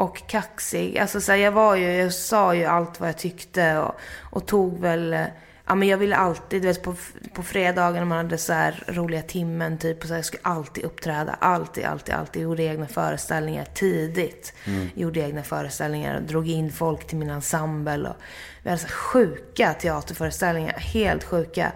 och 0.00 0.22
kaxig. 0.26 0.98
Alltså 0.98 1.20
så 1.20 1.32
här, 1.32 1.38
jag 1.38 1.52
var 1.52 1.76
ju, 1.76 1.92
jag 1.92 2.12
sa 2.12 2.54
ju 2.54 2.64
allt 2.64 3.00
vad 3.00 3.08
jag 3.08 3.18
tyckte 3.18 3.78
och, 3.78 3.94
och 4.20 4.46
tog 4.46 4.80
väl, 4.80 5.12
eh, 5.12 5.26
ja 5.66 5.74
men 5.74 5.88
jag 5.88 5.98
ville 5.98 6.16
alltid, 6.16 6.62
du 6.62 6.68
vet 6.68 6.82
på, 6.82 6.94
på 7.34 7.42
fredagen 7.42 7.94
när 7.94 8.04
man 8.04 8.18
hade 8.18 8.38
så 8.38 8.52
här 8.52 8.84
roliga 8.86 9.22
timmen 9.22 9.78
typ, 9.78 10.00
och 10.00 10.06
så 10.06 10.08
här, 10.08 10.18
jag 10.18 10.24
skulle 10.24 10.42
alltid 10.42 10.84
uppträda, 10.84 11.36
alltid, 11.40 11.84
alltid, 11.84 12.14
alltid. 12.14 12.42
Gjorde 12.42 12.62
egna 12.62 12.86
föreställningar 12.86 13.64
tidigt. 13.64 14.52
Gjorde 14.94 15.20
egna 15.20 15.42
föreställningar 15.42 16.16
och 16.16 16.22
drog 16.22 16.48
in 16.48 16.72
folk 16.72 17.06
till 17.06 17.18
min 17.18 17.30
ensemble. 17.30 18.08
Och 18.08 18.16
vi 18.62 18.70
hade 18.70 18.82
så 18.82 18.86
här 18.86 18.94
sjuka 18.94 19.74
teaterföreställningar, 19.74 20.72
helt 20.78 21.24
sjuka. 21.24 21.72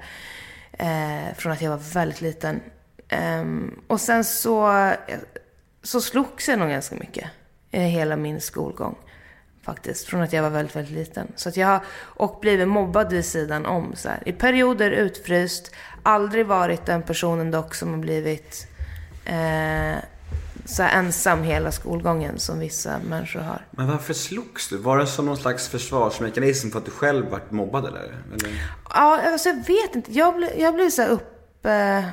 Eh, 0.73 1.35
från 1.37 1.53
att 1.53 1.63
jag 1.63 1.71
var 1.71 1.93
väldigt 1.95 2.21
liten. 2.21 2.61
Ehm, 3.09 3.81
och 3.87 4.01
sen 4.01 4.25
så, 4.25 4.91
så 5.83 6.01
slogs 6.01 6.49
jag 6.49 6.59
nog 6.59 6.69
ganska 6.69 6.97
mycket. 6.97 7.31
I 7.75 7.89
Hela 7.89 8.17
min 8.17 8.41
skolgång. 8.41 8.97
Faktiskt. 9.63 10.07
Från 10.07 10.23
att 10.23 10.33
jag 10.33 10.43
var 10.43 10.51
väldigt, 10.51 10.77
väldigt 10.77 10.95
liten. 10.95 11.33
Så 11.37 11.49
att 11.49 11.57
jag 11.57 11.67
har, 11.67 11.81
och 12.01 12.39
blivit 12.41 12.69
mobbad 12.69 13.13
vid 13.13 13.25
sidan 13.25 13.67
om. 13.67 13.93
Så 13.97 14.09
här. 14.09 14.23
I 14.27 14.33
perioder 14.33 14.91
utfryst. 14.91 15.71
Aldrig 16.03 16.47
varit 16.47 16.87
den 16.87 17.03
personen 17.03 17.51
dock 17.51 17.75
som 17.75 17.91
har 17.91 17.99
blivit 17.99 18.67
eh, 19.25 19.97
så 20.65 20.83
ensam 20.83 21.43
hela 21.43 21.73
skolgången 21.73 22.39
som 22.39 22.59
vissa 22.59 22.99
människor 23.09 23.41
har. 23.41 23.67
Men 23.71 23.87
varför 23.87 24.15
slogs 24.15 24.69
du? 24.69 24.77
Var 24.77 24.99
det 24.99 25.07
som 25.07 25.27
någon 25.27 25.37
slags 25.37 25.69
försvarsmekanism 25.69 26.71
för 26.71 26.79
att 26.79 26.85
du 26.85 26.91
själv 26.91 27.31
vart 27.31 27.51
mobbad 27.51 27.87
eller? 27.87 28.01
eller? 28.01 28.73
Ja, 28.91 29.21
alltså 29.33 29.49
jag 29.49 29.57
vet 29.57 29.95
inte. 29.95 30.13
Jag 30.13 30.37
blev, 30.37 30.51
jag 30.59 30.75
blev 30.75 30.91
så 30.91 31.03
här 31.03 31.09
upp... 31.09 31.67
Eh, 31.67 32.05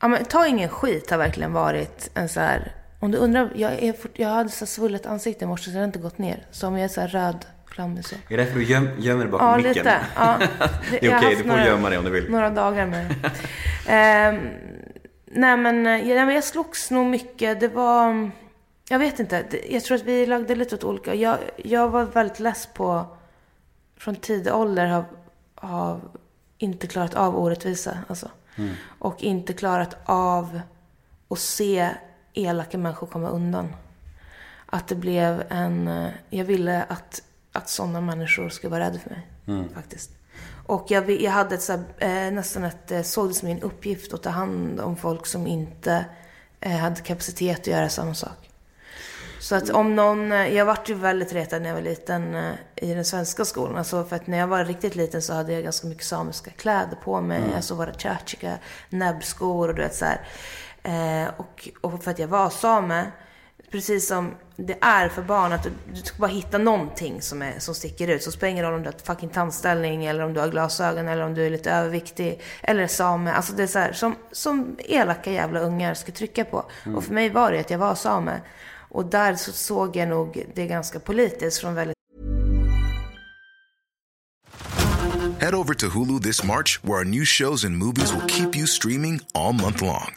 ja, 0.00 0.08
men 0.08 0.24
ta 0.24 0.46
ingen 0.46 0.68
skit 0.68 1.10
har 1.10 1.18
verkligen 1.18 1.52
varit 1.52 2.10
en 2.14 2.28
så 2.28 2.40
här... 2.40 2.74
Om 3.00 3.10
du 3.10 3.18
undrar, 3.18 3.52
jag, 3.54 3.72
är, 3.72 3.92
fort- 3.92 4.18
jag 4.18 4.28
hade 4.28 4.48
så 4.50 4.66
svullet 4.66 5.06
ansikte 5.06 5.44
i 5.44 5.48
morse 5.48 5.64
så 5.64 5.70
det 5.70 5.78
har 5.78 5.84
inte 5.84 5.98
gått 5.98 6.18
ner. 6.18 6.46
Så 6.50 6.66
om 6.66 6.74
jag 6.78 6.84
är 6.84 6.88
så 6.88 7.00
röd, 7.00 7.46
flammig 7.66 8.04
så. 8.04 8.14
Är 8.14 8.36
det 8.36 8.44
därför 8.44 8.58
du 8.58 8.64
göm, 8.64 8.88
gömmer 8.98 9.22
dig 9.24 9.30
bakom 9.32 9.46
Ja, 9.46 9.56
micken? 9.56 9.72
lite. 9.72 10.00
Ja. 10.16 10.38
Det 10.90 11.02
Jag 11.02 11.12
är 11.12 11.18
okej, 11.18 11.28
haft 11.34 11.44
du 11.44 11.50
får 11.50 11.60
gömma 11.60 11.88
dig 11.88 11.98
om 11.98 12.04
du 12.04 12.10
vill. 12.10 12.30
Några 12.30 12.50
dagar 12.50 12.86
med 12.86 13.06
det. 13.22 13.30
Ehm, 13.92 14.38
nej, 15.26 15.56
men, 15.56 15.86
eh, 15.86 15.92
ja, 16.08 16.14
nej, 16.14 16.26
men 16.26 16.34
jag 16.34 16.44
slogs 16.44 16.90
nog 16.90 17.06
mycket. 17.06 17.60
Det 17.60 17.68
var... 17.68 18.30
Jag 18.88 18.98
vet 18.98 19.20
inte. 19.20 19.44
Det- 19.50 19.72
Jag 19.72 19.84
tror 19.84 19.96
att 19.96 20.04
vi 20.04 20.26
lagde 20.26 20.54
lite 20.54 20.74
åt 20.74 20.84
olika. 20.84 21.14
Jag, 21.14 21.38
jag 21.56 21.88
var 21.88 22.04
väldigt 22.04 22.40
less 22.40 22.68
på... 22.74 23.06
Från 23.96 24.16
tidig 24.16 24.54
ålder 24.54 24.86
har, 24.86 25.04
har 25.54 26.00
inte 26.58 26.86
klarat 26.86 27.14
av 27.14 27.38
orättvisa. 27.38 27.98
Alltså. 28.08 28.30
Och 28.98 29.22
inte 29.22 29.52
klarat 29.52 29.96
av 30.04 30.60
att 31.30 31.38
se 31.38 31.88
elaka 32.38 32.78
människor 32.78 33.06
komma 33.06 33.28
undan. 33.28 33.74
Att 34.66 34.88
det 34.88 34.94
blev 34.94 35.42
en... 35.48 35.88
eh, 35.88 36.10
Jag 36.30 36.44
ville 36.44 36.82
att 36.82 37.22
att 37.52 37.68
sådana 37.68 38.00
människor 38.00 38.48
ska 38.48 38.68
vara 38.68 38.80
rädda 38.80 38.98
för 38.98 39.10
mig. 39.10 39.26
Faktiskt. 39.74 40.10
Och 40.66 40.86
jag, 40.88 41.10
jag 41.10 41.30
hade 41.30 41.54
ett, 41.54 41.62
så 41.62 41.72
här, 41.72 41.82
eh, 41.98 42.32
nästan 42.32 42.64
ett, 42.64 42.90
eh, 42.90 43.02
såg 43.02 43.28
det 43.28 43.34
som 43.34 43.48
min 43.48 43.62
uppgift 43.62 44.14
att 44.14 44.22
ta 44.22 44.30
hand 44.30 44.80
om 44.80 44.96
folk 44.96 45.26
som 45.26 45.46
inte 45.46 46.04
hade 46.80 47.00
kapacitet 47.00 47.60
att 47.60 47.66
göra 47.66 47.88
samma 47.88 48.14
sak. 48.14 48.50
Så 49.40 49.54
att 49.54 49.70
om 49.70 49.96
någon, 49.96 50.30
jag 50.30 50.64
vart 50.64 50.88
ju 50.88 50.94
väldigt 50.94 51.32
retad 51.32 51.62
när 51.62 51.68
jag 51.68 51.74
var 51.74 51.82
liten 51.82 52.52
i 52.76 52.94
den 52.94 53.04
svenska 53.04 53.44
skolan. 53.44 53.76
Alltså 53.76 54.04
för 54.04 54.16
att 54.16 54.26
när 54.26 54.38
jag 54.38 54.46
var 54.46 54.64
riktigt 54.64 54.96
liten 54.96 55.22
så 55.22 55.32
hade 55.34 55.52
jag 55.52 55.62
ganska 55.64 55.86
mycket 55.86 56.04
samiska 56.04 56.50
kläder 56.50 56.96
på 57.04 57.20
mig. 57.20 57.42
Alltså 57.56 57.74
våra 57.74 57.92
tjatjika 57.94 58.58
näbbskor 58.90 59.68
och 59.68 59.74
du 59.74 59.82
vet 59.82 59.94
så 59.94 60.04
här. 60.04 60.20
Eh, 60.82 61.28
och, 61.36 61.68
och 61.80 62.04
för 62.04 62.10
att 62.10 62.18
jag 62.18 62.28
var 62.28 62.50
same, 62.50 63.10
precis 63.70 64.08
som 64.08 64.34
det 64.56 64.78
är 64.80 65.08
för 65.08 65.22
barn 65.22 65.52
att 65.52 65.62
du, 65.62 65.70
du 65.94 66.00
ska 66.00 66.18
bara 66.18 66.30
hitta 66.30 66.58
någonting 66.58 67.22
som, 67.22 67.42
är, 67.42 67.58
som 67.58 67.74
sticker 67.74 68.08
ut. 68.08 68.22
Så 68.22 68.32
spelar 68.32 68.50
ingen 68.50 68.64
roll 68.64 68.74
om 68.74 68.82
du 68.82 68.86
har 68.86 68.94
ett 68.94 69.06
fucking 69.06 69.28
tandställning 69.28 70.04
eller 70.04 70.24
om 70.24 70.34
du 70.34 70.40
har 70.40 70.48
glasögon 70.48 71.08
eller 71.08 71.22
om 71.22 71.34
du 71.34 71.46
är 71.46 71.50
lite 71.50 71.70
överviktig. 71.70 72.40
Eller 72.62 72.86
same. 72.86 73.32
Alltså 73.32 73.52
det 73.52 73.62
är 73.62 73.66
så 73.66 73.78
här, 73.78 73.92
som, 73.92 74.16
som 74.32 74.76
elaka 74.78 75.32
jävla 75.32 75.60
ungar 75.60 75.94
ska 75.94 76.12
trycka 76.12 76.44
på. 76.44 76.64
Och 76.96 77.04
för 77.04 77.14
mig 77.14 77.30
var 77.30 77.52
det 77.52 77.60
att 77.60 77.70
jag 77.70 77.78
var 77.78 77.94
same. 77.94 78.40
Och 78.90 79.04
där 79.06 79.34
så 79.34 79.52
såg 79.52 79.96
jag 79.96 80.08
nog 80.08 80.46
det 80.54 80.66
ganska 80.66 81.00
politiskt 81.00 81.60
från 81.60 81.74
väldigt 81.74 81.98
Head 85.40 85.54
over 85.54 85.74
to 85.74 85.86
Hulu 85.86 86.20
this 86.20 86.42
March, 86.42 86.80
where 86.82 86.98
our 86.98 87.04
new 87.04 87.24
shows 87.24 87.64
and 87.64 87.76
movies 87.76 88.12
will 88.12 88.26
keep 88.26 88.56
you 88.56 88.66
streaming 88.66 89.20
all 89.34 89.52
month 89.52 89.82
long. 89.82 90.16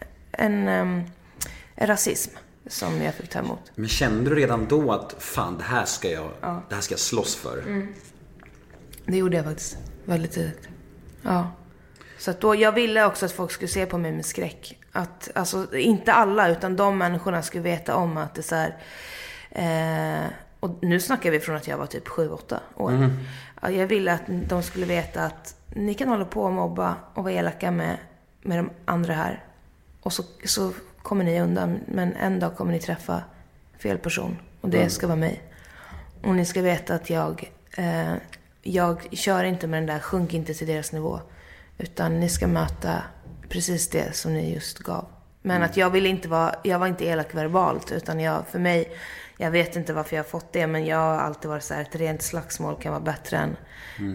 en, 0.31 0.67
en 0.67 1.07
rasism 1.75 2.31
som 2.67 3.01
jag 3.01 3.13
fick 3.13 3.29
ta 3.29 3.39
emot. 3.39 3.71
Men 3.75 3.87
kände 3.87 4.29
du 4.29 4.35
redan 4.35 4.67
då 4.67 4.91
att 4.91 5.15
fan 5.19 5.57
det 5.57 5.63
här 5.63 5.85
ska 5.85 6.09
jag, 6.09 6.29
det 6.69 6.75
här 6.75 6.81
ska 6.81 6.93
jag 6.93 6.99
slåss 6.99 7.35
för? 7.35 7.87
Det 9.05 9.17
gjorde 9.17 9.37
jag 9.37 9.45
faktiskt 9.45 9.77
väldigt 10.05 10.31
tidigt. 10.31 10.69
Ja. 11.21 11.51
Så 12.17 12.31
att 12.31 12.41
då, 12.41 12.55
jag 12.55 12.71
ville 12.71 13.05
också 13.05 13.25
att 13.25 13.31
folk 13.31 13.51
skulle 13.51 13.67
se 13.67 13.85
på 13.85 13.97
mig 13.97 14.11
med 14.11 14.25
skräck. 14.25 14.79
Att, 14.91 15.31
alltså, 15.35 15.77
inte 15.77 16.13
alla, 16.13 16.49
utan 16.49 16.75
de 16.75 16.97
människorna 16.97 17.41
skulle 17.41 17.63
veta 17.63 17.95
om 17.95 18.17
att 18.17 18.35
det 18.35 18.41
är 18.41 18.43
så 18.43 18.55
här, 18.55 18.77
eh, 19.51 20.29
och 20.59 20.69
nu 20.81 20.99
snackar 20.99 21.31
vi 21.31 21.39
från 21.39 21.55
att 21.55 21.67
jag 21.67 21.77
var 21.77 21.85
typ 21.85 22.07
7-8 22.07 22.59
år. 22.75 23.09
Ja, 23.61 23.71
Jag 23.71 23.87
ville 23.87 24.13
att 24.13 24.21
de 24.27 24.63
skulle 24.63 24.85
veta 24.85 25.25
att 25.25 25.55
ni 25.75 25.93
kan 25.93 26.07
hålla 26.07 26.25
på 26.25 26.43
och 26.43 26.51
mobba 26.51 26.95
och 27.13 27.23
vara 27.23 27.33
elaka 27.33 27.71
med, 27.71 27.97
med 28.41 28.57
de 28.57 28.69
andra 28.85 29.13
här. 29.13 29.43
Och 30.01 30.13
så, 30.13 30.23
så 30.45 30.73
kommer 31.01 31.23
ni 31.23 31.41
undan. 31.41 31.79
Men 31.85 32.13
en 32.13 32.39
dag 32.39 32.55
kommer 32.55 32.71
ni 32.71 32.79
träffa 32.79 33.23
fel 33.79 33.97
person. 33.97 34.37
Och 34.61 34.69
det 34.69 34.89
ska 34.89 35.07
vara 35.07 35.17
mig. 35.17 35.41
Och 36.23 36.35
ni 36.35 36.45
ska 36.45 36.61
veta 36.61 36.95
att 36.95 37.09
jag, 37.09 37.51
eh, 37.77 38.13
jag 38.61 39.07
kör 39.11 39.43
inte 39.43 39.67
med 39.67 39.77
den 39.77 39.87
där 39.87 39.99
sjunk 39.99 40.33
inte 40.33 40.53
till 40.53 40.67
deras 40.67 40.91
nivå. 40.91 41.19
Utan 41.77 42.19
ni 42.19 42.29
ska 42.29 42.47
möta 42.47 43.03
precis 43.49 43.89
det 43.89 44.15
som 44.15 44.33
ni 44.33 44.53
just 44.53 44.79
gav. 44.79 45.05
Men 45.41 45.63
att 45.63 45.77
jag 45.77 45.89
vill 45.89 46.05
inte 46.05 46.27
vara, 46.27 46.55
jag 46.63 46.79
var 46.79 46.87
inte 46.87 47.05
elak 47.05 47.35
verbalt. 47.35 47.91
Utan 47.91 48.19
jag, 48.19 48.47
för 48.47 48.59
mig, 48.59 48.97
jag 49.37 49.51
vet 49.51 49.75
inte 49.75 49.93
varför 49.93 50.15
jag 50.15 50.23
har 50.23 50.29
fått 50.29 50.53
det. 50.53 50.67
Men 50.67 50.85
jag 50.85 50.97
har 50.97 51.17
alltid 51.17 51.49
varit 51.49 51.63
så 51.63 51.73
här, 51.73 51.81
ett 51.81 51.95
rent 51.95 52.21
slagsmål 52.21 52.75
kan 52.81 52.91
vara 52.91 53.03
bättre 53.03 53.37
än, 53.37 53.57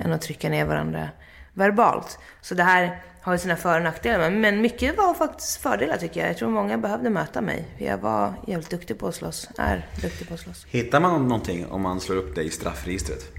än 0.03 0.13
att 0.13 0.23
trycka 0.23 0.49
ner 0.49 0.65
varandra 0.65 1.09
verbalt. 1.57 2.19
Så 2.41 2.55
det 2.55 2.63
här 2.63 3.03
har 3.23 3.33
ju 3.33 3.39
sina 3.39 3.57
för 3.57 3.77
och 3.77 3.85
nackdelar. 3.85 4.31
Men- 4.31 4.61
mycket 4.61 4.97
var 4.97 5.15
faktiskt 5.15 5.57
fördelar 5.63 5.97
tycker 5.97 6.21
jag. 6.21 6.29
Jag 6.31 6.37
tror 6.37 6.49
många 6.51 6.79
behövde 6.79 7.11
möta 7.11 7.41
mig. 7.41 7.65
För 7.79 7.85
jag 7.85 7.99
var 7.99 8.35
jävligt 8.47 8.71
duktig 8.71 8.99
på 8.99 9.07
att 9.09 9.15
slåss. 9.15 9.49
Är 9.59 9.89
duktig 10.03 10.29
på 10.29 10.35
att 10.35 10.41
slåss. 10.41 10.67
Hittar 10.69 11.01
man 11.01 11.23
någonting 11.29 11.67
om 11.67 11.83
man 11.83 12.01
slår 12.01 12.17
upp 12.17 12.35
dig 12.35 12.47
i 12.47 12.51
straffregistret? 12.51 13.33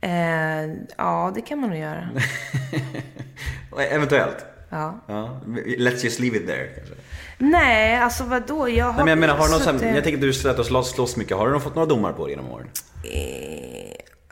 Eh, 0.00 0.10
ja, 0.96 1.32
det 1.34 1.40
kan 1.40 1.58
man 1.60 1.70
nog 1.70 1.78
göra. 1.78 2.08
Eventuellt. 3.90 4.44
Ja. 4.70 5.00
Ja. 5.06 5.40
Let's 5.78 6.04
just 6.04 6.20
leave 6.20 6.36
it 6.36 6.46
there 6.46 6.66
kanske. 6.66 6.94
Nej, 7.38 7.96
alltså 7.96 8.24
vadå? 8.24 8.68
Jag 8.68 8.84
har 8.84 8.92
Nej, 8.92 8.98
men 9.04 9.08
jag 9.08 9.18
menar, 9.18 9.34
har 9.34 9.48
någon 9.48 9.60
suttit- 9.60 9.94
jag 9.94 10.04
tänker 10.04 10.28
att 10.28 10.54
du 10.56 10.60
och 10.60 10.66
slåss, 10.66 10.90
slåss 10.94 11.16
mycket. 11.16 11.36
Har 11.36 11.48
du 11.50 11.60
fått 11.60 11.74
några 11.74 11.86
domar 11.86 12.12
på 12.12 12.26
det 12.26 12.30
genom 12.32 12.50
åren? 12.50 12.68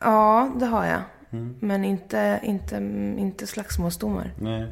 Ja, 0.00 0.52
det 0.56 0.66
har 0.66 0.86
jag. 0.86 1.00
Mm. 1.32 1.54
Men 1.60 1.84
inte, 1.84 2.40
inte, 2.42 2.76
inte 3.18 3.46
slagsmålsdomar. 3.46 4.32
Nej. 4.38 4.62
Eh, 4.62 4.68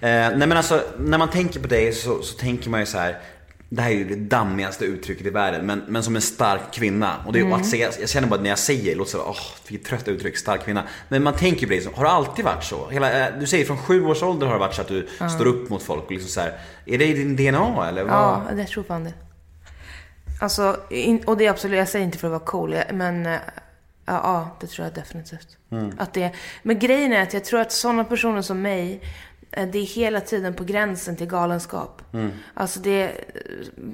nej 0.00 0.46
men 0.46 0.52
alltså, 0.52 0.82
när 0.98 1.18
man 1.18 1.30
tänker 1.30 1.60
på 1.60 1.66
dig 1.66 1.92
så, 1.92 2.22
så 2.22 2.38
tänker 2.38 2.70
man 2.70 2.80
ju 2.80 2.86
så 2.86 2.98
här. 2.98 3.18
Det 3.68 3.82
här 3.82 3.90
är 3.90 3.94
ju 3.94 4.08
det 4.08 4.16
dammigaste 4.16 4.84
uttrycket 4.84 5.26
i 5.26 5.30
världen, 5.30 5.66
men, 5.66 5.82
men 5.88 6.02
som 6.02 6.16
en 6.16 6.22
stark 6.22 6.72
kvinna. 6.72 7.16
Och 7.26 7.32
det, 7.32 7.40
är 7.40 7.54
att 7.54 7.66
säga, 7.66 7.90
jag 8.00 8.08
känner 8.08 8.28
bara 8.28 8.40
när 8.40 8.48
jag 8.48 8.58
säger 8.58 8.90
det, 8.90 8.94
låter 8.94 9.10
så 9.10 9.18
åh, 9.18 9.36
vilket 9.68 9.88
trött 9.88 10.08
uttryck, 10.08 10.36
stark 10.36 10.64
kvinna. 10.64 10.82
Men 11.08 11.22
man 11.22 11.34
tänker 11.34 11.66
på 11.66 11.70
dig, 11.70 11.86
har 11.94 12.04
det 12.04 12.10
alltid 12.10 12.44
varit 12.44 12.64
så? 12.64 12.88
Hela, 12.88 13.28
eh, 13.28 13.38
du 13.40 13.46
säger 13.46 13.64
från 13.64 13.78
sju 13.78 14.04
års 14.04 14.22
ålder 14.22 14.46
har 14.46 14.54
det 14.54 14.60
varit 14.60 14.74
så 14.74 14.80
att 14.80 14.88
du 14.88 15.08
står 15.36 15.46
upp 15.46 15.70
mot 15.70 15.82
folk 15.82 16.04
och 16.04 16.12
liksom 16.12 16.30
så 16.30 16.40
här. 16.40 16.58
Är 16.86 16.98
det 16.98 17.06
i 17.06 17.12
din 17.12 17.36
DNA 17.36 17.88
eller? 17.88 18.04
Vad? 18.04 18.12
Ja, 18.12 18.42
jag 18.56 18.68
tror 18.68 18.84
fan 18.84 19.04
det. 19.04 19.12
Alltså, 20.40 20.76
in, 20.90 21.22
och 21.26 21.36
det 21.36 21.46
är 21.46 21.50
absolut, 21.50 21.78
jag 21.78 21.88
säger 21.88 22.04
inte 22.04 22.18
för 22.18 22.26
att 22.26 22.32
vara 22.32 22.44
cool, 22.44 22.76
men 22.92 23.26
eh, 23.26 23.38
ja, 24.06 24.12
ja, 24.24 24.56
det 24.60 24.66
tror 24.66 24.86
jag 24.86 24.94
definitivt. 24.94 25.56
Att 25.98 26.12
det, 26.12 26.30
men 26.62 26.78
grejen 26.78 27.12
är 27.12 27.22
att 27.22 27.34
jag 27.34 27.44
tror 27.44 27.60
att 27.60 27.72
sådana 27.72 28.04
personer 28.04 28.42
som 28.42 28.62
mig, 28.62 29.00
eh, 29.50 29.68
det 29.68 29.78
är 29.78 29.84
hela 29.86 30.20
tiden 30.20 30.54
på 30.54 30.64
gränsen 30.64 31.16
till 31.16 31.26
galenskap. 31.26 32.02
Alltså 32.54 32.80
det, 32.80 33.12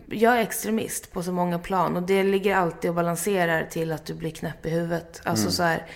jag 0.08 0.38
är 0.38 0.42
extremist 0.42 1.12
på 1.12 1.22
så 1.22 1.32
många 1.32 1.58
plan 1.58 1.96
och 1.96 2.02
det 2.02 2.22
ligger 2.22 2.56
alltid 2.56 2.88
och 2.90 2.94
balanserar 2.94 3.64
till 3.70 3.92
att 3.92 4.06
du 4.06 4.14
blir 4.14 4.30
knäpp 4.30 4.66
i 4.66 4.70
huvudet. 4.70 5.20
Alltså 5.24 5.50
så 5.50 5.62
här, 5.62 5.86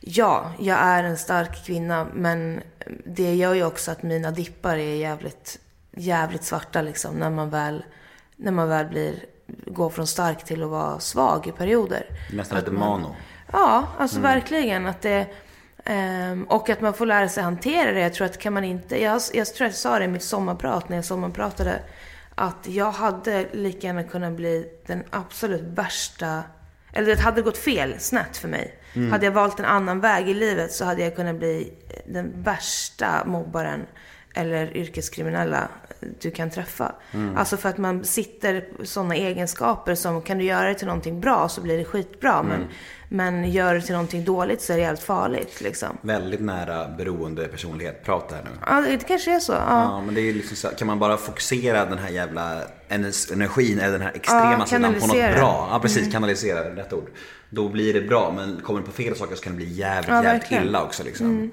ja, 0.00 0.52
jag 0.60 0.78
är 0.78 1.04
en 1.04 1.16
stark 1.18 1.64
kvinna 1.66 2.06
men 2.14 2.60
det 3.06 3.34
gör 3.34 3.54
ju 3.54 3.64
också 3.64 3.90
att 3.90 4.02
mina 4.02 4.30
dippar 4.30 4.76
är 4.76 4.94
jävligt, 4.96 5.58
jävligt 5.96 6.44
svarta 6.44 6.82
liksom 6.82 7.14
när 7.14 7.30
man 7.30 7.50
väl, 7.50 7.84
när 8.36 8.52
man 8.52 8.68
väl 8.68 8.86
blir, 8.86 9.14
går 9.66 9.90
från 9.90 10.06
stark 10.06 10.44
till 10.44 10.62
att 10.62 10.68
vara 10.68 11.00
svag 11.00 11.46
i 11.46 11.52
perioder. 11.52 12.06
Nästan 12.32 12.58
lite 12.58 12.70
man- 12.70 13.00
mano. 13.00 13.16
Ja, 13.52 13.88
alltså 13.98 14.20
verkligen. 14.20 14.86
Att 14.86 15.02
det, 15.02 15.26
ehm, 15.84 16.44
och 16.44 16.70
att 16.70 16.80
man 16.80 16.94
får 16.94 17.06
lära 17.06 17.28
sig 17.28 17.42
hantera 17.42 17.92
det. 17.92 18.00
Jag 18.00 18.14
tror 18.14 18.26
att 18.26 18.38
kan 18.38 18.52
man 18.52 18.64
inte... 18.64 19.02
Jag, 19.02 19.20
jag 19.32 19.54
tror 19.54 19.66
att 19.66 19.72
jag 19.72 19.78
sa 19.78 19.98
det 19.98 20.04
i 20.04 20.08
mitt 20.08 20.22
sommarprat 20.22 20.88
när 20.88 20.96
jag 20.96 21.04
sommarpratade. 21.04 21.80
Att 22.34 22.68
jag 22.68 22.90
hade 22.90 23.46
lika 23.52 23.86
gärna 23.86 24.02
kunnat 24.02 24.32
bli 24.32 24.68
den 24.86 25.04
absolut 25.10 25.62
värsta... 25.62 26.42
Eller 26.92 27.16
det 27.16 27.22
hade 27.22 27.42
gått 27.42 27.58
fel, 27.58 27.94
snett 27.98 28.36
för 28.36 28.48
mig. 28.48 28.78
Hade 29.10 29.26
jag 29.26 29.32
valt 29.32 29.58
en 29.58 29.64
annan 29.64 30.00
väg 30.00 30.28
i 30.28 30.34
livet 30.34 30.72
så 30.72 30.84
hade 30.84 31.02
jag 31.02 31.16
kunnat 31.16 31.36
bli 31.36 31.72
den 32.06 32.32
värsta 32.42 33.24
mobbaren 33.26 33.86
eller 34.34 34.76
yrkeskriminella 34.76 35.68
du 36.20 36.30
kan 36.30 36.50
träffa. 36.50 36.94
Alltså 37.36 37.56
för 37.56 37.68
att 37.68 37.78
man 37.78 38.04
sitter 38.04 38.64
sådana 38.84 39.14
egenskaper 39.14 39.94
som 39.94 40.22
kan 40.22 40.38
du 40.38 40.44
göra 40.44 40.68
det 40.68 40.74
till 40.74 40.86
någonting 40.86 41.20
bra 41.20 41.48
så 41.48 41.60
blir 41.60 41.78
det 41.78 41.84
skitbra. 41.84 42.42
Men, 42.42 42.66
men 43.12 43.50
gör 43.50 43.74
det 43.74 43.80
till 43.80 43.92
någonting 43.92 44.24
dåligt 44.24 44.62
så 44.62 44.72
är 44.72 44.76
det 44.76 44.84
helt 44.84 45.02
farligt 45.02 45.60
liksom. 45.60 45.88
Väldigt 46.02 46.40
nära 46.40 46.88
beroende 46.88 47.48
personlighet. 47.48 48.04
Prata 48.04 48.34
här 48.34 48.42
nu. 48.44 48.50
Ja, 48.66 48.80
det 48.80 49.08
kanske 49.08 49.34
är 49.34 49.38
så. 49.40 49.52
Ja. 49.52 49.64
Ja, 49.68 50.00
men 50.06 50.14
det 50.14 50.20
är 50.20 50.34
liksom 50.34 50.56
så, 50.56 50.68
kan 50.68 50.86
man 50.86 50.98
bara 50.98 51.16
fokusera 51.16 51.84
den 51.84 51.98
här 51.98 52.08
jävla 52.10 52.60
ener- 52.88 53.32
energin 53.32 53.78
eller 53.78 53.92
den 53.92 54.00
här 54.02 54.12
extrema 54.14 54.56
Ja, 54.58 54.66
sidan 54.66 54.94
på 55.00 55.06
något 55.06 55.16
bra. 55.16 55.68
Ja, 55.70 55.78
precis. 55.82 56.12
Kanalisera, 56.12 56.76
rätt 56.76 56.92
ord. 56.92 57.08
Då 57.50 57.68
blir 57.68 57.94
det 57.94 58.00
bra, 58.00 58.32
men 58.36 58.60
kommer 58.64 58.80
det 58.80 58.86
på 58.86 58.92
fel 58.92 59.16
saker 59.16 59.36
så 59.36 59.42
kan 59.42 59.52
det 59.52 59.56
bli 59.56 59.72
jävligt, 59.72 60.08
Ja, 60.10 60.24
jävligt 60.24 60.50
illa 60.50 60.82
också 60.84 61.04
liksom. 61.04 61.52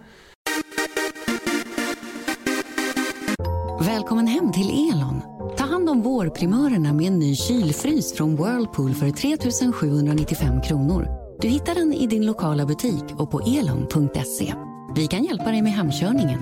Välkommen 3.82 4.28
hem 4.28 4.52
till 4.52 4.92
Elon. 4.94 5.22
Ta 5.58 5.64
hand 5.66 5.90
om 5.90 6.02
vårprimörerna 6.02 6.94
med 6.94 7.08
en 7.08 7.20
ny 7.20 7.36
kylfrys 7.36 8.14
från 8.14 8.36
Whirlpool 8.36 8.94
för 8.94 9.10
3 9.10 9.38
795 9.74 10.62
kronor. 10.62 11.19
Du 11.42 11.48
hittar 11.48 11.76
den 11.76 11.94
i 11.94 12.08
din 12.08 12.26
lokala 12.26 12.66
butik 12.66 13.04
och 13.18 13.32
på 13.32 13.40
elon.se. 13.40 14.54
Vi 14.96 15.08
kan 15.08 15.24
hjälpa 15.24 15.52
dig 15.52 15.62
med 15.62 15.72
hemkörningen. 15.72 16.40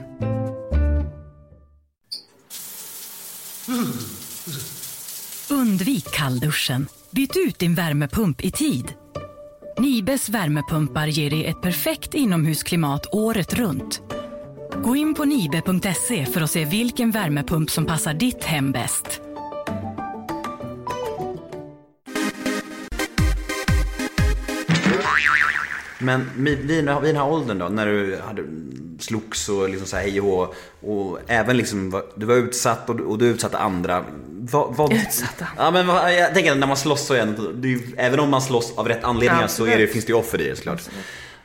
Undvik 5.50 6.06
kallduschen. 6.12 6.88
Byt 7.12 7.32
ut 7.48 7.60
din 7.60 7.76
värmepump 7.76 8.46
i 8.46 8.52
tid. 8.52 8.94
Nibes 9.80 10.30
värmepumpar 10.30 11.08
ger 11.08 11.30
dig 11.30 11.46
ett 11.46 11.62
perfekt 11.62 12.14
inomhusklimat 12.14 13.14
året 13.14 13.54
runt. 13.54 14.02
Gå 14.84 14.96
in 14.96 15.14
på 15.14 15.26
nibe.se 15.26 16.26
för 16.26 16.42
att 16.42 16.52
se 16.52 16.66
vilken 16.66 17.12
värmepump 17.12 17.70
som 17.70 17.86
passar 17.86 18.14
ditt 18.14 18.44
hem 18.44 18.72
bäst. 18.72 19.22
Men 26.00 26.30
vid, 26.38 26.58
vid, 26.60 26.86
den 26.86 27.16
här- 27.16 27.24
åldern 27.28 27.58
då, 27.60 27.66
när 27.70 27.86
du 27.86 28.20
hade 28.28 28.44
slogs 29.00 29.50
och 29.50 29.70
liksom 29.70 29.88
så 29.88 29.98
hej 29.98 30.22
och 30.22 30.56
och 30.82 31.20
även 31.28 31.58
liksom, 31.58 32.02
du 32.16 32.26
var 32.26 32.36
utsatt 32.36 32.90
och, 32.90 32.96
du- 32.96 33.04
och 33.04 33.18
du 33.18 33.26
utsatte 33.26 33.58
andra. 33.58 34.06
Vad, 34.40 34.76
vad, 34.76 34.94
Utsatta. 34.94 35.48
Ja 35.58 35.72
men 35.72 35.88
vad, 35.88 36.14
jag 36.14 36.34
tänker 36.34 36.56
när 36.56 36.68
man 36.68 36.78
slåss 36.78 37.06
så 37.06 37.14
är 37.14 37.54
det, 37.54 37.68
ju- 37.68 37.94
även 37.98 38.20
om 38.20 38.30
man 38.30 38.42
slåss 38.42 38.74
av 38.78 38.88
rätt 38.88 39.04
anledningar 39.04 39.42
Ja, 39.42 39.48
så 39.48 39.66
är 39.66 39.78
det, 39.78 39.88
finns 39.88 40.06
det 40.06 40.10
ju 40.12 40.18
offer 40.20 40.42
i 40.42 40.50
det 40.50 40.56
såklart. 40.56 40.82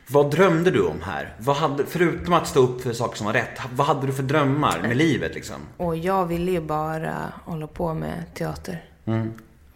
Vad 0.07 0.31
drömde 0.31 0.71
du 0.71 0.81
om 0.83 1.01
här? 1.01 1.33
Vad 1.39 1.55
hade, 1.55 1.85
förutom 1.85 2.33
att 2.33 2.47
stå 2.47 2.59
upp 2.59 2.81
för 2.81 2.93
saker 2.93 3.17
som 3.17 3.25
var 3.25 3.33
rätt, 3.33 3.59
vad 3.75 3.87
hade 3.87 4.07
du 4.07 4.13
för 4.13 4.23
drömmar 4.23 4.81
med 4.81 4.97
livet 4.97 5.35
liksom? 5.35 5.55
Och 5.77 5.95
jag 5.97 6.25
ville 6.25 6.51
ju 6.51 6.61
bara 6.61 7.13
hålla 7.45 7.67
på 7.67 7.93
med 7.93 8.23
teater. 8.33 8.83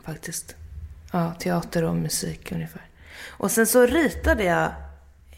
Faktiskt. 0.05 0.55
Ja, 1.11 1.34
teater 1.39 1.84
och 1.84 1.95
musik 1.95 2.51
ungefär. 2.51 2.82
Och 3.30 3.51
sen 3.51 3.67
så 3.67 3.86
ritade 3.86 4.43
jag 4.43 4.71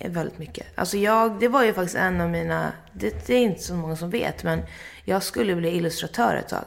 väldigt 0.05 0.39
mycket. 0.39 0.67
Alltså 0.75 0.97
jag, 0.97 1.39
det 1.39 1.47
var 1.47 1.63
ju 1.63 1.73
faktiskt 1.73 1.95
en 1.95 2.21
av 2.21 2.29
mina, 2.29 2.71
det, 2.93 3.27
det 3.27 3.33
är 3.33 3.39
inte 3.39 3.63
så 3.63 3.73
många 3.73 3.95
som 3.95 4.09
vet, 4.09 4.43
men 4.43 4.61
jag 5.03 5.23
skulle 5.23 5.55
bli 5.55 5.69
illustratör 5.69 6.35
ett 6.35 6.49
tag. 6.49 6.65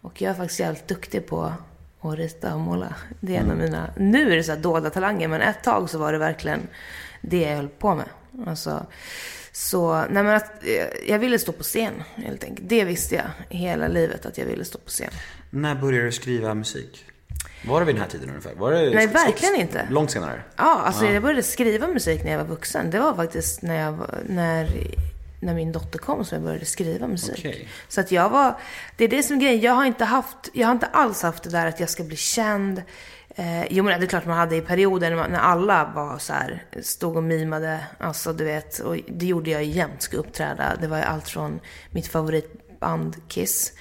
Och 0.00 0.22
jag 0.22 0.30
är 0.30 0.34
faktiskt 0.34 0.60
jävligt 0.60 0.88
duktig 0.88 1.26
på 1.26 1.52
att 2.00 2.18
rita 2.18 2.54
och 2.54 2.60
måla. 2.60 2.94
Det 3.20 3.36
är 3.36 3.40
en 3.40 3.50
av 3.50 3.56
mina, 3.56 3.90
nu 3.96 4.32
är 4.32 4.36
det 4.36 4.42
så 4.42 4.52
här 4.52 4.58
dolda 4.58 4.90
talanger, 4.90 5.28
men 5.28 5.40
ett 5.40 5.62
tag 5.62 5.90
så 5.90 5.98
var 5.98 6.12
det 6.12 6.18
verkligen 6.18 6.68
det 7.20 7.42
jag 7.42 7.56
höll 7.56 7.68
på 7.68 7.94
med. 7.94 8.08
Alltså, 8.46 8.86
så, 9.52 10.04
nej 10.10 10.22
men 10.22 10.34
att, 10.34 10.64
eh, 10.64 11.08
jag 11.08 11.18
ville 11.18 11.38
stå 11.38 11.52
på 11.52 11.62
scen 11.62 12.02
helt 12.14 12.44
enkelt. 12.44 12.68
Det 12.68 12.84
visste 12.84 13.14
jag 13.14 13.56
hela 13.58 13.88
livet 13.88 14.26
att 14.26 14.38
jag 14.38 14.46
ville 14.46 14.64
stå 14.64 14.78
på 14.78 14.90
scen. 14.90 15.10
När 15.50 15.74
började 15.74 16.06
du 16.06 16.12
skriva 16.12 16.54
musik? 16.54 17.04
Var 17.66 17.80
det 17.80 17.86
vid 17.86 17.94
den 17.94 18.02
här 18.02 18.08
tiden 18.08 18.28
ungefär? 18.28 18.54
Var 18.54 18.72
det 18.72 18.90
Nej, 18.90 19.06
verkligen 19.06 19.54
inte. 19.54 19.86
Långt 19.90 20.10
senare? 20.10 20.42
Ja, 20.56 20.82
alltså 20.84 21.06
jag 21.06 21.22
började 21.22 21.42
skriva 21.42 21.86
musik 21.86 22.24
när 22.24 22.30
jag 22.30 22.38
var 22.38 22.46
vuxen. 22.46 22.90
Det 22.90 22.98
var 22.98 23.14
faktiskt 23.14 23.62
när, 23.62 23.80
jag, 23.80 24.10
när, 24.26 24.68
när 25.40 25.54
min 25.54 25.72
dotter 25.72 25.98
kom 25.98 26.24
som 26.24 26.36
jag 26.36 26.44
började 26.44 26.64
skriva 26.64 27.06
musik. 27.06 27.34
Okej. 27.38 27.68
Så 27.88 28.00
att 28.00 28.12
jag 28.12 28.28
var, 28.28 28.54
det 28.96 29.04
är 29.04 29.08
det 29.08 29.22
som 29.22 29.36
är 29.36 29.40
grejen. 29.40 29.60
Jag 29.60 29.72
har 29.72 29.84
inte 29.84 30.04
haft, 30.04 30.36
jag 30.52 30.66
har 30.66 30.72
inte 30.72 30.86
alls 30.86 31.22
haft 31.22 31.42
det 31.42 31.50
där 31.50 31.66
att 31.66 31.80
jag 31.80 31.90
ska 31.90 32.04
bli 32.04 32.16
känd. 32.16 32.82
Eh, 33.28 33.72
jo 33.72 33.84
men 33.84 34.00
det 34.00 34.06
är 34.06 34.08
klart 34.08 34.26
man 34.26 34.36
hade 34.36 34.56
i 34.56 34.60
perioder 34.60 35.10
när, 35.10 35.16
man, 35.16 35.30
när 35.30 35.38
alla 35.38 35.92
var 35.94 36.18
så 36.18 36.32
här, 36.32 36.64
stod 36.82 37.16
och 37.16 37.22
mimade. 37.22 37.80
Alltså 37.98 38.32
du 38.32 38.44
vet, 38.44 38.78
och 38.78 38.96
det 39.08 39.26
gjorde 39.26 39.50
jag 39.50 39.64
jämt, 39.64 40.02
skulle 40.02 40.20
uppträda. 40.20 40.76
Det 40.80 40.86
var 40.86 40.96
ju 40.96 41.02
allt 41.02 41.28
från 41.28 41.60
mitt 41.90 42.06
favoritband 42.06 43.16
Kiss. 43.28 43.72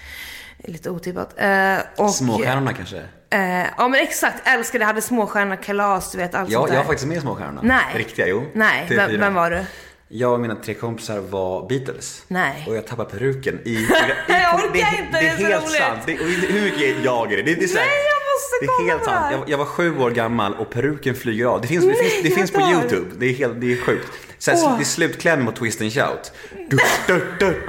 Lite 0.57 0.89
otippat. 0.89 1.33
Eh, 1.37 1.77
och, 1.97 2.11
Småstjärnorna 2.11 2.73
kanske? 2.73 3.03
Eh, 3.35 3.65
ja 3.77 3.87
men 3.87 3.99
exakt, 3.99 4.47
älskade, 4.47 4.85
hade 4.85 5.01
småstjärna, 5.01 5.55
kalas, 5.57 6.11
du 6.11 6.17
vet 6.17 6.35
allt 6.35 6.49
Ja, 6.49 6.59
sånt 6.59 6.69
där. 6.69 6.75
jag 6.75 6.83
var 6.83 6.87
faktiskt 6.87 7.07
med 7.07 7.17
i 7.17 7.21
Småstjärnorna. 7.21 7.61
Nej. 7.63 7.83
Riktiga, 7.95 8.27
jo. 8.27 8.45
Nej, 8.53 8.85
TV4. 8.89 8.95
vem, 8.95 9.19
vem 9.19 9.33
var 9.33 9.51
du? 9.51 9.63
Jag 10.07 10.33
och 10.33 10.39
mina 10.39 10.55
tre 10.55 10.73
kompisar 10.73 11.19
var 11.19 11.67
Beatles. 11.69 12.23
Nej. 12.27 12.65
Och 12.67 12.75
jag 12.75 12.87
tappade 12.87 13.09
peruken 13.09 13.59
i... 13.65 13.69
i 13.73 13.87
Jag 14.27 14.55
orkar 14.55 14.71
det, 14.73 14.79
inte, 14.79 15.19
det 15.21 15.27
är 15.27 15.37
så 15.37 15.43
helt 15.43 15.63
roligt. 15.65 15.75
sant. 15.81 15.99
Det, 16.05 16.13
och 16.19 16.25
hur 16.25 16.61
mycket 16.61 17.03
jag 17.03 17.33
är 17.33 17.37
det? 17.37 17.43
det, 17.43 17.55
det 17.55 17.63
är 17.63 17.67
så 17.67 17.77
här, 17.77 17.85
Nej, 17.85 17.95
jag 17.95 18.21
måste 18.33 18.55
Det 18.61 18.67
kolla 18.67 18.87
är 18.87 18.89
helt 18.91 19.03
på 19.03 19.09
det 19.09 19.15
här. 19.15 19.29
sant. 19.31 19.43
Jag, 19.47 19.49
jag 19.53 19.57
var 19.57 19.65
sju 19.65 19.99
år 19.99 20.11
gammal 20.11 20.53
och 20.53 20.69
peruken 20.69 21.15
flyger 21.15 21.45
av. 21.45 21.61
Det 21.61 21.67
finns, 21.67 21.85
det 21.85 21.91
Nej, 21.91 22.09
finns, 22.09 22.23
det 22.23 22.29
finns 22.29 22.51
på. 22.51 22.61
YouTube. 22.61 23.05
Det 23.17 23.25
är, 23.25 23.33
helt, 23.33 23.61
det 23.61 23.73
är 23.73 23.77
sjukt. 23.77 24.07
Här, 24.47 24.55
Åh. 24.57 24.75
Det 24.77 24.83
är 24.83 24.85
slutkläm 24.85 25.43
mot 25.43 25.55
Twist 25.55 25.81
and 25.81 25.93
Shout. 25.93 26.31
Du, 26.69 26.77
du, 27.07 27.13
du, 27.39 27.45
du. 27.49 27.61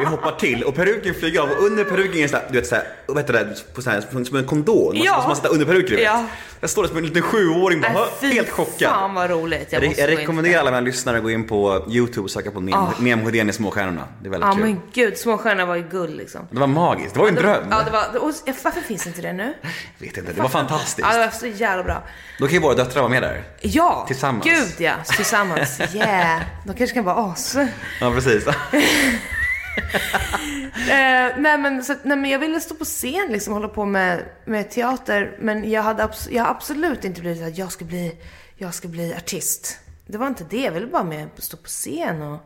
Jag 0.00 0.10
hoppar 0.10 0.32
till 0.32 0.62
och 0.64 0.74
peruken 0.74 1.14
flyger 1.14 1.40
av 1.40 1.50
och 1.50 1.62
under 1.64 1.84
peruken 1.84 2.18
är 2.18 2.22
det 2.22 2.28
så 2.28 2.36
här, 2.36 2.44
du 2.50 2.58
vet 2.60 2.66
så 2.68 2.74
här, 2.74 2.84
vad 3.06 3.16
heter 3.18 3.32
det, 3.32 3.74
på 3.74 3.82
som 4.24 4.36
en 4.36 4.44
kondom. 4.46 4.92
Ja. 4.94 5.14
som 5.20 5.28
man 5.28 5.36
sätter 5.36 5.52
under 5.52 5.66
peruken. 5.66 5.90
du 5.90 5.96
vet. 5.96 6.04
Ja. 6.04 6.24
Jag 6.60 6.70
står 6.70 6.82
där 6.82 6.88
som 6.88 6.98
en 6.98 7.04
liten 7.06 7.22
sjuåring 7.22 7.80
bara, 7.80 8.08
fy 8.20 8.32
helt 8.32 8.50
chockad. 8.50 8.90
fan 8.90 9.14
vad 9.14 9.30
roligt. 9.30 9.72
Jag, 9.72 9.84
måste 9.84 10.00
jag 10.00 10.10
rekommenderar 10.10 10.60
alla 10.60 10.70
mina 10.70 10.80
lyssnare 10.80 11.16
att 11.16 11.22
gå 11.22 11.30
in 11.30 11.48
på 11.48 11.84
YouTube 11.90 12.24
och 12.24 12.30
söka 12.30 12.50
på 12.50 12.60
Nem, 12.60 12.74
Ah. 12.74 12.92
Nem 12.98 13.20
Hedén 13.20 13.50
i 13.50 13.52
Småstjärnorna. 13.52 14.04
Det 14.22 14.28
är 14.28 14.30
väldigt 14.30 14.48
Ja 14.48 14.54
kul. 14.54 14.62
men 14.64 14.80
gud, 14.92 15.18
småstjärna 15.18 15.66
var 15.66 15.76
ju 15.76 15.82
guld 15.82 16.16
liksom. 16.16 16.40
Det 16.50 16.60
var 16.60 16.66
magiskt. 16.66 17.14
Det 17.14 17.20
var 17.20 17.26
ju 17.26 17.28
en 17.28 17.34
det, 17.34 17.42
dröm. 17.42 17.64
Ja, 17.70 17.82
det 17.84 17.90
var, 17.90 18.24
och, 18.28 18.32
ja, 18.44 18.52
varför 18.64 18.80
finns 18.80 19.06
inte 19.06 19.20
det 19.22 19.32
nu? 19.32 19.54
Jag 19.98 20.06
vet 20.06 20.16
inte, 20.16 20.32
det 20.32 20.42
var 20.42 20.48
fantastiskt. 20.48 21.08
Ja, 21.10 21.18
det 21.18 21.24
var 21.24 21.30
så 21.32 21.46
jävla 21.46 21.84
bra. 21.84 22.02
Då 22.38 22.46
kan 22.46 22.54
ju 22.54 22.60
våra 22.60 22.74
döttrar 22.74 23.02
vara 23.02 23.10
med 23.10 23.22
där. 23.22 23.42
Ja! 23.60 24.04
Tillsammans. 24.06 24.44
Gud 24.44 24.74
ja, 24.78 24.92
tillsammans. 25.16 25.80
Yeah! 25.94 26.40
De 26.66 26.74
kanske 26.76 26.94
kan 26.94 27.04
vara 27.04 27.32
as. 27.32 27.56
Ja, 28.00 28.12
precis. 28.14 28.44
nej, 31.36 31.58
men, 31.58 31.84
så, 31.84 31.94
nej 32.02 32.16
men 32.16 32.30
jag 32.30 32.38
ville 32.38 32.60
stå 32.60 32.74
på 32.74 32.84
scen 32.84 33.26
liksom, 33.28 33.52
hålla 33.52 33.68
på 33.68 33.84
med, 33.84 34.22
med 34.44 34.70
teater. 34.70 35.36
Men 35.40 35.70
jag 35.70 35.82
hade 35.82 36.02
abs- 36.02 36.28
jag 36.30 36.46
absolut 36.46 37.04
inte 37.04 37.20
blivit 37.20 37.42
att 37.42 37.58
jag 37.58 37.72
ska 37.72 37.84
bli, 37.84 38.16
jag 38.56 38.74
ska 38.74 38.88
bli 38.88 39.14
artist. 39.14 39.78
Det 40.06 40.18
var 40.18 40.26
inte 40.26 40.44
det. 40.50 40.60
Jag 40.60 40.72
ville 40.72 40.86
bara 40.86 41.04
med 41.04 41.28
stå 41.36 41.56
på 41.56 41.68
scen 41.68 42.22
och, 42.22 42.38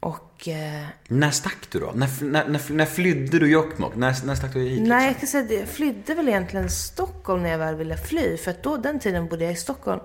och 0.00 0.48
eh, 0.48 0.86
när 1.08 1.30
stack 1.30 1.70
du 1.70 1.80
då? 1.80 1.92
När, 1.94 2.24
när, 2.24 2.48
när, 2.48 2.72
när 2.72 2.86
flydde 2.86 3.38
du 3.38 3.50
Jokkmokk? 3.50 3.96
När, 3.96 4.26
när 4.26 4.34
stack 4.34 4.52
du 4.52 4.60
hit? 4.60 4.82
Nej, 4.82 5.06
jag 5.06 5.08
liksom? 5.08 5.20
kan 5.20 5.28
säga 5.28 5.44
att 5.44 5.60
jag 5.60 5.68
flydde 5.74 6.14
väl 6.14 6.28
egentligen 6.28 6.70
Stockholm 6.70 7.42
när 7.42 7.50
jag 7.50 7.58
väl 7.58 7.74
ville 7.74 7.96
fly. 7.96 8.36
För 8.36 8.50
att 8.50 8.62
då, 8.62 8.76
den 8.76 8.98
tiden 8.98 9.28
bodde 9.28 9.44
jag 9.44 9.52
i 9.52 9.56
Stockholm. 9.56 10.00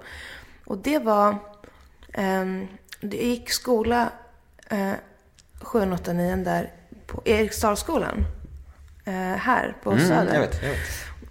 Och 0.65 0.77
det 0.77 0.99
var... 0.99 1.35
ehm, 2.13 2.67
jag 2.99 3.13
gick 3.13 3.49
skola 3.51 4.11
eh, 4.69 4.91
7, 5.61 5.91
8, 5.93 6.13
9 6.13 6.35
där 6.35 6.71
på 7.07 7.21
Eriksdalsskolan. 7.25 8.25
Eh, 9.05 9.13
här 9.37 9.75
på 9.83 9.91
Mm, 9.91 10.07
Söder. 10.07 10.33
jag 10.33 10.41
vet, 10.41 10.61
jag 10.63 10.69
vet. 10.69 10.79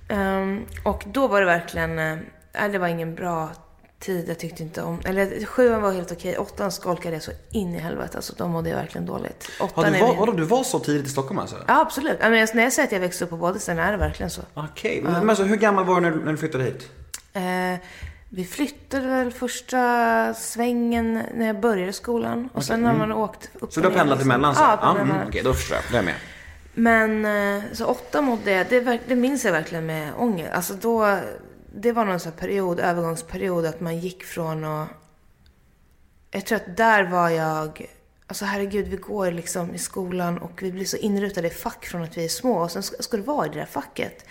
Ehm, 0.09 0.65
och 0.85 1.05
då 1.07 1.29
var 1.29 1.41
det 1.41 1.47
verkligen... 1.47 1.99
Eh, 1.99 2.17
nej, 2.61 2.69
det 2.71 2.79
var 2.79 2.89
ingen 2.89 3.15
bra 3.15 3.51
tid. 3.99 4.29
Jag 4.29 4.39
tyckte 4.39 4.63
inte 4.63 4.83
om... 4.83 5.01
Eller 5.05 5.45
sjuan 5.45 5.83
var 5.83 5.93
helt 5.93 6.13
okej. 6.13 6.39
Åttan 6.39 6.73
skolkade 6.73 7.15
jag 7.17 7.23
så 7.23 7.31
in 7.51 7.75
i 7.75 7.79
helvete. 7.79 8.17
Alltså 8.17 8.33
då 8.37 8.49
mådde 8.49 8.69
jag 8.71 8.77
verkligen 8.77 9.07
dåligt. 9.07 9.51
Ja, 9.59 9.65
Åttan 9.65 9.93
du, 9.93 9.99
var, 10.01 10.09
min- 10.09 10.19
vadå, 10.19 10.33
du 10.33 10.45
var 10.45 10.63
så 10.65 10.79
tidigt 10.79 11.07
i 11.07 11.09
Stockholm 11.11 11.39
alltså? 11.39 11.57
Ja, 11.69 11.81
absolut. 11.81 12.17
Ja, 12.21 12.31
men 12.31 12.49
när 12.55 12.63
jag 12.63 12.73
säger 12.73 12.87
att 12.89 12.93
jag 12.93 13.01
växte 13.01 13.25
upp 13.25 13.31
på 13.31 13.37
båda 13.37 13.59
ställena 13.59 13.87
är 13.89 13.93
det 13.93 13.99
verkligen 13.99 14.31
så. 14.31 14.43
Okej, 14.55 15.01
men, 15.03 15.13
men 15.13 15.31
alltså, 15.31 15.45
hur 15.45 15.57
gammal 15.57 15.85
var 15.85 15.95
du 15.95 16.11
när, 16.11 16.17
när 16.17 16.33
du 16.33 16.39
flyttade 16.39 16.65
hit? 16.65 16.89
Eh, 17.33 17.43
vi 18.33 18.45
flyttade 18.45 19.07
väl 19.07 19.33
första 19.33 20.35
svängen 20.35 21.23
när 21.35 21.47
jag 21.47 21.61
började 21.61 21.93
skolan. 21.93 22.49
Och 22.53 22.65
sen 22.65 22.85
har 22.85 22.95
man 22.95 23.13
åkt 23.13 23.51
upp 23.55 23.63
mm. 23.63 23.71
Så 23.71 23.81
du 23.81 23.89
har 23.89 23.95
pendlat 23.95 24.23
emellan? 24.23 24.55
Ja, 24.59 24.79
pendlat 24.83 25.17
mm. 25.17 25.29
Okej, 25.29 25.43
då 25.45 25.55
förstår 25.55 25.77
jag. 25.77 25.85
Då 25.93 25.99
är 25.99 26.03
med. 26.03 26.15
Men 26.75 27.25
eh, 27.25 27.63
så 27.73 27.87
åtta 27.87 28.39
jag, 28.45 28.67
det, 28.69 28.81
verk- 28.81 29.01
det 29.07 29.17
minns 29.17 29.45
jag 29.45 29.53
verkligen 29.53 29.87
med 29.87 30.13
ångest. 30.17 30.51
Alltså 30.53 30.75
då, 30.75 31.19
det 31.75 31.93
var 31.93 32.05
någon 32.05 32.21
sån 32.21 32.33
här 32.33 32.39
period, 32.39 32.81
övergångsperiod, 32.81 33.67
att 33.67 33.81
man 33.81 33.99
gick 33.99 34.25
från 34.25 34.65
att... 34.65 34.89
Jag 36.31 36.47
tror 36.47 36.57
att 36.57 36.77
där 36.77 37.03
var 37.05 37.29
jag... 37.29 37.87
Alltså 38.27 38.45
herregud, 38.45 38.89
vi 38.89 38.97
går 38.97 39.31
liksom 39.31 39.75
i 39.75 39.79
skolan 39.79 40.39
och 40.39 40.63
vi 40.63 40.73
blir 40.73 40.85
så 40.85 40.97
inrutade 40.97 41.49
i 41.49 41.51
fack 41.51 41.87
från 41.87 42.03
att 42.03 42.19
vi 42.19 42.25
är 42.25 42.29
små. 42.29 42.59
Och 42.59 42.71
sen 42.71 42.83
ska, 42.83 43.03
ska 43.03 43.17
du 43.17 43.23
vara 43.23 43.47
i 43.47 43.49
det 43.49 43.59
där 43.59 43.67
facket. 43.67 44.25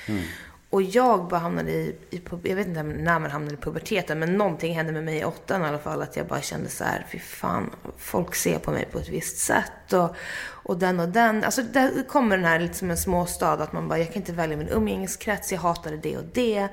Och 0.72 0.82
jag 0.82 1.28
bara 1.28 1.40
hamnade 1.40 1.72
i, 1.72 1.96
i 2.10 2.22
jag 2.44 2.56
vet 2.56 2.68
inte 2.68 2.84
när 2.84 3.20
man 3.20 3.32
hamnade 3.32 3.54
i 3.54 3.58
puberteten, 3.58 4.20
men 4.20 4.38
någonting 4.38 4.76
hände 4.76 4.92
med 4.92 5.04
mig 5.04 5.18
i 5.18 5.26
åttan 5.26 5.62
i 5.62 5.66
alla 5.66 5.80
fall. 5.80 6.02
Att 6.02 6.16
jag 6.16 6.28
bara 6.28 6.42
kände 6.42 6.70
så 6.70 6.84
här, 6.84 7.06
fy 7.12 7.20
fan, 7.20 7.70
folk 7.98 8.36
ser 8.36 8.60
på 8.60 8.72
mig 8.72 8.88
på 8.92 9.00
ett 9.00 9.10
visst 9.10 9.38
sätt. 9.38 9.94
Och, 9.94 10.16
och 10.42 10.78
den 10.78 11.00
och 11.00 11.10
den. 11.10 11.44
Alltså 11.44 11.64
där 11.64 12.08
kommer 12.08 12.38
den 12.38 12.46
här 12.46 12.60
lite 12.60 12.74
som 12.74 12.92
en 12.92 12.98
småstad, 12.98 13.54
att 13.54 13.74
man 13.74 13.88
bara, 13.88 14.00
jag 14.00 14.08
kan 14.08 14.16
inte 14.16 14.32
välja 14.32 14.58
min 14.58 14.70
umgängeskrets, 14.70 15.52
jag 15.52 15.60
hatade 15.60 15.98
det 15.98 16.18
och 16.18 16.26
det. 16.34 16.68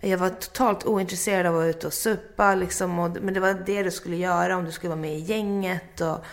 Jag 0.00 0.18
var 0.18 0.28
totalt 0.28 0.84
ointresserad 0.84 1.46
av 1.46 1.52
att 1.52 1.58
vara 1.58 1.68
ute 1.68 1.86
och 1.86 1.92
supa 1.92 2.54
liksom. 2.54 2.98
Och, 2.98 3.16
men 3.22 3.34
det 3.34 3.40
var 3.40 3.62
det 3.66 3.82
du 3.82 3.90
skulle 3.90 4.16
göra 4.16 4.56
om 4.56 4.64
du 4.64 4.72
skulle 4.72 4.90
vara 4.90 5.00
med 5.00 5.16
i 5.16 5.20
gänget. 5.20 6.00
Och, 6.00 6.24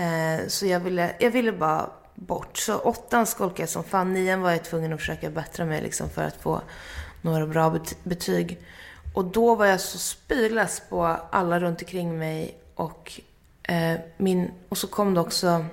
eh, 0.00 0.40
så 0.46 0.66
jag 0.66 0.80
ville, 0.80 1.16
jag 1.18 1.30
ville 1.30 1.52
bara 1.52 1.90
bort. 2.16 2.56
Så 2.56 2.78
åttan 2.78 3.26
skolkade 3.26 3.62
jag 3.62 3.68
som 3.68 3.84
fan. 3.84 4.12
Nian 4.12 4.40
var 4.40 4.50
jag 4.50 4.64
tvungen 4.64 4.92
att 4.92 5.00
försöka 5.00 5.30
bättra 5.30 5.64
mig 5.64 5.82
liksom 5.82 6.10
för 6.10 6.22
att 6.22 6.36
få 6.36 6.60
några 7.22 7.46
bra 7.46 7.78
betyg. 8.02 8.58
Och 9.14 9.24
då 9.24 9.54
var 9.54 9.66
jag 9.66 9.80
så 9.80 9.98
spyless 9.98 10.82
på 10.88 11.04
alla 11.30 11.60
runt 11.60 11.82
omkring 11.82 12.18
mig. 12.18 12.58
Och, 12.74 13.20
eh, 13.62 14.00
min, 14.16 14.50
och 14.68 14.78
så 14.78 14.86
kom 14.86 15.14
det 15.14 15.20
också 15.20 15.66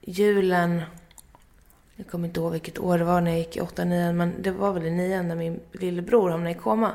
julen. 0.00 0.82
Jag 1.96 2.06
kommer 2.06 2.28
inte 2.28 2.40
ihåg 2.40 2.52
vilket 2.52 2.78
år 2.78 2.98
det 2.98 3.04
var 3.04 3.20
när 3.20 3.30
jag 3.30 3.38
gick 3.38 3.56
i 3.56 3.60
8 3.60 3.84
9 3.84 4.12
men 4.12 4.42
det 4.42 4.50
var 4.50 4.72
väl 4.72 4.86
i 4.86 4.90
nian 4.90 5.28
när 5.28 5.36
min 5.36 5.60
lillebror 5.72 6.30
hamnade 6.30 6.50
i 6.50 6.58
koma. 6.58 6.92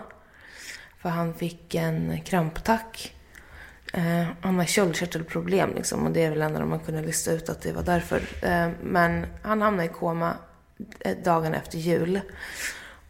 För 1.01 1.09
han 1.09 1.33
fick 1.33 1.75
en 1.75 2.21
krampattack. 2.21 3.15
Eh, 3.93 4.27
han 4.41 4.57
har 4.57 4.65
köldkörtelproblem 4.65 5.73
liksom 5.75 6.05
och 6.05 6.11
det 6.11 6.23
är 6.23 6.29
väl 6.29 6.41
enda 6.41 6.65
man 6.65 6.79
kunde 6.79 7.01
lista 7.01 7.31
ut 7.31 7.49
att 7.49 7.61
det 7.61 7.71
var 7.71 7.83
därför. 7.83 8.21
Eh, 8.41 8.69
men 8.83 9.25
han 9.41 9.61
hamnade 9.61 9.85
i 9.85 9.93
koma 9.93 10.33
eh, 10.99 11.17
dagen 11.23 11.53
efter 11.53 11.77
jul. 11.77 12.19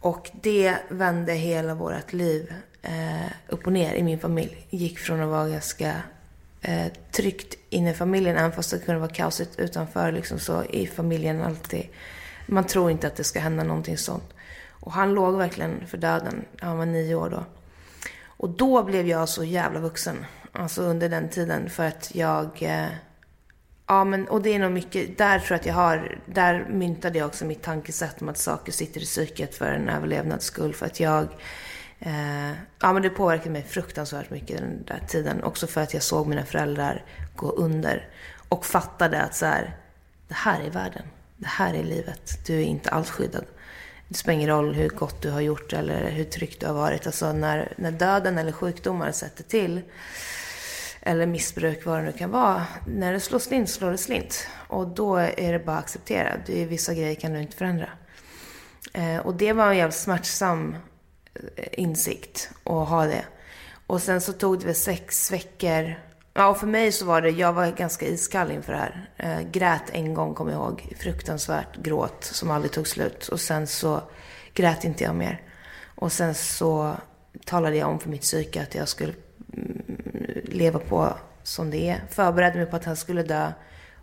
Och 0.00 0.30
det 0.42 0.76
vände 0.88 1.32
hela 1.32 1.74
vårt 1.74 2.12
liv 2.12 2.54
eh, 2.82 3.32
upp 3.48 3.66
och 3.66 3.72
ner 3.72 3.94
i 3.94 4.02
min 4.02 4.18
familj. 4.18 4.66
Gick 4.70 4.98
från 4.98 5.20
att 5.20 5.28
vara 5.28 5.48
ganska 5.48 5.94
eh, 6.60 6.86
tryggt 7.10 7.54
inne 7.70 7.90
i 7.90 7.94
familjen, 7.94 8.36
även 8.36 8.52
fast 8.52 8.70
det 8.70 8.78
kunde 8.78 9.00
vara 9.00 9.10
kaosigt 9.10 9.58
utanför. 9.58 10.12
Liksom 10.12 10.38
så 10.38 10.64
i 10.64 10.86
familjen 10.86 11.42
alltid. 11.42 11.88
Man 12.46 12.64
tror 12.64 12.90
inte 12.90 13.06
att 13.06 13.16
det 13.16 13.24
ska 13.24 13.40
hända 13.40 13.62
någonting 13.62 13.98
sånt. 13.98 14.34
Och 14.68 14.92
han 14.92 15.14
låg 15.14 15.36
verkligen 15.36 15.86
för 15.86 15.98
döden. 15.98 16.44
Han 16.60 16.78
var 16.78 16.86
nio 16.86 17.14
år 17.14 17.30
då. 17.30 17.44
Och 18.24 18.48
då 18.48 18.82
blev 18.82 19.08
jag 19.08 19.28
så 19.28 19.44
jävla 19.44 19.80
vuxen. 19.80 20.16
Alltså 20.52 20.82
under 20.82 21.08
den 21.08 21.28
tiden. 21.28 21.70
För 21.70 21.84
att 21.84 22.14
jag... 22.14 22.62
Eh, 22.62 22.88
ja, 23.86 24.04
men 24.04 24.28
och 24.28 24.42
det 24.42 24.54
är 24.54 24.58
nog 24.58 24.72
mycket... 24.72 25.18
Där 25.18 25.38
tror 25.38 25.50
jag 25.50 25.60
att 25.60 25.66
jag 25.66 25.74
har... 25.74 26.18
Där 26.26 26.66
myntade 26.70 27.18
jag 27.18 27.26
också 27.26 27.44
mitt 27.44 27.62
tankesätt 27.62 28.22
om 28.22 28.28
att 28.28 28.38
saker 28.38 28.72
sitter 28.72 29.00
i 29.00 29.04
psyket 29.04 29.54
för 29.54 29.66
en 29.66 29.88
överlevnads 29.88 30.44
skull. 30.44 30.74
För 30.74 30.86
att 30.86 31.00
jag... 31.00 31.28
Eh, 31.98 32.50
ja, 32.80 32.92
men 32.92 33.02
det 33.02 33.10
påverkade 33.10 33.50
mig 33.50 33.62
fruktansvärt 33.62 34.30
mycket 34.30 34.58
den 34.58 34.84
där 34.84 35.02
tiden. 35.08 35.44
Också 35.44 35.66
för 35.66 35.80
att 35.80 35.94
jag 35.94 36.02
såg 36.02 36.26
mina 36.26 36.44
föräldrar 36.44 37.04
gå 37.36 37.50
under. 37.50 38.08
Och 38.48 38.66
fattade 38.66 39.22
att 39.22 39.34
så 39.34 39.46
här, 39.46 39.76
det 40.28 40.34
här 40.34 40.60
är 40.60 40.70
världen. 40.70 41.02
Det 41.36 41.48
här 41.48 41.74
är 41.74 41.82
livet. 41.82 42.46
Du 42.46 42.54
är 42.54 42.64
inte 42.64 42.90
alls 42.90 43.10
skyddad. 43.10 43.44
Det 44.08 44.16
spelar 44.16 44.34
ingen 44.34 44.48
roll 44.48 44.74
hur 44.74 44.88
gott 44.88 45.22
du 45.22 45.30
har 45.30 45.40
gjort 45.40 45.72
eller 45.72 46.10
hur 46.10 46.24
tryggt 46.24 46.60
du 46.60 46.66
har 46.66 46.74
varit. 46.74 47.06
Alltså 47.06 47.32
när, 47.32 47.72
när 47.76 47.90
döden 47.90 48.38
eller 48.38 48.52
sjukdomar 48.52 49.12
sätter 49.12 49.44
till, 49.44 49.80
eller 51.02 51.26
missbruk, 51.26 51.86
vad 51.86 51.98
det 51.98 52.02
nu 52.02 52.12
kan 52.12 52.30
vara. 52.30 52.66
När 52.86 53.12
det 53.12 53.20
slår 53.20 53.38
slint, 53.38 53.70
slår 53.70 53.90
det 53.90 53.98
slint. 53.98 54.46
Och 54.68 54.88
då 54.88 55.16
är 55.16 55.52
det 55.52 55.58
bara 55.58 55.76
att 55.76 55.84
acceptera. 55.84 56.36
Det 56.46 56.62
är, 56.62 56.66
vissa 56.66 56.94
grejer 56.94 57.14
kan 57.14 57.32
du 57.32 57.40
inte 57.40 57.56
förändra. 57.56 57.88
Eh, 58.92 59.18
och 59.18 59.34
det 59.34 59.52
var 59.52 59.70
en 59.70 59.76
jävligt 59.76 59.96
smärtsam 59.96 60.76
eh, 61.56 61.64
insikt 61.72 62.50
att 62.64 62.88
ha 62.88 63.06
det. 63.06 63.24
Och 63.86 64.02
sen 64.02 64.20
så 64.20 64.32
tog 64.32 64.58
det 64.60 64.66
väl 64.66 64.74
sex 64.74 65.32
veckor 65.32 65.94
Ja, 66.34 66.48
och 66.48 66.58
för 66.58 66.66
mig 66.66 66.92
så 66.92 67.04
var 67.04 67.22
det, 67.22 67.30
jag 67.30 67.52
var 67.52 67.70
ganska 67.70 68.06
iskall 68.06 68.50
inför 68.50 68.72
det 68.72 68.78
här. 68.78 69.10
Eh, 69.16 69.50
grät 69.50 69.82
en 69.92 70.14
gång, 70.14 70.34
kommer 70.34 70.52
jag 70.52 70.60
ihåg. 70.60 70.94
Fruktansvärt 70.98 71.76
gråt 71.76 72.24
som 72.24 72.50
aldrig 72.50 72.72
tog 72.72 72.88
slut. 72.88 73.28
Och 73.28 73.40
sen 73.40 73.66
så 73.66 74.02
grät 74.54 74.84
inte 74.84 75.04
jag 75.04 75.14
mer. 75.14 75.42
Och 75.94 76.12
sen 76.12 76.34
så 76.34 76.96
talade 77.44 77.76
jag 77.76 77.88
om 77.88 78.00
för 78.00 78.08
mitt 78.08 78.20
psyke 78.20 78.62
att 78.62 78.74
jag 78.74 78.88
skulle 78.88 79.12
leva 80.44 80.78
på 80.78 81.14
som 81.42 81.70
det 81.70 81.90
är. 81.90 82.02
Förberedde 82.10 82.58
mig 82.58 82.66
på 82.66 82.76
att 82.76 82.84
han 82.84 82.96
skulle 82.96 83.22
dö. 83.22 83.52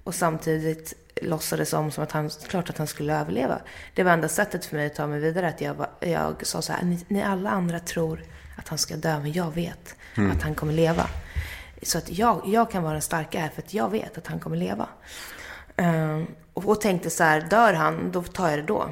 Och 0.03 0.15
samtidigt 0.15 0.93
låtsades 1.21 1.73
om 1.73 1.91
som 1.91 2.03
att 2.03 2.11
han, 2.11 2.29
klart 2.29 2.69
att 2.69 2.77
han 2.77 2.87
skulle 2.87 3.19
överleva. 3.19 3.59
Det 3.95 4.03
var 4.03 4.11
enda 4.11 4.27
sättet 4.27 4.65
för 4.65 4.75
mig 4.75 4.85
att 4.85 4.95
ta 4.95 5.07
mig 5.07 5.19
vidare. 5.19 5.47
Att 5.47 5.61
jag, 5.61 5.73
var, 5.73 5.89
jag 5.99 6.45
sa 6.45 6.61
så 6.61 6.73
här, 6.73 6.83
ni, 6.83 7.05
ni 7.07 7.23
alla 7.23 7.49
andra 7.49 7.79
tror 7.79 8.23
att 8.57 8.67
han 8.67 8.77
ska 8.77 8.95
dö, 8.95 9.19
men 9.19 9.31
jag 9.31 9.53
vet 9.53 9.95
att 10.31 10.41
han 10.41 10.55
kommer 10.55 10.73
leva. 10.73 11.09
Så 11.81 11.97
att 11.97 12.11
jag, 12.11 12.41
jag 12.45 12.71
kan 12.71 12.83
vara 12.83 12.93
den 12.93 13.01
starka 13.01 13.39
här 13.39 13.49
för 13.49 13.61
att 13.61 13.73
jag 13.73 13.91
vet 13.91 14.17
att 14.17 14.27
han 14.27 14.39
kommer 14.39 14.57
leva. 14.57 14.89
Ehm, 15.75 16.27
och, 16.53 16.69
och 16.69 16.81
tänkte 16.81 17.09
så 17.09 17.23
här, 17.23 17.41
dör 17.41 17.73
han, 17.73 18.11
då 18.11 18.23
tar 18.23 18.49
jag 18.49 18.59
det 18.59 18.65
då. 18.65 18.89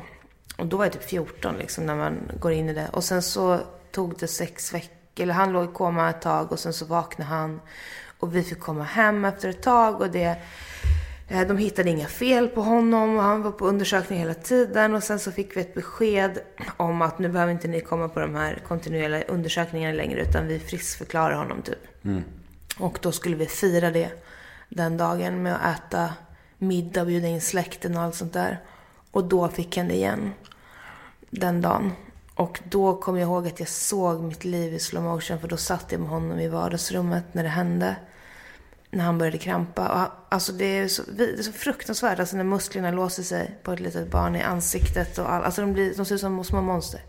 Och 0.57 0.65
då 0.65 0.77
var 0.77 0.85
jag 0.85 0.93
typ 0.93 1.09
14 1.09 1.55
liksom 1.57 1.85
när 1.85 1.95
man 1.95 2.31
går 2.39 2.51
in 2.51 2.69
i 2.69 2.73
det. 2.73 2.89
Och 2.89 3.03
sen 3.03 3.21
så 3.21 3.59
tog 3.91 4.19
det 4.19 4.27
sex 4.27 4.73
veckor, 4.73 4.95
eller 5.19 5.33
han 5.33 5.51
låg 5.51 5.63
i 5.65 5.73
koma 5.73 6.09
ett 6.09 6.21
tag 6.21 6.51
och 6.51 6.59
sen 6.59 6.73
så 6.73 6.85
vaknade 6.85 7.29
han. 7.29 7.61
Och 8.19 8.35
vi 8.35 8.43
fick 8.43 8.59
komma 8.59 8.83
hem 8.83 9.25
efter 9.25 9.49
ett 9.49 9.61
tag 9.61 10.01
och 10.01 10.09
det 10.11 10.37
eh, 11.27 11.47
de 11.47 11.57
hittade 11.57 11.89
inga 11.89 12.07
fel 12.07 12.47
på 12.47 12.61
honom 12.61 13.17
och 13.17 13.23
han 13.23 13.41
var 13.41 13.51
på 13.51 13.67
undersökning 13.67 14.19
hela 14.19 14.33
tiden. 14.33 14.95
Och 14.95 15.03
sen 15.03 15.19
så 15.19 15.31
fick 15.31 15.57
vi 15.57 15.61
ett 15.61 15.73
besked 15.73 16.39
om 16.77 17.01
att 17.01 17.19
nu 17.19 17.29
behöver 17.29 17.51
inte 17.51 17.67
ni 17.67 17.81
komma 17.81 18.09
på 18.09 18.19
de 18.19 18.35
här 18.35 18.61
kontinuerliga 18.67 19.23
undersökningarna 19.23 19.93
längre 19.93 20.21
utan 20.21 20.47
vi 20.47 20.59
friskförklarar 20.59 21.35
honom 21.35 21.61
typ. 21.61 21.87
Och 22.79 22.99
då 23.01 23.11
skulle 23.11 23.35
vi 23.35 23.45
fira 23.45 23.91
det 23.91 24.23
den 24.69 24.97
dagen 24.97 25.43
med 25.43 25.55
att 25.55 25.79
äta 25.79 26.13
middag, 26.57 27.01
och 27.01 27.07
bjuda 27.07 27.27
in 27.27 27.41
släkten 27.41 27.97
och 27.97 28.03
allt 28.03 28.15
sånt 28.15 28.33
där. 28.33 28.59
Och 29.11 29.23
då 29.23 29.47
fick 29.47 29.77
han 29.77 29.87
det 29.87 29.93
igen. 29.93 30.31
Den 31.29 31.61
dagen. 31.61 31.91
Och 32.35 32.59
då 32.69 32.95
kom 32.97 33.17
jag 33.17 33.27
ihåg 33.27 33.47
att 33.47 33.59
jag 33.59 33.69
såg 33.69 34.21
mitt 34.23 34.43
liv 34.45 34.73
i 34.73 34.79
slow 34.79 35.03
motion 35.03 35.39
för 35.39 35.47
då 35.47 35.57
satt 35.57 35.91
jag 35.91 36.01
med 36.01 36.09
honom 36.09 36.39
i 36.39 36.47
vardagsrummet 36.47 37.23
när 37.31 37.43
det 37.43 37.49
hände. 37.49 37.95
När 38.91 39.03
han 39.03 39.17
började 39.17 39.37
krampa. 39.37 39.89
Och 40.03 40.33
alltså 40.33 40.51
det 40.51 40.65
är, 40.65 40.87
så, 40.87 41.01
det 41.17 41.23
är 41.23 41.41
så 41.43 41.51
fruktansvärt. 41.51 42.19
Alltså 42.19 42.37
när 42.37 42.43
musklerna 42.43 42.91
låser 42.91 43.23
sig 43.23 43.59
på 43.63 43.71
ett 43.71 43.79
litet 43.79 44.11
barn 44.11 44.35
i 44.35 44.41
ansiktet 44.41 45.17
och 45.17 45.33
all, 45.33 45.43
Alltså 45.43 45.61
de, 45.61 45.73
blir, 45.73 45.93
de 45.95 46.05
ser 46.05 46.15
ut 46.15 46.21
som 46.21 46.43
små 46.43 46.61
monster. 46.61 47.01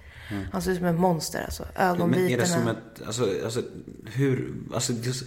Han 0.53 0.63
ser 0.63 0.71
ut 0.71 0.79
som 0.79 0.87
ett 0.87 1.01
monster 1.01 1.43
alltså. 1.45 1.67
Men 1.75 2.15
är 2.15 2.37
det 2.39 2.47
som 2.47 2.69
ett, 2.69 3.07
alltså, 3.07 3.29
alltså 3.45 3.63
hur, 4.05 4.55
alltså, 4.75 4.93
så- 5.13 5.25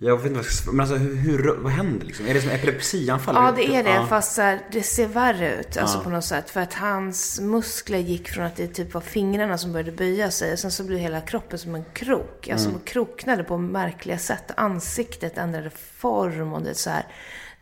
jag 0.00 0.16
vet 0.16 0.26
inte 0.26 0.40
vad 0.66 0.74
men 0.74 0.80
alltså 0.80 0.96
hur, 0.96 1.14
hur 1.16 1.56
vad 1.56 1.72
händer 1.72 2.06
liksom? 2.06 2.26
Är 2.26 2.34
det 2.34 2.40
som 2.40 2.50
epilepsianfall? 2.50 3.34
Ja, 3.34 3.52
det 3.56 3.76
är 3.76 3.84
det. 3.84 3.90
Ja. 3.90 4.06
Fast 4.06 4.34
så 4.34 4.42
här, 4.42 4.60
det 4.72 4.82
ser 4.82 5.06
värre 5.06 5.54
ut 5.60 5.76
alltså 5.76 5.98
Ja. 5.98 6.04
på 6.04 6.10
något 6.10 6.24
sätt. 6.24 6.50
För 6.50 6.60
att 6.60 6.74
hans 6.74 7.40
muskler 7.40 7.98
gick 7.98 8.28
från 8.28 8.44
att 8.44 8.56
det 8.56 8.66
typ 8.66 8.94
var 8.94 9.00
fingrarna 9.00 9.58
som 9.58 9.72
började 9.72 9.92
böja 9.92 10.30
sig. 10.30 10.52
Och 10.52 10.58
sen 10.58 10.70
så 10.70 10.84
blev 10.84 10.98
hela 10.98 11.20
kroppen 11.20 11.58
som 11.58 11.74
en 11.74 11.84
krok. 11.92 12.48
Alltså 12.48 12.68
Mm. 12.68 12.80
kroknade 12.84 13.44
på 13.44 13.58
märkliga 13.58 14.18
sätt. 14.18 14.50
Ansiktet 14.56 15.38
ändrade 15.38 15.70
form 15.70 16.52
och 16.52 16.62
det 16.62 16.74
så 16.74 16.90
här. 16.90 17.06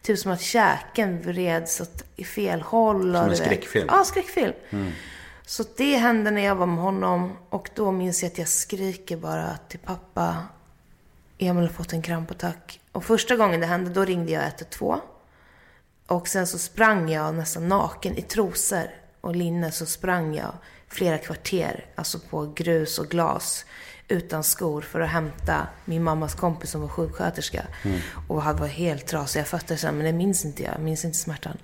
Typ 0.03 0.19
som 0.19 0.33
att 0.33 0.41
käken 0.41 1.23
vreds 1.23 1.81
åt 1.81 2.05
i 2.17 2.25
fel 2.25 2.61
håll. 2.61 3.17
och 3.17 3.23
en 3.23 3.37
skräckfilm. 3.37 3.89
Mm. 3.89 3.99
Ja, 3.99 4.05
skräckfilm. 4.05 4.53
Så 5.47 5.65
det 5.77 5.97
hände 5.97 6.31
när 6.31 6.45
jag 6.45 6.55
var 6.55 6.67
med 6.67 6.85
honom. 6.85 7.33
Och 7.49 7.71
då 7.75 7.93
minns 7.93 8.23
jag 8.23 8.33
att 8.33 8.39
jag 8.39 8.49
skriker 8.49 9.17
bara 9.17 9.57
till 9.69 9.79
pappa. 9.79 10.37
Emil 11.39 11.65
har 11.65 11.73
fått 11.73 11.93
en 11.93 12.03
krampattack. 12.03 12.81
Och 12.93 13.05
första 13.05 13.37
gången 13.37 13.61
det 13.61 13.67
hände, 13.67 13.91
då 13.91 14.05
ringde 14.05 14.33
jag 14.33 14.47
112. 14.47 15.01
Och 16.07 16.29
sen 16.29 16.47
så 16.47 16.59
sprang 16.59 17.11
jag 17.11 17.35
nästan 17.35 17.69
naken 17.69 18.17
i 18.17 18.23
trosor 18.23 18.91
och 19.21 19.37
linne 19.37 19.71
så 19.71 19.87
sprang 19.87 20.35
jag 20.35 20.53
flera 20.89 21.19
kvarter, 21.19 21.87
alltså 21.95 22.19
på 22.19 22.53
grus 22.57 22.99
och 22.99 23.07
glas, 23.07 23.67
utan 24.09 24.45
skor 24.45 24.83
för 24.83 25.01
att 25.01 25.11
hämta 25.11 25.67
min 25.85 26.03
mammas 26.03 26.35
kompis 26.35 26.71
som 26.71 26.81
var 26.81 26.89
sjuksköterska. 26.89 27.67
Och 28.29 28.43
han 28.43 28.57
var 28.57 28.67
helt 28.67 29.07
trasiga 29.07 29.45
fötter 29.45 29.77
sen, 29.77 29.97
men 29.97 30.07
det 30.07 30.13
minns 30.13 30.45
inte 30.45 30.63
jag. 30.63 30.75
Jag 30.75 30.81
minns 30.81 31.05
inte 31.05 31.19
smärtan. 31.19 31.59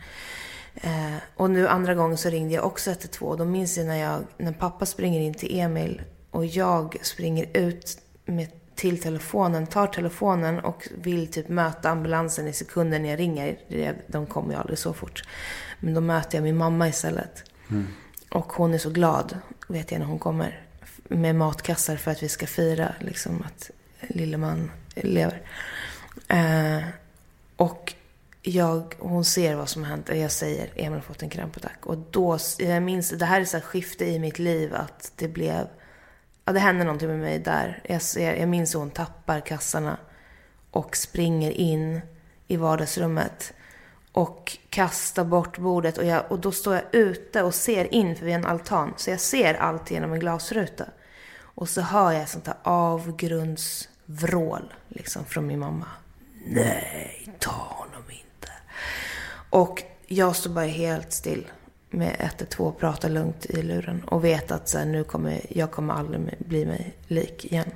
Eh, 0.75 1.17
och 1.37 1.51
nu 1.51 1.69
andra 1.69 1.95
gången 1.95 2.19
så 2.19 2.29
ringde 2.29 2.55
jag 2.55 2.67
också 2.67 2.91
112 2.91 3.31
och 3.31 3.39
då 3.39 3.45
minns 3.45 3.79
jag 3.79 3.87
när, 3.87 3.97
jag 3.97 4.25
när 4.37 4.53
pappa 4.53 4.87
springer 4.87 5.21
in 5.21 5.35
till 5.35 5.59
Emil 5.59 6.03
och 6.31 6.47
jag 6.47 6.97
springer 7.03 7.57
ut 7.57 7.99
med, 8.25 8.49
till 8.75 9.01
telefonen, 9.01 9.67
tar 9.67 9.87
telefonen 9.87 10.61
och 10.61 10.89
vill 10.95 11.27
typ 11.27 11.49
möta 11.49 11.91
ambulansen 11.91 12.49
i 12.49 12.53
sekunden 12.53 13.03
när 13.03 13.11
jag 13.11 13.19
ringer. 13.19 13.57
De 14.07 14.27
kommer 14.27 14.55
ju 14.55 14.61
aldrig 14.61 14.79
så 14.79 14.93
fort. 14.93 15.23
Men 15.81 15.95
då 15.95 16.01
möter 16.01 16.39
jag 16.39 16.43
min 16.43 16.57
mamma 16.57 16.89
istället. 16.89 17.45
Och 18.31 18.53
hon 18.53 18.75
är 18.75 18.79
så 18.79 18.91
glad, 18.91 19.39
vet 19.69 19.91
jag 19.91 19.99
när 19.99 20.07
hon 20.07 20.19
kommer. 20.19 20.61
Med 21.09 21.35
matkassar 21.35 21.97
för 21.97 22.11
att 22.11 22.23
vi 22.23 22.29
ska 22.29 22.47
fira 22.47 22.95
liksom 23.01 23.45
att 23.47 23.71
lille 24.01 24.37
man 24.37 24.71
lever. 24.95 25.43
Eh, 26.29 26.83
och 27.57 27.95
jag, 28.43 28.95
hon 28.99 29.25
ser 29.25 29.55
vad 29.55 29.69
som 29.69 29.83
har 29.83 29.91
hänt 29.91 30.09
och 30.09 30.17
jag 30.17 30.31
säger 30.31 30.71
Emil 30.77 30.93
har 30.93 31.01
fått 31.01 31.23
en 31.23 31.29
krampattack. 31.29 31.87
Och 31.87 31.99
då, 32.11 32.39
jag 32.59 32.83
minns, 32.83 33.11
det 33.11 33.25
här 33.25 33.41
är 33.41 33.45
så 33.45 33.57
här 33.57 33.65
skifte 33.65 34.05
i 34.05 34.19
mitt 34.19 34.39
liv 34.39 34.75
att 34.75 35.13
det 35.17 35.29
blev, 35.29 35.67
ja 36.45 36.53
det 36.53 36.61
hände 36.61 36.85
någonting 36.85 37.09
med 37.09 37.19
mig 37.19 37.39
där. 37.39 37.83
Jag, 37.85 38.03
ser, 38.03 38.35
jag 38.35 38.49
minns 38.49 38.75
hur 38.75 38.79
hon 38.79 38.91
tappar 38.91 39.41
kassarna 39.41 39.97
och 40.71 40.97
springer 40.97 41.51
in 41.51 42.01
i 42.49 42.57
vardagsrummet 42.57 43.53
och 44.13 44.59
kastar 44.71 45.25
bort 45.25 45.59
bordet. 45.59 45.99
Och, 45.99 46.05
jag, 46.05 46.33
och 46.33 46.39
då 46.39 46.53
står 46.53 46.75
jag 46.75 46.85
ute 46.93 47.43
och 47.43 47.55
ser 47.55 47.95
in 47.95 48.15
för 48.15 48.19
förbi 48.19 48.33
en 48.33 48.47
altan. 48.47 48.95
Så 48.97 49.11
jag 49.11 49.21
ser 49.21 49.55
allt 49.55 49.91
genom 49.91 50.13
en 50.13 50.21
glasruta. 50.21 50.85
Och 51.41 51.69
så 51.69 51.81
hör 51.81 52.13
jag 52.13 52.23
ett 52.23 52.29
sånt 52.29 52.47
här 52.47 52.57
avgrundsvrål 52.63 54.75
liksom 54.89 55.25
från 55.25 55.47
min 55.47 55.59
mamma. 55.59 55.87
Nej, 56.47 57.29
ta 57.39 57.51
honom 57.51 58.03
inte. 58.11 58.53
Och 59.51 59.83
jag 60.07 60.37
står 60.37 60.51
bara 60.51 60.65
helt 60.65 61.13
still 61.13 61.47
med 61.93 62.17
112 62.19 62.75
och 62.81 63.11
lugnt 63.11 63.47
i 63.47 63.63
luren. 63.63 64.05
Och 64.07 64.25
vet 64.25 64.51
att 64.51 64.69
så 64.69 64.79
här, 64.79 64.85
nu 64.85 65.05
kommer, 65.05 65.41
jag 65.49 65.71
kommer 65.71 65.95
aldrig 65.95 66.21
bli 66.39 66.67
mig 66.67 66.95
lik 67.07 67.45
igen. 67.45 67.71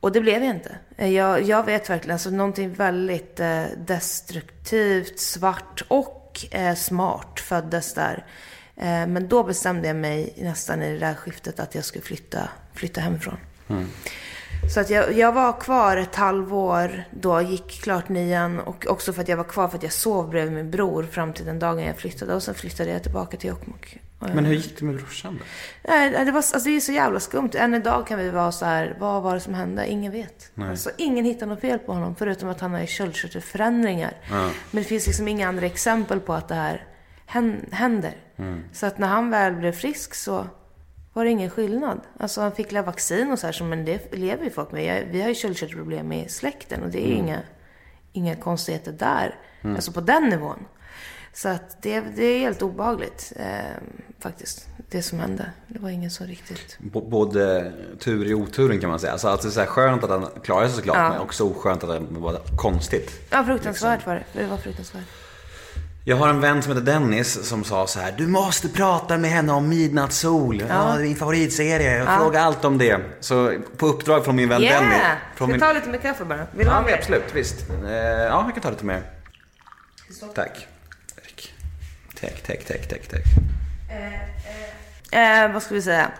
Och 0.00 0.12
det 0.12 0.20
blev 0.20 0.44
jag 0.44 0.54
inte. 0.54 0.76
Jag, 0.96 1.42
jag 1.42 1.66
vet 1.66 1.90
verkligen, 1.90 2.12
alltså 2.12 2.30
någonting 2.30 2.72
väldigt 2.72 3.40
eh, 3.40 3.64
destruktivt, 3.76 5.20
svart 5.20 5.82
och 5.88 6.46
eh, 6.50 6.74
smart 6.74 7.40
föddes 7.40 7.94
där. 7.94 8.26
Eh, 8.76 9.06
men 9.06 9.28
då 9.28 9.42
bestämde 9.42 9.88
jag 9.88 9.96
mig 9.96 10.34
nästan 10.36 10.82
i 10.82 10.92
det 10.92 10.98
där 10.98 11.14
skiftet 11.14 11.60
att 11.60 11.74
jag 11.74 11.84
skulle 11.84 12.04
flytta, 12.04 12.48
flytta 12.74 13.00
hemifrån. 13.00 13.36
Mm. 13.68 13.88
Så 14.74 14.80
att 14.80 14.90
jag, 14.90 15.12
jag 15.12 15.32
var 15.32 15.60
kvar 15.60 15.96
ett 15.96 16.14
halvår 16.14 17.04
då, 17.10 17.40
gick 17.40 17.82
klart 17.82 18.08
nian 18.08 18.60
och 18.60 18.86
också 18.88 19.12
för 19.12 19.22
att 19.22 19.28
jag 19.28 19.36
var 19.36 19.44
kvar 19.44 19.68
för 19.68 19.76
att 19.76 19.82
jag 19.82 19.92
sov 19.92 20.30
bredvid 20.30 20.52
min 20.52 20.70
bror 20.70 21.02
fram 21.02 21.32
till 21.32 21.44
den 21.46 21.58
dagen 21.58 21.84
jag 21.84 21.96
flyttade. 21.96 22.34
Och 22.34 22.42
sen 22.42 22.54
flyttade 22.54 22.90
jag 22.90 23.02
tillbaka 23.02 23.36
till 23.36 23.48
Jokkmokk. 23.48 23.98
Men 24.18 24.44
hur 24.44 24.54
gick 24.54 24.78
det 24.78 24.84
med 24.84 24.96
brorsan 24.96 25.38
då? 25.38 25.44
Det, 26.24 26.30
var, 26.30 26.36
alltså 26.38 26.58
det 26.58 26.70
är 26.76 26.80
så 26.80 26.92
jävla 26.92 27.20
skumt. 27.20 27.50
Än 27.54 27.74
idag 27.74 28.06
kan 28.06 28.18
vi 28.18 28.30
vara 28.30 28.52
så 28.52 28.64
här, 28.64 28.96
vad 29.00 29.22
var 29.22 29.34
det 29.34 29.40
som 29.40 29.54
hände? 29.54 29.86
Ingen 29.88 30.12
vet. 30.12 30.50
Alltså, 30.70 30.90
ingen 30.96 31.24
hittar 31.24 31.46
något 31.46 31.60
fel 31.60 31.78
på 31.78 31.92
honom, 31.92 32.14
förutom 32.18 32.48
att 32.48 32.60
han 32.60 32.72
har 32.74 32.86
köldkörtelförändringar. 32.86 34.12
Men 34.70 34.82
det 34.82 34.88
finns 34.88 35.06
liksom 35.06 35.28
inga 35.28 35.48
andra 35.48 35.66
exempel 35.66 36.20
på 36.20 36.32
att 36.32 36.48
det 36.48 36.54
här 36.54 36.84
hän- 37.26 37.66
händer. 37.72 38.14
Så 38.72 38.86
att 38.86 38.98
när 38.98 39.08
han 39.08 39.30
väl 39.30 39.52
blev 39.54 39.72
frisk 39.72 40.14
så 40.14 40.46
var 41.16 41.24
det 41.24 41.30
ingen 41.30 41.50
skillnad. 41.50 42.00
Alltså 42.18 42.40
han 42.40 42.52
fick 42.52 42.72
la 42.72 42.82
vaccin 42.82 43.32
och 43.32 43.38
så 43.38 43.46
här, 43.46 43.52
så, 43.52 43.64
men 43.64 43.84
det 43.84 44.14
lever 44.14 44.44
ju 44.44 44.50
folk 44.50 44.72
med. 44.72 45.06
Vi 45.10 45.20
har 45.22 45.28
ju 45.28 45.34
köldkörtelproblem 45.34 46.12
i 46.12 46.28
släkten 46.28 46.82
och 46.82 46.88
det 46.90 47.04
är 47.04 47.08
ju 47.08 47.14
inga, 47.14 47.38
inga 48.12 48.36
konstigheter 48.36 48.92
där. 48.92 49.34
Alltså 49.62 49.92
på 49.92 50.00
den 50.00 50.28
nivån. 50.28 50.58
Så 51.32 51.48
att 51.48 51.82
det, 51.82 52.00
det 52.16 52.24
är 52.24 52.38
helt 52.38 52.62
obehagligt 52.62 53.32
eh, 53.36 53.46
faktiskt. 54.20 54.66
Det 54.90 55.02
som 55.02 55.18
hände. 55.20 55.50
Det 55.68 55.78
var 55.78 55.90
ingen 55.90 56.10
som 56.10 56.26
riktigt... 56.26 56.76
B- 56.80 57.00
både 57.04 57.72
tur 57.98 58.26
i 58.26 58.34
oturen 58.34 58.80
kan 58.80 58.90
man 58.90 58.98
säga. 59.00 59.12
Alltså 59.12 59.28
att 59.28 59.42
det 59.42 59.48
är 59.48 59.50
så 59.50 59.60
här 59.60 59.66
skönt 59.66 60.04
att 60.04 60.10
han 60.10 60.28
klarade 60.44 60.68
sig 60.68 60.76
såklart, 60.76 60.96
Ja. 60.96 61.08
men 61.08 61.20
också 61.20 61.44
oskönt 61.44 61.84
att 61.84 61.90
det 62.14 62.18
var 62.20 62.40
konstigt. 62.56 63.10
Ja, 63.30 63.44
fruktansvärt 63.44 64.06
var 64.06 64.14
det. 64.14 64.40
Det 64.40 64.46
var 64.46 64.56
fruktansvärt. 64.56 65.04
Jag 66.08 66.16
har 66.16 66.28
en 66.28 66.40
vän 66.40 66.62
som 66.62 66.72
heter 66.72 66.92
Dennis 66.92 67.48
som 67.48 67.64
sa 67.64 67.86
så 67.86 68.00
här, 68.00 68.14
du 68.18 68.26
måste 68.26 68.68
prata 68.68 69.18
med 69.18 69.30
henne 69.30 69.52
om 69.52 69.68
Midnattssol. 69.68 70.60
Ja. 70.60 70.66
det 70.66 70.72
är 70.74 70.98
min 71.02 71.16
favoritserie. 71.16 71.98
Jag 71.98 72.18
frågar 72.18 72.40
allt 72.40 72.64
om 72.64 72.78
det. 72.78 73.00
Så 73.20 73.52
på 73.76 73.86
uppdrag 73.86 74.24
från 74.24 74.36
min 74.36 74.48
vän 74.48 74.62
Yeah! 74.62 74.82
Dennis. 74.82 74.98
Ska 74.98 75.36
Från 75.36 75.48
vi 75.48 75.52
min... 75.52 75.60
ta 75.60 75.72
lite 75.72 75.88
mer 75.88 75.98
kaffe 75.98 76.24
bara? 76.24 76.46
Vill 76.56 76.66
du 76.66 76.72
ha 76.72 76.78
Ja, 76.80 76.86
mer? 76.86 76.94
absolut, 76.98 77.22
visst. 77.34 77.70
Eh, 77.86 77.92
ja, 77.92 78.42
jag 78.44 78.54
kan 78.54 78.62
ta 78.62 78.70
lite 78.70 78.84
mer. 78.84 79.02
Tack. 80.34 80.66
Tack. 81.14 81.52
Tack, 82.20 82.42
tack, 82.46 82.64
tack, 82.66 82.88
tack, 82.88 83.08
tack. 83.08 83.22
Eh, 85.10 85.52
vad 85.52 85.62
ska 85.62 85.74
vi 85.74 85.82
säga? 85.82 86.10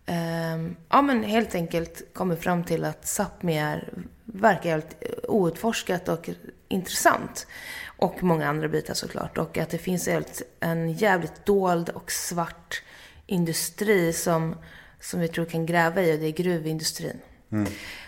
ehm, 0.06 0.76
ja, 0.90 1.02
men 1.02 1.24
helt 1.24 1.56
enkelt 1.56 2.14
kommit 2.14 2.40
fram 2.40 2.64
till 2.64 2.86
att 2.86 3.04
Sápmi 3.06 3.58
är, 3.58 3.94
verkar 4.26 4.70
helt 4.70 5.04
outforskat 5.28 6.10
och 6.10 6.30
intressant. 6.68 7.48
Och 7.98 8.24
många 8.24 8.50
andra 8.50 8.68
bitar 8.68 8.94
såklart. 8.94 9.38
Och 9.38 9.58
att 9.58 9.70
det 9.70 9.78
finns 9.78 10.08
helt, 10.08 10.42
en 10.60 10.94
jävligt 10.94 11.46
dold 11.46 11.90
och 11.90 12.12
svart 12.12 12.84
industri 13.26 14.14
som, 14.14 14.56
som 15.04 15.20
vi 15.20 15.28
tror 15.28 15.46
kan 15.46 15.66
gräva 15.66 16.02
i 16.02 16.16
och 16.16 16.20
det 16.20 16.26
är 16.26 16.32
gruvindustrin. 16.32 17.20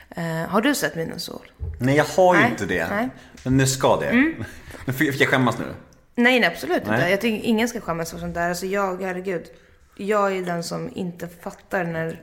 Eh, 0.10 0.24
har 0.26 0.62
du 0.62 0.76
sett 0.76 0.96
Min 0.96 1.12
och 1.12 1.22
sol? 1.22 1.52
Nej, 1.80 1.96
jag 1.96 2.06
har 2.06 2.36
ju 2.36 2.42
Nej, 2.42 2.52
inte 2.52 2.66
det. 2.66 2.88
nej. 2.90 3.04
Mm. 3.04 3.10
Men 3.44 3.58
nu 3.58 3.68
ska 3.68 3.98
det. 4.00 4.12
Nu 4.86 4.94
fick 4.94 5.12
fick 5.12 5.22
jag 5.22 5.30
skämmas 5.30 5.58
nu. 5.60 5.66
Nej, 6.16 6.40
nej 6.40 6.50
absolut 6.50 6.78
inte. 6.78 6.92
Nej. 6.92 7.12
Jag 7.12 7.22
tycker 7.22 7.46
ingen 7.48 7.68
ska 7.68 7.82
skämmas 7.82 8.12
för 8.12 8.20
sånt 8.20 8.34
där. 8.36 8.50
Alltså 8.50 8.66
jag, 8.66 9.02
herregud. 9.02 9.44
Jag 9.98 10.38
är 10.38 10.42
den 10.42 10.64
som 10.64 10.90
inte 10.96 11.28
fattar 11.28 11.84
när 11.84 12.22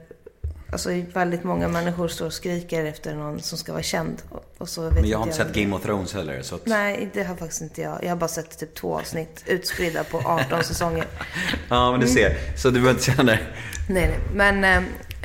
alltså, 0.72 0.90
väldigt 1.12 1.44
många 1.44 1.68
människor 1.68 2.08
står 2.08 2.26
och 2.26 2.32
skriker 2.32 2.84
efter 2.84 3.14
någon 3.14 3.40
som 3.40 3.58
ska 3.58 3.72
vara 3.72 3.82
känd. 3.82 4.22
Och, 4.58 4.68
så 4.68 4.82
vet 4.82 4.92
Men 5.00 5.08
jag 5.08 5.18
har 5.18 5.26
inte 5.26 5.38
jag 5.38 5.46
sett 5.46 5.56
Game 5.56 5.76
of 5.76 5.82
Thrones 5.82 6.14
heller. 6.14 6.42
Så 6.42 6.54
att... 6.54 6.66
Nej, 6.66 7.10
det 7.14 7.22
har 7.22 7.36
faktiskt 7.36 7.60
inte 7.62 7.80
jag. 7.82 8.04
Jag 8.04 8.08
har 8.08 8.16
bara 8.16 8.28
sett 8.28 8.58
typ 8.58 8.74
två 8.74 8.98
avsnitt 8.98 9.44
utspridda 9.46 10.04
på 10.04 10.18
18 10.18 10.64
säsonger. 10.64 11.06
Ja, 11.68 11.90
men 11.90 12.00
du 12.00 12.06
Mm. 12.06 12.14
ser. 12.16 12.36
Så 12.56 12.68
du 12.68 12.72
behöver 12.72 12.90
inte 12.90 13.04
känna 13.04 13.22
dig. 13.22 13.42
Nej, 13.88 14.08
nej. 14.08 14.52
Men, 14.52 14.64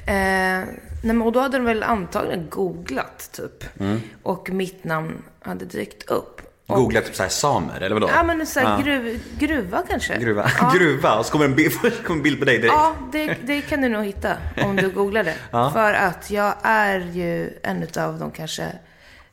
eh, 0.08 0.60
eh, 0.62 0.66
nej, 1.04 1.18
och 1.18 1.32
då 1.32 1.40
hade 1.40 1.58
de 1.58 1.66
väl 1.66 1.84
antagligen 1.84 2.50
googlat 2.50 3.30
typ. 3.32 3.80
Mm. 3.80 4.00
Och 4.24 4.50
mitt 4.50 4.84
namn 4.84 5.24
hade 5.40 5.66
dykt 5.66 6.10
upp. 6.10 6.37
Googla 6.76 7.02
typ 7.02 7.16
såhär 7.16 7.30
samer, 7.30 7.82
eller 7.82 7.94
vadå? 7.94 8.10
Ja, 8.14 8.24
men 8.24 8.48
så 8.48 8.60
här, 8.60 8.84
gruv, 8.84 9.22
gruva 9.40 9.84
kanske. 9.90 10.18
Gruva. 10.18 10.52
Ja. 10.60 10.72
Gruva. 10.78 11.20
Och 11.20 11.26
så 11.26 11.32
kommer 11.32 11.46
en 11.46 11.56
bild, 11.56 11.74
kommer 12.04 12.18
en 12.18 12.24
bild 12.24 12.40
på 12.40 12.46
dig 12.46 12.58
direkt. 12.58 12.74
Ja, 12.74 12.96
det, 13.12 13.38
det 13.44 13.62
kan 13.62 13.82
du 13.82 13.90
nog 13.90 14.06
hitta 14.06 14.38
om 14.64 14.76
du 14.76 14.90
googlar 14.90 15.24
det. 15.24 15.36
Ja. 15.52 15.72
För 15.72 15.94
att 15.94 16.32
jag 16.32 16.54
är 16.62 17.00
ju 17.00 17.60
en 17.64 17.88
av 17.98 18.20
de 18.20 18.32
kanske 18.32 18.72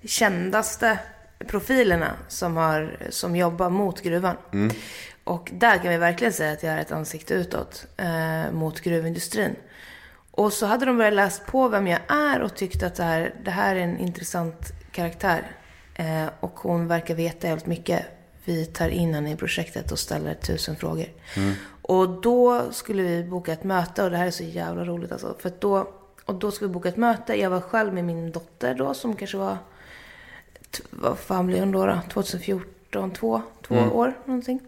kändaste 0.05 0.99
profilerna 1.47 2.11
som, 2.29 2.57
har, 2.57 2.97
som 3.11 3.37
jobbar 3.37 3.71
mot 3.71 4.03
gruvan. 4.03 4.37
Och 5.25 5.51
där 5.53 5.79
kan 5.79 5.91
vi 5.91 5.97
verkligen 5.97 6.33
säga 6.33 6.53
att 6.53 6.63
jag 6.63 6.73
är 6.73 6.79
ett 6.79 6.93
ansikte 6.93 7.35
utåt 7.35 7.87
eh, 7.97 8.53
mot 8.53 8.81
gruvindustrin. 8.81 9.57
Och 10.31 10.53
så 10.53 10.67
hade 10.67 10.87
de 10.87 10.97
börjat 10.97 11.15
läst 11.15 11.47
på 11.47 11.69
vem 11.69 11.87
jag 11.87 12.01
är 12.09 12.41
och 12.41 12.55
tyckt 12.55 12.83
att 12.83 12.95
det 12.95 13.05
här, 13.05 13.35
det 13.45 13.51
här 13.51 13.77
är 13.77 13.81
en 13.81 13.99
intressant 13.99 14.73
karaktär. 14.93 15.43
Eh, 15.95 16.27
och 16.41 16.59
hon 16.61 16.89
verkar 16.89 17.15
veta 17.15 17.49
helt 17.49 17.67
mycket. 17.67 18.07
Vi 18.45 18.67
tar 18.67 18.89
in 18.89 19.15
henne 19.15 19.31
i 19.33 19.37
projektet 19.37 19.93
och 19.93 19.99
ställer 19.99 20.35
tusen 20.35 20.77
frågor. 20.77 21.07
Och 21.83 22.09
då 22.09 22.73
skulle 22.73 23.03
vi 23.03 23.25
boka 23.25 23.53
ett 23.53 23.65
möte 23.65 24.05
och 24.05 24.11
det 24.11 24.17
här 24.17 24.27
är 24.27 24.31
så 24.31 24.45
jävla 24.45 24.85
roligt 24.85 25.13
alltså. 25.13 25.37
För 25.39 25.53
då, 25.59 25.89
och 26.25 26.35
då 26.35 26.51
skulle 26.51 26.69
vi 26.69 26.75
boka 26.75 26.89
ett 26.89 26.97
möte. 26.97 27.35
Jag 27.35 27.51
var 27.51 27.61
själv 27.61 27.95
med 27.95 28.05
min 28.05 28.33
dotter 28.33 28.75
då 28.75 28.95
som 28.95 29.17
kanske 29.17 29.37
var, 29.37 29.57
vad 30.91 31.19
fan 31.19 31.47
blev 31.47 31.61
hon 31.61 31.73
då? 31.73 31.87
då? 31.87 31.99
2014, 32.13 33.11
två, 33.11 33.43
två 33.63 33.75
år 33.75 34.15
någonting. 34.25 34.61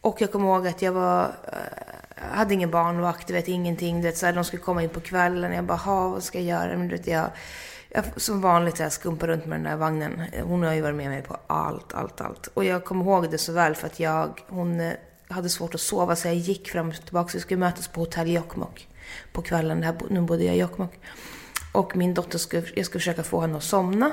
Och 0.00 0.20
jag 0.20 0.32
kommer 0.32 0.46
ihåg 0.46 0.66
att 0.66 0.82
jag 0.82 0.92
var, 0.92 1.22
eh, 1.24 2.36
hade 2.36 2.54
ingen 2.54 2.70
barnvakt, 2.70 3.26
du 3.26 3.32
vet 3.32 3.48
ingenting. 3.48 3.96
Du 3.96 4.02
vet, 4.02 4.16
så 4.16 4.26
här, 4.26 4.32
de 4.32 4.44
skulle 4.44 4.62
komma 4.62 4.82
in 4.82 4.88
på 4.88 5.00
kvällen. 5.00 5.52
Jag 5.52 5.64
bara, 5.64 5.78
ha, 5.78 6.08
vad 6.08 6.22
ska 6.22 6.38
jag 6.38 6.46
göra? 6.46 6.76
Men 6.76 6.88
du 6.88 6.96
vet, 6.96 7.06
jag, 7.06 7.30
jag 7.96 8.20
som 8.20 8.40
vanligt 8.40 8.76
så 8.76 8.82
här, 8.82 8.90
skumpar 8.90 9.26
runt 9.26 9.46
med 9.46 9.58
den 9.58 9.64
där 9.64 9.76
vagnen. 9.76 10.22
Hon 10.42 10.62
har 10.62 10.74
ju 10.74 10.80
varit 10.80 10.96
med 10.96 11.10
mig 11.10 11.22
på 11.22 11.36
allt, 11.46 11.94
allt, 11.94 12.20
allt. 12.20 12.46
Och 12.46 12.64
jag 12.64 12.84
kommer 12.84 13.04
ihåg 13.04 13.30
det 13.30 13.38
så 13.38 13.52
väl 13.52 13.74
för 13.74 13.86
att 13.86 14.00
jag, 14.00 14.40
hon 14.48 14.80
eh, 14.80 14.92
hade 15.28 15.48
svårt 15.48 15.74
att 15.74 15.80
sova 15.80 16.16
så 16.16 16.28
jag 16.28 16.34
gick 16.34 16.70
fram 16.70 16.88
och 16.88 16.94
tillbaka. 16.94 17.28
Så 17.28 17.38
vi 17.38 17.42
skulle 17.42 17.60
mötas 17.60 17.88
på 17.88 18.00
hotell 18.00 18.30
Jokkmokk 18.30 18.88
på 19.32 19.42
kvällen. 19.42 19.80
Där, 19.80 19.94
nu 20.10 20.20
bodde 20.20 20.44
jag 20.44 20.56
i 20.56 20.58
Jokkmokk. 20.58 21.00
Och 21.72 21.96
min 21.96 22.14
dotter 22.14 22.38
skulle, 22.38 22.66
jag 22.74 22.86
skulle 22.86 23.00
försöka 23.00 23.22
få 23.22 23.40
henne 23.40 23.56
att 23.56 23.62
somna. 23.62 24.06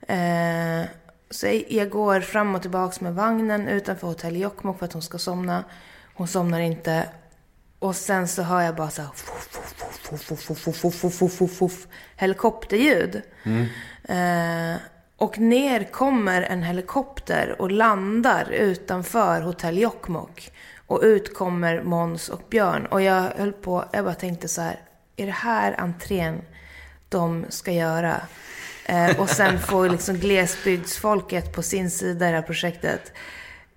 Eh, 0.00 0.88
så 1.30 1.46
jag, 1.46 1.64
jag 1.68 1.90
går 1.90 2.20
fram 2.20 2.54
och 2.54 2.62
tillbaka 2.62 3.04
med 3.04 3.14
vagnen 3.14 3.68
utanför 3.68 4.06
hotell 4.06 4.36
Jokkmokk 4.36 4.78
för 4.78 4.86
att 4.86 4.92
hon 4.92 5.02
ska 5.02 5.18
somna. 5.18 5.64
Hon 6.14 6.28
somnar 6.28 6.60
inte. 6.60 7.08
Och 7.80 7.96
sen 7.96 8.28
så 8.28 8.42
hör 8.42 8.62
jag 8.62 8.74
bara 8.74 8.90
så 8.90 9.02
här, 9.02 9.10
helikopterljud. 12.16 13.22
Och 15.16 15.38
ner 15.38 15.84
kommer 15.92 16.42
en 16.42 16.62
helikopter 16.62 17.56
och 17.58 17.70
landar 17.70 18.50
utanför 18.50 19.40
hotell 19.40 19.78
Jokkmokk. 19.78 20.52
Och 20.86 21.00
ut 21.02 21.34
kommer 21.34 21.82
Måns 21.82 22.28
och 22.28 22.42
Björn. 22.50 22.86
Och 22.86 23.02
jag 23.02 23.22
höll 23.22 23.52
på, 23.52 23.84
jag 23.92 24.04
bara 24.04 24.14
tänkte 24.14 24.48
så 24.48 24.60
här, 24.60 24.80
är 25.16 25.26
det 25.26 25.32
här 25.32 25.80
entrén 25.80 26.42
de 27.08 27.46
ska 27.48 27.72
göra? 27.72 28.20
Eh, 28.84 29.20
och 29.20 29.30
sen 29.30 29.58
får 29.58 29.88
liksom 29.88 30.16
glesbygdsfolket 30.16 31.52
på 31.52 31.62
sin 31.62 31.90
sida 31.90 32.28
i 32.28 32.30
det 32.30 32.36
här 32.36 32.42
projektet 32.42 33.12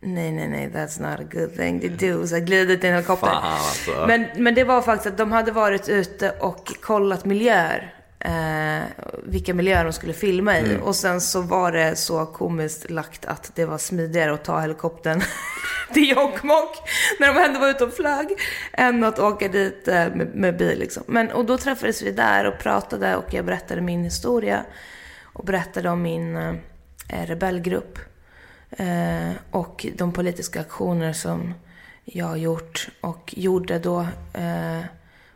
nej, 0.04 0.32
nej, 0.32 0.48
nej, 0.48 0.72
that's 0.74 1.02
not 1.02 1.20
a 1.20 1.24
good 1.32 1.56
thing 1.56 1.80
to 1.82 2.06
do. 2.06 2.28
Så 2.28 2.40
glidit 2.40 2.84
i 2.84 2.88
en 2.88 2.94
helikopter. 2.94 3.28
Fan, 3.28 3.44
alltså. 3.44 4.06
men, 4.08 4.26
men 4.36 4.56
det 4.56 4.64
var 4.64 4.82
faktiskt 4.82 5.08
att 5.08 5.18
de 5.18 5.32
hade 5.32 5.52
varit 5.52 5.90
ute 5.90 6.32
och 6.40 6.72
kollat 6.82 7.26
miljöer. 7.26 7.94
Eh, 8.20 8.84
vilka 9.24 9.54
miljöer 9.54 9.84
de 9.84 9.94
skulle 9.94 10.14
filma 10.14 10.60
i. 10.60 10.78
Och 10.84 10.96
sen 10.96 11.22
så 11.22 11.42
var 11.42 11.72
det 11.72 11.96
så 11.96 12.26
komiskt 12.26 12.90
lagt 12.90 13.26
att 13.26 13.52
det 13.56 13.66
var 13.66 13.78
smidigare 13.78 14.34
att 14.34 14.44
ta 14.44 14.60
helikoptern 14.60 15.22
till 15.94 16.10
Jokkmokk 16.10 16.78
när 17.20 17.34
de 17.34 17.44
ändå 17.44 17.60
var 17.60 17.70
ute 17.70 17.84
och 17.84 17.94
flög. 17.94 18.28
Än 18.74 19.04
att 19.04 19.20
åka 19.20 19.48
dit 19.48 19.88
eh, 19.88 19.94
med, 19.94 20.36
med 20.36 20.58
bil 20.58 20.80
liksom. 20.80 21.04
Men, 21.08 21.32
och 21.32 21.46
då 21.46 21.58
träffades 21.58 22.02
vi 22.02 22.12
där 22.12 22.46
och 22.46 22.60
pratade 22.60 23.16
och 23.16 23.34
jag 23.34 23.46
berättade 23.46 23.82
min 23.82 24.04
historia. 24.04 24.66
Och 25.34 25.46
berättade 25.46 25.90
om 25.90 26.02
min 26.02 26.38
eh, 26.38 27.26
rebellgrupp. 27.26 28.00
Eh, 28.78 29.32
och 29.52 29.86
de 29.96 30.14
politiska 30.14 30.62
aktioner 30.62 31.14
som 31.14 31.54
jag 32.04 32.26
har 32.26 32.38
gjort 32.38 32.90
och 33.02 33.34
gjorde 33.38 33.80
då. 33.80 34.00
Eh, 34.34 34.82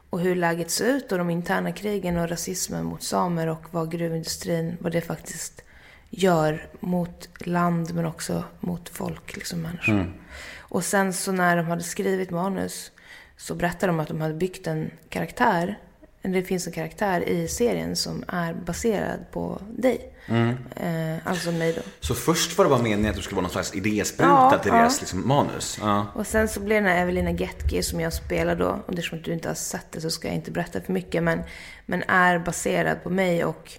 och 0.09 0.19
hur 0.19 0.35
läget 0.35 0.71
ser 0.71 0.85
ut 0.85 1.11
och 1.11 1.17
de 1.17 1.29
interna 1.29 1.71
krigen 1.71 2.17
och 2.17 2.29
rasismen 2.29 2.85
mot 2.85 3.03
samer 3.03 3.47
och 3.47 3.63
vad 3.71 3.91
gruvindustrin, 3.91 4.77
vad 4.79 4.91
det 4.91 5.01
faktiskt 5.01 5.63
gör 6.09 6.67
mot 6.79 7.29
land 7.39 7.93
men 7.93 8.05
också 8.05 8.43
mot 8.59 8.89
folk, 8.89 9.35
liksom 9.35 9.61
människor. 9.61 10.13
Och 10.59 10.83
sen 10.83 11.13
så 11.13 11.31
när 11.31 11.57
de 11.57 11.65
hade 11.65 11.83
skrivit 11.83 12.29
manus 12.29 12.91
så 13.37 13.55
berättade 13.55 13.91
de 13.91 13.99
att 13.99 14.07
de 14.07 14.21
hade 14.21 14.33
byggt 14.33 14.67
en 14.67 14.91
karaktär. 15.09 15.79
Det 16.21 16.43
finns 16.43 16.67
en 16.67 16.73
karaktär 16.73 17.29
i 17.29 17.47
serien 17.47 17.95
som 17.95 18.23
är 18.27 18.53
baserad 18.53 19.19
på 19.31 19.61
dig. 19.77 20.13
Eh, 20.29 21.17
alltså 21.23 21.51
mig 21.51 21.73
då. 21.73 21.81
Så 21.99 22.15
först 22.15 22.57
var 22.57 22.65
det 22.65 22.69
bara 22.69 22.81
meningen 22.81 23.09
att 23.09 23.15
du 23.15 23.21
skulle 23.21 23.35
vara 23.35 23.41
någon 23.41 23.51
slags 23.51 23.75
idéspruta 23.75 24.49
Ja, 24.51 24.59
till 24.63 24.71
ja. 24.71 24.77
deras 24.77 24.99
liksom, 25.01 25.27
manus? 25.27 25.77
Ja. 25.81 26.07
Och 26.15 26.27
sen 26.27 26.47
så 26.47 26.59
blev 26.59 26.83
den 26.83 26.91
här 26.91 27.01
Evelina 27.01 27.31
Getke 27.31 27.83
som 27.83 27.99
jag 27.99 28.13
spelar 28.13 28.55
då, 28.55 28.67
och 28.85 28.89
eftersom 28.89 29.21
du 29.21 29.33
inte 29.33 29.47
har 29.47 29.55
sett 29.55 29.91
det 29.91 30.01
så 30.01 30.09
ska 30.09 30.27
jag 30.27 30.35
inte 30.35 30.51
berätta 30.51 30.81
för 30.81 30.93
mycket, 30.93 31.23
men, 31.23 31.41
men 31.85 32.03
är 32.07 32.39
baserad 32.39 33.03
på 33.03 33.09
mig 33.09 33.45
och 33.45 33.71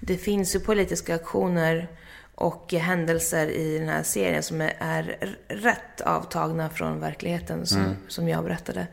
det 0.00 0.16
finns 0.16 0.54
ju 0.54 0.60
politiska 0.60 1.14
aktioner 1.14 1.88
och 2.34 2.72
händelser 2.72 3.46
i 3.46 3.78
den 3.78 3.88
här 3.88 4.02
serien 4.02 4.42
som 4.42 4.60
är, 4.60 4.76
är 4.78 5.36
rätt 5.48 6.00
avtagna 6.00 6.70
från 6.70 7.00
verkligheten 7.00 7.66
som, 7.66 7.96
som 8.08 8.28
jag 8.28 8.44
berättade. 8.44 8.86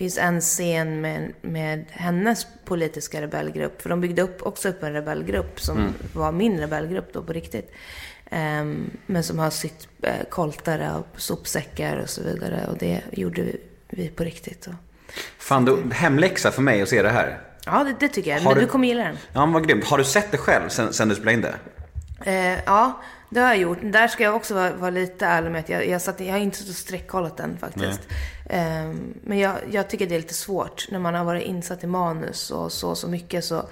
Finns 0.00 0.18
en 0.18 0.40
scen 0.40 1.00
med, 1.00 1.32
med 1.40 1.84
hennes 1.90 2.46
politiska 2.64 3.22
rebellgrupp, 3.22 3.82
för 3.82 3.88
de 3.88 4.00
byggde 4.00 4.22
upp, 4.22 4.42
också 4.46 4.68
upp 4.68 4.82
en 4.82 4.92
rebellgrupp 4.92 5.60
som 5.60 5.94
var 6.12 6.32
min 6.32 6.60
rebellgrupp 6.60 7.12
då 7.12 7.22
på 7.22 7.32
riktigt. 7.32 7.72
Ehm, 8.30 8.90
men 9.06 9.22
som 9.24 9.38
har 9.38 9.50
sytt 9.50 9.88
eh, 10.02 10.12
koltare 10.30 10.90
och 10.94 11.20
sopsäckar 11.20 11.96
och 11.96 12.08
så 12.10 12.22
vidare. 12.22 12.66
Och 12.70 12.78
det 12.78 13.00
gjorde 13.12 13.42
vi, 13.42 13.60
vi 13.88 14.08
på 14.08 14.24
riktigt. 14.24 14.66
Och, 14.66 14.74
Fan, 15.38 15.64
du, 15.64 15.82
hemläxa 15.92 16.50
för 16.50 16.62
mig 16.62 16.82
att 16.82 16.88
se 16.88 17.02
det 17.02 17.10
här. 17.10 17.40
ja, 17.66 17.84
det, 17.84 17.94
det 18.00 18.08
tycker 18.08 18.30
jag. 18.30 18.38
Har 18.40 18.44
Men 18.50 18.54
du- 18.54 18.60
du 18.60 18.66
kommer 18.66 18.88
gilla 18.88 19.02
den. 19.04 19.16
Ja, 19.32 19.46
men 19.46 19.52
vad 19.52 19.68
grymt. 19.68 19.84
Har 19.84 19.98
du 19.98 20.04
sett 20.04 20.30
det 20.30 20.38
själv 20.38 20.68
sen, 20.68 20.92
sen 20.92 21.08
du 21.08 21.14
spelade 21.14 21.34
in 21.34 21.40
det? 21.40 21.54
Eh, 22.30 22.58
ja, 22.66 23.00
det 23.30 23.40
har 23.40 23.48
jag 23.48 23.58
gjort. 23.58 23.78
Där 23.82 24.08
ska 24.08 24.22
jag 24.22 24.36
också 24.36 24.54
vara, 24.54 24.72
vara 24.74 24.90
lite 24.90 25.26
ärlig 25.26 25.50
med 25.50 25.60
att 25.60 25.68
jag, 25.68 25.88
jag, 25.88 26.02
satt, 26.02 26.20
jag 26.20 26.32
har 26.32 26.38
inte 26.38 26.56
suttit 26.58 26.70
och 26.70 26.76
streckkollat 26.76 27.36
den 27.36 27.56
faktiskt. 27.58 28.00
Ehm, 28.48 29.14
men 29.24 29.38
jag, 29.38 29.56
jag 29.70 29.88
tycker 29.90 30.06
det 30.06 30.14
är 30.14 30.18
lite 30.20 30.34
svårt 30.34 30.86
när 30.90 30.98
man 30.98 31.14
har 31.14 31.24
varit 31.24 31.42
insatt 31.42 31.84
i 31.84 31.86
manus 31.86 32.50
och 32.50 32.72
så, 32.72 32.94
så 32.94 33.08
mycket 33.08 33.44
så. 33.44 33.68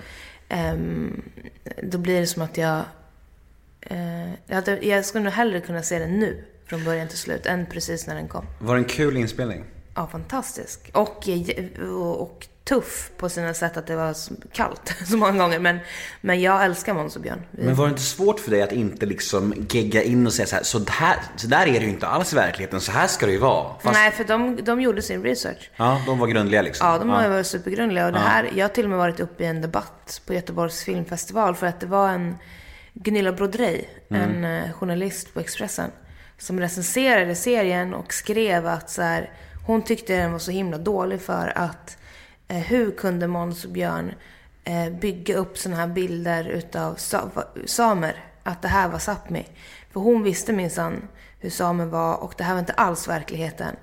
ehm, 0.48 1.22
då 1.82 1.98
blir 1.98 2.20
det 2.20 2.26
som 2.26 2.43
att 2.43 2.56
jag... 2.56 2.82
eh, 3.80 4.30
jag, 4.47 4.85
jag 4.85 5.05
skulle 5.05 5.24
nog 5.24 5.32
hellre 5.32 5.60
kunna 5.60 5.82
se 5.82 5.98
den 5.98 6.18
nu, 6.20 6.44
från 6.66 6.85
början 6.85 7.09
till 7.09 7.18
slut, 7.18 7.47
än 7.47 7.66
precis 7.66 8.06
när 8.06 8.14
den 8.14 8.28
kom. 8.28 8.44
Var 8.60 8.74
det 8.74 8.80
en 8.80 8.85
kul 8.85 9.16
inspelning? 9.16 9.64
Ja, 9.94 10.06
fantastisk. 10.06 10.90
Och, 10.94 11.28
och, 11.82 12.20
och 12.22 12.47
tuff 12.69 13.11
på 13.16 13.28
sina 13.28 13.55
sätt 13.55 13.77
att 13.77 13.86
det 13.86 13.97
var 13.97 14.16
kallt 14.53 14.95
så 15.07 15.16
många 15.16 15.39
gånger. 15.39 15.59
Men, 15.59 15.78
men 16.20 16.40
jag 16.40 16.65
älskar 16.65 16.95
Måns 16.95 17.16
och 17.16 17.23
Björn. 17.23 17.43
Men 17.51 17.74
var 17.74 17.85
det 17.85 17.90
inte 17.90 18.03
svårt 18.03 18.40
för 18.40 18.51
dig 18.51 18.62
att 18.62 18.73
inte 18.73 19.07
liksom 19.07 19.66
gegga 19.70 20.03
in 20.03 20.27
och 20.27 20.32
säga 20.32 20.47
så 20.47 20.57
här, 20.57 20.62
så, 20.62 20.85
här, 20.89 21.16
så 21.36 21.47
där 21.47 21.66
är 21.66 21.81
det 21.81 21.86
ju 21.86 21.89
inte 21.89 22.07
alls 22.07 22.32
i 22.32 22.36
verkligheten, 22.36 22.81
så 22.81 22.93
här 22.93 23.07
ska 23.07 23.27
det 23.27 23.32
ju 23.32 23.39
vara. 23.39 23.74
Fast, 23.81 23.95
Nej, 23.95 24.11
för 24.11 24.24
de, 24.24 24.65
de 24.65 24.81
gjorde 24.81 25.03
sin 25.03 25.23
research. 25.23 25.70
Ja, 25.77 26.03
de 26.07 26.19
var 26.19 26.27
grundliga 26.27 26.62
liksom. 26.62 26.89
Ja, 26.89 26.99
de 26.99 27.23
ju 27.23 27.28
varit 27.28 27.47
supergrundliga. 27.47 28.07
Och 28.07 28.12
det 28.12 28.19
här, 28.19 28.51
jag 28.55 28.65
har 28.65 28.74
till 28.74 28.85
och 28.85 28.90
med 28.90 28.99
varit 28.99 29.20
uppe 29.20 29.45
i 29.45 29.47
en 29.47 29.61
debatt 29.61 30.23
på 30.27 30.35
Göteborgs 30.35 30.85
filmfestival 30.85 31.55
för 31.55 31.66
att 31.66 31.81
det 31.81 31.86
var 31.86 32.09
en 32.09 32.36
Gunilla 32.93 33.32
Brodrej, 33.32 33.89
en 34.09 34.45
eh, 34.45 34.73
journalist 34.73 35.35
på 35.35 35.40
Expressen, 35.40 35.90
som 36.39 36.61
recenserade 36.61 37.35
serien 37.35 37.95
och 37.95 38.12
skrev 38.12 38.66
att 38.66 38.90
så 38.90 39.03
här, 39.03 39.31
hon 39.66 39.82
tyckte 39.82 40.16
den 40.16 40.32
var 40.32 40.39
så 40.39 40.51
himla 40.51 40.78
dålig 40.78 41.20
för 41.20 41.53
att 41.55 41.99
hur 42.57 42.91
kunde 42.91 43.27
Måns 43.27 43.65
och 43.65 43.70
Björn 43.70 44.15
eh, 44.65 44.91
bygga 44.91 45.37
upp 45.37 45.59
såna 45.59 45.77
här 45.77 45.87
bilder 45.87 46.45
utav 46.45 46.95
sa- 46.95 47.31
samer, 47.66 48.25
att 48.43 48.62
det 48.62 48.69
här 48.69 48.89
var 48.89 48.99
Sápmi. 48.99 49.45
För 49.93 50.01
hon 50.01 50.23
visste 50.23 50.53
minsann 50.53 51.09
hur 51.41 51.51
samer 51.51 51.87
var 51.87 52.15
och 52.16 52.35
det 52.37 52.45
här 52.45 52.53
var 52.53 52.61
inte 52.61 52.73
alls 52.73 53.09
verkligheten. 53.09 53.77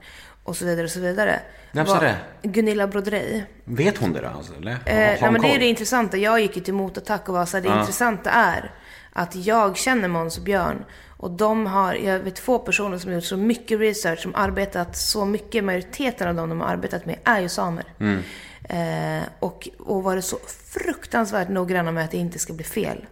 Och 0.44 0.58
så 0.58 0.66
vidare 0.66 0.84
och 0.84 0.92
så 0.92 1.00
vidare. 1.00 1.40
Vem 1.72 1.86
sa 1.86 2.00
det? 2.00 2.18
Gunilla 2.44 2.88
Brodrej. 2.88 3.46
Vet 3.64 3.98
hon 3.98 4.14
det 4.14 4.22
då? 4.22 4.28
Alltså, 4.28 4.54
eller? 4.58 4.72
Eh, 4.72 4.78
nej, 4.86 5.18
men 5.32 5.42
det 5.42 5.56
är 5.56 5.60
det 5.60 5.66
intressanta. 5.66 6.18
Jag 6.18 6.40
gick 6.40 6.56
ju 6.58 6.64
till 6.64 6.74
motattack 6.74 7.30
och 7.30 7.36
var 7.36 7.46
så 7.46 7.58
här, 7.58 7.64
det 7.64 7.70
intressanta 7.80 8.30
är 8.32 8.72
att 9.14 9.36
jag 9.36 9.78
känner 9.78 10.08
Måns 10.08 10.38
och 10.38 10.44
Björn. 10.44 10.86
Och 11.18 11.32
de 11.32 11.66
har, 11.66 11.94
jag 11.94 12.20
vet 12.20 12.36
två 12.36 12.60
personer 12.60 12.98
som 12.98 13.10
har 13.10 13.16
gjort 13.16 13.24
så 13.24 13.38
mycket 13.38 13.80
research, 13.80 14.20
som 14.20 14.36
arbetat 14.36 14.98
så 14.98 15.26
mycket, 15.26 15.64
majoriteten 15.64 16.28
av 16.28 16.36
dem 16.36 16.50
de 16.50 16.62
har 16.62 16.68
arbetat 16.68 17.06
med 17.06 17.16
är 17.24 17.40
ju 17.40 17.50
samer. 17.50 17.86
Eh, 18.70 19.24
och, 19.40 19.70
och 19.80 20.04
varit 20.04 20.26
så 20.26 20.38
fruktansvärt 20.70 21.50
noggranna 21.50 21.92
med 21.92 22.06
att 22.06 22.12
det 22.12 22.18
inte 22.18 22.40
ska 22.40 22.54
bli 22.54 22.66
fel. 22.66 23.06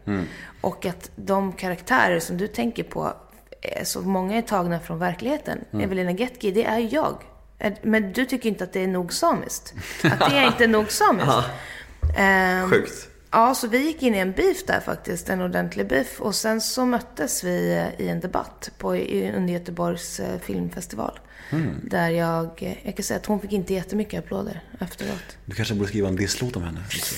Och 0.62 0.86
att 0.86 1.12
de 1.16 1.54
karaktärer 1.54 2.20
som 2.20 2.38
du 2.38 2.48
tänker 2.48 2.84
på, 2.84 3.14
eh, 3.62 3.84
så 3.84 4.02
många 4.02 4.38
är 4.38 4.42
tagna 4.42 4.80
från 4.80 5.00
verkligheten. 5.00 5.66
Evelina 5.74 6.12
Getki, 6.12 6.52
det 6.52 6.66
är 6.66 6.94
jag. 6.94 7.24
Eh, 7.60 7.74
Men 7.82 8.12
du 8.14 8.26
tycker 8.26 8.50
inte 8.50 8.64
att 8.64 8.74
det 8.74 8.84
är 8.84 8.88
nog 8.88 9.14
samiskt? 9.14 9.74
Att 10.04 10.30
det 10.30 10.38
är 10.38 10.48
inte 10.48 10.68
nog 10.68 10.92
samiskt? 10.92 11.30
Ehm, 12.18 12.70
Sjukt. 12.70 13.10
Ja, 13.32 13.56
så 13.56 13.68
vi 13.68 13.78
gick 13.78 14.04
in 14.04 14.16
i 14.16 14.18
en 14.18 14.32
beef 14.32 14.66
där 14.66 14.80
faktiskt, 14.80 15.30
en 15.30 15.42
ordentlig 15.42 15.88
beef. 15.88 16.22
Och 16.22 16.36
sen 16.36 16.62
så 16.62 16.86
möttes 16.86 17.44
vi 17.44 17.74
eh, 17.74 18.06
i 18.06 18.10
en 18.10 18.20
debatt 18.20 18.72
på, 18.78 18.90
under 19.36 19.54
Göteborgs 19.54 20.20
eh, 20.20 20.40
filmfestival. 21.50 21.90
Där 21.90 22.10
jag, 22.10 22.78
jag 22.84 22.96
kan 22.96 23.04
säga 23.04 23.20
att 23.20 23.26
hon 23.26 23.40
fick 23.40 23.52
inte 23.52 23.74
jättemycket 23.74 24.20
applåder 24.20 24.62
efteråt. 24.80 25.38
Du 25.46 25.56
kanske 25.56 25.74
borde 25.74 25.88
skriva 25.88 26.08
en 26.08 26.16
disslåt 26.16 26.56
om 26.56 26.64
henne. 26.64 26.80
också. 26.86 27.16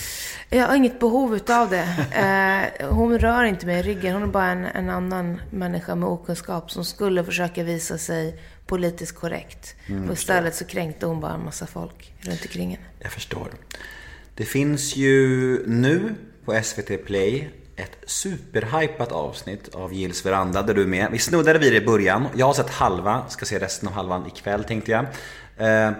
Jag 0.49 0.67
har 0.67 0.75
inget 0.75 0.99
behov 0.99 1.35
utav 1.35 1.69
det. 1.69 1.87
Eh, 2.15 2.89
hon 2.89 3.19
rör 3.19 3.43
inte 3.43 3.65
mig 3.65 3.79
i 3.79 3.83
ryggen. 3.83 4.13
Hon 4.13 4.23
är 4.23 4.27
bara 4.27 4.51
en, 4.51 4.65
en 4.65 4.89
annan 4.89 5.41
människa 5.51 5.95
med 5.95 6.09
okunskap 6.09 6.71
som 6.71 6.85
skulle 6.85 7.23
försöka 7.23 7.63
visa 7.63 7.97
sig 7.97 8.39
politiskt 8.65 9.15
korrekt. 9.15 9.75
och 10.07 10.13
istället 10.13 10.55
så 10.55 10.65
kränkte 10.65 11.05
hon 11.05 11.19
bara 11.21 11.33
en 11.33 11.45
massa 11.45 11.67
folk 11.67 12.13
runt 12.19 12.41
omkring 12.41 12.69
henne. 12.69 12.83
Jag 12.99 13.11
förstår. 13.11 13.51
Det 14.35 14.45
finns 14.45 14.95
ju 14.95 15.63
nu 15.67 16.15
på 16.45 16.61
SVT 16.63 17.05
Play 17.05 17.49
ett 17.75 17.97
superhypat 18.07 19.11
avsnitt 19.11 19.75
av 19.75 19.93
Gills 19.93 20.25
veranda 20.25 20.61
där 20.61 20.73
du 20.73 20.81
är 20.81 20.87
med. 20.87 21.07
Vi 21.11 21.19
snuddade 21.19 21.59
vid 21.59 21.73
det 21.73 21.77
i 21.77 21.85
början. 21.85 22.27
Jag 22.35 22.45
har 22.45 22.53
sett 22.53 22.69
halva, 22.69 23.25
ska 23.29 23.45
se 23.45 23.59
resten 23.59 23.87
av 23.87 23.93
halvan 23.93 24.27
ikväll 24.27 24.63
tänkte 24.63 24.91
jag. 24.91 25.03
Eh, 25.57 25.91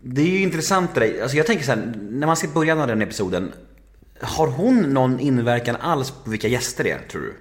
Det 0.00 0.20
är 0.22 0.26
ju 0.26 0.40
intressant 0.42 0.94
det 0.94 1.00
där. 1.00 1.22
Alltså 1.22 1.36
jag 1.36 1.46
tänker 1.46 1.64
så 1.64 1.70
här, 1.72 1.92
när 2.10 2.26
man 2.26 2.36
ser 2.36 2.48
början 2.48 2.80
av 2.80 2.86
den 2.86 3.02
episoden. 3.02 3.52
Har 4.20 4.46
hon 4.46 4.80
någon 4.80 5.20
inverkan 5.20 5.76
alls 5.76 6.10
på 6.10 6.30
vilka 6.30 6.48
gäster 6.48 6.84
det 6.84 6.90
är, 6.90 6.98
tror 7.10 7.22
du? 7.22 7.34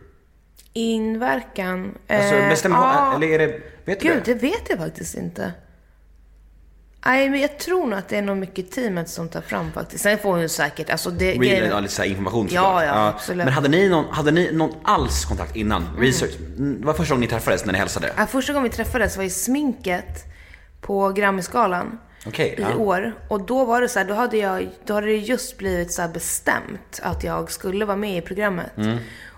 Inverkan? 0.73 1.97
Alltså 2.07 2.35
Eh, 2.35 2.49
bestämmer 2.49 2.75
hon, 2.77 2.85
ja. 2.87 3.15
eller 3.15 3.27
är 3.27 3.39
det, 3.39 3.59
vet 3.85 3.99
du 3.99 4.07
Gud, 4.07 4.21
det? 4.25 4.33
det 4.33 4.41
vet 4.41 4.69
jag 4.69 4.77
faktiskt 4.79 5.15
inte. 5.15 5.51
Nej, 7.05 7.30
men 7.30 7.41
jag 7.41 7.59
tror 7.59 7.85
nog 7.88 7.99
att 7.99 8.09
det 8.09 8.17
är 8.17 8.21
nog 8.21 8.38
mycket 8.38 8.71
teamet 8.71 9.09
som 9.09 9.30
tar 9.30 9.41
fram 9.41 9.71
faktiskt. 9.71 10.03
Sen 10.03 10.17
får 10.17 10.30
hon 10.31 10.41
ju 10.41 10.49
säkert, 10.49 10.89
alltså 10.89 11.09
det... 11.09 11.31
Real, 11.34 11.69
ja, 11.69 11.80
lite 11.80 11.93
så 11.93 12.03
information 12.03 12.47
Ja, 12.51 12.61
såklart. 12.61 12.84
ja, 12.85 13.07
absolut. 13.07 13.45
Men 13.45 13.53
hade 13.53 13.69
ni, 13.69 13.89
någon, 13.89 14.05
hade 14.13 14.31
ni 14.31 14.51
någon 14.51 14.73
alls 14.84 15.25
kontakt 15.25 15.55
innan? 15.55 15.88
Research? 15.99 16.31
Mm, 16.57 16.81
Det 16.81 16.88
var 16.88 16.93
första 16.93 17.13
gången 17.13 17.21
ni 17.21 17.27
träffades 17.27 17.65
när 17.65 17.73
ni 17.73 17.80
hälsade? 17.80 18.13
Ja, 18.17 18.25
första 18.27 18.53
gången 18.53 18.69
vi 18.69 18.75
träffades 18.75 19.17
var 19.17 19.23
i 19.23 19.30
sminket 19.30 20.23
på 20.81 21.09
Grammyskalan 21.09 21.99
Okej, 22.25 22.55
i 22.57 22.61
ja. 22.61 22.75
år. 22.75 23.13
Och 23.27 23.41
då 23.41 23.65
var 23.65 23.81
det 23.81 23.89
så 23.89 23.99
här, 23.99 24.05
då 24.05 24.13
hade, 24.13 24.38
jag, 24.38 24.69
då 24.85 24.93
hade 24.93 25.07
det 25.07 25.17
just 25.17 25.57
blivit 25.57 25.91
så 25.93 26.07
bestämt 26.13 26.99
att 27.03 27.23
jag 27.23 27.51
skulle 27.51 27.85
vara 27.85 27.97
med 27.97 28.17
i 28.17 28.21
programmet. 28.21 28.77
Mm. 28.77 28.97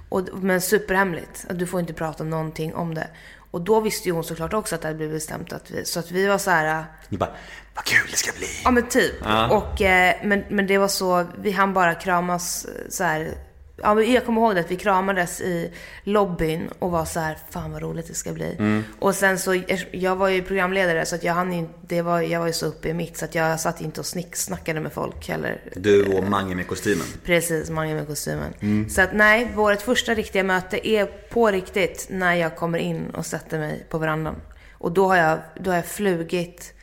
Och, 0.09 0.21
men 0.33 0.61
superhemligt. 0.61 1.45
Att 1.49 1.59
Du 1.59 1.65
får 1.67 1.79
inte 1.79 1.93
prata 1.93 2.23
någonting 2.23 2.73
om 2.75 2.93
det. 2.93 3.07
Och 3.55 3.61
då 3.61 3.79
visste 3.79 4.09
ju 4.09 4.15
hon 4.15 4.23
såklart 4.23 4.53
också 4.53 4.75
att 4.75 4.81
det 4.81 4.87
hade 4.87 4.97
blivit 4.97 5.15
bestämt 5.15 5.53
att 5.53 5.71
vi, 5.71 5.85
så 5.85 5.99
att 5.99 6.11
vi 6.11 6.25
var 6.27 6.37
så 6.37 6.51
här, 6.51 6.85
Ni 7.09 7.17
bara, 7.17 7.29
vad 7.75 7.83
kul 7.83 8.07
det 8.11 8.17
ska 8.17 8.31
bli. 8.37 8.47
Ja 8.63 8.71
men 8.71 8.87
typ. 8.87 9.15
Och, 9.51 9.81
eh, 9.81 10.15
men, 10.23 10.43
men 10.49 10.67
det 10.67 10.77
var 10.77 10.87
så, 10.87 11.25
vi 11.37 11.51
hann 11.51 11.73
bara 11.73 11.95
kramas 11.95 12.65
eh, 12.65 12.89
så 12.89 13.03
här 13.03 13.33
Ja, 13.81 13.93
men 13.93 14.11
jag 14.13 14.25
kommer 14.25 14.41
ihåg 14.41 14.55
det 14.55 14.61
att 14.61 14.71
vi 14.71 14.75
kramades 14.75 15.41
i 15.41 15.71
lobbyn 16.03 16.69
och 16.79 16.91
var 16.91 17.05
så 17.05 17.19
här, 17.19 17.37
fan 17.49 17.71
vad 17.71 17.81
roligt 17.81 18.07
det 18.07 18.13
ska 18.13 18.31
bli. 18.31 18.55
Mm. 18.59 18.83
Och 18.99 19.15
sen 19.15 19.39
så, 19.39 19.61
jag 19.91 20.15
var 20.15 20.29
ju 20.29 20.41
programledare 20.41 21.05
så 21.05 21.15
att 21.15 21.23
jag 21.23 21.33
hann 21.33 21.53
inte, 21.53 21.73
det 21.81 22.01
var, 22.01 22.21
jag 22.21 22.39
var 22.39 22.47
ju 22.47 22.53
så 22.53 22.65
uppe 22.65 22.89
i 22.89 22.93
mitt 22.93 23.17
så 23.17 23.25
att 23.25 23.35
jag 23.35 23.59
satt 23.59 23.81
inte 23.81 23.99
och 23.99 24.05
snicksnackade 24.05 24.79
med 24.79 24.93
folk 24.93 25.29
heller. 25.29 25.61
Du 25.75 26.03
och 26.17 26.23
Mange 26.23 26.55
med 26.55 26.67
kostymen. 26.67 27.05
Precis, 27.25 27.69
Mange 27.69 27.93
med 27.95 28.07
kostymen. 28.07 28.53
Mm. 28.59 28.89
Så 28.89 29.01
att 29.01 29.13
nej, 29.13 29.51
vårt 29.55 29.81
första 29.81 30.13
riktiga 30.13 30.43
möte 30.43 30.87
är 30.87 31.05
på 31.05 31.47
riktigt 31.51 32.07
när 32.09 32.33
jag 32.33 32.55
kommer 32.55 32.79
in 32.79 33.09
och 33.09 33.25
sätter 33.25 33.59
mig 33.59 33.85
på 33.89 33.97
verandan. 33.97 34.35
Och 34.73 34.91
då 34.91 35.07
har 35.07 35.15
jag, 35.15 35.39
då 35.59 35.69
har 35.71 35.75
jag 35.75 35.85
flugit. 35.85 36.73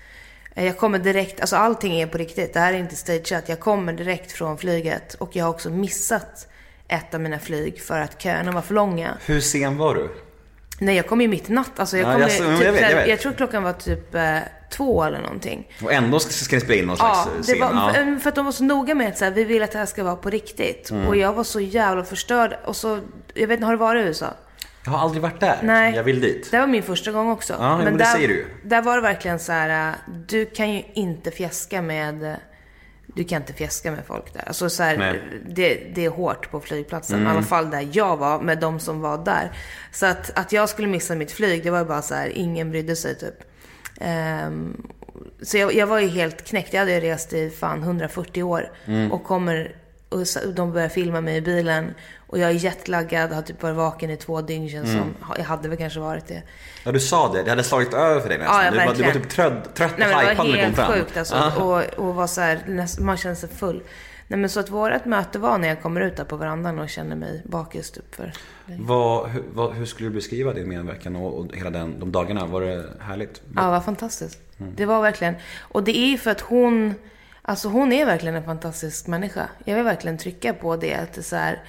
Eh, 0.54 0.64
Jag 0.66 0.78
kommer 0.78 0.98
direkt, 0.98 1.40
alltså 1.40 1.56
allting 1.56 2.00
är 2.00 2.06
på 2.06 2.18
riktigt. 2.18 2.52
Det 2.54 2.60
här 2.60 2.72
är 2.72 2.78
inte 2.78 2.96
stageat. 2.96 3.48
Jag 3.48 3.60
kommer 3.60 3.92
direkt 3.92 4.32
från 4.32 4.58
flyget 4.58 5.14
och 5.14 5.36
jag 5.36 5.44
har 5.44 5.50
också 5.50 5.70
missat 5.70 6.48
ett 6.92 7.14
av 7.14 7.20
mina 7.20 7.38
flyg 7.38 7.80
för 7.82 8.00
att 8.00 8.22
köerna 8.22 8.52
var 8.52 8.62
för 8.62 8.74
långa. 8.74 9.14
Hur 9.26 9.40
sen 9.40 9.76
var 9.76 9.94
du? 9.94 10.10
Nej, 10.78 10.96
jag 10.96 11.06
kom 11.06 11.20
ju 11.20 11.28
mitt 11.28 11.50
i 11.50 11.52
natt. 11.52 11.70
Alltså 11.80 11.96
jag, 11.96 12.08
Ja, 12.08 12.12
kom 12.12 12.20
jag 12.22 12.30
ju 12.30 12.36
så- 12.36 12.44
typ, 12.44 12.64
jag 12.64 12.72
vet, 12.72 12.90
jag 12.90 12.96
vet. 12.96 13.08
jag 13.08 13.20
tror 13.20 13.32
klockan 13.32 13.62
var 13.62 13.72
typ 13.72 14.14
eh, 14.14 14.38
två 14.70 15.04
eller 15.04 15.20
någonting. 15.20 15.68
Och 15.82 15.92
ändå 15.92 16.18
ska, 16.18 16.30
ska 16.30 16.56
ni 16.56 16.60
spela 16.60 16.80
in 16.80 16.86
någon 16.86 16.96
slags 16.96 17.18
Ja, 17.26 17.32
det 17.36 17.42
scen? 17.42 17.60
var, 17.60 17.92
ja. 17.96 18.18
för, 18.20 18.28
att 18.28 18.34
de 18.34 18.44
var 18.44 18.52
så 18.52 18.64
noga 18.64 18.94
med 18.94 19.08
att 19.08 19.18
så 19.18 19.24
här, 19.24 19.32
vi 19.32 19.44
vill 19.44 19.62
att 19.62 19.72
det 19.72 19.78
här 19.78 19.86
ska 19.86 20.04
vara 20.04 20.16
på 20.16 20.30
riktigt. 20.30 20.90
Mm. 20.90 21.06
Och 21.08 21.16
jag 21.16 21.32
var 21.32 21.44
så 21.44 21.60
jävla 21.60 22.04
förstörd. 22.04 22.56
Och 22.64 22.76
så, 22.76 22.98
jag 23.34 23.46
vet 23.48 23.56
inte, 23.56 23.66
har 23.66 23.72
du 23.72 23.78
varit 23.78 24.04
i 24.04 24.08
USA? 24.08 24.26
Jag 24.84 24.92
har 24.92 24.98
aldrig 24.98 25.22
varit 25.22 25.40
där. 25.40 25.58
Nej. 25.62 25.94
Jag 25.96 26.04
vill 26.04 26.20
dit. 26.20 26.48
Det 26.50 26.58
var 26.58 26.66
min 26.66 26.82
första 26.82 27.12
gång 27.12 27.30
också. 27.30 27.56
Ja, 27.58 27.78
men 27.78 27.92
det 27.92 27.98
där, 28.04 28.04
säger 28.04 28.28
du. 28.28 28.46
Där 28.64 28.82
var 28.82 28.96
det 28.96 29.02
verkligen 29.02 29.38
så 29.38 29.52
här, 29.52 29.88
äh, 29.88 29.94
du 30.28 30.46
kan 30.46 30.72
ju 30.72 30.82
inte 30.94 31.30
fjäska 31.30 31.82
med, 31.82 32.22
äh, 32.24 32.34
du 33.14 33.24
kan 33.24 33.42
inte 33.42 33.52
fjäska 33.52 33.90
med 33.90 34.06
folk 34.06 34.32
där. 34.32 34.44
Alltså 34.46 34.70
så 34.70 34.82
här, 34.82 35.22
det, 35.48 35.74
det 35.94 36.04
är 36.04 36.10
hårt 36.10 36.50
på 36.50 36.60
flygplatsen. 36.60 37.20
Mm. 37.20 37.28
I 37.28 37.36
alla 37.36 37.46
fall 37.46 37.70
där 37.70 37.88
jag 37.92 38.16
var, 38.16 38.40
med 38.40 38.58
de 38.58 38.80
som 38.80 39.00
var 39.00 39.24
där. 39.24 39.52
Så 39.92 40.06
att, 40.06 40.38
att 40.38 40.52
jag 40.52 40.68
skulle 40.68 40.88
missa 40.88 41.14
mitt 41.14 41.32
flyg, 41.32 41.64
det 41.64 41.70
var 41.70 41.84
bara 41.84 42.02
så 42.02 42.14
här, 42.14 42.28
ingen 42.28 42.70
brydde 42.70 42.96
sig 42.96 43.18
typ. 43.18 43.34
Ehm, 44.00 44.86
så 45.42 45.56
jag, 45.58 45.74
jag 45.74 45.86
var 45.86 45.98
ju 45.98 46.08
helt 46.08 46.44
knäckt. 46.44 46.72
Jag 46.72 46.80
hade 46.80 47.00
rest 47.00 47.32
i 47.32 47.50
fan 47.50 47.82
140 47.82 48.42
år. 48.42 48.72
Mm. 48.86 49.12
Och 49.12 49.24
kommer, 49.24 49.76
och 50.12 50.54
de 50.54 50.72
börjar 50.72 50.88
filma 50.88 51.20
mig 51.20 51.36
i 51.36 51.40
bilen. 51.40 51.94
Och 52.26 52.38
jag 52.38 52.50
är 52.50 52.54
jetlaggad, 52.54 53.32
har 53.32 53.42
typ 53.42 53.62
varit 53.62 53.76
vaken 53.76 54.10
i 54.10 54.16
två 54.16 54.40
dygn 54.40 54.68
känns 54.70 54.88
Mm. 54.88 55.00
som. 55.02 55.34
Jag 55.38 55.44
hade 55.44 55.68
väl 55.68 55.78
kanske 55.78 56.00
varit 56.00 56.26
det. 56.26 56.42
Ja, 56.84 56.92
du 56.92 57.00
sa 57.00 57.32
det. 57.32 57.42
Det 57.42 57.50
hade 57.50 57.64
slagit 57.64 57.94
över 57.94 58.20
för 58.20 58.28
dig 58.28 58.38
nästan. 58.38 58.64
Ja, 58.64 58.70
du, 58.70 58.76
var, 58.76 58.94
du 58.94 59.02
var 59.02 59.12
typ 59.12 59.28
trött, 59.28 59.74
trött 59.74 59.92
och 59.92 59.98
Nej 59.98 60.08
det 60.08 60.30
hypad 60.30 60.36
var 60.36 60.44
när 60.44 60.52
du 60.52 60.52
kom 60.52 60.64
helt 60.64 60.76
fram. 60.76 60.92
sjukt 60.92 61.16
alltså. 61.16 61.34
Ja. 61.34 61.56
Och, 61.96 62.06
och 62.08 62.14
var 62.14 62.26
så 62.26 62.40
här, 62.40 62.58
man 63.02 63.16
känner 63.16 63.34
sig 63.34 63.48
full. 63.48 63.82
Nej 64.28 64.38
men 64.40 64.50
så 64.50 64.60
att 64.60 64.70
vårat 64.70 65.04
möte 65.06 65.38
var 65.38 65.58
när 65.58 65.68
jag 65.68 65.82
kommer 65.82 66.00
ut 66.00 66.16
där 66.16 66.24
på 66.24 66.36
verandan 66.36 66.78
och 66.78 66.88
känner 66.88 67.16
mig 67.16 67.42
bakis 67.44 67.90
typ 67.90 68.14
för. 68.14 68.32
Vad, 68.66 69.30
hur, 69.30 69.42
vad, 69.54 69.72
hur 69.74 69.86
skulle 69.86 70.08
du 70.08 70.14
beskriva 70.14 70.52
din 70.52 70.68
medverkan 70.68 71.16
och, 71.16 71.38
och 71.38 71.56
hela 71.56 71.70
den, 71.70 72.00
de 72.00 72.12
dagarna? 72.12 72.46
Var 72.46 72.60
det 72.60 72.84
härligt? 73.00 73.42
Ja, 73.56 73.62
det 73.62 73.70
var 73.70 73.80
fantastiskt. 73.80 74.38
Mm. 74.60 74.72
Det 74.76 74.86
var 74.86 75.02
verkligen. 75.02 75.34
Och 75.60 75.82
det 75.82 75.98
är 75.98 76.06
ju 76.06 76.18
för 76.18 76.30
att 76.30 76.40
hon, 76.40 76.94
alltså 77.42 77.68
hon 77.68 77.92
är 77.92 78.06
verkligen 78.06 78.34
en 78.34 78.44
fantastisk 78.44 79.06
människa. 79.06 79.48
Jag 79.64 79.74
vill 79.76 79.84
verkligen 79.84 80.18
trycka 80.18 80.52
på 80.54 80.76
det. 80.76 80.94
Att 80.94 81.12
det 81.12 81.32
är 81.32 81.36
här, 81.38 81.62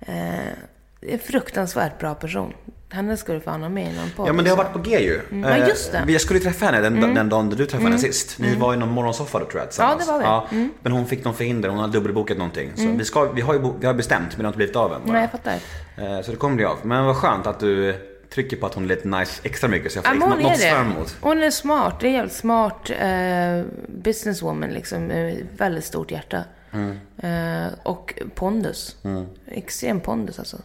eh, 0.00 1.12
en 1.12 1.18
fruktansvärt 1.18 1.98
bra 1.98 2.14
person. 2.14 2.52
Henne 2.90 3.16
ska 3.16 3.32
du 3.32 3.40
fan 3.40 3.62
ha 3.62 3.68
med 3.68 3.92
i 3.92 3.96
någon 3.96 4.10
podd. 4.16 4.28
Ja 4.28 4.32
men 4.32 4.44
det 4.44 4.50
har 4.50 4.56
Så. 4.56 4.62
varit 4.62 4.72
på 4.72 4.78
G 4.78 4.98
ju. 5.00 5.20
Mm. 5.30 5.50
Ja, 5.60 5.66
just 5.68 5.92
det. 5.92 5.98
Eh, 5.98 6.10
Jag 6.12 6.20
skulle 6.20 6.40
träffa 6.40 6.66
henne 6.66 6.80
den, 6.80 6.96
Mm. 6.96 7.14
den 7.14 7.28
dagen 7.28 7.50
du 7.50 7.56
träffade 7.56 7.76
henne 7.82 7.88
Mm. 7.88 7.98
sist. 7.98 8.38
Ni 8.38 8.46
Mm. 8.48 8.60
var 8.60 8.74
i 8.74 8.76
någon 8.76 8.88
morgonsoffa 8.88 9.38
då 9.38 9.44
tror 9.44 9.60
jag 9.60 9.68
tillsammans. 9.68 10.04
Ja, 10.08 10.12
det 10.18 10.24
var 10.24 10.46
vi. 10.50 10.56
Mm. 10.56 10.70
Men 10.82 10.92
hon 10.92 11.06
fick 11.06 11.24
någon 11.24 11.34
förhinder, 11.34 11.68
hon 11.68 11.78
har 11.78 11.88
dubbelbokat 11.88 12.36
någonting. 12.38 12.70
Så 12.76 12.82
Mm. 12.82 12.98
vi, 12.98 13.04
ska, 13.04 13.24
vi, 13.32 13.40
har 13.40 13.54
ju 13.54 13.60
vi 13.80 13.86
har 13.86 13.94
bestämt 13.94 14.28
men 14.30 14.38
det 14.38 14.42
har 14.42 14.48
inte 14.48 14.56
blivit 14.56 14.76
av 14.76 14.92
än 14.92 15.00
bara. 15.04 15.12
Nej, 15.12 15.20
jag 15.22 15.30
fattar. 15.30 15.52
Eh, 15.96 16.20
Så 16.22 16.30
det 16.30 16.36
kommer 16.36 16.56
bli 16.56 16.64
av. 16.64 16.76
Men 16.82 17.04
vad 17.04 17.16
skönt 17.16 17.46
att 17.46 17.60
du 17.60 17.94
trycker 18.30 18.56
på 18.56 18.66
att 18.66 18.74
hon 18.74 18.84
är 18.84 18.88
lite 18.88 19.08
nice 19.08 19.40
extra 19.42 19.68
mycket 19.68 19.92
så 19.92 19.98
jag 19.98 20.04
Ja, 20.04 20.20
får 20.20 20.28
liksom 20.28 20.42
något 20.42 20.52
att 20.52 20.58
se 20.58 20.70
fram 20.70 20.92
emot. 20.92 21.16
Hon 21.20 21.42
är 21.42 21.50
smart. 21.50 22.00
Det 22.00 22.06
är 22.06 22.08
en 22.08 22.14
jävligt 22.14 22.34
smart 22.34 22.90
eh, 22.90 23.62
businesswoman 23.88 24.70
liksom. 24.70 25.02
Med 25.02 25.46
väldigt 25.56 25.84
stort 25.84 26.10
hjärta. 26.10 26.44
Mm. 26.72 26.98
Eh, 27.18 27.72
och 27.82 28.14
pondus. 28.34 28.96
Mm. 29.04 29.26
Extrem 29.46 30.00
pondus 30.00 30.38
alltså. 30.38 30.56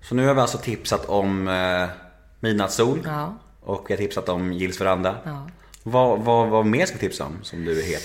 Så 0.00 0.14
nu 0.14 0.26
har 0.26 0.34
vi 0.34 0.40
alltså 0.40 0.58
tipsat 0.58 1.04
om 1.04 1.48
eh, 1.48 1.88
Midnattssol. 2.40 3.02
Ja. 3.04 3.38
Och 3.60 3.90
vi 3.90 3.94
har 3.94 3.98
tipsat 3.98 4.28
om 4.28 4.52
Gills 4.52 4.80
veranda. 4.80 5.16
Ja. 5.24 5.48
Vad, 5.82 6.20
vad, 6.20 6.48
vad 6.48 6.66
mer 6.66 6.86
ska 6.86 6.94
vi 6.94 7.00
tipsa 7.00 7.24
om 7.24 7.38
som 7.42 7.64
du 7.64 7.80
är 7.80 7.84
het 7.84 8.02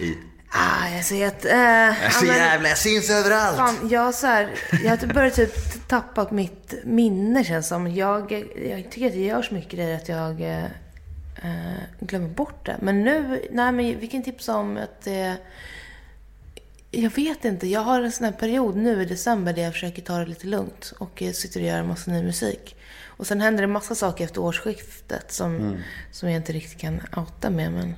i? 0.00 0.14
Ah, 0.50 0.88
jag 0.96 1.04
ser 1.04 1.26
att... 1.26 1.44
Eh, 1.44 1.50
Jag 1.52 2.04
är 2.04 2.10
så 2.10 2.24
men- 2.24 2.36
jävla, 2.36 2.68
jag 2.68 2.78
syns 2.78 3.10
överallt! 3.10 3.56
Fan, 3.56 3.88
jag, 3.90 4.14
så 4.14 4.26
här, 4.26 4.48
jag 4.84 4.96
har 4.96 5.14
börjat 5.14 5.34
typ 5.34 5.88
tappa 5.88 6.26
mitt 6.30 6.74
minne 6.84 7.44
känns 7.44 7.68
som. 7.68 7.94
Jag, 7.94 8.32
jag 8.68 8.90
tycker 8.90 9.06
att 9.06 9.12
det 9.12 9.24
görs 9.24 9.50
mycket 9.50 9.70
grejer 9.72 9.96
att 9.96 10.08
jag 10.08 10.40
eh, 10.40 10.64
eh, 11.42 11.80
glömmer 12.00 12.28
bort 12.28 12.66
det. 12.66 12.76
Men 12.80 13.04
nu, 13.04 13.42
nej 13.50 13.72
men 13.72 14.00
vi 14.00 14.06
kan 14.06 14.22
tipsa 14.22 14.56
om 14.56 14.76
att 14.76 15.00
det... 15.04 15.36
jag 16.90 17.10
vet 17.10 17.44
inte, 17.44 17.66
jag 17.66 17.80
har 17.80 18.02
en 18.02 18.12
sån 18.12 18.24
här 18.24 18.32
period 18.32 18.76
nu 18.76 19.02
i 19.02 19.04
december 19.04 19.52
där 19.52 19.62
jag 19.62 19.72
försöker 19.72 20.02
ta 20.02 20.18
det 20.18 20.26
lite 20.26 20.46
lugnt. 20.46 20.92
Och 20.98 21.22
eh, 21.22 21.32
sitter 21.32 21.60
och 21.60 21.66
gör 21.66 21.78
en 21.78 21.86
massa 21.88 22.10
ny 22.10 22.22
musik. 22.22 22.76
Och 23.06 23.26
sen 23.26 23.40
händer 23.40 23.62
det 23.62 23.66
massa 23.66 23.94
saker 23.94 24.24
efter 24.24 24.40
årsskiftet 24.40 25.32
som, 25.32 25.56
Mm. 25.56 25.76
som 26.12 26.28
jag 26.28 26.36
inte 26.36 26.52
riktigt 26.52 26.80
kan 26.80 27.00
outa 27.16 27.50
med. 27.50 27.72
Men... 27.72 27.94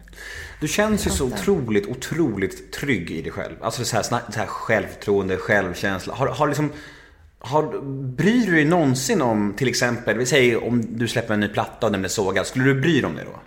Du 0.60 0.68
känns 0.68 1.06
ju 1.06 1.10
så 1.10 1.26
otroligt, 1.26 1.86
otroligt 1.86 2.72
trygg 2.72 3.10
i 3.10 3.22
dig 3.22 3.32
själv. 3.32 3.54
Alltså 3.60 3.84
så 3.84 3.96
här, 3.96 4.02
så 4.02 4.38
här 4.38 4.46
självförtroende, 4.46 5.36
självkänsla. 5.36 6.14
Har, 6.14 6.26
har 6.26 6.48
liksom, 6.48 6.72
har, 7.38 7.80
bryr 8.16 8.46
du 8.46 8.52
dig 8.54 8.64
någonsin 8.64 9.22
om, 9.22 9.54
till 9.56 9.68
exempel, 9.68 10.18
vi 10.18 10.26
säger 10.26 10.64
om 10.64 10.98
du 10.98 11.08
släpper 11.08 11.34
en 11.34 11.40
ny 11.40 11.48
platta 11.48 11.86
och 11.86 11.92
den 11.92 12.00
blir 12.00 12.10
sågad. 12.10 12.46
Skulle 12.46 12.64
du 12.64 12.80
bry 12.80 12.92
dig 12.92 13.04
om 13.04 13.16
det 13.16 13.24
då? 13.24 13.40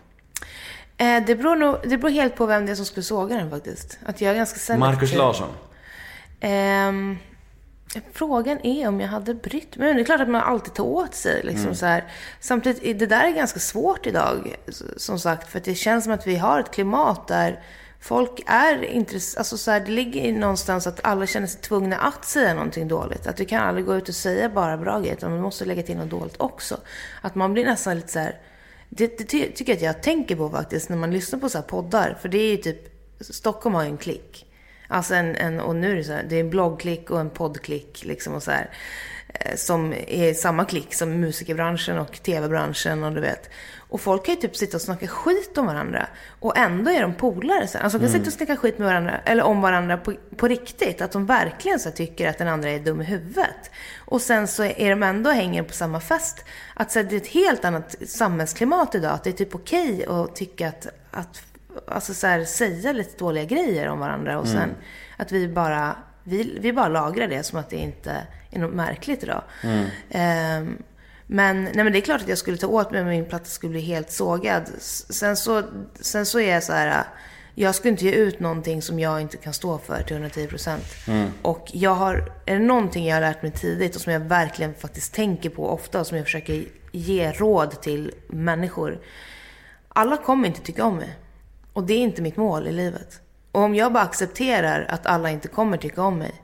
Eh, 0.97 1.25
det, 1.25 1.35
beror 1.35 1.55
nog, 1.55 1.77
det 1.83 1.97
beror 1.97 2.11
helt 2.11 2.35
på 2.35 2.45
vem 2.45 2.65
det 2.65 2.71
är 2.71 2.75
som 2.75 2.85
skulle 2.85 3.03
såga 3.03 3.35
den 3.35 3.49
faktiskt. 3.49 3.99
Att 4.05 4.21
jag 4.21 4.31
är 4.31 4.35
ganska 4.35 4.59
selektiv. 4.59 4.79
Markus 4.79 5.13
Larsson? 5.13 5.49
Ehm, 6.39 7.17
frågan 8.13 8.59
är 8.63 8.87
om 8.87 9.01
jag 9.01 9.07
hade 9.07 9.33
brytt 9.33 9.77
mig. 9.77 9.87
Men 9.87 9.95
det 9.95 10.01
är 10.01 10.05
klart 10.05 10.21
att 10.21 10.29
man 10.29 10.41
alltid 10.41 10.73
tar 10.73 10.83
åt 10.83 11.13
sig. 11.15 11.41
Liksom, 11.43 11.63
Mm. 11.63 11.75
så 11.75 11.85
här. 11.85 12.03
Samtidigt, 12.39 12.99
det 12.99 13.05
där 13.05 13.23
är 13.23 13.31
ganska 13.31 13.59
svårt 13.59 14.07
idag. 14.07 14.55
Som 14.97 15.19
sagt, 15.19 15.51
för 15.51 15.59
det 15.59 15.75
känns 15.75 16.03
som 16.03 16.13
att 16.13 16.27
vi 16.27 16.35
har 16.35 16.59
ett 16.59 16.71
klimat 16.71 17.27
där 17.27 17.63
folk 17.99 18.43
är 18.45 18.83
intresserade. 18.83 19.39
Alltså 19.39 19.57
så 19.57 19.71
här, 19.71 19.79
det 19.79 19.91
ligger 19.91 20.31
någonstans 20.33 20.87
att 20.87 20.99
alla 21.03 21.27
känner 21.27 21.47
sig 21.47 21.61
tvungna 21.61 21.97
att 21.97 22.25
säga 22.25 22.53
någonting 22.53 22.87
dåligt. 22.87 23.27
Att 23.27 23.37
du 23.37 23.45
kan 23.45 23.61
aldrig 23.61 23.85
gå 23.85 23.95
ut 23.95 24.09
och 24.09 24.15
säga 24.15 24.49
bara 24.49 24.77
bra 24.77 24.99
grejer, 24.99 25.13
utan 25.13 25.31
man 25.31 25.41
måste 25.41 25.65
lägga 25.65 25.83
till 25.83 25.97
något 25.97 26.09
dåligt 26.09 26.35
också. 26.37 26.77
Att 27.21 27.35
man 27.35 27.53
blir 27.53 27.65
nästan 27.65 27.95
lite 27.95 28.11
så 28.11 28.19
här... 28.19 28.35
Det, 28.95 29.17
det 29.17 29.23
ty- 29.23 29.51
tycker 29.51 29.71
jag 29.71 29.77
att 29.77 29.83
jag 29.83 30.03
tänker 30.03 30.35
på 30.35 30.49
faktiskt 30.49 30.89
när 30.89 30.97
man 30.97 31.11
lyssnar 31.11 31.39
på 31.39 31.49
så 31.49 31.57
här 31.57 31.65
poddar. 31.65 32.17
För 32.21 32.29
det 32.29 32.37
är 32.37 32.51
ju 32.51 32.57
typ, 32.57 32.77
Stockholm 33.19 33.75
har 33.75 33.83
ju 33.83 33.89
en 33.89 33.97
klick. 33.97 34.45
Alltså 34.87 35.15
en, 35.15 35.35
en, 35.35 35.59
och 35.59 35.75
nu 35.75 35.91
är 35.91 35.95
det 35.95 36.03
så 36.03 36.13
här, 36.13 36.25
det 36.29 36.35
är 36.35 36.39
en 36.39 36.49
bloggklick 36.49 37.11
och 37.11 37.19
en 37.19 37.29
poddklick 37.29 38.05
liksom 38.05 38.33
och 38.33 38.43
så 38.43 38.51
här. 38.51 38.69
Eh, 39.33 39.55
som 39.55 39.93
är 40.07 40.33
samma 40.33 40.65
klick 40.65 40.93
som 40.93 41.19
musikerbranschen 41.19 41.97
och 41.97 42.23
tv-branschen 42.23 43.03
och 43.03 43.11
du 43.11 43.21
vet. 43.21 43.49
Och 43.93 44.01
folk 44.01 44.25
kan 44.25 44.35
ju 44.35 44.41
typ 44.41 44.55
sitta 44.55 44.77
och 44.77 44.81
snacka 44.81 45.07
skit 45.07 45.57
om 45.57 45.65
varandra. 45.65 46.07
Och 46.39 46.57
ändå 46.57 46.91
är 46.91 47.01
de 47.01 47.13
polare 47.13 47.67
sen. 47.67 47.81
Alltså 47.81 47.97
de 47.97 48.05
kan 48.05 48.09
Mm. 48.15 48.19
sitta 48.25 48.27
och 48.29 48.33
snacka 48.37 48.55
skit 48.61 48.77
med 48.79 48.87
varandra, 48.87 49.19
eller 49.25 49.43
om 49.43 49.61
varandra 49.61 49.97
på, 49.97 50.13
på 50.37 50.47
riktigt. 50.47 51.01
Att 51.01 51.11
de 51.11 51.25
verkligen 51.25 51.79
så 51.79 51.91
tycker 51.91 52.29
att 52.29 52.37
den 52.37 52.47
andra 52.47 52.69
är 52.69 52.79
dum 52.79 53.01
i 53.01 53.03
huvudet. 53.03 53.71
Och 54.05 54.21
sen 54.21 54.47
så 54.47 54.63
är 54.63 54.89
de 54.89 55.03
ändå 55.03 55.29
och 55.29 55.35
hänger 55.35 55.63
på 55.63 55.73
samma 55.73 55.99
fest. 55.99 56.45
Att 56.73 56.91
så 56.91 57.01
det 57.01 57.15
är 57.15 57.17
ett 57.17 57.27
helt 57.27 57.65
annat 57.65 57.95
samhällsklimat 58.07 58.95
idag. 58.95 59.11
Att 59.11 59.23
det 59.23 59.29
är 59.29 59.33
typ 59.33 59.55
okej 59.55 60.05
att 60.05 60.35
tycka 60.35 60.67
att, 60.67 60.87
att 61.11 61.41
alltså 61.87 62.13
så 62.13 62.27
här, 62.27 62.45
säga 62.45 62.91
lite 62.91 63.17
dåliga 63.17 63.43
grejer 63.43 63.87
om 63.87 63.99
varandra. 63.99 64.39
Och 64.39 64.47
sen 64.47 64.57
Mm. 64.57 64.75
att 65.17 65.31
vi 65.31 65.47
bara, 65.47 65.95
vi, 66.23 66.57
vi 66.61 66.73
bara 66.73 66.87
lagrar 66.87 67.27
det 67.27 67.43
som 67.43 67.59
att 67.59 67.69
det 67.69 67.77
inte 67.77 68.27
är 68.51 68.59
något 68.59 68.73
märkligt 68.75 69.23
idag. 69.23 69.41
Mm. 69.63 69.85
Ehm, 70.09 70.77
men, 71.33 71.63
nej, 71.63 71.83
men 71.83 71.93
det 71.93 71.99
är 71.99 72.01
klart 72.01 72.21
att 72.21 72.27
jag 72.27 72.37
skulle 72.37 72.57
ta 72.57 72.67
åt 72.67 72.91
mig 72.91 73.01
om 73.01 73.07
min 73.07 73.25
platta 73.25 73.45
skulle 73.45 73.69
bli 73.71 73.81
helt 73.81 74.11
sågad. 74.11 74.69
Sen 74.79 75.37
så, 75.37 75.63
sen 75.99 76.25
så 76.25 76.39
är 76.39 76.53
jag 76.53 76.63
så 76.63 76.73
här, 76.73 77.03
jag 77.55 77.75
skulle 77.75 77.91
inte 77.91 78.05
ge 78.05 78.11
ut 78.11 78.39
någonting 78.39 78.81
som 78.81 78.99
jag 78.99 79.21
inte 79.21 79.37
kan 79.37 79.53
stå 79.53 79.77
för 79.77 80.03
till 80.03 80.15
110 80.15 80.47
procent. 80.47 80.83
Mm. 81.07 81.29
Och 81.41 81.69
jag 81.73 81.95
har, 81.95 82.31
är 82.45 82.59
det 82.59 82.65
någonting 82.65 83.05
jag 83.05 83.15
har 83.15 83.21
lärt 83.21 83.41
mig 83.41 83.51
tidigt 83.51 83.95
och 83.95 84.01
som 84.01 84.13
jag 84.13 84.19
verkligen 84.19 84.73
faktiskt 84.73 85.13
tänker 85.13 85.49
på 85.49 85.69
ofta 85.69 85.99
och 85.99 86.07
som 86.07 86.17
jag 86.17 86.25
försöker 86.25 86.65
ge 86.91 87.31
råd 87.31 87.81
till 87.81 88.11
människor. 88.27 88.99
Alla 89.87 90.17
kommer 90.17 90.47
inte 90.47 90.61
tycka 90.61 90.85
om 90.85 90.95
mig. 90.95 91.15
Och 91.73 91.83
det 91.83 91.93
är 91.93 91.99
inte 91.99 92.21
mitt 92.21 92.37
mål 92.37 92.67
i 92.67 92.71
livet. 92.71 93.21
Och 93.51 93.61
om 93.61 93.75
jag 93.75 93.93
bara 93.93 94.03
accepterar 94.03 94.85
att 94.89 95.05
alla 95.05 95.29
inte 95.29 95.47
kommer 95.47 95.77
tycka 95.77 96.01
om 96.01 96.17
mig, 96.17 96.42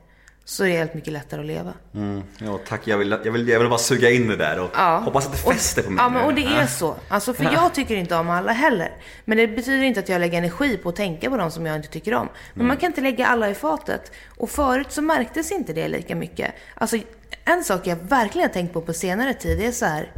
så 0.49 0.63
är 0.63 0.67
det 0.69 0.77
helt 0.77 0.93
mycket 0.93 1.13
lättare 1.13 1.41
att 1.41 1.47
leva. 1.47 1.73
Mm, 1.95 2.23
ja, 2.37 2.59
tack. 2.67 2.87
Jag 2.87 2.97
vill, 2.97 3.17
jag, 3.23 3.31
vill, 3.31 3.47
jag 3.47 3.59
vill 3.59 3.69
bara 3.69 3.79
suga 3.79 4.09
in 4.09 4.27
det 4.27 4.35
där 4.35 4.59
och 4.59 4.69
Ja. 4.75 4.97
hoppas 4.97 5.25
att 5.25 5.31
det 5.31 5.37
fäster 5.37 5.83
på 5.83 5.89
mig. 5.89 6.03
Ja, 6.03 6.09
men, 6.09 6.23
och 6.25 6.33
det 6.33 6.45
är 6.45 6.65
så. 6.67 6.95
Alltså, 7.07 7.33
för 7.33 7.43
jag 7.43 7.73
tycker 7.73 7.95
inte 7.95 8.15
om 8.15 8.29
alla 8.29 8.51
heller. 8.51 8.91
Men 9.25 9.37
det 9.37 9.47
betyder 9.47 9.83
inte 9.83 9.99
att 9.99 10.09
jag 10.09 10.19
lägger 10.19 10.37
energi 10.37 10.77
på 10.77 10.89
att 10.89 10.95
tänka 10.95 11.29
på 11.29 11.37
dem 11.37 11.51
som 11.51 11.65
jag 11.65 11.75
inte 11.75 11.87
tycker 11.87 12.13
om. 12.13 12.29
Men 12.53 12.67
man 12.67 12.77
kan 12.77 12.87
inte 12.87 13.01
lägga 13.01 13.27
alla 13.27 13.49
i 13.49 13.53
fatet. 13.55 14.11
Och 14.37 14.49
förut 14.49 14.87
så 14.91 15.01
märktes 15.01 15.51
inte 15.51 15.73
det 15.73 15.87
lika 15.87 16.15
mycket. 16.15 16.53
Alltså, 16.73 16.97
en 17.45 17.63
sak 17.63 17.87
jag 17.87 17.95
verkligen 17.95 18.47
har 18.47 18.53
tänkt 18.53 18.73
på 18.73 18.81
på 18.81 18.93
senare 18.93 19.33
tid, 19.33 19.61
är 19.61 19.71
så 19.71 19.85
här. 19.85 20.11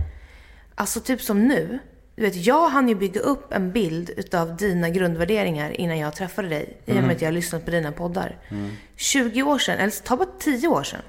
Alltså 0.76 1.00
typ 1.00 1.22
som 1.22 1.48
nu. 1.48 1.80
Du 2.16 2.22
vet, 2.22 2.36
jag 2.36 2.68
hann 2.68 2.90
ju 2.90 2.96
bygga 2.96 3.22
upp 3.22 3.54
en 3.54 3.72
bild 3.72 4.10
utav 4.18 4.58
dina 4.58 4.90
grundvärderingar 4.90 5.82
innan 5.82 5.98
jag 5.98 6.16
träffade 6.16 6.50
dig. 6.50 6.78
I 6.86 6.92
och 6.92 6.96
med 6.96 7.12
att 7.12 7.22
jag 7.22 7.28
har 7.28 7.34
lyssnat 7.34 7.66
på 7.66 7.72
dina 7.72 7.92
poddar. 7.92 8.38
20 8.96 9.44
år 9.44 9.60
sedan, 9.60 9.80
eller 9.80 10.04
ta 10.04 10.18
bara 10.18 10.30
10 10.40 10.68
år 10.68 10.84
sedan. 10.84 11.02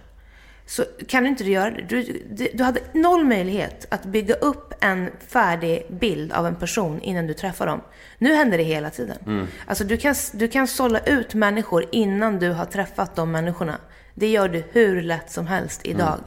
Så 0.66 0.84
kan 1.08 1.22
du 1.22 1.28
inte 1.28 1.44
göra 1.44 1.70
det. 1.70 1.82
Du, 1.88 2.50
du, 2.54 2.64
hade 2.64 2.80
noll 2.92 3.24
möjlighet 3.24 3.86
att 3.90 4.04
bygga 4.04 4.34
upp 4.34 4.74
en 4.80 5.10
färdig 5.28 5.86
bild 5.90 6.32
av 6.32 6.46
en 6.46 6.54
person 6.54 7.00
innan 7.00 7.26
du 7.26 7.34
träffar 7.34 7.66
dem. 7.66 7.80
Nu 8.18 8.34
händer 8.34 8.58
det 8.58 8.64
hela 8.64 8.90
tiden. 8.90 9.48
Alltså 9.66 9.84
du 9.84 9.96
kan, 9.96 10.14
du 10.32 10.48
kan 10.48 10.66
sålla 10.66 10.98
ut 10.98 11.34
människor 11.34 11.84
innan 11.92 12.38
du 12.38 12.50
har 12.50 12.64
träffat 12.64 13.16
de 13.16 13.32
människorna. 13.32 13.78
Det 14.14 14.28
gör 14.28 14.48
du 14.48 14.64
hur 14.72 15.02
lätt 15.02 15.30
som 15.30 15.46
helst 15.46 15.80
idag. 15.84 16.18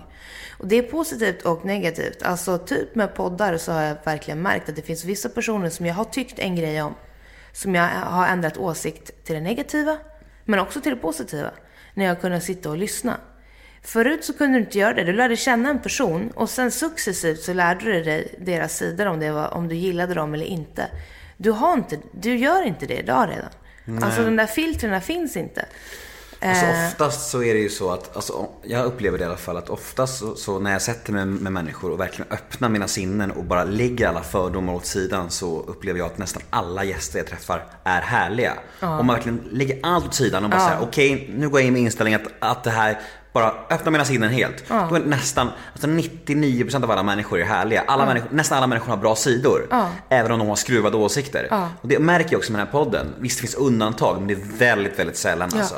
Och 0.57 0.67
det 0.67 0.75
är 0.75 0.83
positivt 0.83 1.41
och 1.41 1.65
negativt. 1.65 2.23
Alltså 2.23 2.57
typ 2.57 2.95
med 2.95 3.15
poddar 3.15 3.57
så 3.57 3.71
har 3.71 3.81
jag 3.81 3.97
verkligen 4.03 4.41
märkt 4.41 4.69
att 4.69 4.75
det 4.75 4.81
finns 4.81 5.05
vissa 5.05 5.29
personer 5.29 5.69
som 5.69 5.85
jag 5.85 5.93
har 5.93 6.05
tyckt 6.05 6.39
en 6.39 6.55
grej 6.55 6.81
om. 6.81 6.95
Som 7.53 7.75
jag 7.75 7.87
har 7.87 8.27
ändrat 8.27 8.57
åsikt 8.57 9.23
till 9.23 9.35
det 9.35 9.41
negativa, 9.41 9.97
men 10.45 10.59
också 10.59 10.81
till 10.81 10.91
det 10.91 11.01
positiva. 11.01 11.51
När 11.93 12.05
jag 12.05 12.21
kunnat 12.21 12.43
sitta 12.43 12.69
och 12.69 12.77
lyssna. 12.77 13.17
Förut 13.81 14.25
så 14.25 14.33
kunde 14.33 14.57
du 14.57 14.65
inte 14.65 14.77
göra 14.77 14.93
det. 14.93 15.03
Du 15.03 15.13
lärde 15.13 15.35
känna 15.35 15.69
en 15.69 15.79
person 15.79 16.31
och 16.35 16.49
sen 16.49 16.71
successivt 16.71 17.39
så 17.39 17.53
lärde 17.53 17.85
du 17.85 18.03
dig 18.03 18.35
deras 18.39 18.77
sidor 18.77 19.05
om, 19.05 19.19
det 19.19 19.31
var, 19.31 19.53
om 19.53 19.67
du 19.67 19.75
gillade 19.75 20.13
dem 20.13 20.33
eller 20.33 20.45
inte. 20.45 20.87
Du, 21.37 21.51
har 21.51 21.73
inte, 21.73 21.99
du 22.11 22.35
gör 22.35 22.63
inte 22.63 22.85
det 22.85 22.97
idag 22.97 23.29
redan. 23.29 24.03
Alltså 24.03 24.23
de 24.23 24.35
där 24.35 24.45
filtrerna 24.45 25.01
finns 25.01 25.37
inte. 25.37 25.65
Alltså 26.49 26.65
Eh, 26.65 26.87
oftast 26.87 27.29
så 27.29 27.43
är 27.43 27.53
det 27.53 27.59
ju 27.59 27.69
så 27.69 27.91
att, 27.91 28.15
alltså, 28.15 28.47
jag 28.63 28.85
upplever 28.85 29.17
det 29.17 29.23
i 29.23 29.27
alla 29.27 29.37
fall, 29.37 29.57
att 29.57 29.69
oftast 29.69 30.19
så, 30.19 30.35
så 30.35 30.59
när 30.59 30.71
jag 30.71 30.81
sätter 30.81 31.13
mig 31.13 31.25
med 31.25 31.53
människor 31.53 31.91
och 31.91 31.99
verkligen 31.99 32.31
öppnar 32.31 32.69
mina 32.69 32.87
sinnen 32.87 33.31
och 33.31 33.43
bara 33.43 33.63
lägger 33.63 34.07
alla 34.07 34.21
fördomar 34.21 34.73
åt 34.73 34.85
sidan 34.85 35.29
så 35.29 35.59
upplever 35.67 35.99
jag 35.99 36.05
att 36.05 36.17
nästan 36.17 36.41
alla 36.49 36.83
gäster 36.83 37.19
jag 37.19 37.27
träffar 37.27 37.65
är 37.83 38.01
härliga. 38.01 38.53
Om 38.99 39.05
man 39.05 39.15
verkligen 39.15 39.41
lägger 39.51 39.79
allt 39.83 40.05
åt 40.05 40.13
sidan 40.13 40.43
och 40.43 40.49
bara 40.49 40.59
säger 40.69 40.81
okej 40.83 41.33
nu 41.37 41.49
går 41.49 41.59
jag 41.59 41.67
in 41.67 41.73
med 41.73 41.81
inställningen 41.81 42.21
att, 42.39 42.57
att 42.57 42.63
det 42.63 42.71
här 42.71 42.99
bara 43.33 43.53
öppna 43.69 43.91
mina 43.91 44.05
sinnen 44.05 44.29
helt. 44.29 44.63
Då 44.89 44.95
är 44.95 44.99
nästan, 44.99 45.49
alltså 45.71 45.87
99% 45.87 46.83
av 46.83 46.91
alla 46.91 47.03
människor 47.03 47.39
är 47.39 47.45
härliga. 47.45 47.83
Alla 47.87 48.05
människor, 48.05 48.29
nästan 48.31 48.57
alla 48.57 48.67
människor 48.67 48.89
har 48.89 48.97
bra 48.97 49.15
sidor. 49.15 49.67
Även 50.09 50.31
om 50.31 50.39
de 50.39 50.47
har 50.47 50.55
skruvade 50.55 50.97
åsikter. 50.97 51.47
Och 51.81 51.87
det 51.87 51.99
märker 51.99 52.31
jag 52.31 52.39
också 52.39 52.51
med 52.51 52.59
den 52.61 52.67
här 52.67 52.71
podden. 52.71 53.13
Visst 53.19 53.37
det 53.37 53.41
finns 53.41 53.55
undantag 53.55 54.17
men 54.19 54.27
det 54.27 54.33
är 54.33 54.57
väldigt, 54.57 54.99
väldigt 54.99 55.17
sällan 55.17 55.49
alltså. 55.59 55.75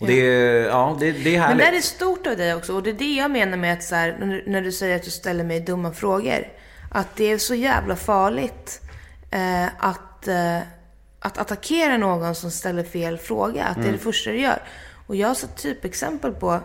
Och 0.00 0.06
det 0.06 0.20
är, 0.20 0.66
ja, 0.66 0.96
det, 1.00 1.12
det 1.12 1.36
är 1.36 1.38
Men 1.38 1.48
härligt. 1.48 1.66
det 1.66 1.76
är 1.76 1.80
stort 1.80 2.26
av 2.26 2.36
dig 2.36 2.54
också. 2.54 2.74
Och 2.74 2.82
det 2.82 2.90
är 2.90 2.94
det 2.94 3.14
jag 3.14 3.30
menar 3.30 3.56
med 3.56 3.72
att 3.72 3.82
så 3.82 3.94
här, 3.94 4.42
när, 4.46 4.62
du 4.62 4.72
säger 4.72 4.96
att 4.96 5.02
du 5.02 5.10
ställer 5.10 5.44
mig 5.44 5.60
dumma 5.60 5.92
frågor. 5.92 6.48
Att 6.90 7.16
det 7.16 7.24
är 7.24 7.38
så 7.38 7.54
jävla 7.54 7.96
farligt 7.96 8.80
eh, 9.30 9.66
att, 9.78 10.28
eh, 10.28 10.58
att 11.20 11.38
attackera 11.38 11.96
någon 11.96 12.34
som 12.34 12.50
ställer 12.50 12.84
fel 12.84 13.18
fråga. 13.18 13.64
Att 13.64 13.82
det 13.82 13.88
är 13.88 13.92
det 13.92 13.98
första 13.98 14.30
du 14.30 14.40
gör. 14.40 14.62
Och 15.06 15.16
jag 15.16 15.28
har 15.28 15.34
så 15.34 15.46
typexempel 15.46 16.32
på, 16.32 16.60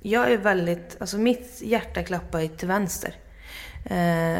jag 0.00 0.32
är 0.32 0.36
väldigt, 0.36 0.96
alltså 1.00 1.18
mitt 1.18 1.60
hjärta 1.60 2.02
klappar 2.02 2.40
ju 2.40 2.48
till 2.48 2.68
vänster. 2.68 3.14
Eh, 3.84 4.38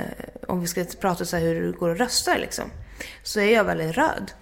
om 0.49 0.61
vi 0.61 0.67
ska 0.67 0.85
prata 1.01 1.25
så 1.25 1.37
här 1.37 1.45
hur 1.45 1.67
det 1.67 1.79
går 1.79 1.91
att 1.91 2.01
rösta 2.01 2.37
liksom. 2.37 2.71
Så 3.23 3.41
är 3.41 3.55
jag 3.55 3.65
väldigt 3.65 3.97
röd. 3.97 4.33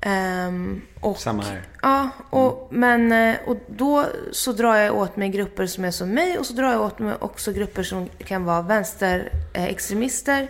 Ehm, 0.00 0.82
och, 1.00 1.18
Samma 1.18 1.42
här. 1.42 1.62
Ja, 1.82 2.10
och, 2.30 2.68
men 2.70 3.12
eh, 3.12 3.36
och 3.46 3.56
då 3.66 4.06
så 4.32 4.52
drar 4.52 4.76
jag 4.76 4.96
åt 4.96 5.16
mig 5.16 5.28
grupper 5.28 5.66
som 5.66 5.84
är 5.84 5.90
som 5.90 6.10
mig 6.10 6.38
och 6.38 6.46
så 6.46 6.52
drar 6.52 6.72
jag 6.72 6.80
åt 6.82 6.98
mig 6.98 7.14
också 7.20 7.52
grupper 7.52 7.82
som 7.82 8.08
kan 8.18 8.44
vara 8.44 8.62
vänsterextremister 8.62 10.48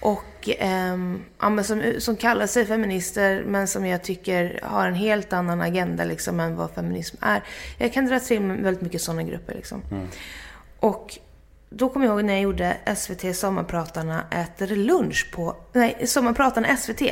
och 0.00 0.48
ehm, 0.58 1.24
ja, 1.40 1.62
som, 1.62 1.82
som 1.98 2.16
kallar 2.16 2.46
sig 2.46 2.66
feminister 2.66 3.44
men 3.46 3.68
som 3.68 3.86
jag 3.86 4.02
tycker 4.02 4.60
har 4.62 4.88
en 4.88 4.94
helt 4.94 5.32
annan 5.32 5.60
agenda 5.60 6.04
liksom 6.04 6.40
än 6.40 6.56
vad 6.56 6.70
feminism 6.70 7.16
är. 7.20 7.42
Jag 7.78 7.92
kan 7.92 8.06
dra 8.06 8.20
till 8.20 8.40
mig 8.40 8.62
väldigt 8.62 8.82
mycket 8.82 9.02
sådana 9.02 9.22
grupper 9.22 9.54
liksom. 9.54 9.82
Och 10.80 11.18
då 11.70 11.88
kommer 11.88 12.06
jag 12.06 12.14
ihåg 12.14 12.24
när 12.24 12.32
jag 12.32 12.42
gjorde 12.42 12.76
SVT 12.96 13.36
Sommarpratarna 13.36 14.24
äter 14.30 14.66
lunch 14.66 15.30
på... 15.32 15.56
Nej, 15.72 16.06
Sommarpratarna 16.06 16.76
SVT. 16.76 17.02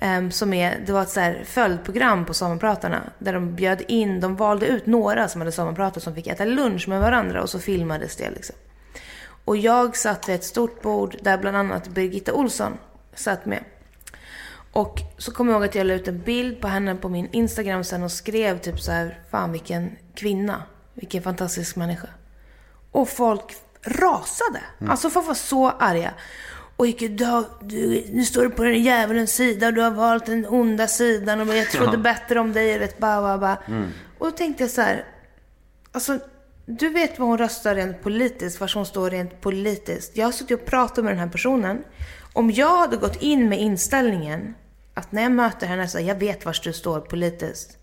Ehm, 0.00 0.30
som 0.30 0.52
är, 0.52 0.82
det 0.86 0.92
var 0.92 1.02
ett 1.02 1.10
så 1.10 1.20
här 1.20 1.42
följdprogram 1.44 2.24
på 2.24 2.34
Sommarpratarna. 2.34 3.02
Där 3.18 3.32
de 3.32 3.54
bjöd 3.54 3.82
in, 3.88 4.20
de 4.20 4.36
valde 4.36 4.66
ut 4.66 4.86
några 4.86 5.28
som 5.28 5.40
hade 5.40 5.52
sommarpratat 5.52 6.02
som 6.02 6.14
fick 6.14 6.26
äta 6.26 6.44
lunch 6.44 6.88
med 6.88 7.00
varandra 7.00 7.42
och 7.42 7.50
så 7.50 7.58
filmades 7.58 8.16
det 8.16 8.30
liksom. 8.30 8.56
Och 9.44 9.56
jag 9.56 9.96
satt 9.96 10.28
vid 10.28 10.34
ett 10.34 10.44
stort 10.44 10.82
bord 10.82 11.16
där 11.22 11.38
bland 11.38 11.56
annat 11.56 11.88
Birgitta 11.88 12.32
Olsson 12.32 12.72
satt 13.14 13.46
med. 13.46 13.64
Och 14.72 15.00
så 15.18 15.32
kommer 15.32 15.52
jag 15.52 15.60
ihåg 15.60 15.68
att 15.68 15.74
jag 15.74 15.86
la 15.86 15.94
ut 15.94 16.08
en 16.08 16.20
bild 16.20 16.60
på 16.60 16.68
henne 16.68 16.94
på 16.94 17.08
min 17.08 17.28
Instagram 17.32 17.84
sen 17.84 18.02
och 18.02 18.12
skrev 18.12 18.58
typ 18.58 18.80
så 18.80 18.92
här, 18.92 19.20
fan 19.30 19.52
vilken 19.52 19.96
kvinna, 20.14 20.62
vilken 20.94 21.22
fantastisk 21.22 21.76
människa. 21.76 22.08
Och 22.90 23.08
folk 23.08 23.54
rasade. 23.84 24.60
Alltså 24.88 25.10
folk 25.10 25.26
var 25.26 25.34
så 25.34 25.70
arga. 25.70 26.14
Och 26.76 26.86
gick, 26.86 27.18
du 27.18 27.24
har, 27.24 27.44
du, 27.60 28.04
nu 28.12 28.24
står 28.24 28.42
du 28.42 28.50
på 28.50 28.64
den 28.64 28.82
djävulens 28.82 29.32
sida 29.32 29.66
och 29.66 29.74
du 29.74 29.80
har 29.80 29.90
valt 29.90 30.26
den 30.26 30.46
onda 30.46 30.86
sidan 30.86 31.40
och 31.40 31.56
jag 31.56 31.70
trodde 31.70 31.98
bättre 31.98 32.40
om 32.40 32.52
dig. 32.52 32.78
Vet, 32.78 32.98
ba, 32.98 33.22
ba, 33.22 33.38
ba. 33.38 33.56
Och 34.18 34.26
då 34.26 34.30
tänkte 34.30 34.62
jag 34.62 34.70
så 34.70 34.80
här, 34.80 35.04
alltså 35.92 36.18
du 36.66 36.88
vet 36.88 37.18
vad 37.18 37.28
hon 37.28 37.38
röstar 37.38 37.74
rent 37.74 38.02
politiskt, 38.02 38.60
var 38.60 38.72
hon 38.74 38.86
står 38.86 39.10
rent 39.10 39.40
politiskt. 39.40 40.16
Jag 40.16 40.26
har 40.26 40.32
suttit 40.32 40.60
och 40.60 40.66
pratat 40.66 41.04
med 41.04 41.12
den 41.12 41.20
här 41.20 41.28
personen. 41.28 41.84
Om 42.32 42.50
jag 42.50 42.78
hade 42.78 42.96
gått 42.96 43.22
in 43.22 43.48
med 43.48 43.60
inställningen 43.60 44.54
att 44.94 45.12
när 45.12 45.22
jag 45.22 45.32
möter 45.32 45.66
henne 45.66 45.88
så 45.88 45.98
här, 45.98 46.04
jag 46.04 46.14
vet 46.14 46.44
var 46.44 46.56
du 46.64 46.72
står 46.72 47.00
politiskt. 47.00 47.78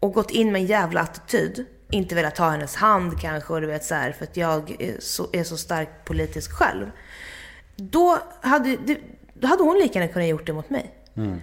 Och 0.00 0.12
gått 0.12 0.30
in 0.30 0.52
med 0.52 0.60
en 0.60 0.66
jävla 0.66 1.00
attityd. 1.00 1.66
Inte 1.90 2.14
velat 2.14 2.34
ta 2.34 2.48
hennes 2.48 2.76
hand 2.76 3.20
kanske 3.20 3.52
och 3.52 3.60
du 3.60 3.66
vet 3.66 3.84
så 3.84 3.94
här, 3.94 4.12
för 4.12 4.24
att 4.24 4.36
jag 4.36 4.76
är 4.78 4.96
så, 4.98 5.26
är 5.32 5.44
så 5.44 5.56
starkt 5.56 6.04
politisk 6.04 6.52
själv. 6.52 6.90
Då 7.76 8.18
hade, 8.40 8.76
då 9.34 9.46
hade 9.46 9.62
hon 9.62 9.78
lika 9.78 9.98
gärna 9.98 10.12
kunnat 10.12 10.28
gjort 10.28 10.46
det 10.46 10.52
mot 10.52 10.70
mig. 10.70 10.94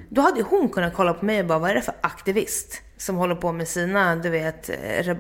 Då 0.10 0.22
hade 0.22 0.42
hon 0.42 0.70
kunnat 0.70 0.94
kolla 0.94 1.14
på 1.14 1.26
mig 1.26 1.40
och 1.40 1.46
bara, 1.46 1.60
vad 1.60 1.70
är 1.70 1.76
det 1.76 1.82
för 1.82 1.94
aktivist? 2.02 2.82
Som 2.98 3.16
håller 3.16 3.36
på 3.36 3.52
med 3.52 3.68
sina, 3.68 4.16
du 4.16 4.30
vet, 4.30 4.70
re, 4.70 5.18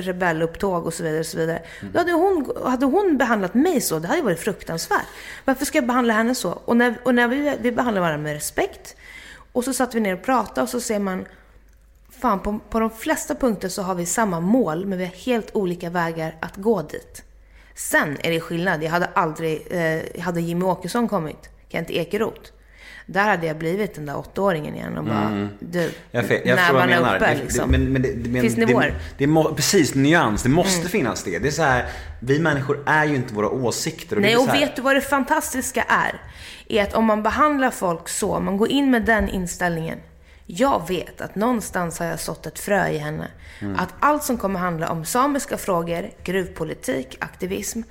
rebellupptåg 0.00 0.86
och 0.86 0.94
så 0.94 1.02
vidare. 1.02 1.20
Och 1.20 1.26
så 1.26 1.38
vidare. 1.38 1.62
Då 1.92 1.98
hade 1.98 2.12
hon, 2.12 2.52
hade 2.64 2.86
hon 2.86 3.16
behandlat 3.18 3.54
mig 3.54 3.80
så, 3.80 3.98
det 3.98 4.08
hade 4.08 4.22
varit 4.22 4.40
fruktansvärt. 4.40 5.06
Varför 5.44 5.64
ska 5.64 5.78
jag 5.78 5.86
behandla 5.86 6.14
henne 6.14 6.34
så? 6.34 6.50
Och 6.50 6.76
när, 6.76 6.94
och 7.02 7.14
när 7.14 7.28
vi, 7.28 7.56
vi 7.60 7.72
behandlar 7.72 8.00
varandra 8.00 8.22
med 8.22 8.32
respekt. 8.34 8.96
Och 9.52 9.64
så 9.64 9.72
satt 9.72 9.94
vi 9.94 10.00
ner 10.00 10.14
och 10.14 10.22
pratade 10.22 10.62
och 10.62 10.68
så 10.68 10.80
ser 10.80 10.98
man, 10.98 11.26
fan 12.20 12.40
på, 12.40 12.58
på 12.70 12.80
de 12.80 12.90
flesta 12.90 13.34
punkter 13.34 13.68
så 13.68 13.82
har 13.82 13.94
vi 13.94 14.06
samma 14.06 14.40
mål, 14.40 14.86
men 14.86 14.98
vi 14.98 15.04
har 15.04 15.12
helt 15.12 15.50
olika 15.56 15.90
vägar 15.90 16.34
att 16.40 16.56
gå 16.56 16.82
dit. 16.82 17.22
Sen 17.74 18.16
är 18.22 18.30
det 18.30 18.40
skillnad. 18.40 18.82
Jag 18.82 18.90
hade 18.90 19.06
aldrig, 19.06 19.66
eh, 19.70 20.22
hade 20.22 20.40
Jimmy 20.40 20.64
Åkesson 20.64 21.08
kommit, 21.08 21.50
Kent 21.68 21.90
Ekeroth. 21.90 22.50
Där 23.06 23.24
hade 23.24 23.46
jag 23.46 23.58
blivit 23.58 23.94
den 23.94 24.06
där 24.06 24.16
åttaåringen 24.18 24.74
igen 24.74 24.98
och 24.98 25.04
bara, 25.04 25.48
du, 25.60 25.90
Jag, 26.10 26.24
fe- 26.24 26.40
jag 26.44 26.58
uppe 27.16 27.34
Det- 27.34 27.42
liksom. 27.42 27.72
det, 27.72 27.78
men, 27.78 27.92
men 27.92 28.02
det, 28.02 28.12
det, 28.12 28.30
men, 28.30 28.42
Finns 28.42 28.54
det, 28.54 28.66
nivåer. 28.66 28.94
det, 29.18 29.26
må, 29.26 29.54
precis, 29.54 29.94
nyans. 29.94 30.42
Det 30.42 30.48
måste 30.48 30.78
Mm. 30.80 30.88
finnas 30.90 31.22
det. 31.24 31.38
Det 31.38 31.48
är 31.48 31.52
så 31.52 31.62
här, 31.62 31.86
vi 32.20 32.38
människor 32.38 32.82
är 32.86 33.04
ju 33.04 33.14
inte 33.16 33.34
våra 33.34 33.48
åsikter. 33.50 34.16
Och 34.16 34.22
det 34.22 34.28
Nej, 34.28 34.36
och 34.36 34.54
vet 34.54 34.76
du 34.76 34.82
vad 34.82 34.94
det 34.96 35.00
fantastiska 35.00 35.82
är? 35.88 36.20
Är 36.68 36.82
att 36.82 36.94
om 36.94 37.04
man 37.04 37.22
behandlar 37.22 37.70
folk 37.70 38.08
så, 38.08 38.40
man 38.40 38.56
går 38.56 38.68
in 38.68 38.90
med 38.90 39.04
den 39.04 39.28
inställningen. 39.28 39.98
Jag 40.46 40.88
vet 40.88 41.20
att 41.20 41.34
någonstans 41.34 41.98
har 41.98 42.06
jag 42.06 42.20
sått 42.20 42.46
ett 42.46 42.58
frö 42.58 42.88
i 42.88 42.98
henne. 42.98 43.28
Mm. 43.60 43.76
Att 43.78 43.94
allt 44.00 44.22
som 44.24 44.38
kommer 44.38 44.60
handla 44.60 44.90
om 44.90 45.04
samiska 45.04 45.56
frågor, 45.56 46.10
gruvpolitik, 46.24 47.16
aktivism. 47.20 47.82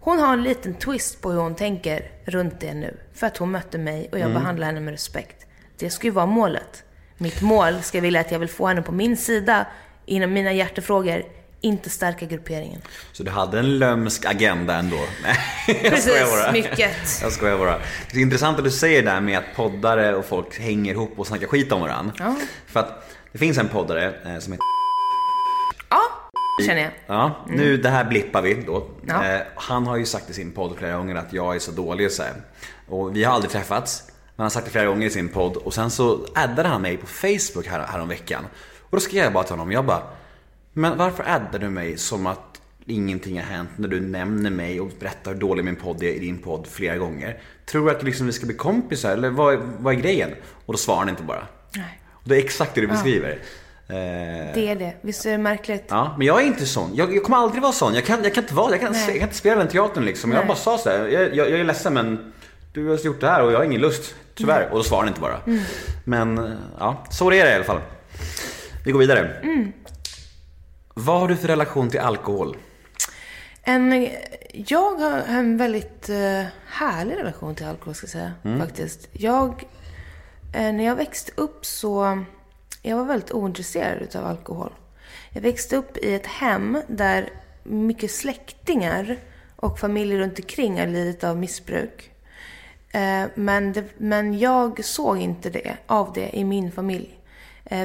Hon 0.00 0.18
har 0.18 0.32
en 0.32 0.42
liten 0.42 0.74
twist 0.74 1.20
på 1.20 1.30
hur 1.30 1.40
hon 1.40 1.54
tänker 1.54 2.10
runt 2.24 2.60
det 2.60 2.74
nu. 2.74 2.96
För 3.14 3.26
att 3.26 3.36
hon 3.36 3.50
mötte 3.50 3.78
mig 3.78 4.08
och 4.12 4.18
jag 4.18 4.30
Mm. 4.30 4.40
behandlar 4.42 4.66
henne 4.66 4.80
med 4.80 4.92
respekt. 4.92 5.46
Det 5.78 5.90
ska 5.90 6.06
ju 6.06 6.10
vara 6.10 6.26
målet. 6.26 6.84
Mitt 7.16 7.42
mål 7.42 7.82
ska 7.82 8.00
vilja 8.00 8.20
att 8.20 8.30
jag 8.32 8.38
vill 8.38 8.48
få 8.48 8.66
henne 8.66 8.82
på 8.82 8.92
min 8.92 9.16
sida 9.16 9.66
inom 10.06 10.32
mina 10.32 10.52
hjärtefrågor. 10.52 11.22
Inte 11.60 11.90
stärka 11.90 12.26
grupperingen. 12.26 12.80
Så 13.12 13.22
du 13.22 13.30
hade 13.30 13.58
en 13.58 13.78
lömsk 13.78 14.24
agenda 14.24 14.74
ändå? 14.74 14.96
Nej, 15.22 15.36
jag 15.66 15.92
Precis, 15.92 16.30
bara. 16.30 16.52
mycket. 16.52 16.90
Jag 17.22 17.32
skojar 17.32 17.58
bara. 17.58 17.78
Det 18.12 18.18
är 18.18 18.22
intressant 18.22 18.58
att 18.58 18.64
du 18.64 18.70
säger 18.70 19.02
det 19.02 19.10
där 19.10 19.20
med 19.20 19.38
att 19.38 19.44
poddare 19.56 20.14
och 20.14 20.24
folk 20.24 20.58
hänger 20.58 20.92
ihop 20.92 21.12
och 21.16 21.26
snackar 21.26 21.46
skit 21.46 21.72
om 21.72 21.80
varandra. 21.80 22.12
Ja. 22.18 22.36
För 22.66 22.80
att 22.80 23.10
det 23.32 23.38
finns 23.38 23.58
en 23.58 23.68
poddare 23.68 24.04
eh, 24.06 24.38
som 24.38 24.52
heter 24.52 24.64
Ja, 25.88 26.00
känner 26.66 26.82
jag. 26.82 26.90
Ja, 27.06 27.44
nu 27.48 27.76
det 27.76 27.88
här 27.88 28.04
blippar 28.04 28.42
vi 28.42 28.54
då. 28.54 28.76
Mm. 28.76 28.90
Ja. 29.06 29.26
Eh, 29.34 29.40
han 29.54 29.86
har 29.86 29.96
ju 29.96 30.06
sagt 30.06 30.30
i 30.30 30.32
sin 30.32 30.52
podd 30.52 30.76
flera 30.78 30.96
gånger 30.96 31.14
att 31.14 31.32
jag 31.32 31.54
är 31.54 31.58
så 31.58 31.70
dålig 31.70 32.06
och 32.06 32.12
så 32.12 32.22
här. 32.22 32.32
Och 32.88 33.16
vi 33.16 33.24
har 33.24 33.34
aldrig 33.34 33.50
träffats. 33.52 34.02
Men 34.06 34.14
han 34.36 34.44
har 34.44 34.50
sagt 34.50 34.64
det 34.66 34.72
flera 34.72 34.86
gånger 34.86 35.06
i 35.06 35.10
sin 35.10 35.28
podd. 35.28 35.56
Och 35.56 35.74
sen 35.74 35.90
så 35.90 36.26
addade 36.34 36.68
han 36.68 36.82
mig 36.82 36.96
på 36.96 37.06
Facebook 37.06 37.66
här, 37.66 37.86
här 37.86 38.00
om 38.00 38.08
veckan. 38.08 38.46
Och 38.82 38.96
då 38.96 39.00
skrev 39.00 39.24
jag 39.24 39.32
bara 39.32 39.44
till 39.44 39.52
honom, 39.52 39.72
jag 39.72 39.84
bara 39.84 40.02
Men 40.72 40.98
varför 40.98 41.24
addar 41.28 41.58
du 41.58 41.68
mig 41.70 41.98
som 41.98 42.26
att 42.26 42.60
ingenting 42.86 43.36
har 43.38 43.44
hänt 43.46 43.70
när 43.76 43.88
du 43.88 44.00
nämner 44.00 44.50
mig 44.50 44.80
och 44.80 44.90
berättar 45.00 45.32
hur 45.32 45.40
dålig 45.40 45.64
min 45.64 45.76
podd 45.76 46.02
är 46.02 46.08
i 46.08 46.18
din 46.18 46.38
podd 46.38 46.66
flera 46.66 46.96
gånger? 46.96 47.40
Tror 47.66 47.84
du 47.86 47.96
att 47.96 48.02
liksom 48.02 48.26
vi 48.26 48.32
ska 48.32 48.46
bli 48.46 48.56
kompisar 48.56 49.12
eller 49.12 49.30
vad, 49.30 49.58
vad 49.78 49.94
är 49.94 49.98
grejen? 49.98 50.30
Och 50.66 50.72
då 50.72 50.78
svarar 50.78 50.98
han 50.98 51.08
inte 51.08 51.22
bara. 51.22 51.46
Nej. 51.76 52.00
Och 52.12 52.28
det 52.28 52.36
är 52.36 52.38
exakt 52.38 52.74
det 52.74 52.80
du 52.80 52.86
beskriver. 52.86 53.30
Eh, 53.30 53.94
Det 54.54 54.68
är 54.68 54.76
det. 54.76 54.94
Visst 55.00 55.26
är 55.26 55.30
det 55.30 55.38
märkligt? 55.38 55.84
Ja, 55.88 56.14
men 56.18 56.26
jag 56.26 56.42
är 56.42 56.46
inte 56.46 56.66
sån. 56.66 56.90
Jag, 56.94 57.14
jag 57.16 57.22
kommer 57.22 57.36
aldrig 57.38 57.62
vara 57.62 57.72
sån. 57.72 57.94
Jag 57.94 58.04
kan, 58.04 58.24
jag 58.24 58.34
kan 58.34 58.44
inte 58.44 58.54
vara 58.54 58.70
jag 58.70 58.80
kan, 58.80 58.94
jag 58.94 59.06
kan 59.06 59.22
inte 59.22 59.34
spela 59.34 59.56
den 59.56 59.68
teatern 59.68 60.04
liksom. 60.04 60.32
Jag 60.32 60.46
bara 60.46 60.56
sa 60.56 60.78
så 60.78 60.90
här, 60.90 61.08
jag, 61.08 61.22
jag, 61.34 61.50
jag 61.50 61.60
är 61.60 61.64
ledsen 61.64 61.94
men 61.94 62.32
du 62.72 62.88
har 62.88 62.96
gjort 62.96 63.20
det 63.20 63.28
här 63.28 63.42
och 63.42 63.52
jag 63.52 63.56
har 63.58 63.64
ingen 63.64 63.80
lust. 63.80 64.14
Tyvärr. 64.34 64.60
Mm. 64.60 64.72
Och 64.72 64.78
då 64.78 64.82
svarar 64.84 65.00
han 65.00 65.08
inte 65.08 65.20
bara. 65.20 65.40
Men 66.04 66.56
ja, 66.78 67.04
så 67.10 67.30
är 67.32 67.44
det 67.44 67.50
i 67.50 67.54
alla 67.54 67.64
fall. 67.64 67.80
Vi 68.84 68.92
går 68.92 68.98
vidare. 68.98 69.18
Mm. 69.42 69.72
Vad 70.94 71.20
har 71.20 71.28
du 71.28 71.36
för 71.36 71.48
relation 71.48 71.90
till 71.90 72.00
alkohol? 72.00 72.56
En, 73.62 74.08
jag 74.52 74.94
har 74.94 75.18
en 75.28 75.56
väldigt 75.56 76.08
eh, 76.08 76.44
härlig 76.66 77.16
relation 77.16 77.54
till 77.54 77.66
alkohol, 77.66 77.94
ska 77.94 78.04
jag 78.04 78.10
säga. 78.10 78.58
Faktiskt. 78.58 79.08
Jag, 79.12 79.64
eh, 80.54 80.72
när 80.72 80.84
jag 80.84 80.96
växte 80.96 81.32
upp 81.34 81.66
så... 81.66 82.24
Jag 82.82 82.96
var 82.96 83.04
väldigt 83.04 83.32
ointresserad 83.32 84.02
utav 84.02 84.26
alkohol. 84.26 84.72
Jag 85.30 85.40
växte 85.40 85.76
upp 85.76 85.96
i 85.96 86.14
ett 86.14 86.26
hem 86.26 86.82
där 86.88 87.28
mycket 87.62 88.10
släktingar 88.10 89.16
och 89.56 89.78
familjer 89.78 90.18
runt 90.18 90.38
omkring 90.38 90.80
har 90.80 90.86
lidit 90.86 91.24
av 91.24 91.36
missbruk. 91.36 92.10
Eh, 92.90 93.24
Men, 93.34 93.72
det, 93.72 93.84
men 93.98 94.38
jag 94.38 94.84
såg 94.84 95.18
inte 95.18 95.50
det, 95.50 95.76
av 95.86 96.12
det 96.12 96.36
i 96.36 96.44
min 96.44 96.72
familj. 96.72 97.16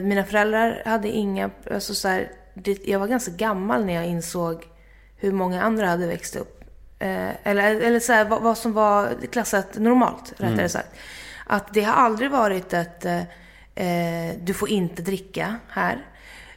Mina 0.02 0.23
föräldrar 0.23 0.84
hade 0.86 1.10
inga... 1.10 1.49
Alltså 1.72 1.95
så 1.95 2.07
här, 2.07 2.32
det, 2.56 2.88
jag 2.88 2.99
var 2.99 3.07
ganska 3.07 3.32
gammal 3.32 3.86
när 3.86 3.94
jag 3.94 4.06
insåg 4.06 4.68
hur 5.15 5.32
många 5.32 5.61
andra 5.61 5.88
hade 5.88 6.07
växt 6.07 6.36
upp. 6.36 6.64
Eh, 6.99 7.30
eller 7.44 7.82
eller 7.82 7.99
så 7.99 8.14
här, 8.14 8.26
vad, 8.26 8.41
vad 8.41 8.57
som 8.57 8.73
var 8.73 9.10
klassat 9.32 9.77
normalt, 9.77 10.34
rättare 10.38 10.69
sagt. 10.69 10.90
Att 11.45 11.73
det 11.73 11.84
har 11.84 11.94
aldrig 11.94 12.32
varit 12.32 12.73
ett... 12.73 13.06
Eh, 13.06 13.22
eh, 13.76 14.36
du 14.41 14.53
får 14.53 14.69
inte 14.69 15.02
dricka 15.02 15.56
här. 15.69 16.06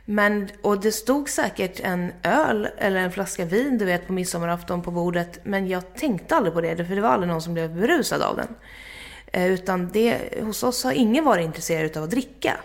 Men, 0.05 0.49
och 0.63 0.81
det 0.81 0.93
stod 0.93 1.29
säkert 1.29 1.81
en 1.81 2.13
öl 2.23 2.69
eller 2.79 3.01
en 3.01 3.13
flaska 3.13 3.45
vin, 3.45 3.79
du 3.79 3.85
vet, 3.85 4.07
på 4.07 4.13
midsommarafton 4.13 4.83
på 4.83 4.91
bordet. 4.91 5.41
Men 5.43 5.69
jag 5.69 5.95
tänkte 5.95 6.37
aldrig 6.37 6.55
på 6.55 6.61
det, 6.61 6.87
för 6.87 6.95
det 6.95 7.01
var 7.01 7.09
aldrig 7.09 7.29
någon 7.29 7.43
som 7.43 7.55
blev 7.55 7.75
berusad 7.75 8.23
av 8.23 8.37
den. 8.37 8.49
Eh, 9.27 9.53
Utan 9.53 9.89
det, 9.93 10.19
hos 10.43 10.63
oss 10.63 10.85
har 10.85 10.93
ingen 10.93 11.25
varit 11.25 11.45
intresserad 11.45 11.97
av 11.97 12.05
att 12.05 12.11
dricka. 12.11 12.57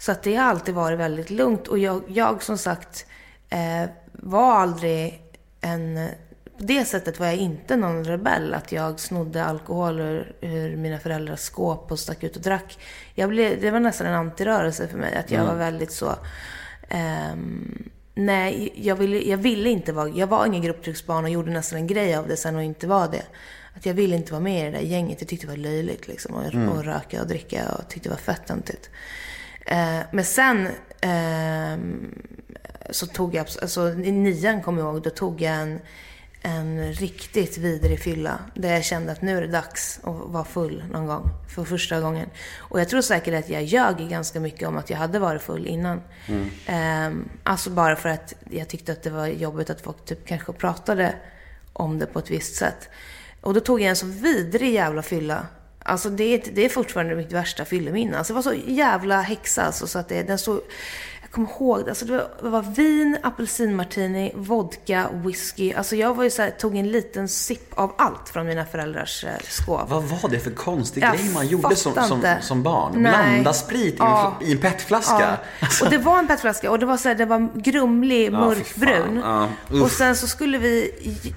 Så 0.00 0.12
att 0.12 0.22
det 0.22 0.36
har 0.36 0.44
alltid 0.44 0.74
varit 0.74 0.98
väldigt 0.98 1.30
lugnt. 1.30 1.68
Och 1.68 1.78
jag, 1.78 2.02
jag 2.08 2.42
som 2.42 2.58
sagt 2.58 3.06
eh, 3.50 3.90
var 4.12 4.52
aldrig 4.52 5.22
en... 5.60 6.08
På 6.58 6.66
det 6.66 6.84
sättet 6.84 7.20
var 7.20 7.26
jag 7.26 7.36
inte 7.36 7.76
någon 7.76 8.04
rebell. 8.04 8.54
Att 8.54 8.72
jag 8.72 9.00
snodde 9.00 9.44
alkohol 9.44 10.00
ur, 10.00 10.36
ur 10.40 10.76
mina 10.76 10.98
föräldrars 10.98 11.40
skåp 11.40 11.92
och 11.92 11.98
stack 11.98 12.22
ut 12.22 12.36
och 12.36 12.42
drack. 12.42 12.78
Jag 13.14 13.28
blev, 13.28 13.60
det 13.60 13.70
var 13.70 13.80
nästan 13.80 14.06
en 14.06 14.14
antirörelse 14.14 14.88
för 14.88 14.98
mig. 14.98 15.16
Att 15.16 15.30
jag 15.30 15.44
var 15.44 15.54
väldigt 15.54 15.92
så... 15.92 16.14
ehm, 16.88 17.90
nej, 18.14 18.72
jag 18.74 18.96
ville, 18.96 19.28
jag 19.30 19.38
ville 19.38 19.70
inte 19.70 19.92
vara... 19.92 20.08
Jag 20.08 20.26
var 20.26 20.46
ingen 20.46 20.62
grupptrycksbarn 20.62 21.24
och 21.24 21.30
gjorde 21.30 21.50
nästan 21.50 21.78
en 21.78 21.86
grej 21.86 22.14
av 22.14 22.28
det 22.28 22.36
sen 22.36 22.56
och 22.56 22.62
inte 22.62 22.86
var 22.86 23.08
det. 23.08 23.24
Att 23.76 23.86
jag 23.86 23.94
ville 23.94 24.16
inte 24.16 24.32
vara 24.32 24.42
med 24.42 24.68
i 24.68 24.70
det 24.70 24.78
där 24.78 24.84
gänget. 24.84 25.20
Jag 25.20 25.28
tyckte 25.28 25.46
det 25.46 25.50
var 25.50 25.56
löjligt 25.56 26.08
liksom. 26.08 26.34
Och, 26.34 26.76
och 26.76 26.84
röka 26.84 27.20
och 27.20 27.28
dricka 27.28 27.72
och 27.72 27.88
tyckte 27.88 28.08
det 28.08 28.12
var 28.12 28.34
fett 28.34 28.46
töntigt. 28.46 28.90
Eh, 29.66 30.00
men 30.10 30.24
sen 30.24 30.68
ehm, 31.00 32.22
så 32.90 33.06
tog 33.06 33.34
jag, 33.34 33.46
alltså 33.62 33.88
i 33.88 34.12
nian 34.12 34.62
kommer 34.62 34.82
jag 34.82 34.92
ihåg, 34.92 35.02
då 35.02 35.10
tog 35.10 35.40
jag 35.40 35.54
en, 35.54 35.80
en 36.42 36.92
riktigt 36.92 37.58
vidrig 37.58 38.00
fylla. 38.00 38.38
Där 38.54 38.72
jag 38.72 38.84
kände 38.84 39.12
att 39.12 39.22
nu 39.22 39.36
är 39.36 39.40
det 39.42 39.48
dags 39.48 40.00
att 40.02 40.16
vara 40.26 40.44
full 40.44 40.84
någon 40.92 41.06
gång. 41.06 41.30
För 41.48 41.64
första 41.64 42.00
gången. 42.00 42.28
Och 42.58 42.80
jag 42.80 42.88
tror 42.88 43.00
säkert 43.00 43.34
att 43.34 43.48
jag 43.48 43.62
ljög 43.62 43.96
ganska 43.96 44.40
mycket 44.40 44.68
om 44.68 44.76
att 44.76 44.90
jag 44.90 44.98
hade 44.98 45.18
varit 45.18 45.42
full 45.42 45.66
innan. 45.66 46.02
Ehm, 46.66 47.28
alltså 47.42 47.70
bara 47.70 47.96
för 47.96 48.08
att 48.08 48.34
jag 48.50 48.68
tyckte 48.68 48.92
att 48.92 49.02
det 49.02 49.10
var 49.10 49.26
jobbigt 49.26 49.70
att 49.70 49.80
folk 49.80 50.04
typ 50.04 50.26
kanske 50.26 50.52
pratade 50.52 51.14
om 51.72 51.98
det 51.98 52.06
på 52.06 52.18
ett 52.18 52.30
visst 52.30 52.54
sätt. 52.56 52.88
Och 53.40 53.54
då 53.54 53.60
tog 53.60 53.80
jag 53.80 53.88
en 53.88 53.96
så 53.96 54.06
vidrig 54.06 54.72
jävla 54.72 55.02
fylla. 55.02 55.46
Alltså 55.90 56.10
det, 56.10 56.24
är- 56.24 56.50
det 56.54 56.64
är 56.64 56.68
fortfarande 56.68 57.14
mitt 57.16 57.32
värsta 57.32 57.64
fylleminne. 57.64 58.18
Alltså 58.18 58.32
det 58.32 58.34
var 58.34 58.42
så 58.42 58.54
jävla 58.66 59.20
häxa 59.20 59.62
alltså, 59.62 59.86
så 59.86 59.98
att 59.98 60.08
det, 60.08 60.22
den 60.22 60.38
så... 60.38 60.60
Jag 61.22 61.30
kommer 61.34 61.48
ihåg. 61.48 61.88
Alltså 61.88 62.04
det, 62.04 62.12
var, 62.12 62.28
det 62.42 62.48
var 62.48 62.62
vin, 62.62 63.16
apelsinmartini, 63.22 64.32
vodka, 64.34 65.06
whisky. 65.12 65.72
Alltså 65.72 65.96
jag 65.96 66.14
var 66.14 66.24
ju 66.24 66.30
så 66.30 66.42
här, 66.42 66.50
tog 66.50 66.76
en 66.76 66.88
liten 66.88 67.28
sipp 67.28 67.78
av 67.78 67.92
allt 67.98 68.28
från 68.28 68.46
mina 68.46 68.64
föräldrars 68.64 69.24
eh, 69.24 69.30
skåp. 69.48 69.90
Vad 69.90 70.02
var 70.04 70.28
det 70.30 70.38
för 70.38 70.50
konstig 70.50 71.02
Jag 71.02 71.16
grej 71.16 71.30
man 71.34 71.46
gjorde 71.46 71.76
som, 71.76 71.94
som, 71.94 72.22
som 72.40 72.62
barn? 72.62 72.92
Nej. 72.96 73.12
Blanda 73.12 73.52
sprit 73.52 73.94
i, 73.94 73.96
Ja. 73.98 74.34
i 74.42 74.52
en 74.52 74.58
petflaska? 74.58 75.38
Ja. 75.60 75.68
Och 75.84 75.90
det 75.90 75.98
var 75.98 76.18
en 76.18 76.26
petflaska 76.26 76.70
och 76.70 76.78
det 76.78 76.86
var 76.86 76.96
så 76.96 77.08
här, 77.08 77.14
det 77.14 77.24
var 77.26 77.50
grumlig, 77.54 78.26
Ja, 78.26 78.30
mörkbrun. 78.30 79.22
och 79.82 79.90
sen 79.90 80.16
så 80.16 80.26
skulle 80.26 80.58
vi 80.58 80.92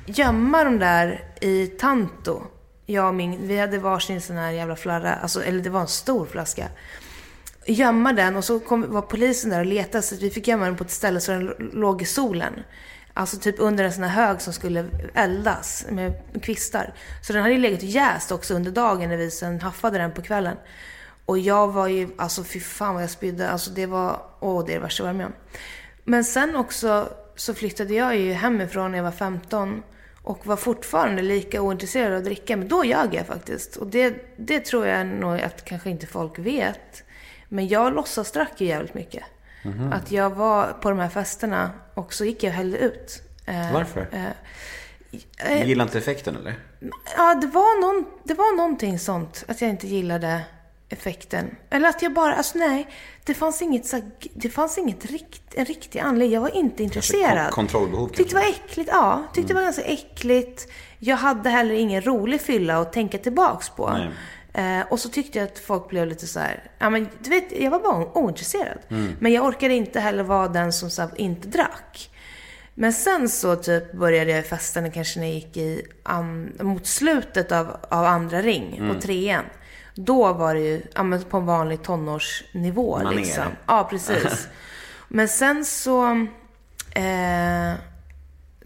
gömma 0.06 0.64
dem 0.64 0.80
där 0.80 1.24
i 1.42 1.68
Tanto. 1.68 2.42
Jag 2.86 3.08
och 3.08 3.16
min, 3.16 3.48
vi 3.48 3.60
hade 3.60 3.78
varsin 3.78 4.22
sån 4.22 4.36
här 4.36 4.52
jävla 4.52 4.76
flarra, 4.76 5.16
alltså, 5.16 5.44
eller 5.44 5.64
det 5.64 5.70
var 5.70 5.82
en 5.82 5.88
stor 5.88 6.26
flaska. 6.26 6.68
Gömma 7.66 8.14
den 8.14 8.36
och 8.36 8.44
så 8.44 8.60
kom, 8.60 8.94
var 8.94 9.02
polisen 9.02 9.50
där 9.50 9.60
och 9.60 9.66
letade 9.66 10.02
så 10.02 10.16
vi 10.16 10.30
fick 10.30 10.48
gömma 10.48 10.66
den 10.66 10.78
på 10.78 10.84
ett 10.84 10.92
ställe 10.92 11.20
så 11.20 11.32
den 11.32 11.54
låg 11.74 12.02
i 12.02 12.06
solen. 12.06 12.54
Alltså 13.14 13.38
typ 13.38 13.56
under 13.60 13.84
en 13.84 13.94
sån 13.94 14.04
här 14.04 14.26
hög 14.26 14.42
som 14.42 14.54
skulle 14.54 14.86
eldas 15.14 15.86
med 15.90 16.14
kvistar. 16.42 16.94
Så 17.22 17.34
den 17.34 17.42
hade 17.42 17.54
ju 17.54 17.60
legat 17.60 17.80
och 17.80 17.86
jäst 17.86 18.32
också 18.32 18.54
under 18.54 18.72
dagen 18.72 19.10
när 19.10 19.18
vi 19.18 19.32
sen 19.32 19.62
haffade 19.62 19.98
den 19.98 20.12
på 20.12 20.22
kvällen. 20.22 20.58
Och 21.26 21.40
jag 21.40 21.68
var 21.68 21.88
ju, 21.88 22.10
alltså 22.18 22.44
fy 22.44 22.60
fan 22.60 22.94
vad 22.94 23.04
jag 23.04 23.10
spydde. 23.10 23.50
Alltså 23.50 23.72
det 23.72 23.86
var, 23.86 24.22
åh 24.40 24.66
det 24.66 24.72
är 24.72 24.76
det 24.76 24.82
värsta 24.84 25.04
jag 25.04 25.08
varit 25.08 25.18
med 25.18 25.26
om. 25.26 25.34
Men 26.04 26.24
sen 26.24 26.56
också 26.56 27.10
så 27.36 27.54
flyttade 27.54 27.94
jag 27.94 28.18
ju 28.18 28.34
hemifrån 28.34 28.92
när 28.92 28.98
jag 28.98 29.04
var 29.04 29.12
15 29.12 29.84
och 30.24 30.46
var 30.48 30.56
fortfarande 30.56 31.22
lika 31.22 31.62
ointresserad 31.62 32.12
av 32.12 32.18
att 32.18 32.24
dricka. 32.26 32.58
Men 32.58 32.68
då 32.68 32.86
ljög 32.86 33.14
jag 33.14 33.26
faktiskt. 33.28 33.76
Och 33.76 33.88
det, 33.88 34.16
det 34.38 34.60
tror 34.60 34.88
jag 34.88 35.08
nog 35.08 35.42
att 35.42 35.66
kanske 35.66 35.90
inte 35.90 36.08
folk 36.08 36.40
vet. 36.40 37.04
Men 37.50 37.68
jag 37.68 37.94
låtsas 37.94 38.32
drack 38.32 38.62
ju 38.62 38.68
jävligt 38.68 38.94
mycket. 38.94 39.24
Att 39.92 40.12
jag 40.12 40.30
var 40.30 40.68
på 40.82 40.90
de 40.90 41.00
här 41.00 41.10
festerna 41.10 41.72
och 41.94 42.14
så 42.14 42.26
gick 42.26 42.44
jag 42.44 42.50
och 42.50 42.56
hällde 42.56 42.78
ut. 42.78 43.22
Eh, 43.46 43.74
Varför? 43.74 44.08
eh, 44.12 45.60
Du 45.62 45.66
gillar 45.68 45.86
inte 45.86 45.98
effekten 45.98 46.36
eller? 46.36 46.56
Ja, 47.18 47.36
det 47.36 47.48
var, 47.48 47.82
någon, 47.82 48.06
det 48.24 48.34
var 48.34 48.58
någonting 48.58 49.00
sånt. 49.00 49.46
Att 49.48 49.62
jag 49.62 49.70
inte 49.70 49.88
gillade 49.88 50.42
effekten. 50.94 51.56
Eller 51.70 51.90
att 51.90 52.02
jag 52.02 52.14
bara, 52.14 52.36
alltså 52.36 52.58
nej. 52.58 52.88
Det 53.26 53.34
fanns 53.34 53.62
inget, 53.62 53.86
så, 53.86 54.02
det 54.34 54.50
fanns 54.50 54.78
inget 54.78 55.06
rikt, 55.06 55.42
en 55.54 55.66
riktig 55.66 56.00
anledning. 56.00 56.34
Jag 56.34 56.42
var 56.42 56.56
inte 56.56 56.84
intresserad. 56.84 57.46
kon- 57.46 57.52
kontrollbehov 57.68 58.08
Tyckte 58.08 58.36
det 58.36 58.42
var 58.42 58.50
äckligt, 58.50 58.90
ja. 58.94 59.24
Tyckte 59.34 59.48
det 59.54 59.56
var 59.56 59.64
ganska 59.64 59.82
äckligt. 59.84 60.68
Jag 61.00 61.18
hade 61.18 61.50
heller 61.50 61.76
ingen 61.76 62.02
rolig 62.02 62.42
fylla 62.42 62.78
att 62.78 62.94
tänka 62.94 63.18
tillbaks 63.18 63.70
på. 63.70 63.90
Nej. 63.90 64.10
Eh, 64.80 64.86
och 64.90 65.00
så 65.00 65.10
tyckte 65.10 65.40
jag 65.40 65.46
att 65.48 65.60
folk 65.60 65.90
blev 65.90 66.08
lite 66.08 66.28
så 66.28 66.40
här, 66.40 66.64
ja 66.80 66.90
men 66.90 67.10
du 67.20 67.30
vet, 67.30 67.52
jag 67.62 67.72
var 67.72 67.80
bara 67.80 68.18
ointresserad. 68.18 68.78
Men 69.20 69.32
jag 69.34 69.46
orkade 69.46 69.74
inte 69.74 70.00
heller 70.00 70.24
vara 70.24 70.48
den 70.48 70.74
som 70.74 70.90
så 70.90 71.10
inte 71.16 71.48
drack. 71.48 72.10
Men 72.76 72.94
sen 72.94 73.30
så 73.30 73.56
typ 73.56 73.94
började 73.94 74.32
jag 74.32 74.46
festa 74.46 74.82
när 74.82 74.90
kanske 74.90 75.20
när 75.20 75.28
jag 75.28 75.36
gick 75.36 75.58
i 75.58 75.82
an, 76.04 76.54
mot 76.62 76.86
slutet 76.88 77.52
av, 77.52 77.78
av 77.90 78.06
andra 78.06 78.42
ring, 78.42 78.94
på 78.94 79.02
trean. 79.02 79.46
Då 79.96 80.34
var 80.34 80.56
det 80.56 80.62
ju 80.62 80.82
ja, 80.96 81.04
men 81.04 81.24
på 81.24 81.38
en 81.38 81.46
vanlig 81.46 81.84
tonårsnivå 81.84 82.98
Manér. 82.98 83.16
liksom. 83.16 83.44
Ja, 83.68 83.88
precis. 83.90 84.48
Men 85.08 85.28
sen 85.28 85.66
så... 85.66 86.28
Eh, 86.96 87.74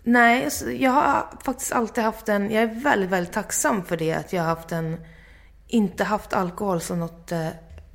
nej, 0.03 0.49
jag 0.79 0.91
har 0.91 1.25
faktiskt 1.43 1.71
alltid 1.71 2.03
haft 2.03 2.29
en... 2.29 2.51
Jag 2.51 2.63
är 2.63 2.81
väldigt, 2.81 3.09
väldigt 3.09 3.33
tacksam 3.33 3.85
för 3.85 3.97
det. 3.97 4.13
Att 4.13 4.33
jag 4.33 4.41
har 4.41 4.49
haft 4.49 4.71
en... 4.71 4.97
Inte 5.67 6.03
haft 6.03 6.33
alkohol 6.33 6.81
som 6.81 6.99
något, 6.99 7.31
eh, 7.31 7.47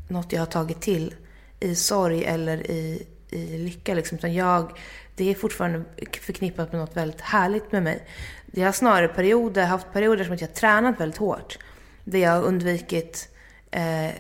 något 0.09 0.33
jag 0.33 0.41
har 0.41 0.47
tagit 0.47 0.81
till 0.81 1.15
i 1.61 1.75
sorg 1.75 2.25
eller 2.25 2.71
i, 2.71 3.07
i 3.31 3.59
lycka. 3.59 3.95
Liksom. 3.95 4.19
Utan 4.19 4.35
jag, 4.35 4.79
det 5.17 5.31
är 5.31 5.35
fortfarande 5.35 5.85
förknippat 6.21 6.73
med 6.73 6.81
något 6.81 6.97
väldigt 6.97 7.21
härligt 7.21 7.73
med 7.73 7.83
mig. 7.83 8.07
Jag 8.53 8.65
har 8.65 8.73
snarare 8.73 9.09
perioder, 9.09 9.67
haft 9.67 9.93
perioder 9.93 10.25
som 10.25 10.35
att 10.35 10.41
jag 10.41 10.55
tränat 10.55 11.01
väldigt 11.01 11.19
hårt. 11.19 11.59
Där 12.05 12.19
jag 12.19 12.31
har 12.31 12.43
undvikit... 12.43 13.29
Eh, 13.71 14.11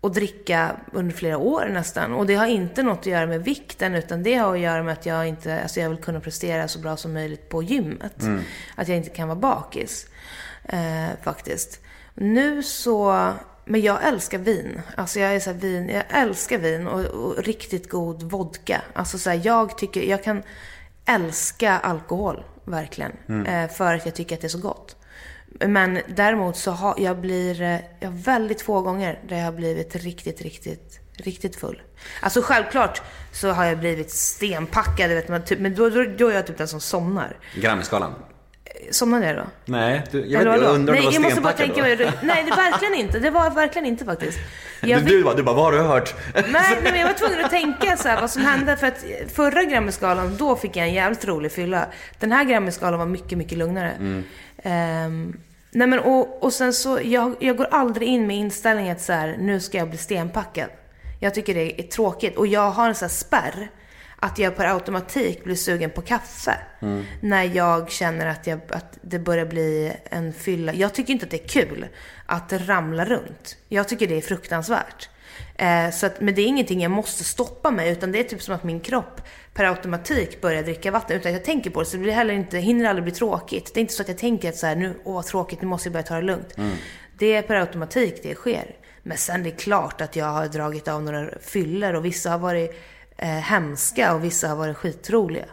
och 0.00 0.12
dricka 0.12 0.76
under 0.92 1.14
flera 1.14 1.38
år 1.38 1.68
nästan. 1.72 2.12
Och 2.12 2.26
det 2.26 2.34
har 2.34 2.46
inte 2.46 2.82
något 2.82 2.98
att 2.98 3.06
göra 3.06 3.26
med 3.26 3.44
vikten, 3.44 3.94
utan 3.94 4.22
det 4.22 4.34
har 4.34 4.54
att 4.54 4.60
göra 4.60 4.82
med 4.82 4.92
att 4.92 5.06
jag 5.06 5.26
inte, 5.28 5.62
alltså 5.62 5.80
jag 5.80 5.88
vill 5.88 5.98
kunna 5.98 6.20
prestera 6.20 6.68
så 6.68 6.78
bra 6.78 6.96
som 6.96 7.12
möjligt 7.12 7.48
på 7.48 7.62
gymmet. 7.62 8.22
Att 8.74 8.88
jag 8.88 8.96
inte 8.96 9.10
kan 9.10 9.28
vara 9.28 9.38
bakis. 9.38 10.06
Eh, 10.64 11.08
faktiskt. 11.22 11.80
Nu 12.14 12.62
så, 12.62 13.32
men 13.64 13.80
jag 13.80 14.06
älskar 14.08 14.38
vin. 14.38 14.80
Alltså 14.96 15.20
jag 15.20 15.34
är 15.34 15.40
så 15.40 15.52
vin, 15.52 15.88
jag 15.88 16.04
älskar 16.08 16.58
vin 16.58 16.86
och, 16.86 17.04
och 17.04 17.44
riktigt 17.44 17.90
god 17.90 18.22
vodka. 18.22 18.82
Alltså 18.92 19.18
så 19.18 19.30
här, 19.30 19.40
jag 19.44 19.78
tycker, 19.78 20.02
jag 20.02 20.24
kan 20.24 20.42
älska 21.04 21.78
alkohol, 21.78 22.44
verkligen. 22.64 23.12
Eh, 23.46 23.70
för 23.70 23.94
att 23.94 24.04
jag 24.04 24.14
tycker 24.14 24.34
att 24.34 24.40
det 24.40 24.46
är 24.46 24.48
så 24.48 24.58
gott. 24.58 24.95
Men 25.60 25.98
däremot 26.08 26.56
så 26.56 26.70
har 26.70 26.94
jag 26.98 27.16
blir, 27.20 27.62
eh, 27.62 27.76
jag 28.00 28.10
väldigt 28.10 28.62
få 28.62 28.80
gånger 28.82 29.18
där 29.28 29.36
jag 29.36 29.44
har 29.44 29.52
blivit 29.52 29.96
riktigt, 29.96 30.42
riktigt, 30.42 31.00
riktigt 31.16 31.56
full. 31.56 31.82
Alltså 32.20 32.42
självklart 32.42 33.02
så 33.32 33.50
har 33.50 33.64
jag 33.64 33.78
blivit 33.78 34.10
stenpackad, 34.10 35.08
vet 35.10 35.28
man, 35.28 35.44
typ, 35.44 35.58
men 35.58 35.74
då, 35.74 35.88
då, 35.88 36.04
då 36.18 36.28
är 36.28 36.34
jag 36.34 36.46
typ 36.46 36.58
den 36.58 36.68
som 36.68 36.80
somnar. 36.80 37.36
Grammisgalan? 37.54 38.14
Somnade 38.90 39.26
jag 39.26 39.36
då? 39.36 39.44
Nej, 39.64 40.02
du, 40.10 40.26
jag, 40.26 40.44
vet, 40.44 40.62
jag 40.62 40.74
undrar 40.74 40.94
om 40.94 41.00
Nej, 41.00 41.06
du 41.08 41.14
jag 41.14 41.20
var 41.20 41.20
måste 41.20 41.40
bara 41.40 41.52
stenpackad 41.52 41.74
tänka 41.96 42.04
då. 42.04 42.10
mig. 42.10 42.18
Nej, 42.22 42.44
det 42.44 42.56
verkligen 42.56 42.94
inte. 42.94 43.18
Det 43.18 43.30
var 43.30 43.50
verkligen 43.50 43.86
inte 43.86 44.04
faktiskt. 44.04 44.38
Jag 44.80 45.04
Du, 45.04 45.06
du, 45.18 45.24
bara, 45.24 45.34
du 45.34 45.42
bara, 45.42 45.56
vad 45.56 45.64
har 45.64 45.72
du 45.72 45.78
hört? 45.78 46.14
Nej, 46.34 46.44
nej, 46.52 46.78
men 46.82 47.00
jag 47.00 47.06
var 47.06 47.14
tvungen 47.14 47.44
att 47.44 47.50
tänka 47.50 47.96
så 47.96 48.08
här, 48.08 48.20
vad 48.20 48.30
som 48.30 48.42
hände. 48.42 48.76
För 48.76 48.86
att 48.86 49.04
förra 49.34 49.64
Grammisgalan, 49.64 50.36
då 50.36 50.56
fick 50.56 50.76
jag 50.76 50.86
en 50.86 50.94
jävligt 50.94 51.24
rolig 51.24 51.52
fylla. 51.52 51.86
Den 52.18 52.32
här 52.32 52.44
Grammisgalan 52.44 52.98
var 52.98 53.06
mycket, 53.06 53.38
mycket 53.38 53.58
lugnare. 53.58 54.22
Ehm, 54.62 55.36
nej 55.76 55.86
men 55.86 55.98
och, 55.98 56.42
och 56.42 56.52
sen 56.52 56.72
så, 56.72 57.00
jag, 57.04 57.36
jag 57.40 57.56
går 57.56 57.68
aldrig 57.70 58.08
in 58.08 58.26
med 58.26 58.36
inställningen 58.36 58.96
att 58.96 59.02
så 59.02 59.12
här, 59.12 59.36
nu 59.38 59.60
ska 59.60 59.78
jag 59.78 59.88
bli 59.88 59.98
stenpackad. 59.98 60.68
Jag 61.20 61.34
tycker 61.34 61.54
det 61.54 61.80
är 61.80 61.82
tråkigt. 61.82 62.36
Och 62.36 62.46
jag 62.46 62.70
har 62.70 62.88
en 62.88 62.94
sån 62.94 63.06
här 63.06 63.14
spärr. 63.14 63.70
Att 64.18 64.38
jag 64.38 64.56
per 64.56 64.74
automatik 64.74 65.44
blir 65.44 65.54
sugen 65.54 65.90
på 65.90 66.02
kaffe. 66.02 66.58
När 67.20 67.42
jag 67.42 67.90
känner 67.90 68.26
att, 68.26 68.46
jag, 68.46 68.60
att 68.68 68.98
det 69.02 69.18
börjar 69.18 69.46
bli 69.46 69.92
en 70.04 70.32
fylla. 70.32 70.74
Jag 70.74 70.94
tycker 70.94 71.12
inte 71.12 71.24
att 71.24 71.30
det 71.30 71.44
är 71.44 71.48
kul 71.48 71.86
att 72.26 72.52
ramla 72.52 73.04
runt. 73.04 73.56
Jag 73.68 73.88
tycker 73.88 74.06
det 74.06 74.16
är 74.16 74.20
fruktansvärt. 74.20 75.08
Eh, 75.54 75.90
så 75.90 76.06
att, 76.06 76.20
men 76.20 76.34
det 76.34 76.42
är 76.42 76.46
ingenting 76.46 76.82
jag 76.82 76.90
måste 76.90 77.24
stoppa 77.24 77.70
mig 77.70 77.92
utan 77.92 78.12
det 78.12 78.18
är 78.18 78.24
typ 78.24 78.42
som 78.42 78.54
att 78.54 78.64
min 78.64 78.80
kropp 78.80 79.20
per 79.56 79.64
automatik 79.64 80.40
börjar 80.40 80.62
dricka 80.62 80.90
vatten 80.90 81.16
utan 81.16 81.30
att 81.30 81.36
jag 81.36 81.44
tänker 81.44 81.70
på 81.70 81.80
det. 81.80 81.86
Så 81.86 81.96
det 81.96 82.02
blir 82.02 82.12
heller 82.12 82.34
inte, 82.34 82.58
hinner 82.58 82.88
aldrig 82.88 83.04
bli 83.04 83.12
tråkigt. 83.12 83.74
Det 83.74 83.80
är 83.80 83.82
inte 83.82 83.94
så 83.94 84.02
att 84.02 84.08
jag 84.08 84.18
tänker 84.18 84.48
att 84.48 84.56
så 84.56 84.66
här, 84.66 84.76
nu, 84.76 84.94
åh 85.04 85.14
vad 85.14 85.26
tråkigt, 85.26 85.62
nu 85.62 85.68
måste 85.68 85.88
jag 85.88 85.92
börja 85.92 86.06
ta 86.06 86.14
det 86.14 86.22
lugnt. 86.22 86.54
Det 87.18 87.34
är 87.34 87.42
per 87.42 87.54
automatik 87.54 88.20
det 88.22 88.34
sker. 88.34 88.76
Men 89.02 89.16
sen 89.16 89.42
det 89.42 89.48
är 89.48 89.56
klart 89.56 90.00
att 90.00 90.16
jag 90.16 90.26
har 90.26 90.46
dragit 90.48 90.88
av 90.88 91.02
några 91.02 91.28
fyller 91.40 91.94
och 91.94 92.04
vissa 92.04 92.30
har 92.30 92.38
varit 92.38 92.70
eh, 93.16 93.28
hemska 93.28 94.14
och 94.14 94.24
vissa 94.24 94.48
har 94.48 94.56
varit 94.56 94.76
skitroliga. 94.76 95.44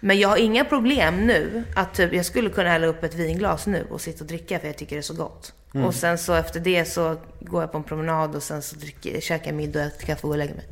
Men 0.00 0.18
jag 0.20 0.28
har 0.28 0.36
inga 0.36 0.64
problem 0.64 1.26
nu 1.26 1.64
att 1.76 1.94
typ, 1.94 2.12
jag 2.12 2.26
skulle 2.26 2.50
kunna 2.50 2.70
hälla 2.70 2.86
upp 2.86 3.04
ett 3.04 3.14
vinglas 3.14 3.66
nu 3.66 3.86
och 3.90 4.00
sitta 4.00 4.24
och 4.24 4.28
dricka 4.28 4.58
för 4.58 4.66
jag 4.66 4.76
tycker 4.76 4.96
det 4.96 5.00
är 5.00 5.02
så 5.02 5.14
gott. 5.14 5.52
Och 5.86 5.94
sen 5.94 6.18
så 6.18 6.34
efter 6.34 6.60
det 6.60 6.84
så 6.84 7.16
går 7.40 7.62
jag 7.62 7.72
på 7.72 7.78
en 7.78 7.84
promenad 7.84 8.36
och 8.36 8.42
sen 8.42 8.62
så 8.62 8.76
dricker, 8.76 9.20
käkar 9.20 9.46
jag 9.46 9.54
middag 9.54 9.80
och 9.80 9.86
äter 9.86 10.06
kaffe 10.06 10.22
och 10.22 10.28
går 10.28 10.34
och 10.34 10.38
lägger 10.38 10.54
mig. 10.54 10.64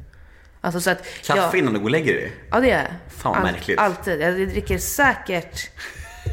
Alltså 0.61 0.81
så 0.81 0.91
att 0.91 1.05
Kaffe 1.27 1.41
jag, 1.41 1.55
innan 1.59 1.73
du 1.73 1.79
går 1.79 1.87
och 1.87 1.91
lägger 1.91 2.15
dig? 2.15 2.33
Ja 2.51 2.61
det 2.61 2.69
gör 2.69 2.77
jag. 2.77 2.87
Fan, 3.09 3.33
vad 3.35 3.53
märkligt. 3.53 3.79
Alltid. 3.79 4.21
Jag 4.21 4.35
dricker 4.35 4.79
säkert, 4.79 5.71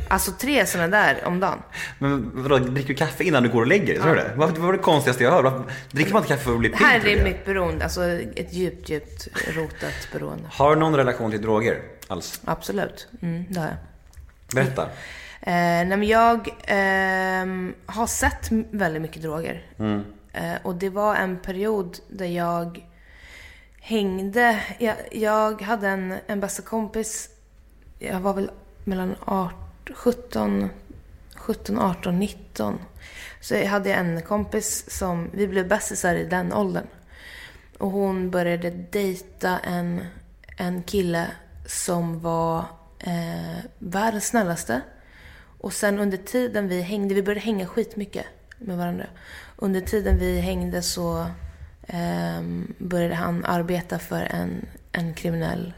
alltså 0.09 0.31
tre 0.31 0.65
sådana 0.65 0.87
där 0.87 1.23
om 1.25 1.39
dagen. 1.39 1.59
Men 1.99 2.31
vadå, 2.33 2.57
dricker 2.57 2.87
du 2.87 2.93
kaffe 2.93 3.23
innan 3.23 3.43
du 3.43 3.49
går 3.49 3.61
och 3.61 3.67
lägger 3.67 3.85
dig? 3.85 4.03
Du 4.03 4.15
det? 4.15 4.31
Vad 4.35 4.49
vad 4.49 4.57
var 4.57 4.73
det 4.73 4.79
konstigaste 4.79 5.23
jag 5.23 5.31
hör? 5.31 5.43
Varför- 5.43 5.63
Dricker 5.91 6.13
man 6.13 6.21
inte 6.21 6.33
kaffe 6.33 6.43
för 6.43 6.53
att 6.53 6.59
bli 6.59 6.69
pigg? 6.69 6.87
Här 6.87 7.07
är 7.07 7.23
mitt 7.23 7.45
beroende, 7.45 7.83
alltså 7.83 8.03
ett 8.35 8.53
djupt, 8.53 8.89
djupt 8.89 9.27
rotat 9.55 10.07
beroende. 10.11 10.43
Har 10.51 10.75
du 10.75 10.79
någon 10.79 10.95
relation 10.95 11.31
till 11.31 11.41
droger 11.41 11.81
alls? 12.07 12.41
Absolut. 12.45 13.07
Mm, 13.21 13.45
det 13.49 13.59
har 13.59 13.67
jag. 13.67 13.75
Berätta. 14.55 14.81
Eh, 15.41 15.87
nej 15.87 16.03
jag 16.05 16.49
ehm, 16.67 17.73
har 17.85 18.07
sett 18.07 18.49
väldigt 18.71 19.01
mycket 19.01 19.21
droger. 19.21 19.65
Eh, 20.33 20.53
och 20.63 20.75
det 20.75 20.89
var 20.89 21.15
en 21.15 21.37
period 21.39 21.97
där 22.09 22.25
jag 22.25 22.83
hängde. 23.87 24.63
Jag, 24.79 24.95
jag 25.11 25.61
hade 25.61 25.87
en, 25.87 26.13
en 26.27 26.39
bästa 26.39 26.61
kompis. 26.61 27.29
Jag 27.99 28.19
var 28.19 28.33
väl 28.33 28.51
mellan 28.83 29.15
18, 29.25 29.55
17, 29.95 30.69
17, 31.35 31.79
18, 31.79 32.19
19. 32.19 32.79
Så 33.41 33.55
jag 33.55 33.65
hade 33.65 33.93
en 33.93 34.21
kompis 34.21 34.85
som, 34.89 35.29
vi 35.33 35.47
blev 35.47 35.67
bästisar 35.67 36.15
i 36.15 36.25
den 36.25 36.53
åldern. 36.53 36.87
Och 37.77 37.91
hon 37.91 38.31
började 38.31 38.69
dejta 38.69 39.59
en, 39.59 40.05
en 40.57 40.83
kille 40.83 41.27
som 41.65 42.19
var 42.19 42.65
eh, 42.99 43.63
världens 43.79 44.27
snällaste. 44.27 44.81
Och 45.59 45.73
sen 45.73 45.99
under 45.99 46.17
tiden 46.17 46.67
vi 46.67 46.81
hängde, 46.81 47.15
vi 47.15 47.23
började 47.23 47.41
hänga 47.41 47.67
skitmycket 47.67 48.25
med 48.57 48.77
varandra. 48.77 49.05
Under 49.55 49.81
tiden 49.81 50.17
vi 50.17 50.39
hängde 50.39 50.81
så 50.81 51.25
ehm, 51.87 52.73
började 52.77 53.15
han 53.15 53.45
arbeta 53.45 53.99
för 53.99 54.21
en, 54.21 54.65
en 54.91 55.13
kriminell 55.13 55.73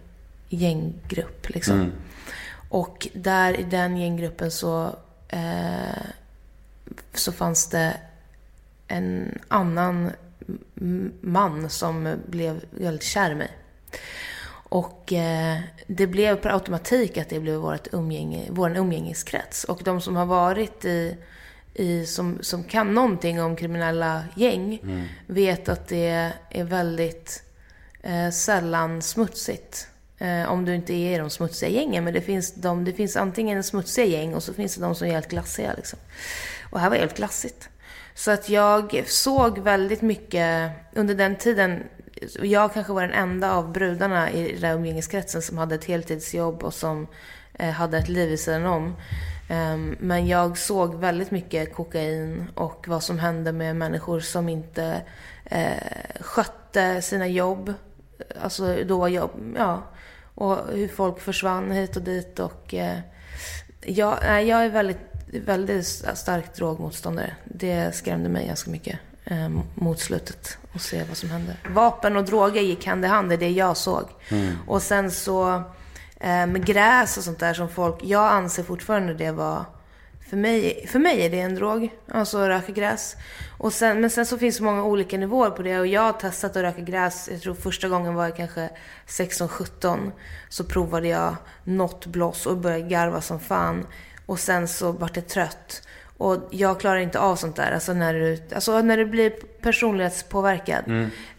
gänggrupp. 0.49 1.49
Liksom. 1.49 1.91
Och 2.69 3.07
där 3.14 3.60
i 3.60 3.64
den 3.64 3.98
gänggruppen 3.98 4.52
så, 4.52 4.95
eh, 5.27 6.03
så 7.14 7.31
fanns 7.31 7.68
det 7.68 7.98
en 8.88 9.40
annan 9.48 10.11
man 11.22 11.69
som 11.69 12.15
blev 12.26 12.61
väldigt 12.72 13.03
kär 13.03 13.31
i 13.31 13.36
mig. 13.36 13.52
Och 14.69 15.14
eh, 15.14 15.60
det 15.88 16.07
blev 16.07 16.36
per 16.36 16.49
automatik 16.49 17.18
att 17.18 17.30
det 17.30 17.40
blev 17.40 17.56
vårt 17.56 17.88
umgänge, 17.91 18.48
vår 18.49 18.77
umgängeskrets. 18.77 19.64
Och 19.64 19.81
de 19.84 20.02
som 20.02 20.15
har 20.15 20.26
varit 20.26 20.86
i, 20.86 21.18
i 21.74 22.06
som, 22.06 22.38
som 22.41 22.64
kan 22.64 22.94
någonting 22.94 23.41
om 23.41 23.56
kriminella 23.56 24.24
gäng 24.36 24.80
vet 25.28 25.70
att 25.70 25.88
det 25.88 26.32
är 26.50 26.64
väldigt 26.64 27.44
eh, 28.04 28.30
sällan 28.30 29.02
smutsigt. 29.02 29.88
Eh, 30.22 30.52
om 30.52 30.66
du 30.66 30.76
inte 30.76 30.94
är 30.94 31.16
i 31.16 31.18
de 31.18 31.30
smutsiga 31.30 31.70
gängen. 31.70 32.04
Men 32.04 32.14
det 32.14 32.22
finns, 32.22 32.54
de, 32.54 32.86
det 32.86 32.94
finns 32.94 33.16
antingen 33.16 33.64
smutsiga 33.64 34.06
gäng 34.06 34.34
och 34.34 34.44
så 34.44 34.54
finns 34.54 34.76
det 34.76 34.82
de 34.82 34.96
som 34.96 35.08
är 35.08 35.12
helt 35.12 35.30
glassiga. 35.30 35.74
Liksom. 35.78 36.00
Och 36.70 36.80
här 36.80 36.90
var 36.90 36.98
helt 36.98 37.18
glassigt. 37.18 37.70
Så 38.16 38.32
att 38.32 38.50
jag 38.50 39.04
såg 39.08 39.60
väldigt 39.60 40.02
mycket 40.02 40.72
under 40.94 41.16
den 41.16 41.36
tiden. 41.36 41.84
Jag 42.41 42.74
kanske 42.74 42.94
var 42.94 43.02
den 43.02 43.12
enda 43.12 43.54
av 43.54 43.72
brudarna 43.72 44.32
i 44.32 44.52
den 44.52 44.62
där 44.62 44.76
umgängeskretsen 44.76 45.41
som 45.41 45.58
hade 45.58 45.76
ett 45.76 45.86
heltidsjobb 45.86 46.64
och 46.64 46.74
som 46.74 47.08
eh, 47.54 47.70
hade 47.70 47.98
ett 47.98 48.10
liv 48.10 48.30
vid 48.30 48.40
sidan 48.40 48.66
om. 48.66 48.96
Ehm, 49.50 49.96
men 50.00 50.28
jag 50.28 50.58
såg 50.58 50.96
väldigt 50.96 51.32
mycket 51.32 51.76
kokain 51.76 52.52
och 52.56 52.86
vad 52.88 53.04
som 53.04 53.20
hände 53.20 53.52
med 53.52 53.76
människor 53.76 54.20
som 54.20 54.50
inte 54.50 55.02
eh, 55.46 55.74
skötte 56.20 57.02
sina 57.02 57.28
jobb. 57.28 57.74
Alltså 58.42 58.78
då 58.88 58.98
var 58.98 59.08
jobb, 59.08 59.56
ja. 59.58 59.84
Och 60.36 60.58
hur 60.74 60.88
folk 60.88 61.20
försvann 61.20 61.72
hit 61.72 61.96
och 61.96 62.02
dit 62.02 62.40
och 62.40 62.74
eh, 62.74 63.00
jag, 63.82 64.46
jag 64.46 64.66
är 64.66 64.70
väldigt, 64.70 64.98
väldigt 65.46 65.86
stark 66.14 66.56
drogmotståndare. 66.56 67.36
Det 67.44 67.96
skrämde 67.96 68.30
mig 68.30 68.48
ganska 68.48 68.72
mycket 68.72 69.00
eh, 69.26 69.50
mot 69.76 70.00
slutet 70.00 70.58
och 70.74 70.82
se 70.82 71.04
vad 71.04 71.18
som 71.18 71.30
hände. 71.30 71.56
Vapen 71.70 72.16
och 72.16 72.24
droger 72.24 72.62
gick 72.62 72.86
hand 72.86 73.06
i 73.06 73.08
hand, 73.08 73.30
det 73.30 73.36
är 73.36 73.40
det 73.40 73.50
jag 73.50 73.78
såg. 73.78 74.10
Och 74.68 74.82
sen 74.82 75.12
så 75.12 75.64
med 76.28 76.66
gräs 76.66 77.18
och 77.18 77.24
sånt 77.24 77.40
där 77.40 77.54
som 77.54 77.70
folk, 77.70 77.96
jag 78.04 78.32
anser 78.32 78.64
fortfarande 78.64 79.14
det 79.14 79.32
var 79.32 79.66
för 80.30 80.38
mig, 80.38 80.88
för 80.88 81.00
mig 81.00 81.26
är 81.26 81.30
det 81.30 81.40
en 81.40 81.56
drog, 81.56 81.90
alltså 82.12 82.48
röka 82.48 82.72
gräs. 82.72 83.16
Och 83.58 83.74
sen, 83.74 84.02
men 84.02 84.10
sen 84.10 84.26
så 84.26 84.38
finns 84.38 84.58
det 84.58 84.64
många 84.64 84.84
olika 84.84 85.18
nivåer 85.18 85.50
på 85.50 85.62
det 85.62 85.80
och 85.80 85.88
jag 85.88 86.02
har 86.02 86.14
testat 86.14 86.56
att 86.56 86.64
röka 86.64 86.82
gräs. 86.82 87.30
Jag 87.32 87.41
tror 87.41 87.54
första 87.54 87.90
gången 87.90 88.14
var 88.14 88.24
jag 88.24 88.38
kanske 88.38 88.70
16-17. 89.08 90.12
Så 90.50 90.64
provade 90.64 91.08
jag 91.08 91.36
något 91.64 92.06
bloss 92.06 92.46
och 92.46 92.58
började 92.58 92.90
garva 92.90 93.22
som 93.22 93.40
fan. 93.40 93.88
Och 94.26 94.40
sen 94.40 94.68
så 94.68 94.91
vart 94.91 95.16
jag 95.16 95.28
trött. 95.28 95.82
Och 96.18 96.38
jag 96.52 96.80
klarar 96.80 97.00
inte 97.00 97.20
av 97.20 97.36
sånt 97.36 97.56
där. 97.56 97.72
Alltså 97.72 97.94
när 97.94 98.14
du, 98.14 98.41
alltså 98.56 98.82
när 98.82 98.98
du 98.98 99.06
blir 99.06 99.30
personlighetspåverkad. 99.62 100.84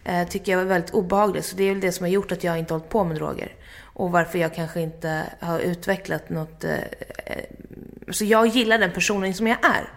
Eh, 0.03 0.27
tycker 0.27 0.51
jag 0.51 0.61
är 0.61 0.65
väldigt 0.65 0.93
obehagligt. 0.93 1.45
Så 1.45 1.55
det 1.55 1.63
är 1.63 1.69
väl 1.71 1.81
det 1.81 1.91
som 1.91 2.03
har 2.03 2.11
gjort 2.11 2.31
att 2.31 2.43
jag 2.43 2.59
inte 2.59 2.73
hållit 2.73 2.89
på 2.89 3.03
med 3.03 3.15
droger. 3.17 3.55
Och 4.01 4.11
varför 4.11 4.39
jag 4.39 4.53
kanske 4.53 4.81
inte 4.81 5.23
har 5.39 5.59
utvecklat 5.59 6.29
något... 6.29 6.63
Eh, 6.63 6.73
eh, 7.25 7.45
så 8.09 8.25
jag 8.25 8.47
gillar 8.47 8.77
den 8.77 8.91
personen 8.91 9.33
som 9.33 9.47
jag 9.47 9.57
är. 9.63 9.89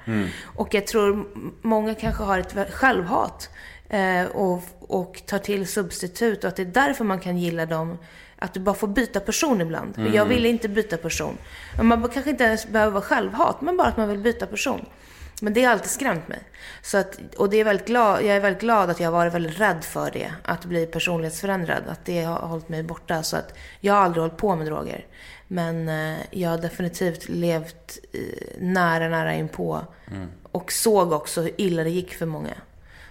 Och 0.44 0.74
jag 0.74 0.86
tror 0.86 1.26
många 1.62 1.94
kanske 1.94 2.22
har 2.22 2.38
ett 2.38 2.74
självhat. 2.74 3.50
Eh, 3.88 4.24
och, 4.24 4.62
och 4.80 5.22
tar 5.26 5.38
till 5.38 5.66
substitut. 5.66 6.44
Och 6.44 6.48
att 6.48 6.56
det 6.56 6.62
är 6.62 6.66
därför 6.66 7.04
man 7.04 7.20
kan 7.20 7.38
gilla 7.38 7.66
dem. 7.66 7.98
Att 8.36 8.54
du 8.54 8.60
bara 8.60 8.74
får 8.74 8.88
byta 8.88 9.20
person 9.20 9.60
ibland. 9.60 9.98
Och 9.98 10.14
Jag 10.14 10.26
vill 10.26 10.46
inte 10.46 10.68
byta 10.68 10.96
person. 10.96 11.38
Men 11.76 11.86
man 11.86 12.08
kanske 12.08 12.30
inte 12.30 12.44
ens 12.44 12.66
behöver 12.66 12.92
vara 12.92 13.04
självhat. 13.04 13.60
Men 13.60 13.76
bara 13.76 13.88
att 13.88 13.96
man 13.96 14.08
vill 14.08 14.18
byta 14.18 14.46
person. 14.46 14.86
Men 15.40 15.52
det 15.52 15.64
har 15.64 15.72
alltid 15.72 15.90
skrämt 15.90 16.28
mig. 16.28 16.38
Så 16.82 16.98
att, 16.98 17.34
och 17.36 17.50
det 17.50 17.56
är 17.56 17.64
väldigt 17.64 17.86
glad, 17.86 18.22
jag 18.22 18.36
är 18.36 18.40
väldigt 18.40 18.60
glad 18.60 18.90
att 18.90 19.00
jag 19.00 19.06
har 19.06 19.12
varit 19.12 19.34
väldigt 19.34 19.60
rädd 19.60 19.84
för 19.84 20.10
det. 20.10 20.32
Att 20.42 20.64
bli 20.64 20.86
personlighetsförändrad. 20.86 21.82
Att 21.88 22.04
det 22.04 22.22
har 22.22 22.38
hållit 22.38 22.68
mig 22.68 22.82
borta. 22.82 23.22
Så 23.22 23.36
att 23.36 23.54
jag 23.80 23.94
har 23.94 24.00
aldrig 24.00 24.22
hållit 24.22 24.36
på 24.36 24.56
med 24.56 24.66
droger. 24.66 25.06
Men 25.48 25.88
eh, 25.88 26.18
jag 26.30 26.50
har 26.50 26.58
definitivt 26.58 27.28
levt 27.28 27.98
eh, 28.12 28.20
nära, 28.58 29.08
nära 29.08 29.34
inpå. 29.34 29.86
Och 30.52 30.72
såg 30.72 31.12
också 31.12 31.42
hur 31.42 31.60
illa 31.60 31.84
det 31.84 31.90
gick 31.90 32.14
för 32.14 32.26
många. 32.26 32.54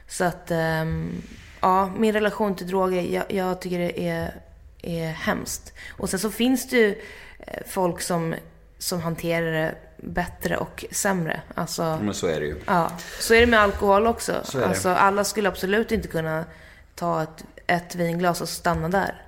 Så 0.08 0.24
att, 0.24 0.52
ehm, 0.52 1.22
ja, 1.62 1.92
min 1.98 2.14
relation 2.14 2.56
till 2.56 2.68
droger, 2.68 3.02
jag, 3.02 3.24
jag 3.28 3.62
tycker 3.62 3.80
det 3.80 4.08
är, 4.08 4.42
är 4.82 5.08
hemskt. 5.08 5.74
Och 5.98 6.10
sen 6.10 6.20
så 6.20 6.32
finns 6.32 6.70
det 6.70 6.78
ju 6.78 7.02
eh, 7.40 7.62
folk 7.68 8.02
som, 8.02 8.36
som 8.78 9.02
hanterar 9.02 9.52
det 9.52 9.76
bättre 10.06 10.58
och 10.58 10.86
sämre. 10.92 11.42
Alltså, 11.56 12.00
Men 12.04 12.14
så 12.14 12.28
är 12.28 12.40
det 12.40 12.46
ju. 12.46 12.56
ja. 12.66 12.92
Så 13.20 13.34
är 13.34 13.40
det 13.40 13.48
med 13.48 13.60
alkohol 13.60 14.08
också. 14.08 14.34
Så 14.44 14.58
är 14.58 14.62
det. 14.62 14.68
Alltså, 14.68 14.90
alla 14.90 15.24
skulle 15.24 15.50
absolut 15.50 15.92
inte 15.92 16.08
kunna 16.08 16.46
ta 16.96 17.24
ett, 17.24 17.46
ett 17.68 17.96
vinglas 17.96 18.42
och 18.42 18.50
stanna 18.50 18.90
där. 18.90 19.22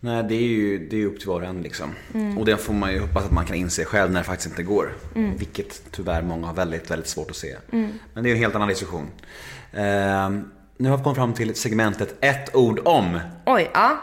Nej, 0.00 0.24
det 0.28 0.34
är 0.34 0.42
ju 0.42 0.88
det 0.88 1.02
är 1.02 1.06
upp 1.06 1.18
till 1.18 1.28
var 1.28 1.40
och 1.40 1.46
en 1.46 1.62
liksom. 1.62 1.94
Mm. 2.14 2.38
Och 2.38 2.44
det 2.44 2.56
får 2.56 2.74
man 2.74 2.92
ju 2.92 3.00
hoppas 3.00 3.24
att 3.24 3.30
man 3.30 3.46
kan 3.46 3.56
inse 3.56 3.84
själv 3.84 4.12
när 4.12 4.20
det 4.20 4.24
faktiskt 4.24 4.48
inte 4.50 4.62
går. 4.62 4.92
Vilket 5.14 5.82
tyvärr 5.90 6.22
många 6.22 6.46
har 6.46 6.54
väldigt, 6.54 6.90
väldigt 6.90 7.08
svårt 7.08 7.30
att 7.30 7.36
se. 7.36 7.56
Mm. 7.72 7.98
Men 8.14 8.24
det 8.24 8.30
är 8.30 8.32
en 8.32 8.38
helt 8.38 8.54
annan 8.54 8.68
diskussion. 8.68 9.08
Ehm, 9.72 10.50
nu 10.76 10.88
har 10.88 10.96
vi 10.96 11.02
kommit 11.02 11.16
fram 11.16 11.32
till 11.34 11.54
segmentet 11.54 12.14
ett 12.20 12.54
ord 12.56 12.80
om. 12.84 13.20
Oj, 13.46 13.70
ja. 13.74 13.98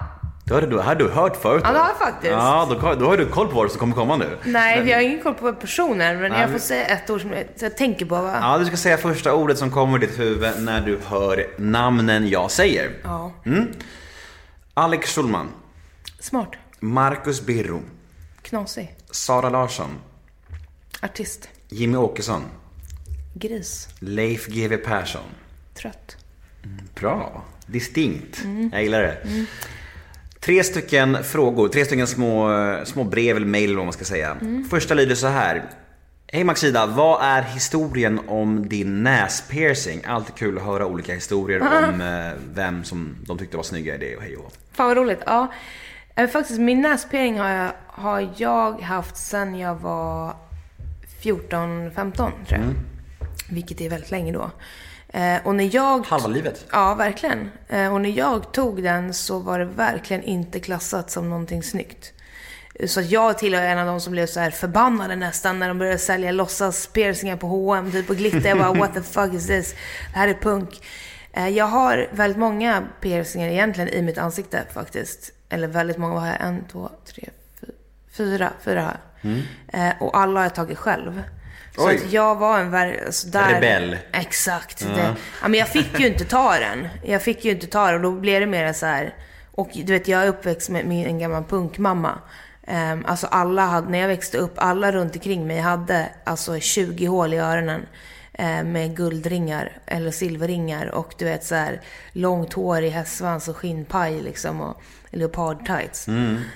Det 0.51 0.55
har 0.55 0.61
du, 0.61 0.77
har 0.77 0.95
du 0.95 1.09
hört 1.09 1.35
förut 1.37 1.61
Ja, 1.65 1.71
det 1.71 1.79
har 1.79 1.87
jag 1.87 1.97
faktiskt. 1.97 2.31
Ja, 2.31 2.67
då, 2.69 2.95
då 2.95 3.05
har 3.05 3.17
du 3.17 3.25
koll 3.25 3.47
på 3.47 3.55
vad 3.55 3.71
som 3.71 3.79
kommer 3.79 3.95
komma 3.95 4.17
nu. 4.17 4.37
Nej, 4.43 4.83
vi 4.83 4.91
har 4.91 5.01
ingen 5.01 5.23
koll 5.23 5.33
på 5.33 5.53
personer. 5.53 6.17
Men 6.17 6.31
Nej, 6.31 6.41
jag 6.41 6.51
får 6.51 6.59
säga 6.59 6.85
ett 6.85 7.09
ord 7.09 7.21
som 7.21 7.33
jag, 7.33 7.45
jag 7.59 7.77
tänker 7.77 8.05
på. 8.05 8.15
Va? 8.15 8.37
Ja, 8.41 8.57
du 8.57 8.65
ska 8.65 8.77
säga 8.77 8.97
första 8.97 9.33
ordet 9.33 9.57
som 9.57 9.71
kommer 9.71 10.03
i 10.03 10.07
ditt 10.07 10.19
huvud 10.19 10.51
när 10.59 10.81
du 10.81 10.99
hör 11.07 11.47
namnen 11.57 12.27
jag 12.29 12.51
säger. 12.51 12.91
Ja. 13.03 13.31
Mm. 13.45 13.67
Alex 14.73 15.15
Schulman, 15.15 15.49
Smart. 16.19 16.51
Marcus 16.79 17.41
Birro, 17.41 17.81
Knasig. 18.41 18.95
Sara 19.11 19.49
Larsson, 19.49 19.89
Artist. 21.01 21.49
Jimmy 21.69 21.97
Åkesson, 21.97 22.41
Gris. 23.33 23.87
Leif 23.99 24.47
GW 24.47 24.77
Persson. 24.77 25.21
Trött. 25.73 26.17
Bra. 26.95 27.43
Distinkt. 27.65 28.43
Mm. 28.43 28.69
Jag 28.73 28.83
gillar 28.83 29.01
det. 29.01 29.17
Tre 30.41 30.63
stycken 30.63 31.23
frågor, 31.23 31.67
tre 31.67 31.85
stycken 31.85 32.07
små, 32.07 32.49
små 32.83 33.03
brev 33.03 33.35
eller 33.35 33.47
mail 33.47 33.75
vad 33.75 33.85
man 33.85 33.93
ska 33.93 34.05
säga. 34.05 34.37
Mm. 34.41 34.65
Första 34.69 34.93
lyder 34.93 35.15
så 35.15 35.27
här. 35.27 35.63
Hej 36.27 36.43
Maxida, 36.43 36.85
vad 36.85 37.23
är 37.23 37.41
historien 37.41 38.19
om 38.27 38.69
din 38.69 39.03
näspiercing? 39.03 40.01
Alltid 40.07 40.35
kul 40.35 40.57
att 40.57 40.63
höra 40.63 40.85
olika 40.85 41.13
historier 41.13 41.61
om 41.61 42.01
eh, 42.01 42.39
vem 42.53 42.83
som 42.83 43.15
de 43.25 43.37
tyckte 43.37 43.57
var 43.57 43.63
snygga 43.63 43.95
i 43.95 43.97
det 43.97 44.15
och 44.15 44.21
hej 44.21 44.35
och. 44.37 44.53
Fan 44.73 44.87
vad 44.87 44.97
roligt. 44.97 45.19
Ja. 45.25 45.51
Eh, 46.15 46.29
Faktiskt, 46.29 46.59
min 46.59 46.81
näspering 46.81 47.39
har 47.39 47.49
jag, 47.49 47.71
har 47.87 48.29
jag 48.37 48.81
haft 48.81 49.17
sen 49.17 49.55
jag 49.59 49.75
var 49.75 50.33
14-15 51.21 52.13
tror 52.13 52.31
jag. 52.47 52.59
Mm. 52.59 52.75
Vilket 53.49 53.81
är 53.81 53.89
väldigt 53.89 54.11
länge 54.11 54.31
då. 54.31 54.51
Eh, 55.13 55.37
och 55.43 55.55
när 55.55 55.75
jag... 55.75 56.05
Halva 56.07 56.27
livet. 56.27 56.65
Ja, 56.71 56.93
verkligen. 56.95 57.51
Eh, 57.69 57.93
och 57.93 58.01
när 58.01 58.09
jag 58.09 58.51
tog 58.51 58.83
den 58.83 59.13
så 59.13 59.39
var 59.39 59.59
det 59.59 59.65
verkligen 59.65 60.23
inte 60.23 60.59
klassat 60.59 61.11
som 61.11 61.29
någonting 61.29 61.63
snyggt. 61.63 62.13
Så 62.85 63.01
jag 63.01 63.37
tillhör 63.37 63.63
en 63.63 63.79
av 63.79 63.85
de 63.85 64.01
som 64.01 64.11
blev 64.11 64.25
så 64.27 64.39
här 64.39 64.51
förbannade 64.51 65.15
nästan 65.15 65.59
när 65.59 65.67
de 65.67 65.77
började 65.77 65.97
sälja 65.97 66.31
låtsas 66.31 66.87
piercingar 66.87 67.35
på 67.37 67.47
H&M 67.47 67.91
typ 67.91 68.09
och 68.09 68.15
glitter. 68.15 68.49
Jag 68.49 68.57
bara 68.57 68.73
what 68.73 68.93
the 68.93 69.01
fuck 69.01 69.33
is 69.33 69.47
this? 69.47 69.73
Det 70.13 70.19
här 70.19 70.27
är 70.27 70.33
punk. 70.33 70.81
Eh, 71.33 71.47
Jag 71.49 71.65
har 71.65 72.07
väldigt 72.11 72.37
många 72.39 72.83
piercingar 73.01 73.47
egentligen 73.47 73.89
i 73.89 74.01
mitt 74.01 74.17
ansikte 74.17 74.63
faktiskt. 74.73 75.31
Eller 75.49 75.67
väldigt 75.67 75.97
många, 75.97 76.13
vad 76.13 76.21
har 76.23 76.29
jag? 76.29 76.41
En, 76.41 76.65
två, 76.71 76.89
tre, 77.05 77.29
fy- 77.61 77.67
fyra. 78.11 78.49
Fyra 78.63 78.81
har 78.81 78.97
jag. 79.21 79.87
Eh, 79.89 79.93
Och 80.01 80.17
alla 80.17 80.39
har 80.39 80.45
jag 80.45 80.55
tagit 80.55 80.77
själv. 80.77 81.23
Så 81.75 81.87
Oj. 81.87 81.95
att 81.95 82.11
jag 82.11 82.35
var 82.35 82.59
en 82.59 82.73
ver- 82.75 83.05
alltså 83.05 83.27
där, 83.27 83.53
Rebell. 83.53 83.97
Exakt. 84.13 84.79
Det, 84.79 85.15
ja, 85.41 85.47
men 85.47 85.59
jag 85.59 85.67
fick 85.67 85.99
ju 85.99 86.07
inte 86.07 86.25
ta 86.25 86.59
den. 86.59 86.87
Jag 87.03 87.21
fick 87.21 87.45
ju 87.45 87.51
inte 87.51 87.67
ta 87.67 87.85
den 87.85 87.95
och 87.95 88.01
då 88.01 88.11
blev 88.11 88.39
det 88.39 88.47
mer 88.47 88.73
så 88.73 88.85
här. 88.85 89.13
Och 89.51 89.69
du 89.73 89.93
vet, 89.93 90.07
jag 90.07 90.23
är 90.23 90.27
uppväxt 90.27 90.69
med, 90.69 90.85
med 90.85 91.07
en 91.07 91.19
gammal 91.19 91.43
punkmamma. 91.43 92.17
Um, 92.67 93.05
alltså 93.07 93.27
alla 93.27 93.65
hade, 93.65 93.89
när 93.89 93.99
jag 93.99 94.07
växte 94.07 94.37
upp, 94.37 94.53
alla 94.55 94.91
runt 94.91 95.15
omkring 95.15 95.47
mig 95.47 95.59
hade 95.59 96.09
alltså 96.23 96.59
20 96.59 97.05
hål 97.05 97.33
i 97.33 97.37
öronen. 97.37 97.85
eh, 98.33 98.63
med 98.63 98.95
guldringar 98.97 99.71
eller 99.85 100.11
silverringar 100.11 100.85
och 100.95 101.13
du 101.17 101.25
vet 101.25 101.43
så 101.43 101.55
här 101.55 101.81
långt 102.11 102.53
hår 102.53 102.81
i 102.81 102.89
hästsvans 102.89 103.47
och 103.47 103.57
skinnpaj 103.57 104.21
liksom 104.21 104.61
och 104.61 104.81
leopardtights. 105.11 106.07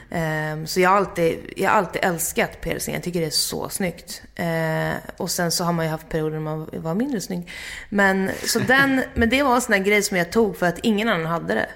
Ehm, 0.09 0.67
så 0.67 0.79
jag 0.79 0.89
har, 0.89 0.97
alltid, 0.97 1.53
jag 1.55 1.69
har 1.69 1.77
alltid 1.77 2.05
älskat 2.05 2.61
piercing. 2.61 2.93
Jag 2.93 3.03
tycker 3.03 3.19
det 3.19 3.25
är 3.25 3.29
så 3.29 3.69
snyggt. 3.69 4.21
Eh, 4.35 4.93
och 5.17 5.31
sen 5.31 5.51
så 5.51 5.63
har 5.63 5.73
man 5.73 5.85
ju 5.85 5.91
haft 5.91 6.09
perioder 6.09 6.33
när 6.33 6.43
man 6.43 6.69
var 6.73 6.95
mindre 6.95 7.21
snygg. 7.21 7.51
Men, 7.89 8.29
så 8.45 8.59
den, 8.59 9.01
men 9.13 9.29
det 9.29 9.43
var 9.43 9.55
en 9.55 9.61
sån 9.61 9.71
där 9.71 9.79
grej 9.79 10.03
som 10.03 10.17
jag 10.17 10.31
tog 10.31 10.57
för 10.57 10.65
att 10.65 10.79
ingen 10.79 11.09
annan 11.09 11.25
hade 11.25 11.53
det. 11.53 11.69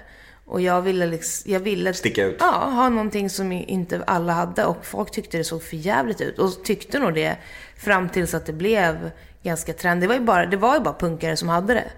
Och 0.46 0.60
jag 0.60 0.82
ville, 0.82 1.06
liksom, 1.06 1.52
jag 1.52 1.60
ville 1.60 1.94
Sticka 1.94 2.24
ut. 2.24 2.36
Ja, 2.40 2.50
ha 2.50 2.88
någonting 2.88 3.30
som 3.30 3.52
inte 3.52 4.02
alla 4.06 4.32
hade. 4.32 4.64
Och 4.64 4.86
folk 4.86 5.10
tyckte 5.10 5.38
det 5.38 5.44
såg 5.44 5.62
för 5.62 5.76
jävligt 5.76 6.20
ut. 6.20 6.38
Och 6.38 6.64
tyckte 6.64 6.98
nog 6.98 7.14
det 7.14 7.36
fram 7.76 8.08
tills 8.08 8.34
att 8.34 8.46
det 8.46 8.52
blev 8.52 9.10
ganska 9.42 9.72
trendigt. 9.72 10.08
Det 10.08 10.08
var 10.08 10.20
ju 10.20 10.26
bara, 10.26 10.46
det 10.46 10.56
var 10.56 10.74
ju 10.74 10.80
bara 10.80 10.94
punkare 10.94 11.36
som 11.36 11.48
hade 11.48 11.74
det. 11.74 11.90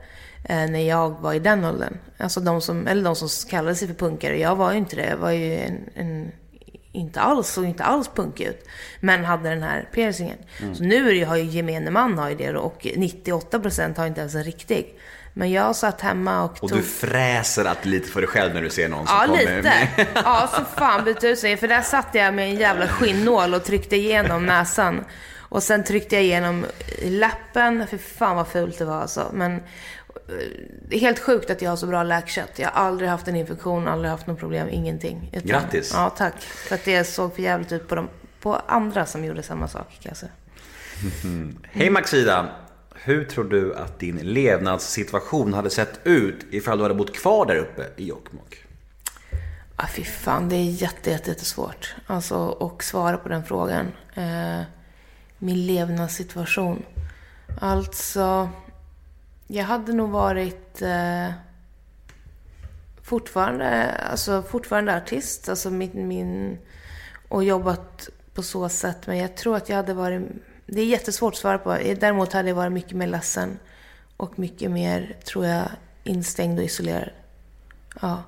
Eh, 0.44 0.70
när 0.70 0.88
jag 0.88 1.10
var 1.20 1.32
i 1.34 1.38
den 1.38 1.64
åldern. 1.64 1.98
Alltså 2.18 2.40
de 2.40 2.60
som, 2.60 2.86
eller 2.86 3.02
de 3.04 3.16
som 3.16 3.28
kallade 3.50 3.74
sig 3.76 3.88
för 3.88 3.94
punkare. 3.94 4.38
Jag 4.38 4.56
var 4.56 4.72
ju 4.72 4.78
inte 4.78 4.96
det. 4.96 5.06
Jag 5.08 5.16
var 5.16 5.30
ju 5.30 5.54
en, 5.56 5.78
en 5.94 6.32
inte 6.92 7.20
alls, 7.20 7.48
såg 7.48 7.64
inte 7.64 7.84
alls 7.84 8.08
punk 8.14 8.40
ut. 8.40 8.66
Men 9.00 9.24
hade 9.24 9.48
den 9.48 9.62
här 9.62 9.88
piercingen. 9.92 10.36
Så 10.74 10.82
nu 10.84 10.96
är 10.96 11.04
det, 11.12 11.18
ju- 11.18 11.24
har 11.24 11.36
ju 11.36 11.44
gemene 11.44 11.90
man 11.90 12.18
har 12.18 12.28
ju 12.30 12.34
det 12.36 12.56
och 12.56 12.82
98% 12.82 13.96
har 13.98 14.06
inte 14.06 14.20
ens 14.20 14.34
en 14.34 14.44
riktig. 14.44 14.98
Men 15.34 15.50
jag 15.52 15.76
satt 15.76 16.00
hemma 16.00 16.42
och, 16.44 16.50
Och 16.50 16.58
tog... 16.70 16.78
du 16.78 16.82
fräser 16.82 17.64
att 17.64 17.84
lite 17.86 18.08
för 18.08 18.20
dig 18.20 18.28
själv 18.28 18.54
när 18.54 18.62
du 18.62 18.70
ser 18.70 18.88
någon 18.88 19.06
som 19.06 19.16
Ja, 19.20 19.26
kommer 19.26 19.38
lite. 19.38 19.62
med... 19.62 20.06
Ja, 20.14 20.48
så 20.56 20.64
fan 20.80 21.04
bytte 21.04 21.28
ut 21.28 21.38
sig. 21.38 21.56
För 21.56 21.68
där 21.68 21.82
satt 21.82 22.08
jag 22.12 22.34
med 22.34 22.44
en 22.50 22.56
jävla 22.56 22.88
skinnål 22.88 23.54
och 23.54 23.64
tryckte 23.64 23.96
igenom 23.96 24.46
näsan. 24.46 25.04
Och 25.38 25.62
sen 25.62 25.84
tryckte 25.84 26.14
jag 26.14 26.24
igenom 26.24 26.66
läppen. 27.04 27.86
För 27.86 27.98
fan 27.98 28.36
vad 28.36 28.48
fult 28.48 28.78
det 28.78 28.84
var 28.84 29.00
alltså. 29.00 29.30
Men 29.32 29.62
det 30.88 30.96
är 30.96 31.00
helt 31.00 31.18
sjukt 31.18 31.50
att 31.50 31.62
jag 31.62 31.70
har 31.70 31.76
så 31.76 31.86
bra 31.86 32.02
läkkött. 32.02 32.58
Jag 32.58 32.68
har 32.70 32.86
aldrig 32.86 33.10
haft 33.10 33.28
en 33.28 33.36
infektion, 33.36 33.88
aldrig 33.88 34.10
haft 34.10 34.26
något 34.26 34.38
problem, 34.38 34.68
ingenting. 34.70 35.30
Utan- 35.32 35.48
Grattis. 35.48 35.90
Ja, 35.94 36.10
tack. 36.10 36.40
För 36.42 36.74
att 36.74 36.84
det 36.84 37.04
såg 37.04 37.34
för 37.34 37.42
jävligt 37.42 37.72
ut 37.72 37.88
på, 37.88 37.94
de, 37.94 38.08
på 38.40 38.54
andra 38.54 39.06
som 39.06 39.24
gjorde 39.24 39.42
samma 39.42 39.68
sak 39.68 39.98
kan 40.00 40.10
jag 40.10 40.16
säga. 40.16 40.32
Hej 41.72 41.90
Maxida! 41.90 42.48
Hur 42.94 43.24
tror 43.24 43.44
du 43.44 43.74
att 43.74 43.98
din 43.98 44.16
levnadssituation 44.16 45.54
hade 45.54 45.70
sett 45.70 46.00
ut 46.04 46.46
ifall 46.50 46.78
du 46.78 46.84
hade 46.84 46.94
bott 46.94 47.16
kvar 47.16 47.46
där 47.46 47.56
uppe 47.56 47.86
i 47.96 48.06
Jokkmokk? 48.06 48.64
Ah, 49.76 49.86
fy 49.86 50.04
fan, 50.04 50.48
det 50.48 50.56
är 50.56 50.64
jätte, 50.64 51.10
jätte, 51.10 51.30
jättesvårt. 51.30 51.94
Alltså, 52.06 52.50
att 52.60 52.82
svara 52.82 53.16
på 53.16 53.28
den 53.28 53.44
frågan. 53.44 53.86
Eh, 54.14 54.60
min 55.38 55.66
levnadssituation. 55.66 56.82
Alltså, 57.60 58.48
jag 59.46 59.64
hade 59.64 59.92
nog 59.92 60.10
varit 60.10 60.82
eh, 60.82 61.30
fortfarande, 63.02 63.90
alltså, 63.92 64.42
fortfarande 64.42 64.96
artist. 64.96 65.48
Alltså 65.48 65.70
min, 65.70 66.08
min, 66.08 66.58
och 67.28 67.44
jobbat 67.44 68.08
på 68.34 68.42
så 68.42 68.68
sätt. 68.68 69.06
Men 69.06 69.18
jag 69.18 69.36
tror 69.36 69.56
att 69.56 69.68
jag 69.68 69.76
hade 69.76 69.94
varit... 69.94 70.22
Det 70.66 70.80
är 70.80 70.86
jättesvårt 70.86 71.32
att 71.32 71.38
svara 71.38 71.58
på. 71.58 71.78
Däremot 72.00 72.32
hade 72.32 72.48
jag 72.48 72.56
varit 72.56 72.72
mycket 72.72 72.92
mer 72.92 73.06
ledsen. 73.06 73.58
Och 74.16 74.38
mycket 74.38 74.70
mer, 74.70 75.16
tror 75.24 75.46
jag, 75.46 75.68
instängd 76.04 76.58
och 76.58 76.64
isolerad. 76.64 77.10
Ja. 78.02 78.22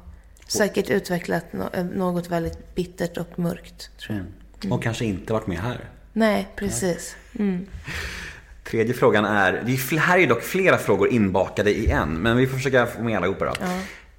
Säkert 0.46 0.90
utvecklat 0.90 1.52
nå- 1.52 1.70
något 1.94 2.30
väldigt 2.30 2.74
bittert 2.74 3.16
och 3.16 3.38
mörkt, 3.38 3.90
tror 3.98 4.18
jag. 4.18 4.72
Och 4.72 4.82
kanske 4.82 5.04
inte 5.04 5.32
varit 5.32 5.46
med 5.46 5.58
här. 5.58 5.90
Nej, 6.12 6.48
precis. 6.56 7.16
Mm. 7.38 7.66
Tredje 8.64 8.94
frågan 8.94 9.24
är, 9.24 9.62
det 9.66 9.72
är 9.72 9.98
här 9.98 10.18
är 10.18 10.26
dock 10.26 10.42
flera 10.42 10.78
frågor 10.78 11.08
inbakade 11.08 11.70
i 11.70 11.90
en, 11.90 12.14
men 12.14 12.36
vi 12.36 12.46
får 12.46 12.56
försöka 12.56 12.86
få 12.86 13.02
med 13.02 13.16
allihopa 13.16 13.44
då. 13.44 13.52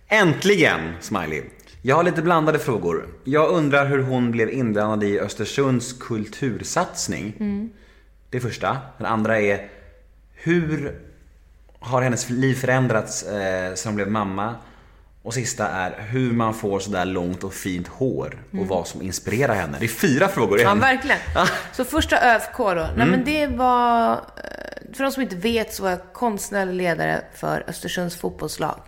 Äntligen, 0.07 0.93
Smiley! 1.01 1.41
Jag 1.81 1.95
har 1.95 2.03
lite 2.03 2.21
blandade 2.21 2.59
frågor. 2.59 3.07
Jag 3.23 3.49
undrar 3.49 3.85
hur 3.85 3.99
hon 3.99 4.31
blev 4.31 4.49
inblandad 4.49 5.03
i 5.03 5.19
Östersunds 5.19 5.93
kultursatsning. 5.93 7.33
Det 8.29 8.37
är 8.37 8.41
första. 8.41 8.77
Den 8.97 9.07
andra 9.07 9.39
är, 9.39 9.67
hur 10.33 10.99
har 11.79 12.01
hennes 12.01 12.29
liv 12.29 12.55
förändrats 12.55 13.23
eh, 13.23 13.73
sedan 13.73 13.89
hon 13.89 13.95
blev 13.95 14.11
mamma? 14.11 14.55
Och 15.25 15.33
sista 15.33 15.67
är 15.67 16.01
hur 16.09 16.31
man 16.31 16.53
får 16.53 16.79
sådär 16.79 17.05
långt 17.05 17.43
och 17.43 17.53
fint 17.53 17.87
hår 17.87 18.43
och 18.59 18.67
vad 18.67 18.87
som 18.87 19.01
inspirerar 19.01 19.53
henne. 19.55 19.77
Det 19.79 19.85
är 19.85 19.87
fyra 19.87 20.27
frågor 20.27 20.59
i 20.59 20.63
Ja, 20.63 20.71
en. 20.71 20.79
verkligen. 20.79 21.17
Så 21.73 21.85
första 21.85 22.35
ÖFK 22.35 22.57
då. 22.57 22.73
Nej, 22.97 23.07
men 23.07 23.23
det 23.25 23.47
var... 23.47 24.11
eh, 24.11 24.93
för 24.95 25.03
de 25.03 25.11
som 25.11 25.21
inte 25.23 25.35
vet 25.35 25.73
så 25.73 25.83
var 25.83 25.89
jag 25.89 25.99
konstnärlig 26.13 26.73
ledare 26.73 27.21
för 27.35 27.63
Östersunds 27.67 28.15
fotbollslag. 28.15 28.79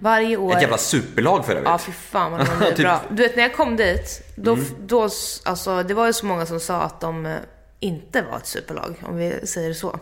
Varje 0.00 0.36
år... 0.36 0.44
Mm. 0.44 0.56
Ett 0.56 0.62
jävla 0.62 0.78
superlag 0.78 1.44
för 1.44 1.52
övrigt. 1.52 1.68
Ja, 1.68 1.78
fy 1.78 1.92
fan 1.92 2.32
vad 2.32 2.40
de 2.40 2.46
Typ- 2.76 2.78
Mm. 2.78 2.82
bra. 2.82 3.00
Du 3.10 3.22
vet, 3.22 3.36
när 3.36 3.42
jag 3.42 3.54
kom 3.56 3.76
dit, 3.76 4.22
då, 4.36 4.58
då, 4.86 5.04
s- 5.04 5.42
alltså, 5.44 5.82
det 5.82 5.94
var 5.94 6.06
ju 6.06 6.12
så 6.12 6.26
många 6.26 6.46
som 6.46 6.60
sa 6.60 6.80
att 6.82 7.00
de 7.00 7.26
eh, 7.26 7.36
inte 7.80 8.22
var 8.22 8.36
ett 8.36 8.46
superlag, 8.46 8.94
om 9.02 9.16
vi 9.16 9.46
säger 9.46 9.72
så. 9.72 9.98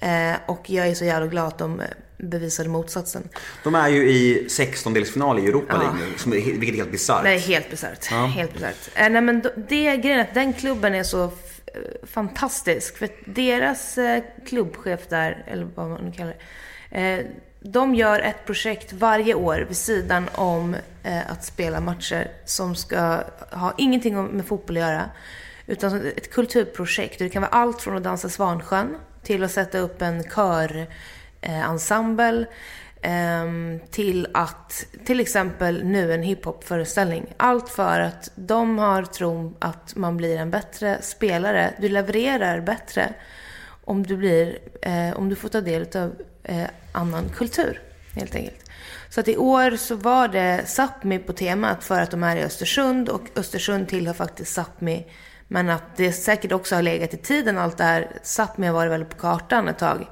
Eh, 0.00 0.32
och 0.46 0.70
jag 0.70 0.86
är 0.88 0.94
så 0.94 1.04
jävla 1.04 1.26
glad 1.26 1.46
att 1.48 1.58
de 1.58 1.80
eh, 1.80 1.86
bevisade 2.18 2.68
motsatsen. 2.68 3.28
De 3.64 3.74
är 3.74 3.88
ju 3.88 4.10
i 4.10 4.46
16-delsfinal 4.48 5.38
i 5.38 5.46
Europa 5.46 5.78
League 5.78 5.96
nu, 6.26 6.40
vilket 6.40 6.74
är 6.74 6.76
helt 6.76 6.92
bisarrt. 6.92 7.24
Nej, 7.24 7.38
helt 7.38 7.70
bisarrt. 7.70 8.06
Helt 8.06 8.52
bisarrt. 8.52 8.90
Eh, 8.94 9.10
nej, 9.10 9.22
men 9.22 9.42
det 9.68 9.96
grejen 9.96 10.20
att 10.20 10.34
den 10.34 10.52
klubben 10.52 10.94
är 10.94 11.02
så 11.02 11.24
eh, 11.24 11.30
fantastisk. 12.02 12.98
För 12.98 13.08
deras 13.24 13.98
eh, 13.98 14.22
klubbchef 14.46 15.00
där, 15.08 15.44
eller 15.46 15.68
vad 15.74 15.90
man 15.90 16.04
nu 16.04 16.12
kallar 16.12 16.36
det. 16.90 17.00
Eh, 17.00 17.26
de 17.60 17.94
gör 17.94 18.20
ett 18.20 18.46
projekt 18.46 18.92
varje 18.92 19.34
år 19.34 19.64
vid 19.68 19.76
sidan 19.76 20.28
om 20.34 20.76
eh, 21.02 21.30
att 21.30 21.44
spela 21.44 21.80
matcher 21.80 22.30
som 22.44 22.74
ska 22.74 23.24
ha 23.50 23.74
ingenting 23.78 24.24
med 24.24 24.46
fotboll 24.46 24.76
att 24.76 24.82
göra. 24.82 25.10
Utan 25.66 26.06
ett 26.06 26.30
kulturprojekt. 26.32 27.18
Det 27.18 27.28
kan 27.28 27.42
vara 27.42 27.52
allt 27.52 27.82
från 27.82 27.96
att 27.96 28.02
dansa 28.02 28.28
Svansjön 28.28 28.96
till 29.22 29.44
att 29.44 29.50
sätta 29.50 29.78
upp 29.78 30.02
en 30.02 30.22
körensemble. 30.22 30.86
Eh, 31.44 31.70
ensemble, 31.70 32.46
ehm, 33.02 33.80
till 33.90 34.26
att 34.34 34.86
till 35.04 35.20
exempel 35.20 35.84
nu 35.84 36.12
en 36.12 36.22
hiphopföreställning. 36.22 37.34
Allt 37.36 37.68
för 37.68 38.00
att 38.00 38.30
de 38.34 38.78
har 38.78 39.02
tron 39.02 39.56
att 39.58 39.96
man 39.96 40.16
blir 40.16 40.36
en 40.36 40.50
bättre 40.50 40.98
spelare. 41.02 41.74
Du 41.78 41.88
levererar 41.88 42.60
bättre 42.60 43.14
om 43.84 44.06
du, 44.06 44.16
blir, 44.16 44.58
eh, 44.82 45.16
om 45.16 45.28
du 45.28 45.36
får 45.36 45.48
ta 45.48 45.60
del 45.60 45.86
av 45.96 46.14
eh, 46.42 46.66
annan 46.92 47.28
kultur, 47.28 47.80
helt 48.14 48.34
enkelt. 48.34 48.70
Så 49.08 49.20
att 49.20 49.28
i 49.28 49.36
år 49.36 49.76
så 49.76 49.96
var 49.96 50.28
det 50.28 50.62
Sápmi 50.66 51.18
på 51.18 51.32
temat 51.32 51.84
för 51.84 52.00
att 52.00 52.10
de 52.10 52.22
är 52.22 52.36
i 52.36 52.42
Östersund 52.42 53.08
och 53.08 53.22
Östersund 53.36 53.88
tillhör 53.88 54.14
faktiskt 54.14 54.58
Sápmi. 54.58 55.04
Men 55.48 55.70
att 55.70 55.96
det 55.96 56.12
säkert 56.12 56.52
också 56.52 56.74
har 56.74 56.82
legat 56.82 57.14
i 57.14 57.16
tiden 57.16 57.58
allt 57.58 57.78
det 57.78 57.84
här. 57.84 58.08
Sápmi 58.22 58.66
har 58.66 58.74
varit 58.74 58.92
väl 58.92 59.04
på 59.04 59.16
kartan 59.16 59.68
ett 59.68 59.78
tag. 59.78 60.06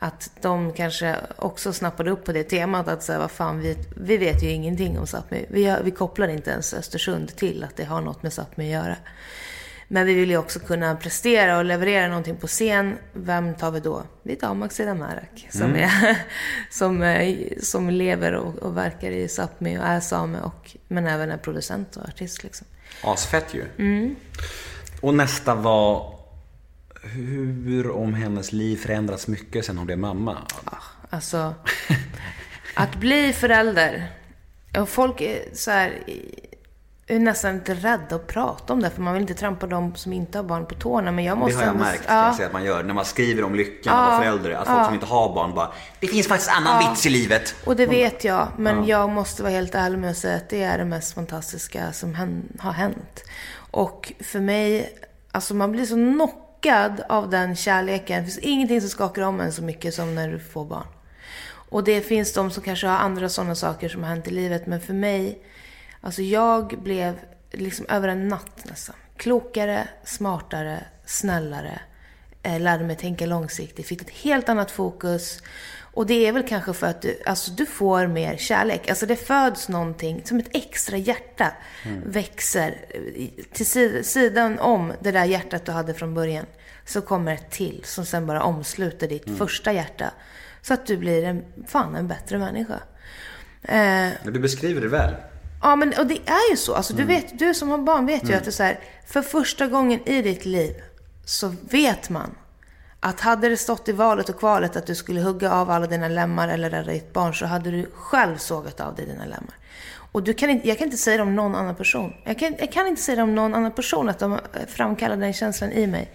Att 0.00 0.30
de 0.40 0.72
kanske 0.72 1.16
också 1.36 1.72
snappade 1.72 2.10
upp 2.10 2.24
på 2.24 2.32
det 2.32 2.42
temat 2.42 2.88
att 2.88 3.02
säga, 3.02 3.18
vad 3.18 3.30
fan, 3.30 3.60
vi, 3.60 3.76
vi 3.96 4.16
vet 4.16 4.42
ju 4.42 4.50
ingenting 4.50 4.98
om 4.98 5.04
Sápmi. 5.04 5.46
Vi, 5.48 5.76
vi 5.84 5.90
kopplar 5.90 6.28
inte 6.28 6.50
ens 6.50 6.74
Östersund 6.74 7.36
till 7.36 7.64
att 7.64 7.76
det 7.76 7.84
har 7.84 8.00
något 8.00 8.22
med 8.22 8.32
Sápmi 8.32 8.64
att 8.64 8.84
göra. 8.84 8.96
Men 9.88 10.06
vi 10.06 10.14
vill 10.14 10.30
ju 10.30 10.36
också 10.36 10.58
kunna 10.58 10.96
prestera 10.96 11.58
och 11.58 11.64
leverera 11.64 12.08
någonting 12.08 12.36
på 12.36 12.46
scen. 12.46 12.98
Vem 13.12 13.54
tar 13.54 13.70
vi 13.70 13.80
då? 13.80 14.02
Vi 14.22 14.36
tar 14.36 14.54
Maxida 14.54 14.94
Märak 14.94 15.48
som, 15.50 15.76
är, 15.76 16.18
som, 16.70 17.02
eh, 17.02 17.36
som 17.62 17.90
lever 17.90 18.32
och, 18.32 18.54
och 18.54 18.76
verkar 18.76 19.10
i 19.10 19.28
Sápmi 19.28 19.78
och 19.78 19.84
är 19.84 20.00
same, 20.00 20.40
och, 20.40 20.76
men 20.88 21.06
även 21.06 21.30
är 21.30 21.36
producent 21.36 21.96
och 21.96 22.08
artist. 22.08 22.42
Liksom. 22.42 22.66
Asfett 23.04 23.54
ju. 23.54 23.64
Mm. 23.78 24.16
Och 25.00 25.14
nästa 25.14 25.54
var 25.54 26.17
hur 27.02 27.90
om 27.90 28.14
hennes 28.14 28.52
liv 28.52 28.76
förändras 28.76 29.28
mycket 29.28 29.64
sen 29.64 29.76
hon 29.78 29.86
blev 29.86 29.98
mamma. 29.98 30.36
Alltså, 31.10 31.54
att 32.74 32.96
bli 32.96 33.32
förälder. 33.32 34.12
Och 34.78 34.88
folk 34.88 35.20
är 35.20 35.38
så 35.54 35.70
här, 35.70 36.02
är 37.06 37.18
nästan 37.18 37.54
lite 37.54 37.74
rädda 37.74 38.16
att 38.16 38.26
prata 38.26 38.72
om 38.72 38.80
det, 38.82 38.90
för 38.90 39.02
man 39.02 39.14
vill 39.14 39.20
inte 39.22 39.34
trampa 39.34 39.66
dem 39.66 39.94
som 39.94 40.12
inte 40.12 40.38
har 40.38 40.42
barn 40.42 40.66
på 40.66 40.74
tårna. 40.74 41.12
Men 41.12 41.24
jag 41.24 41.36
Det 41.36 41.40
måste 41.40 41.56
har 41.56 41.62
jag 41.64 41.70
ändå- 41.72 41.84
märkt 41.84 42.04
ja. 42.08 42.34
jag 42.38 42.46
att 42.46 42.52
man 42.52 42.64
gör 42.64 42.82
när 42.82 42.94
man 42.94 43.04
skriver 43.04 43.44
om 43.44 43.54
lyckan 43.54 43.94
att 43.94 44.08
vara 44.10 44.18
förälder. 44.20 44.50
Att 44.50 44.66
folk 44.68 44.84
som 44.84 44.94
inte 44.94 45.06
har 45.06 45.34
barn 45.34 45.54
bara, 45.54 45.72
det 46.00 46.06
finns 46.06 46.28
faktiskt 46.28 46.50
annan 46.50 46.90
vits 46.90 47.06
i 47.06 47.10
livet. 47.10 47.54
Och 47.64 47.76
det 47.76 47.86
vet 47.86 48.24
jag, 48.24 48.48
men 48.56 48.86
jag 48.86 49.08
måste 49.10 49.42
vara 49.42 49.52
helt 49.52 49.74
ärlig 49.74 49.98
med 49.98 50.10
att 50.10 50.16
säga 50.16 50.36
att 50.36 50.48
det 50.48 50.62
är 50.62 50.78
det 50.78 50.84
mest 50.84 51.14
fantastiska 51.14 51.92
som 51.92 52.14
har 52.58 52.72
hänt. 52.72 53.24
Och 53.70 54.12
för 54.20 54.40
mig, 54.40 54.98
alltså 55.32 55.54
man 55.54 55.72
blir 55.72 55.84
så 55.86 55.96
chockad 56.58 57.02
av 57.08 57.30
den 57.30 57.56
kärleken. 57.56 58.18
Det 58.18 58.24
finns 58.24 58.38
ingenting 58.38 58.80
som 58.80 58.90
skakar 58.90 59.22
om 59.22 59.40
en 59.40 59.52
så 59.52 59.62
mycket 59.62 59.94
som 59.94 60.14
när 60.14 60.28
du 60.30 60.38
får 60.38 60.64
barn. 60.64 60.86
Och 61.70 61.84
det 61.84 62.00
finns 62.00 62.32
de 62.32 62.50
som 62.50 62.62
kanske 62.62 62.86
har 62.86 62.96
andra 62.96 63.28
sådana 63.28 63.54
saker 63.54 63.88
som 63.88 64.02
har 64.02 64.10
hänt 64.10 64.28
i 64.28 64.30
livet, 64.30 64.66
men 64.66 64.80
för 64.80 64.94
mig, 64.94 65.42
alltså 66.00 66.22
jag 66.22 66.82
blev 66.82 67.18
liksom 67.52 67.86
över 67.88 68.08
en 68.08 68.28
natt 68.28 68.64
nästan. 68.64 68.96
Klokare, 69.16 69.88
smartare, 70.04 70.84
snällare. 71.06 71.80
Eh, 72.42 72.60
lärde 72.60 72.84
mig 72.84 72.96
tänka 72.96 73.26
långsiktigt, 73.26 73.86
fick 73.86 74.02
ett 74.02 74.10
helt 74.10 74.48
annat 74.48 74.70
fokus. 74.70 75.42
Och 75.98 76.06
det 76.06 76.26
är 76.28 76.32
väl 76.32 76.42
kanske 76.48 76.72
för 76.72 76.86
att 76.86 77.02
du, 77.02 77.18
alltså 77.26 77.50
du 77.50 77.66
får 77.66 78.06
mer 78.06 78.36
kärlek. 78.36 78.88
Alltså 78.88 79.06
det 79.06 79.16
föds 79.16 79.68
någonting, 79.68 80.22
som 80.24 80.38
ett 80.38 80.48
extra 80.52 80.96
hjärta 80.96 81.52
växer 82.06 82.70
i- 82.94 83.44
till 83.52 83.66
sid- 83.66 84.02
sidan 84.02 84.58
om 84.58 84.92
det 85.00 85.10
där 85.12 85.24
hjärtat 85.24 85.64
du 85.66 85.72
hade 85.72 85.94
från 85.94 86.14
början. 86.14 86.46
Så 86.86 87.00
kommer 87.00 87.34
ett 87.34 87.50
till 87.50 87.80
som 87.84 88.06
sen 88.06 88.26
bara 88.26 88.42
omsluter 88.42 89.08
ditt 89.08 89.38
första 89.38 89.72
hjärta. 89.72 90.10
Så 90.62 90.74
att 90.74 90.86
du 90.86 90.96
blir 90.96 91.24
en, 91.24 91.44
fan 91.66 91.94
en 91.96 92.08
bättre 92.08 92.38
människa. 92.38 92.80
Eh, 93.62 94.08
Du 94.24 94.38
beskriver 94.40 94.80
det 94.80 94.88
väl. 94.88 95.14
Ja, 95.62 95.76
men 95.76 95.88
och 95.98 96.06
det 96.06 96.18
är 96.26 96.50
ju 96.50 96.56
så. 96.56 96.74
Alltså, 96.74 96.92
du, 96.92 97.04
vet, 97.04 97.38
du 97.38 97.54
som 97.54 97.68
har 97.68 97.78
barn 97.78 98.06
vet 98.06 98.30
ju 98.30 98.34
att 98.34 98.44
det 98.44 98.50
är 98.50 98.52
så 98.52 98.62
här, 98.62 98.78
för 99.06 99.22
första 99.22 99.66
gången 99.66 100.08
i 100.08 100.22
ditt 100.22 100.44
liv 100.44 100.74
så 101.24 101.54
vet 101.70 102.10
man 102.10 102.34
att 103.00 103.20
hade 103.20 103.48
det 103.48 103.56
stått 103.56 103.88
i 103.88 103.92
valet 103.92 104.28
och 104.28 104.38
kvalet 104.38 104.76
att 104.76 104.86
du 104.86 104.94
skulle 104.94 105.20
hugga 105.20 105.52
av 105.52 105.70
alla 105.70 105.86
dina 105.86 106.08
lemmar 106.08 106.48
eller 106.48 106.70
rädda 106.70 106.92
ditt 106.92 107.12
barn 107.12 107.34
så 107.34 107.46
hade 107.46 107.70
du 107.70 107.90
själv 107.94 108.36
sågat 108.36 108.80
av 108.80 108.94
dig 108.94 109.06
dina 109.06 109.24
lemmar. 109.24 109.54
Och 110.12 110.22
du 110.22 110.34
kan 110.34 110.50
inte, 110.50 110.68
jag 110.68 110.78
kan 110.78 110.84
inte 110.84 110.96
säga 110.96 111.16
det 111.16 111.22
om 111.22 111.34
någon 111.34 111.54
annan 111.54 111.74
person. 111.74 112.14
Jag 112.24 112.38
kan, 112.38 112.54
jag 112.58 112.72
kan 112.72 112.86
inte 112.86 113.02
säga 113.02 113.16
det 113.16 113.22
om 113.22 113.34
någon 113.34 113.54
annan 113.54 113.72
person 113.72 114.08
att 114.08 114.18
de 114.18 114.38
framkallar 114.66 115.16
den 115.16 115.32
känslan 115.32 115.72
i 115.72 115.86
mig. 115.86 116.10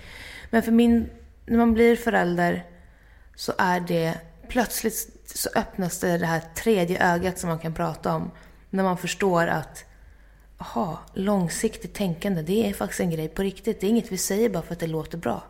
Men 0.50 0.64
för 0.64 0.72
min, 0.72 1.10
när 1.46 1.58
man 1.58 1.74
blir 1.74 1.96
förälder 1.96 2.66
så 3.36 3.54
är 3.58 3.80
det 3.80 4.14
plötsligt 4.48 5.22
så 5.26 5.50
öppnas 5.56 6.00
det 6.00 6.18
det 6.18 6.26
här 6.26 6.42
tredje 6.56 7.14
ögat 7.14 7.40
som 7.40 7.50
man 7.50 7.60
kan 7.60 7.74
prata 7.74 8.16
om. 8.16 8.32
När 8.70 8.84
man 8.84 8.98
förstår 8.98 9.48
att 9.48 9.86
aha, 10.64 11.00
långsiktigt 11.14 11.94
tänkande, 11.94 12.42
det 12.42 12.70
är 12.70 12.74
faktiskt 12.74 13.00
en 13.00 13.10
grej 13.12 13.28
på 13.28 13.42
riktigt. 13.42 13.82
Det 13.82 13.88
är 13.88 13.90
inget 13.90 14.12
vi 14.12 14.18
säger 14.18 14.50
bara 14.50 14.64
för 14.64 14.74
att 14.74 14.80
det 14.80 14.88
låter 14.88 15.18
bra. 15.18 15.44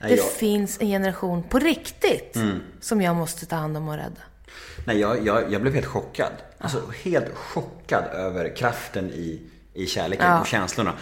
Nej, 0.00 0.10
det 0.10 0.16
jag- 0.16 0.30
finns 0.30 0.80
en 0.80 0.86
generation 0.86 1.42
på 1.42 1.58
riktigt 1.58 2.36
som 2.80 3.02
jag 3.02 3.16
måste 3.16 3.46
ta 3.46 3.56
hand 3.56 3.76
om 3.76 3.88
och 3.88 3.94
rädda. 3.94 4.20
Nej, 4.86 4.98
jag, 5.00 5.26
jag, 5.26 5.52
jag 5.52 5.60
blev 5.62 5.74
helt 5.74 5.86
chockad. 5.86 6.32
Alltså 6.58 6.82
helt 7.04 7.34
chockad 7.34 8.04
över 8.04 8.56
kraften 8.56 9.10
i, 9.10 9.40
i 9.74 9.86
kärleken 9.86 10.40
och 10.40 10.46
känslorna. 10.46 10.92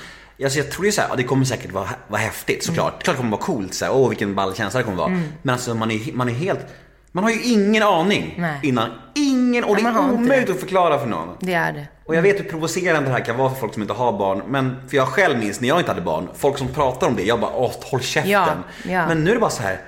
Alltså, 0.43 0.59
jag 0.59 0.71
trodde 0.71 0.89
ju 0.89 0.93
såhär, 0.93 1.09
ja, 1.09 1.17
det 1.17 1.23
kommer 1.23 1.45
säkert 1.45 1.73
vara, 1.73 1.89
vara 2.09 2.21
häftigt 2.21 2.65
såklart. 2.65 2.93
Mm. 2.93 3.01
Klart 3.01 3.17
det 3.17 3.19
kommer 3.19 3.31
vara 3.31 3.41
coolt, 3.43 3.75
såhär, 3.75 3.93
åh 3.95 4.09
vilken 4.09 4.35
ball 4.35 4.55
känsla 4.55 4.79
det 4.81 4.85
kommer 4.85 4.99
vara. 4.99 5.21
Men 5.43 5.53
alltså 5.53 5.75
man 5.75 5.91
är, 5.91 6.13
man 6.13 6.29
är 6.29 6.33
helt, 6.33 6.67
man 7.13 7.25
har 7.25 7.31
ju 7.31 7.43
ingen 7.43 7.83
aning 7.83 8.35
Nej. 8.39 8.61
innan. 8.63 8.91
Ingen, 9.15 9.65
och 9.65 9.75
Nej, 9.75 9.83
det 9.83 9.89
är 9.89 10.13
omöjligt 10.13 10.51
att 10.51 10.61
förklara 10.61 10.99
för 10.99 11.07
någon. 11.07 11.37
Det 11.41 11.55
är 11.55 11.73
det. 11.73 11.87
Och 12.07 12.15
jag 12.15 12.23
vet 12.23 12.39
hur 12.41 12.45
provocerande 12.45 13.09
det 13.09 13.13
här 13.17 13.25
kan 13.25 13.37
vara 13.37 13.51
för 13.51 13.57
folk 13.57 13.73
som 13.73 13.83
inte 13.83 13.95
har 13.95 14.13
barn. 14.13 14.43
Men 14.49 14.89
för 14.89 14.97
jag 14.97 15.09
själv 15.09 15.39
minns 15.39 15.61
när 15.61 15.69
jag 15.69 15.79
inte 15.81 15.91
hade 15.91 16.01
barn, 16.03 16.29
folk 16.35 16.59
som 16.59 16.69
pratar 16.69 17.07
om 17.07 17.17
det, 17.17 17.23
jag 17.23 17.41
bara 17.41 17.57
åh, 17.57 17.73
håll 17.83 18.01
käften. 18.01 18.31
Ja, 18.33 18.49
ja. 18.89 19.07
Men 19.09 19.25
nu 19.25 19.31
är 19.31 19.35
det 19.35 19.41
bara 19.41 19.51
så 19.51 19.63
här. 19.63 19.81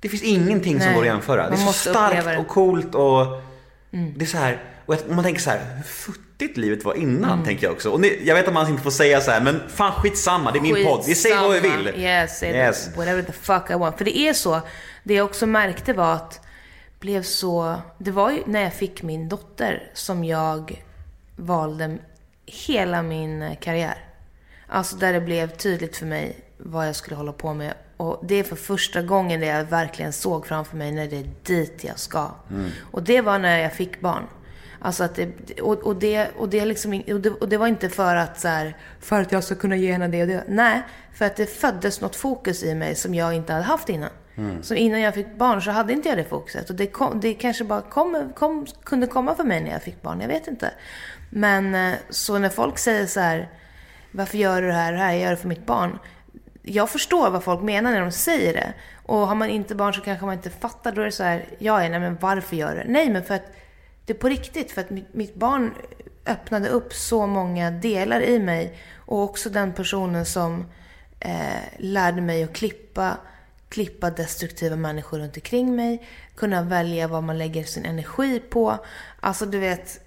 det 0.00 0.08
finns 0.08 0.22
ingenting 0.22 0.78
som 0.78 0.86
Nej, 0.86 0.94
går 0.94 1.00
att 1.02 1.06
jämföra. 1.06 1.48
Det 1.50 1.54
är 1.56 1.66
så 1.66 1.72
starkt. 1.72 2.26
Mm. 2.26 2.40
och 2.40 2.48
coolt 2.48 2.94
och 2.94 3.26
det 3.90 4.24
är 4.24 4.26
så 4.26 4.36
här. 4.38 4.62
Och 4.86 4.94
man 5.08 5.24
tänker 5.24 5.40
så 5.40 5.50
här, 5.50 5.60
hur 5.76 5.82
futtigt 5.82 6.56
livet 6.56 6.84
var 6.84 6.94
innan, 6.94 7.32
Mm. 7.32 7.44
tänker 7.44 7.66
jag 7.66 7.72
också. 7.72 7.90
Och 7.90 8.00
ni, 8.00 8.20
jag 8.24 8.34
vet 8.34 8.48
att 8.48 8.54
man 8.54 8.68
inte 8.70 8.82
får 8.82 8.90
säga 8.90 9.20
så 9.20 9.30
här, 9.30 9.40
men 9.40 9.62
fan 9.68 9.92
skitsamma, 9.92 10.52
det 10.52 10.58
är 10.58 10.60
min 10.60 10.86
podd. 10.86 11.04
Vi 11.06 11.14
säger 11.14 11.40
vad 11.40 11.50
vi 11.50 11.60
Skitsamma. 11.60 11.82
vill. 11.82 12.00
Yes, 12.02 12.42
Yes. 12.42 12.96
whatever 12.96 13.22
the 13.22 13.32
fuck 13.32 13.70
I 13.70 13.74
want. 13.74 13.98
För 13.98 14.04
det 14.04 14.18
är 14.18 14.32
så. 14.32 14.60
Det 15.04 15.14
jag 15.14 15.24
också 15.24 15.46
märkte 15.46 15.92
var 15.92 16.12
att 16.14 16.40
blev 17.00 17.22
så... 17.22 17.74
Det 17.98 18.10
var 18.10 18.30
ju 18.30 18.38
när 18.46 18.62
jag 18.62 18.74
fick 18.74 19.02
min 19.02 19.28
dotter 19.28 19.90
som 19.94 20.24
jag 20.24 20.82
valde 21.40 21.98
hela 22.46 23.02
min 23.02 23.42
eh, 23.42 23.56
karriär. 23.56 24.04
Alltså 24.66 24.96
där 24.96 25.12
det 25.12 25.20
blev 25.20 25.48
tydligt 25.56 25.96
för 25.96 26.06
mig 26.06 26.36
vad 26.58 26.88
jag 26.88 26.96
skulle 26.96 27.16
hålla 27.16 27.32
på 27.32 27.54
med. 27.54 27.74
Och 27.96 28.20
det 28.22 28.34
är 28.34 28.44
för 28.44 28.56
första 28.56 29.02
gången 29.02 29.40
det 29.40 29.46
jag 29.46 29.64
verkligen 29.64 30.12
såg 30.12 30.46
framför 30.46 30.76
mig 30.76 30.92
när 30.92 31.06
det 31.06 31.16
är 31.16 31.30
dit 31.42 31.84
jag 31.84 31.98
ska. 31.98 32.30
Och 32.90 33.02
det 33.02 33.20
var 33.20 33.38
när 33.38 33.58
jag 33.58 33.72
fick 33.72 34.00
barn. 34.00 34.26
Alltså 34.78 35.04
att 35.04 35.14
det, 35.14 35.60
och, 35.60 35.78
och, 35.78 35.96
det, 35.96 36.28
och, 36.38 36.48
det 36.48 36.64
liksom, 36.64 37.02
och, 37.12 37.20
det, 37.20 37.30
och 37.30 37.48
det 37.48 37.56
var 37.56 37.66
inte 37.66 37.88
för 37.88 38.16
att 38.16 38.40
så 38.40 38.48
här, 38.48 38.76
för 39.00 39.20
att 39.20 39.32
jag 39.32 39.44
ska 39.44 39.54
kunna 39.54 39.76
ge 39.76 39.92
henne 39.92 40.08
det 40.08 40.22
och 40.22 40.28
det. 40.28 40.44
Nej, 40.48 40.82
för 41.14 41.24
att 41.24 41.36
det 41.36 41.46
föddes 41.46 42.00
något 42.00 42.16
fokus 42.16 42.62
i 42.62 42.74
mig 42.74 42.94
som 42.94 43.14
jag 43.14 43.34
inte 43.34 43.52
hade 43.52 43.64
haft 43.64 43.88
innan. 43.88 44.10
Så 44.62 44.74
innan 44.74 45.00
jag 45.00 45.14
fick 45.14 45.36
barn 45.36 45.62
så 45.62 45.70
hade 45.70 45.92
inte 45.92 46.08
jag 46.08 46.18
det 46.18 46.24
fokuset. 46.24 46.70
Och 46.70 46.76
det, 46.76 46.86
kom, 46.86 47.20
det 47.20 47.34
kanske 47.34 47.64
bara 47.64 47.80
kom, 47.80 48.32
kom, 48.36 48.66
kunde 48.84 49.06
komma 49.06 49.34
för 49.34 49.44
mig 49.44 49.60
när 49.60 49.70
jag 49.70 49.82
fick 49.82 50.02
barn. 50.02 50.20
Jag 50.20 50.28
vet 50.28 50.48
inte. 50.48 50.70
Men 51.30 51.74
eh, 51.74 51.94
så 52.10 52.38
när 52.38 52.48
folk 52.48 52.78
säger 52.78 53.06
så 53.06 53.20
här, 53.20 53.48
varför 54.10 54.38
gör 54.38 54.62
du 54.62 54.68
det 54.68 54.74
här? 54.74 54.92
Det 54.92 54.98
här 54.98 55.12
jag 55.12 55.20
gör 55.20 55.30
det 55.30 55.36
för 55.36 55.48
mitt 55.48 55.66
barn. 55.66 55.98
jag 56.62 56.90
förstår 56.90 57.30
vad 57.30 57.44
folk 57.44 57.62
menar 57.62 57.92
när 57.92 58.00
de 58.00 58.12
säger 58.12 58.52
det. 58.52 58.72
Och 59.06 59.16
har 59.16 59.34
man 59.34 59.48
inte 59.48 59.74
barn 59.74 59.94
så 59.94 60.00
kanske 60.00 60.26
man 60.26 60.34
inte 60.34 60.50
fattar. 60.50 60.92
Då 60.92 61.00
är 61.00 61.04
det 61.04 61.12
så 61.12 61.22
här, 61.22 61.44
ja, 61.58 61.78
nej 61.78 62.00
men 62.00 62.16
varför 62.20 62.56
gör 62.56 62.70
du 62.74 62.76
det? 62.76 62.88
Nej, 62.88 63.10
men 63.10 63.24
för 63.24 63.34
att 63.34 63.52
det 64.06 64.12
är 64.12 64.18
på 64.18 64.28
riktigt. 64.28 64.72
För 64.72 64.80
att 64.80 64.90
mitt, 64.90 65.14
mitt 65.14 65.34
barn 65.34 65.74
öppnade 66.26 66.68
upp 66.68 66.94
så 66.94 67.26
många 67.26 67.70
delar 67.70 68.20
i 68.20 68.38
mig. 68.38 68.78
Och 68.96 69.22
också 69.22 69.50
den 69.50 69.72
personen 69.72 70.26
som 70.26 70.66
eh, 71.20 71.62
lärde 71.78 72.20
mig 72.20 72.42
att 72.42 72.52
klippa, 72.52 73.16
klippa 73.68 74.10
destruktiva 74.10 74.76
människor 74.76 75.18
runt 75.18 75.36
omkring 75.36 75.76
mig. 75.76 76.08
Kunna 76.34 76.62
välja 76.62 77.08
vad 77.08 77.22
man 77.22 77.38
lägger 77.38 77.64
sin 77.64 77.84
energi 77.84 78.40
på. 78.40 78.78
Alltså 79.20 79.46
du 79.46 79.58
vet, 79.58 80.00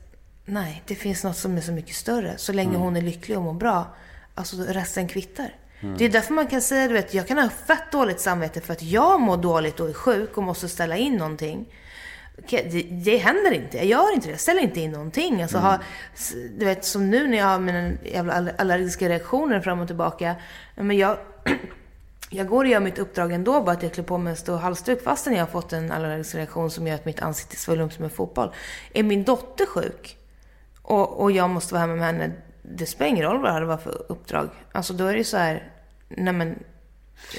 nej, 0.45 0.84
det 0.88 0.95
finns 0.95 1.24
något 1.24 1.38
som 1.38 1.57
är 1.57 1.61
så 1.61 1.72
mycket 1.72 1.95
större. 1.95 2.34
Så 2.38 2.53
länge 2.53 2.78
hon 2.78 2.95
är 2.95 3.02
lycklig 3.02 3.38
och 3.38 3.44
mår 3.44 3.53
bra, 3.53 3.95
alltså 4.36 4.57
resten 4.57 5.07
kvittar. 5.07 5.56
Det 5.98 6.06
är 6.06 6.10
därför 6.10 6.34
man 6.34 6.48
kan 6.48 6.61
säga, 6.61 6.88
du 6.88 6.94
vet, 6.94 7.14
jag 7.14 7.28
kan 7.28 7.38
ha 7.38 7.49
fett 7.49 7.91
dåligt 7.91 8.20
samvete 8.20 8.61
för 8.61 8.74
att 8.74 8.82
jag 8.82 9.22
mår 9.22 9.38
dåligt 9.38 9.80
och 9.80 9.90
är 9.90 9.94
sjuk 9.94 10.38
och 10.38 10.44
måste 10.44 10.70
ställa 10.70 10.98
in 10.98 11.15
någonting. 11.15 11.65
Det, 12.49 12.64
det 12.91 13.18
händer 13.18 13.52
inte. 13.52 13.78
Jag 13.78 13.86
gör 13.86 14.14
inte 14.14 14.28
det. 14.28 14.32
Jag 14.32 14.40
ställer 14.40 14.61
inte 14.61 14.80
in 14.82 14.91
någonting. 14.91 15.41
Alltså, 15.41 15.57
ha, 15.57 15.80
s- 16.15 16.34
du 16.57 16.65
vet, 16.65 16.86
som 16.86 17.10
nu 17.10 17.28
när 17.28 17.38
jag 17.38 17.45
har 17.45 17.60
mina 17.60 17.91
jävla 18.03 18.34
all- 18.34 18.52
allergiska 18.57 19.10
reaktioner 19.10 19.60
fram 19.61 19.80
och 19.80 19.88
tillbaka. 19.88 20.36
Men 20.76 20.98
jag, 20.98 21.18
jag 22.30 22.48
går 22.48 22.64
och 22.65 22.70
gör 22.72 22.80
mitt 22.80 22.99
uppdrag 22.99 23.32
ändå, 23.32 23.61
bara 23.61 23.72
att 23.72 23.84
jag 23.84 23.94
klär 23.94 24.03
på 24.03 24.18
mig 24.18 24.32
en 24.32 24.38
stor 24.38 24.57
halsduk 24.57 25.03
fastän 25.03 25.34
jag 25.34 25.40
har 25.41 25.48
fått 25.48 25.74
en 25.74 25.91
allergisk 25.91 26.36
reaktion 26.36 26.72
som 26.72 26.88
gör 26.88 26.95
att 26.95 27.06
mitt 27.06 27.20
ansikte 27.20 27.56
sväller 27.56 27.84
upp 27.84 27.94
som 27.94 28.03
en 28.03 28.10
fotboll. 28.10 28.52
Är 28.94 29.03
min 29.03 29.24
dotter 29.24 29.65
sjuk 29.65 30.18
och, 30.84 31.22
och 31.22 31.31
jag 31.31 31.49
måste 31.49 31.73
vara 31.73 31.81
hemma 31.81 31.95
med 31.95 32.05
henne, 32.05 32.31
det 32.61 32.85
spelar 32.85 33.10
ingen 33.10 33.23
roll 33.26 33.41
vad 33.41 33.61
det 33.61 33.65
var 33.65 33.77
för 33.77 34.01
uppdrag. 34.10 34.49
Alltså 34.72 34.93
då 34.93 35.05
är 35.05 35.15
det 35.15 35.23
så 35.23 35.38
här, 35.38 35.72
nej 36.10 36.34
men, 36.34 36.49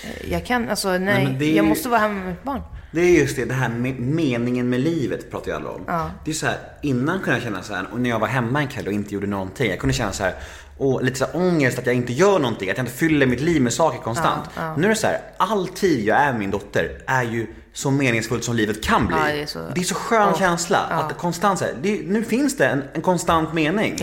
eh, 0.04 0.32
jag 0.32 0.46
kan, 0.46 0.68
alltså 0.70 0.88
nej, 0.88 1.00
Nej, 1.00 1.24
är 1.24 1.56
jag 1.56 1.64
ju- 1.64 1.68
måste 1.68 1.88
vara 1.88 2.00
hemma 2.00 2.14
med 2.14 2.26
mitt 2.28 2.42
barn. 2.42 2.60
Det 2.92 3.00
är 3.00 3.18
just 3.20 3.36
det, 3.36 3.44
det 3.44 3.54
här 3.54 3.68
med 3.68 4.00
meningen 4.00 4.68
med 4.70 4.80
livet 4.80 5.30
pratar 5.30 5.46
ju 5.50 5.56
alla 5.56 5.70
om. 5.70 6.10
Det 6.24 6.30
är 6.30 6.34
så 6.34 6.46
här, 6.46 6.56
innan 6.82 7.18
kunde 7.18 7.32
jag 7.32 7.42
känna 7.42 7.62
så 7.62 7.74
här, 7.74 7.86
och 7.92 8.00
när 8.00 8.10
jag 8.10 8.18
var 8.18 8.26
hemma 8.28 8.60
en 8.60 8.68
kväll 8.68 8.86
och 8.86 8.92
inte 8.92 9.14
gjorde 9.14 9.26
någonting, 9.26 9.70
jag 9.70 9.78
kunde 9.78 9.94
känna 9.94 10.12
så 10.12 10.24
här, 10.24 10.34
och 10.78 11.04
lite 11.04 11.18
så 11.18 11.24
här 11.24 11.36
ångest 11.36 11.78
att 11.78 11.86
jag 11.86 11.94
inte 11.94 12.12
gör 12.12 12.38
någonting, 12.38 12.70
att 12.70 12.76
jag 12.76 12.86
inte 12.86 12.96
fyller 12.96 13.26
mitt 13.26 13.40
liv 13.40 13.62
med 13.62 13.72
saker 13.72 13.98
konstant. 13.98 14.44
Nu 14.76 14.84
är 14.84 14.88
det 14.88 14.96
så 14.96 15.06
här, 15.06 15.20
all 15.36 15.68
tid 15.68 16.04
jag 16.04 16.16
är 16.18 16.30
med 16.30 16.38
min 16.40 16.50
dotter 16.50 17.02
är 17.06 17.22
ju 17.22 17.46
så 17.74 17.90
meningsfullt 17.90 18.44
som 18.44 18.56
livet 18.56 18.84
kan 18.84 19.06
bli. 19.06 19.16
Ja, 19.16 19.24
det 19.24 19.42
är 19.42 19.46
så- 19.46 19.68
det 19.74 19.80
är 19.80 19.84
så 19.84 19.94
skön 19.94 20.28
Ja. 20.32 20.38
känsla, 20.38 20.78
att 20.78 21.18
konstant 21.18 21.58
så 21.58 21.64
här, 21.64 21.74
det, 21.82 22.00
nu 22.06 22.24
finns 22.24 22.56
det 22.56 22.66
en, 22.66 22.82
en 22.92 23.02
konstant 23.02 23.52
mening. 23.54 23.96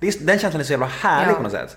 Det 0.00 0.08
är, 0.08 0.24
den 0.26 0.38
känslan 0.38 0.60
är 0.60 0.64
så 0.64 0.72
jävla 0.72 0.86
härlig 0.86 1.36
på 1.36 1.42
något 1.42 1.52
sätt. 1.52 1.76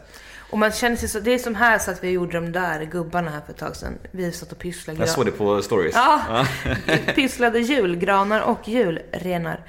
Och 0.50 0.58
man 0.58 0.72
känner 0.72 0.96
sig 0.96 1.10
så, 1.10 1.20
det 1.20 1.32
är 1.34 1.38
som 1.38 1.56
här 1.56 1.80
så 1.80 1.92
att 1.92 2.04
vi 2.04 2.10
gjorde 2.10 2.34
de 2.34 2.52
där 2.52 2.84
gubbarna 2.84 3.32
här 3.32 3.42
för 3.46 3.54
ett 3.54 3.60
tag 3.60 3.76
sedan. 3.76 3.94
Vi 4.12 4.32
satt 4.32 4.52
och 4.52 4.60
pysslade. 4.60 5.00
Jag 5.00 5.10
såg 5.10 5.26
det 5.26 5.32
på 5.32 5.62
stories. 5.62 5.96
Ja, 5.96 6.46
pysslade 7.16 7.60
julgranar 7.60 8.42
och 8.42 8.68
julrenar. 8.68 9.60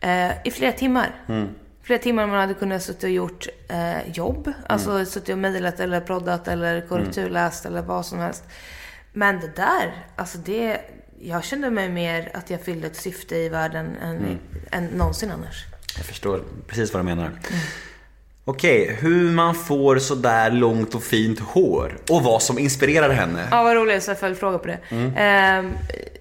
Eh, 0.00 0.30
I 0.46 0.50
flera 0.50 0.72
timmar. 0.72 1.14
Flera 1.82 1.98
timmar 2.02 2.26
man 2.26 2.36
hade 2.40 2.54
kunnat 2.54 2.82
suttit 2.82 3.04
och 3.04 3.10
gjort 3.10 3.46
eh, 3.68 4.10
jobb. 4.14 4.52
Alltså 4.66 5.04
suttit 5.04 5.28
och 5.32 5.38
mejlat 5.38 5.80
eller 5.80 6.00
proddat 6.00 6.48
eller 6.48 6.80
korrekturläst 6.80 7.66
eller 7.66 7.82
vad 7.82 8.06
som 8.06 8.18
helst. 8.18 8.44
Men 9.12 9.40
det 9.40 9.56
där, 9.56 10.04
alltså 10.16 10.38
det... 10.38 10.80
Jag 11.22 11.44
kände 11.44 11.70
mig 11.70 11.88
mer 11.88 12.30
att 12.34 12.50
jag 12.50 12.60
fyllde 12.60 12.86
ett 12.86 12.96
syfte 12.96 13.36
i 13.36 13.48
världen 13.48 13.96
än, 14.02 14.38
än 14.70 14.86
någonsin 14.86 15.30
annars. 15.30 15.64
Jag 15.96 16.06
förstår 16.06 16.42
precis 16.66 16.92
vad 16.92 17.02
du 17.02 17.04
menar. 17.04 17.30
Okej, 18.44 18.96
hur 19.00 19.30
man 19.30 19.54
får 19.54 19.98
sådär 19.98 20.50
långt 20.50 20.94
och 20.94 21.02
fint 21.02 21.40
hår 21.40 21.98
och 22.10 22.22
vad 22.22 22.42
som 22.42 22.58
inspirerar 22.58 23.10
henne. 23.10 23.48
Ja, 23.50 23.62
vad 23.62 23.76
roligt. 23.76 24.02
Så 24.02 24.10
jag 24.10 24.18
följdfråga 24.18 24.58
på 24.58 24.66
det. 24.66 24.78
Ehm, 25.16 25.72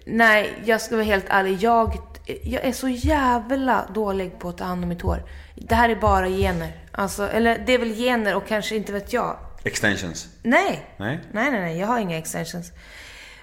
nej, 0.05 0.53
jag 0.65 0.81
ska 0.81 0.95
vara 0.95 1.05
helt 1.05 1.25
ärlig. 1.29 1.57
Jag, 1.63 1.97
jag 2.43 2.63
är 2.63 2.71
så 2.71 2.87
jävla 2.89 3.89
dålig 3.93 4.39
på 4.39 4.49
att 4.49 4.57
ta 4.57 4.63
hand 4.63 4.83
om 4.83 4.89
mitt 4.89 5.01
hår. 5.01 5.23
Det 5.55 5.75
här 5.75 5.89
är 5.89 5.95
bara 5.95 6.27
gener. 6.27 6.71
Alltså, 6.91 7.27
eller 7.29 7.63
det 7.65 7.73
är 7.73 7.77
väl 7.77 7.95
gener 7.95 8.35
och 8.35 8.47
kanske 8.47 8.75
inte 8.75 8.93
vet 8.93 9.13
jag. 9.13 9.37
Extensions. 9.63 10.27
Nej. 10.43 10.85
Nej. 10.97 11.19
Nej, 11.31 11.51
nej, 11.51 11.61
nej. 11.61 11.79
Jag 11.79 11.87
har 11.87 11.99
inga 11.99 12.17
extensions. 12.17 12.71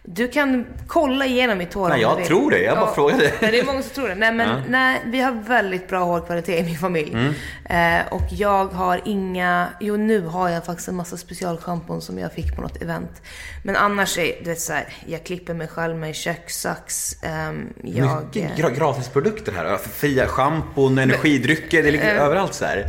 Du 0.08 0.28
kan 0.28 0.66
kolla 0.86 1.26
igenom 1.26 1.58
mitt 1.58 1.74
hår 1.74 1.88
Nej, 1.88 2.00
jag 2.00 2.24
tror 2.24 2.50
det. 2.50 2.58
Jag 2.62 2.78
bara 2.78 2.94
frågade. 2.94 3.32
Nej, 3.42 3.50
det 3.50 3.60
är 3.60 3.64
många 3.64 3.82
som 3.82 3.90
tror 3.94 4.08
det. 4.08 4.14
Nej, 4.14 4.32
men 4.32 4.48
Ja. 4.48 4.56
nej, 4.68 5.00
vi 5.06 5.20
har 5.20 5.32
väldigt 5.32 5.88
bra 5.88 6.04
hårkvalitet 6.04 6.60
i 6.60 6.62
min 6.62 6.78
familj. 6.78 7.12
Mm. 7.12 8.00
Eh, 8.00 8.06
och 8.12 8.22
jag 8.30 8.64
har 8.66 9.00
inga... 9.04 9.68
Jo, 9.80 9.96
nu 9.96 10.20
har 10.26 10.48
jag 10.48 10.64
faktiskt 10.64 10.88
en 10.88 10.94
massa 10.94 11.16
specialschampon 11.16 12.00
som 12.02 12.18
jag 12.18 12.32
fick 12.32 12.56
på 12.56 12.62
något 12.62 12.82
event. 12.82 13.22
Men 13.64 13.76
annars 13.76 14.18
är 14.18 14.32
det 14.44 14.56
så 14.56 14.72
här, 14.72 14.84
jag 15.06 15.24
klipper 15.24 15.54
mig 15.54 15.68
själv 15.68 15.96
med 15.96 16.14
kökssax. 16.14 17.16
ehm, 17.22 17.68
jag... 17.84 18.24
Mycket 18.24 18.56
gra- 18.58 18.74
gratisprodukter 18.78 19.52
här. 19.52 19.76
Fria 19.76 20.26
schampon, 20.26 20.98
energidrycker, 20.98 21.82
det 21.82 21.90
ligger 21.90 22.14
Eh. 22.16 22.22
överallt 22.22 22.54
så 22.54 22.64
här. 22.64 22.86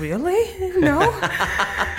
Really? 0.00 0.70
No? 0.74 1.02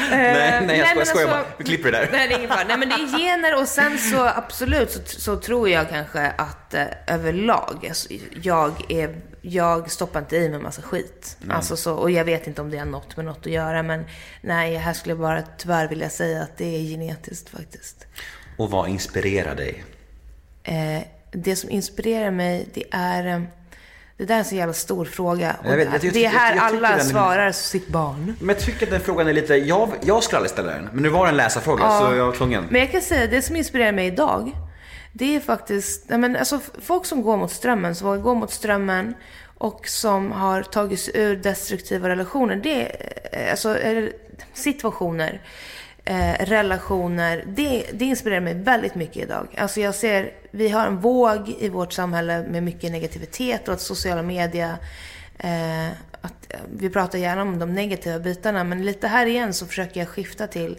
nej, 0.09 0.65
nej, 0.65 0.77
jag 0.77 0.87
skojar, 0.87 1.05
skojar 1.05 1.27
alltså- 1.27 1.27
bara. 1.27 1.45
Vi 1.57 1.63
klipper 1.63 1.91
det 1.91 1.97
där. 1.97 2.09
Nej, 2.11 2.27
det 2.27 2.33
är 2.33 2.37
ingen 2.37 2.49
fara. 2.49 2.63
Nej, 2.67 2.77
men 2.77 2.89
det 2.89 2.95
är 2.95 3.19
gener 3.19 3.61
och 3.61 3.67
sen 3.67 3.97
så 3.97 4.25
absolut 4.25 4.91
så, 4.91 5.01
så 5.05 5.37
tror 5.37 5.69
jag 5.69 5.89
kanske 5.89 6.27
att 6.27 6.73
eh, 6.73 6.85
överlag, 7.07 7.85
alltså, 7.87 8.13
jag, 8.41 8.91
är, 8.91 9.15
jag 9.41 9.91
stoppar 9.91 10.19
inte 10.19 10.35
i 10.37 10.49
mig 10.49 10.59
massa 10.59 10.81
skit. 10.81 11.37
Alltså 11.49 11.77
så, 11.77 11.93
och 11.93 12.11
jag 12.11 12.25
vet 12.25 12.47
inte 12.47 12.61
om 12.61 12.69
det 12.69 12.77
har 12.77 12.85
något 12.85 13.17
med 13.17 13.25
något 13.25 13.45
att 13.45 13.51
göra, 13.51 13.83
men 13.83 14.05
nej, 14.41 14.75
här 14.75 14.93
skulle 14.93 15.11
jag 15.11 15.19
bara 15.19 15.43
tyvärr 15.57 15.87
vilja 15.87 16.09
säga 16.09 16.41
att 16.41 16.57
det 16.57 16.75
är 16.75 16.79
genetiskt 16.79 17.49
faktiskt. 17.49 18.05
Och 18.57 18.71
vad 18.71 18.89
inspirerar 18.89 19.55
dig? 19.55 19.83
Eh, 20.63 21.01
det 21.31 21.55
som 21.55 21.69
inspirerar 21.69 22.31
mig, 22.31 22.67
det 22.73 22.83
är... 22.91 23.47
Det 24.17 24.25
där 24.25 24.35
är 24.35 24.39
en 24.39 24.45
så 24.45 24.55
jävla 24.55 24.73
stor 24.73 25.05
fråga. 25.05 25.55
Och 25.63 25.71
Jag 25.71 25.77
vet, 25.77 25.85
jag 25.91 25.93
det 25.93 25.99
tycker- 26.11 26.19
är 26.25 26.27
här 26.29 26.55
jag- 26.55 26.57
jag 26.57 26.75
alla 26.75 26.89
den- 26.95 27.05
svarar 27.05 27.51
sitt 27.51 27.87
barn. 27.87 28.35
Men 28.39 28.47
jag 28.55 28.59
tycker 28.59 28.85
att 28.85 28.91
den 28.91 29.01
frågan 29.01 29.27
är 29.27 29.33
lite, 29.33 29.55
jag, 29.55 29.89
jag 30.01 30.23
skulle 30.23 30.37
aldrig 30.37 30.51
ställa 30.51 30.71
den. 30.71 30.89
Men 30.93 31.03
nu 31.03 31.09
var 31.09 31.25
det 31.25 31.29
en 31.31 31.37
läsarfråga 31.37 31.99
så 31.99 32.15
jag 32.15 32.25
var 32.25 32.33
tvungen. 32.33 32.65
Men 32.69 32.81
jag 32.81 32.91
kan 32.91 33.01
säga, 33.01 33.27
det 33.27 33.41
som 33.41 33.55
inspirerar 33.55 33.91
mig 33.91 34.07
idag, 34.07 34.51
det 35.13 35.35
är 35.35 35.39
faktiskt, 35.39 36.09
nej 36.09 36.19
men 36.19 36.35
alltså 36.35 36.59
folk 36.81 37.05
som 37.05 37.21
går 37.21 37.37
mot 37.37 37.51
strömmen, 37.51 37.95
som 37.95 38.07
vågar 38.07 38.21
gå 38.21 38.33
mot 38.33 38.51
strömmen 38.51 39.13
och 39.57 39.87
som 39.87 40.31
har 40.31 40.63
tagit 40.63 40.99
sig 40.99 41.13
ur 41.21 41.35
destruktiva 41.35 42.09
relationer, 42.09 42.55
det 42.55 42.91
alltså 43.51 43.77
situationer, 44.53 45.41
eh, 46.05 46.33
relationer, 46.45 47.43
det, 47.47 47.85
det 47.93 48.05
inspirerar 48.05 48.39
mig 48.41 48.53
väldigt 48.53 48.95
mycket 48.95 49.17
idag. 49.23 49.47
Alltså 49.57 49.81
jag 49.81 49.95
ser, 49.95 50.31
vi 50.55 50.69
har 50.69 50.87
en 50.87 50.99
våg 50.99 51.55
i 51.59 51.69
vårt 51.69 51.93
samhälle 51.93 52.43
med 52.47 52.63
mycket 52.63 52.91
negativitet 52.91 53.67
och 53.67 53.73
att 53.73 53.81
sociala 53.81 54.21
medier 54.21 54.77
Eh, 55.37 55.89
att, 56.21 56.53
eh, 56.53 56.59
vi 56.77 56.89
pratar 56.89 57.19
gärna 57.19 57.41
om 57.41 57.59
de 57.59 57.73
negativa 57.73 58.19
bitarna, 58.19 58.63
men 58.63 58.85
lite 58.85 59.07
här 59.07 59.25
igen 59.25 59.53
så 59.53 59.65
försöker 59.65 59.99
jag 59.99 60.09
skifta 60.09 60.47
till 60.47 60.77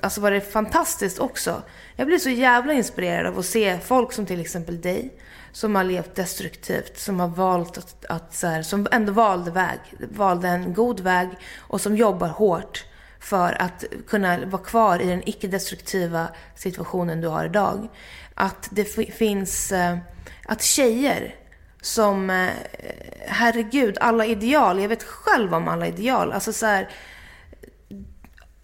alltså 0.00 0.20
var 0.20 0.30
det 0.30 0.40
fantastiskt 0.40 1.18
också. 1.18 1.62
Jag 1.96 2.06
blir 2.06 2.18
så 2.18 2.30
jävla 2.30 2.72
inspirerad 2.72 3.26
av 3.26 3.38
att 3.38 3.46
se 3.46 3.78
folk 3.78 4.12
som 4.12 4.26
till 4.26 4.40
exempel 4.40 4.80
dig, 4.80 5.14
som 5.52 5.74
har 5.74 5.84
levt 5.84 6.14
destruktivt, 6.14 6.98
som 6.98 7.20
har 7.20 7.28
valt 7.28 7.78
att, 7.78 8.04
att 8.04 8.34
så 8.34 8.46
här, 8.46 8.62
som 8.62 8.86
ändå 8.92 9.12
valde 9.12 9.50
väg, 9.50 9.78
valde 9.98 10.48
en 10.48 10.74
god 10.74 11.00
väg 11.00 11.28
och 11.58 11.80
som 11.80 11.96
jobbar 11.96 12.28
hårt 12.28 12.84
för 13.20 13.62
att 13.62 13.84
kunna 14.06 14.46
vara 14.46 14.62
kvar 14.62 15.02
i 15.02 15.06
den 15.06 15.28
icke-destruktiva 15.28 16.28
situationen 16.56 17.20
du 17.20 17.28
har 17.28 17.44
idag. 17.44 17.88
Att 18.40 18.68
det 18.70 18.84
finns, 19.14 19.72
eh, 19.72 19.98
att 20.46 20.62
tjejer 20.62 21.34
som, 21.82 22.30
eh, 22.30 22.50
herregud, 23.26 23.98
alla 24.00 24.26
ideal, 24.26 24.80
jag 24.80 24.88
vet 24.88 25.02
själv 25.02 25.54
om 25.54 25.68
alla 25.68 25.86
ideal, 25.86 26.32
alltså 26.32 26.52
så 26.52 26.66
här, 26.66 26.88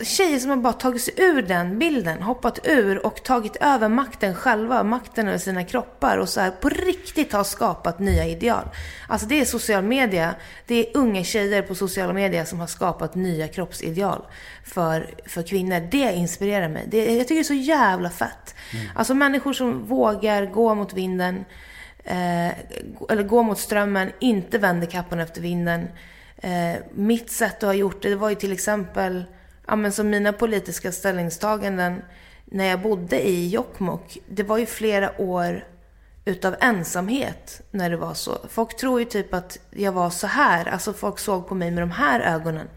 tjejer 0.05 0.39
som 0.39 0.51
har 0.51 0.57
bara 0.57 0.73
tagit 0.73 1.03
sig 1.03 1.15
ur 1.17 1.43
den 1.43 1.79
bilden, 1.79 2.23
hoppat 2.23 2.59
ur 2.65 3.07
och 3.07 3.23
tagit 3.23 3.57
över 3.57 3.89
makten 3.89 4.35
själva, 4.35 4.83
makten 4.83 5.29
över 5.29 5.39
sina 5.39 5.65
kroppar 5.65 6.17
och 6.19 6.29
så 6.29 6.41
här 6.41 6.51
på 6.51 6.69
riktigt 6.69 7.33
har 7.33 7.45
skapat 7.45 7.99
nya 7.99 8.27
ideal. 8.27 8.69
Alltså 9.09 9.27
det 9.27 9.41
är 9.41 9.45
social 9.45 9.83
media, 9.83 10.35
det 10.67 10.75
är 10.75 10.97
unga 10.97 11.25
tjejer 11.25 11.63
på 11.63 11.75
sociala 11.75 12.13
medier 12.13 12.45
som 12.45 12.61
har 12.61 12.67
skapat 12.67 13.15
nya 13.15 13.49
kroppsideal 13.49 14.23
för, 14.65 15.15
för 15.27 15.43
kvinnor. 15.43 15.89
Det 15.91 16.13
inspirerar 16.13 16.69
mig. 16.69 16.85
Det, 16.89 17.17
jag 17.17 17.29
tycker 17.29 17.35
det 17.35 17.41
är 17.41 17.45
så 17.45 17.55
jävla 17.55 18.11
fett. 18.11 18.55
Alltså 18.95 19.15
människor 19.15 19.53
som 19.53 19.87
vågar 19.87 20.47
gå 20.47 20.75
mot 20.75 20.95
vinden, 20.95 21.45
eh, 22.05 22.49
eller 23.09 23.23
gå 23.23 23.43
mot 23.43 23.59
strömmen, 23.59 24.13
inte 24.21 24.59
vänder 24.59 24.87
kappan 24.87 25.21
efter 25.21 25.41
vinden. 25.41 25.89
Eh, 26.37 26.75
mitt 26.95 27.31
sätt 27.31 27.57
att 27.57 27.63
ha 27.63 27.75
gjort 27.75 28.03
det, 28.03 28.09
det 28.09 28.17
var 28.17 28.29
ju 28.29 28.35
till 28.35 28.53
exempel 28.53 29.25
ja, 29.67 29.77
men 29.77 29.93
som 29.93 30.11
mina 30.11 30.33
politiska 30.33 30.93
ställningstaganden 30.93 32.03
när 32.45 32.65
jag 32.65 32.83
bodde 32.83 33.29
i 33.29 33.49
Jokkmokk. 33.49 34.19
Det 34.29 34.43
var 34.43 34.59
ju 34.59 34.67
flera 34.67 35.21
år 35.21 35.65
utav 36.25 36.57
ensamhet 36.61 37.61
när 37.71 37.91
det 37.91 37.97
var 37.97 38.15
så. 38.15 38.39
Folk 38.49 38.77
tror 38.77 39.01
ju 39.01 39.05
typ 39.05 39.35
att 39.35 39.59
jag 39.71 39.93
var 39.93 40.11
så 40.11 40.27
här. 40.27 40.69
Alltså 40.69 40.93
folk 40.93 41.19
såg 41.19 41.49
på 41.49 41.55
mig 41.55 41.71
med 41.71 41.83
de 41.83 41.91
här 41.91 42.21
ögonen. 42.21 42.69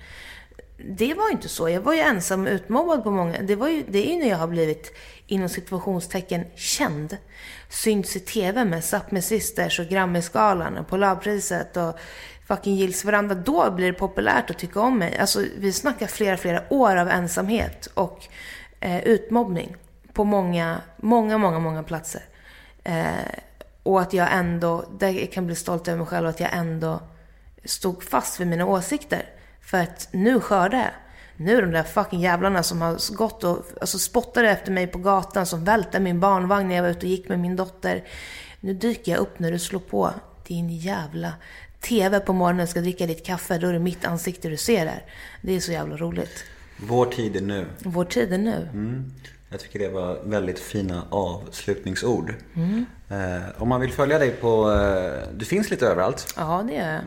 det 0.78 1.14
var 1.14 1.28
ju 1.28 1.32
inte 1.32 1.50
så. 1.50 1.70
Jag 1.70 1.82
var 1.82 1.94
ju 1.94 2.00
ensam 2.00 2.46
och 2.46 2.52
utmobbad 2.52 3.04
på 3.04 3.12
många. 3.12 3.42
Det, 3.42 3.56
var 3.56 3.70
ju, 3.70 3.84
det 3.88 4.08
är 4.08 4.14
ju 4.14 4.20
när 4.20 4.30
jag 4.30 4.38
har 4.38 4.48
blivit 4.48 4.94
inom 5.28 5.50
situationstecken 5.50 6.46
känd. 6.56 7.18
Synts 7.70 8.16
i 8.16 8.20
TV 8.20 8.66
med 8.66 8.80
Sápmi 8.80 9.22
Sisters 9.22 9.80
och 9.80 9.86
Grammisgalan 9.86 10.78
och 10.78 10.88
Polarpriset 10.88 11.78
och 11.78 12.00
fucking 12.50 12.76
Gills 12.76 13.06
varandra. 13.06 13.36
Då 13.36 13.72
blir 13.72 13.88
det 13.88 13.94
populärt 13.94 14.50
att 14.50 14.58
tycka 14.58 14.82
om 14.82 14.98
mig. 14.98 15.18
Alltså 15.18 15.44
vi 15.58 15.74
snackar 15.74 16.08
flera, 16.08 16.38
flera 16.38 16.64
år 16.70 16.96
av 16.96 17.10
ensamhet 17.10 17.86
och 17.94 18.28
eh, 18.80 19.04
utmobbning. 19.04 19.76
På 20.14 20.24
många, 20.24 20.82
många, 20.98 21.38
många, 21.38 21.60
många 21.60 21.84
platser. 21.84 22.22
Eh, 22.84 23.06
och 23.84 24.02
att 24.02 24.14
jag 24.14 24.28
ändå, 24.32 24.86
där 25.00 25.10
jag 25.10 25.32
kan 25.32 25.46
bli 25.46 25.56
stolt 25.56 25.88
över 25.88 25.98
mig 25.98 26.08
själv, 26.08 26.28
att 26.28 26.40
jag 26.40 26.50
ändå 26.54 27.02
stod 27.66 28.04
fast 28.04 28.40
vid 28.40 28.48
mina 28.48 28.66
åsikter. 28.66 29.26
För 29.62 29.78
att 29.78 30.10
nu 30.12 30.40
skördar 30.40 30.78
jag. 30.78 30.92
Nu 31.38 31.58
är 31.58 31.62
de 31.62 31.72
där 31.72 31.84
fucking 31.84 32.20
jävlarna 32.20 32.64
som 32.64 32.82
har 32.82 33.16
gått 33.16 33.44
och 33.44 33.66
alltså, 33.82 34.00
spottade 34.00 34.50
efter 34.50 34.72
mig 34.72 34.88
på 34.88 34.98
gatan, 34.98 35.46
som 35.46 35.64
välte 35.64 36.00
min 36.00 36.20
barnvagn 36.20 36.68
när 36.68 36.76
jag 36.76 36.84
var 36.84 36.90
ute 36.90 37.06
och 37.06 37.12
gick 37.12 37.30
med 37.30 37.40
min 37.40 37.56
dotter. 37.56 38.04
Nu 38.60 38.74
dyker 38.74 39.12
jag 39.12 39.20
upp 39.20 39.40
när 39.40 39.52
du 39.52 39.60
slår 39.60 39.80
på 39.80 40.14
din 40.48 40.70
jävla 40.70 41.34
TV 41.82 42.20
på 42.20 42.34
morgonen 42.34 42.64
och 42.64 42.70
ska 42.70 42.82
dricka 42.82 43.06
ditt 43.08 43.26
kaffe. 43.26 43.58
Då 43.58 43.68
är 43.68 43.74
det 43.74 43.80
mitt 43.80 44.06
ansikte 44.06 44.50
du 44.50 44.58
ser 44.58 44.86
där. 44.86 45.04
Det 45.42 45.56
är 45.56 45.60
så 45.60 45.72
jävla 45.72 45.98
roligt. 45.98 46.44
Vår 46.78 47.06
tid 47.06 47.36
är 47.36 47.42
nu. 47.42 47.66
Vår 47.80 48.06
tid 48.06 48.34
är 48.34 48.38
nu. 48.38 48.68
Jag 49.52 49.60
tycker 49.60 49.80
det 49.80 49.90
var 49.90 50.18
väldigt 50.24 50.60
fina 50.60 51.04
avslutningsord. 51.10 52.34
Mm. 52.56 52.86
Eh, 53.12 53.42
om 53.58 53.70
man 53.70 53.82
vill 53.82 53.92
följa 53.92 54.20
dig 54.20 54.32
på... 54.32 54.72
Eh, 54.72 55.28
du 55.34 55.46
finns 55.46 55.70
lite 55.70 55.88
överallt. 55.88 56.34
Ja, 56.38 56.64
det 56.68 56.76
är 56.78 56.94
jag. 56.94 57.02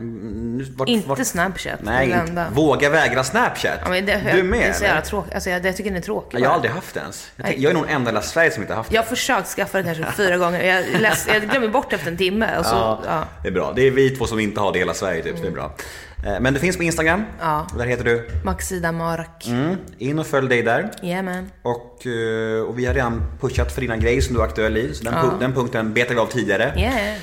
Vart- 0.77 0.89
Inte 0.89 1.09
vart- 1.09 1.27
Snapchat. 1.27 1.79
Nej, 1.81 2.11
inte. 2.27 2.45
Våga 2.53 2.89
vägra 2.89 3.23
Snapchat. 3.23 3.79
Ja, 3.85 3.89
det, 3.91 4.01
du 4.01 4.39
är 4.39 4.43
med 4.43 4.59
Det 4.59 4.63
är 4.65 4.73
så 4.73 4.83
jävla 4.83 5.01
tråkigt. 5.01 5.33
Alltså, 5.33 5.49
jag, 5.49 5.65
jag 5.65 5.77
tycker 5.77 5.89
den 5.89 5.97
är 5.97 6.01
tråkig. 6.01 6.37
Ja, 6.37 6.41
Jag 6.41 6.49
har 6.49 6.55
aldrig 6.55 6.71
haft 6.73 6.93
det 6.93 6.99
ens. 6.99 7.31
Jag, 7.35 7.57
jag 7.57 7.69
är 7.69 7.73
nog 7.73 7.83
den 7.87 7.95
enda 8.07 8.19
i 8.19 8.23
Sverige 8.23 8.51
som 8.51 8.63
inte 8.63 8.73
har 8.73 8.77
haft 8.77 8.89
det. 8.89 8.95
Jag 8.95 9.01
har 9.01 9.07
försökt 9.07 9.47
skaffa 9.47 9.77
det 9.77 9.83
kanske 9.83 10.11
fyra 10.17 10.37
gånger. 10.37 10.63
Jag, 10.63 11.01
läs, 11.01 11.27
jag 11.27 11.41
glömmer 11.49 11.67
bort 11.67 11.93
efter 11.93 12.07
en 12.11 12.17
timme. 12.17 12.49
Så, 12.63 12.69
ja. 12.75 12.99
Ja, 13.05 13.23
det 13.41 13.47
är 13.47 13.51
bra. 13.51 13.73
Det 13.75 13.87
är 13.87 13.91
vi 13.91 14.09
två 14.09 14.25
som 14.27 14.39
inte 14.39 14.59
har 14.61 14.71
det 14.71 14.77
i 14.77 14.81
hela 14.81 14.93
Sverige 14.93 15.23
typ, 15.23 15.35
så 15.37 15.41
det 15.43 15.49
är 15.49 15.51
bra. 15.51 15.75
Eh, 16.25 16.39
Men 16.39 16.53
du 16.53 16.59
finns 16.59 16.77
på 16.77 16.83
Instagram. 16.83 17.23
Ja. 17.39 17.67
Där 17.77 17.85
heter 17.85 18.03
du? 18.03 18.29
Maxida 18.43 18.91
Marak. 18.91 19.47
Mm. 19.47 19.75
In 19.97 20.19
och 20.19 20.27
följ 20.27 20.49
dig 20.49 20.61
där. 20.63 20.91
Man. 21.23 21.49
Och, 21.61 22.07
eh, 22.07 22.61
och 22.63 22.79
vi 22.79 22.85
har 22.85 22.93
redan 22.93 23.23
pushat 23.41 23.71
för 23.71 23.81
dina 23.81 23.97
grejer 23.97 24.21
som 24.21 24.35
du 24.35 24.41
är 24.41 24.45
aktuell 24.45 24.77
i. 24.77 24.93
Så 24.93 25.03
den, 25.03 25.13
pu- 25.13 25.39
den 25.39 25.53
punkten 25.53 25.93
betar 25.93 26.13
vi 26.13 26.19
av 26.19 26.25
tidigare. 26.27 26.73
Yeah. 26.77 27.17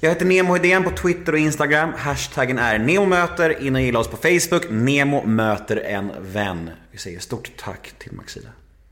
Jag 0.00 0.08
heter 0.10 0.26
Nemo 0.26 0.56
Idén 0.56 0.84
på 0.84 0.90
Twitter 0.90 1.32
och 1.32 1.38
Instagram. 1.38 1.92
Hashtaggen 1.96 2.58
är 2.58 2.78
NEMOMÖTER. 2.78 3.62
In 3.62 3.74
och 3.74 3.80
gilla 3.82 3.98
oss 3.98 4.08
på 4.08 4.16
Facebook. 4.16 4.62
Nemo 4.70 5.22
möter 5.26 5.76
en 5.76 6.12
vän. 6.20 6.70
Vi 6.92 6.98
säger 6.98 7.18
stort 7.20 7.50
tack 7.56 7.92
till 7.98 8.12
Maxida. 8.12 8.48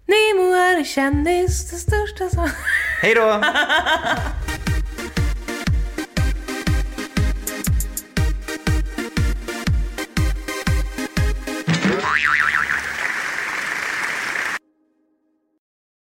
Nemo 0.06 0.52
är 0.54 0.76
en 0.76 0.84
kändis, 0.84 1.70
det 1.70 1.76
största 1.76 2.28
som... 2.28 2.48
Hej 3.02 3.14
då! 3.14 3.42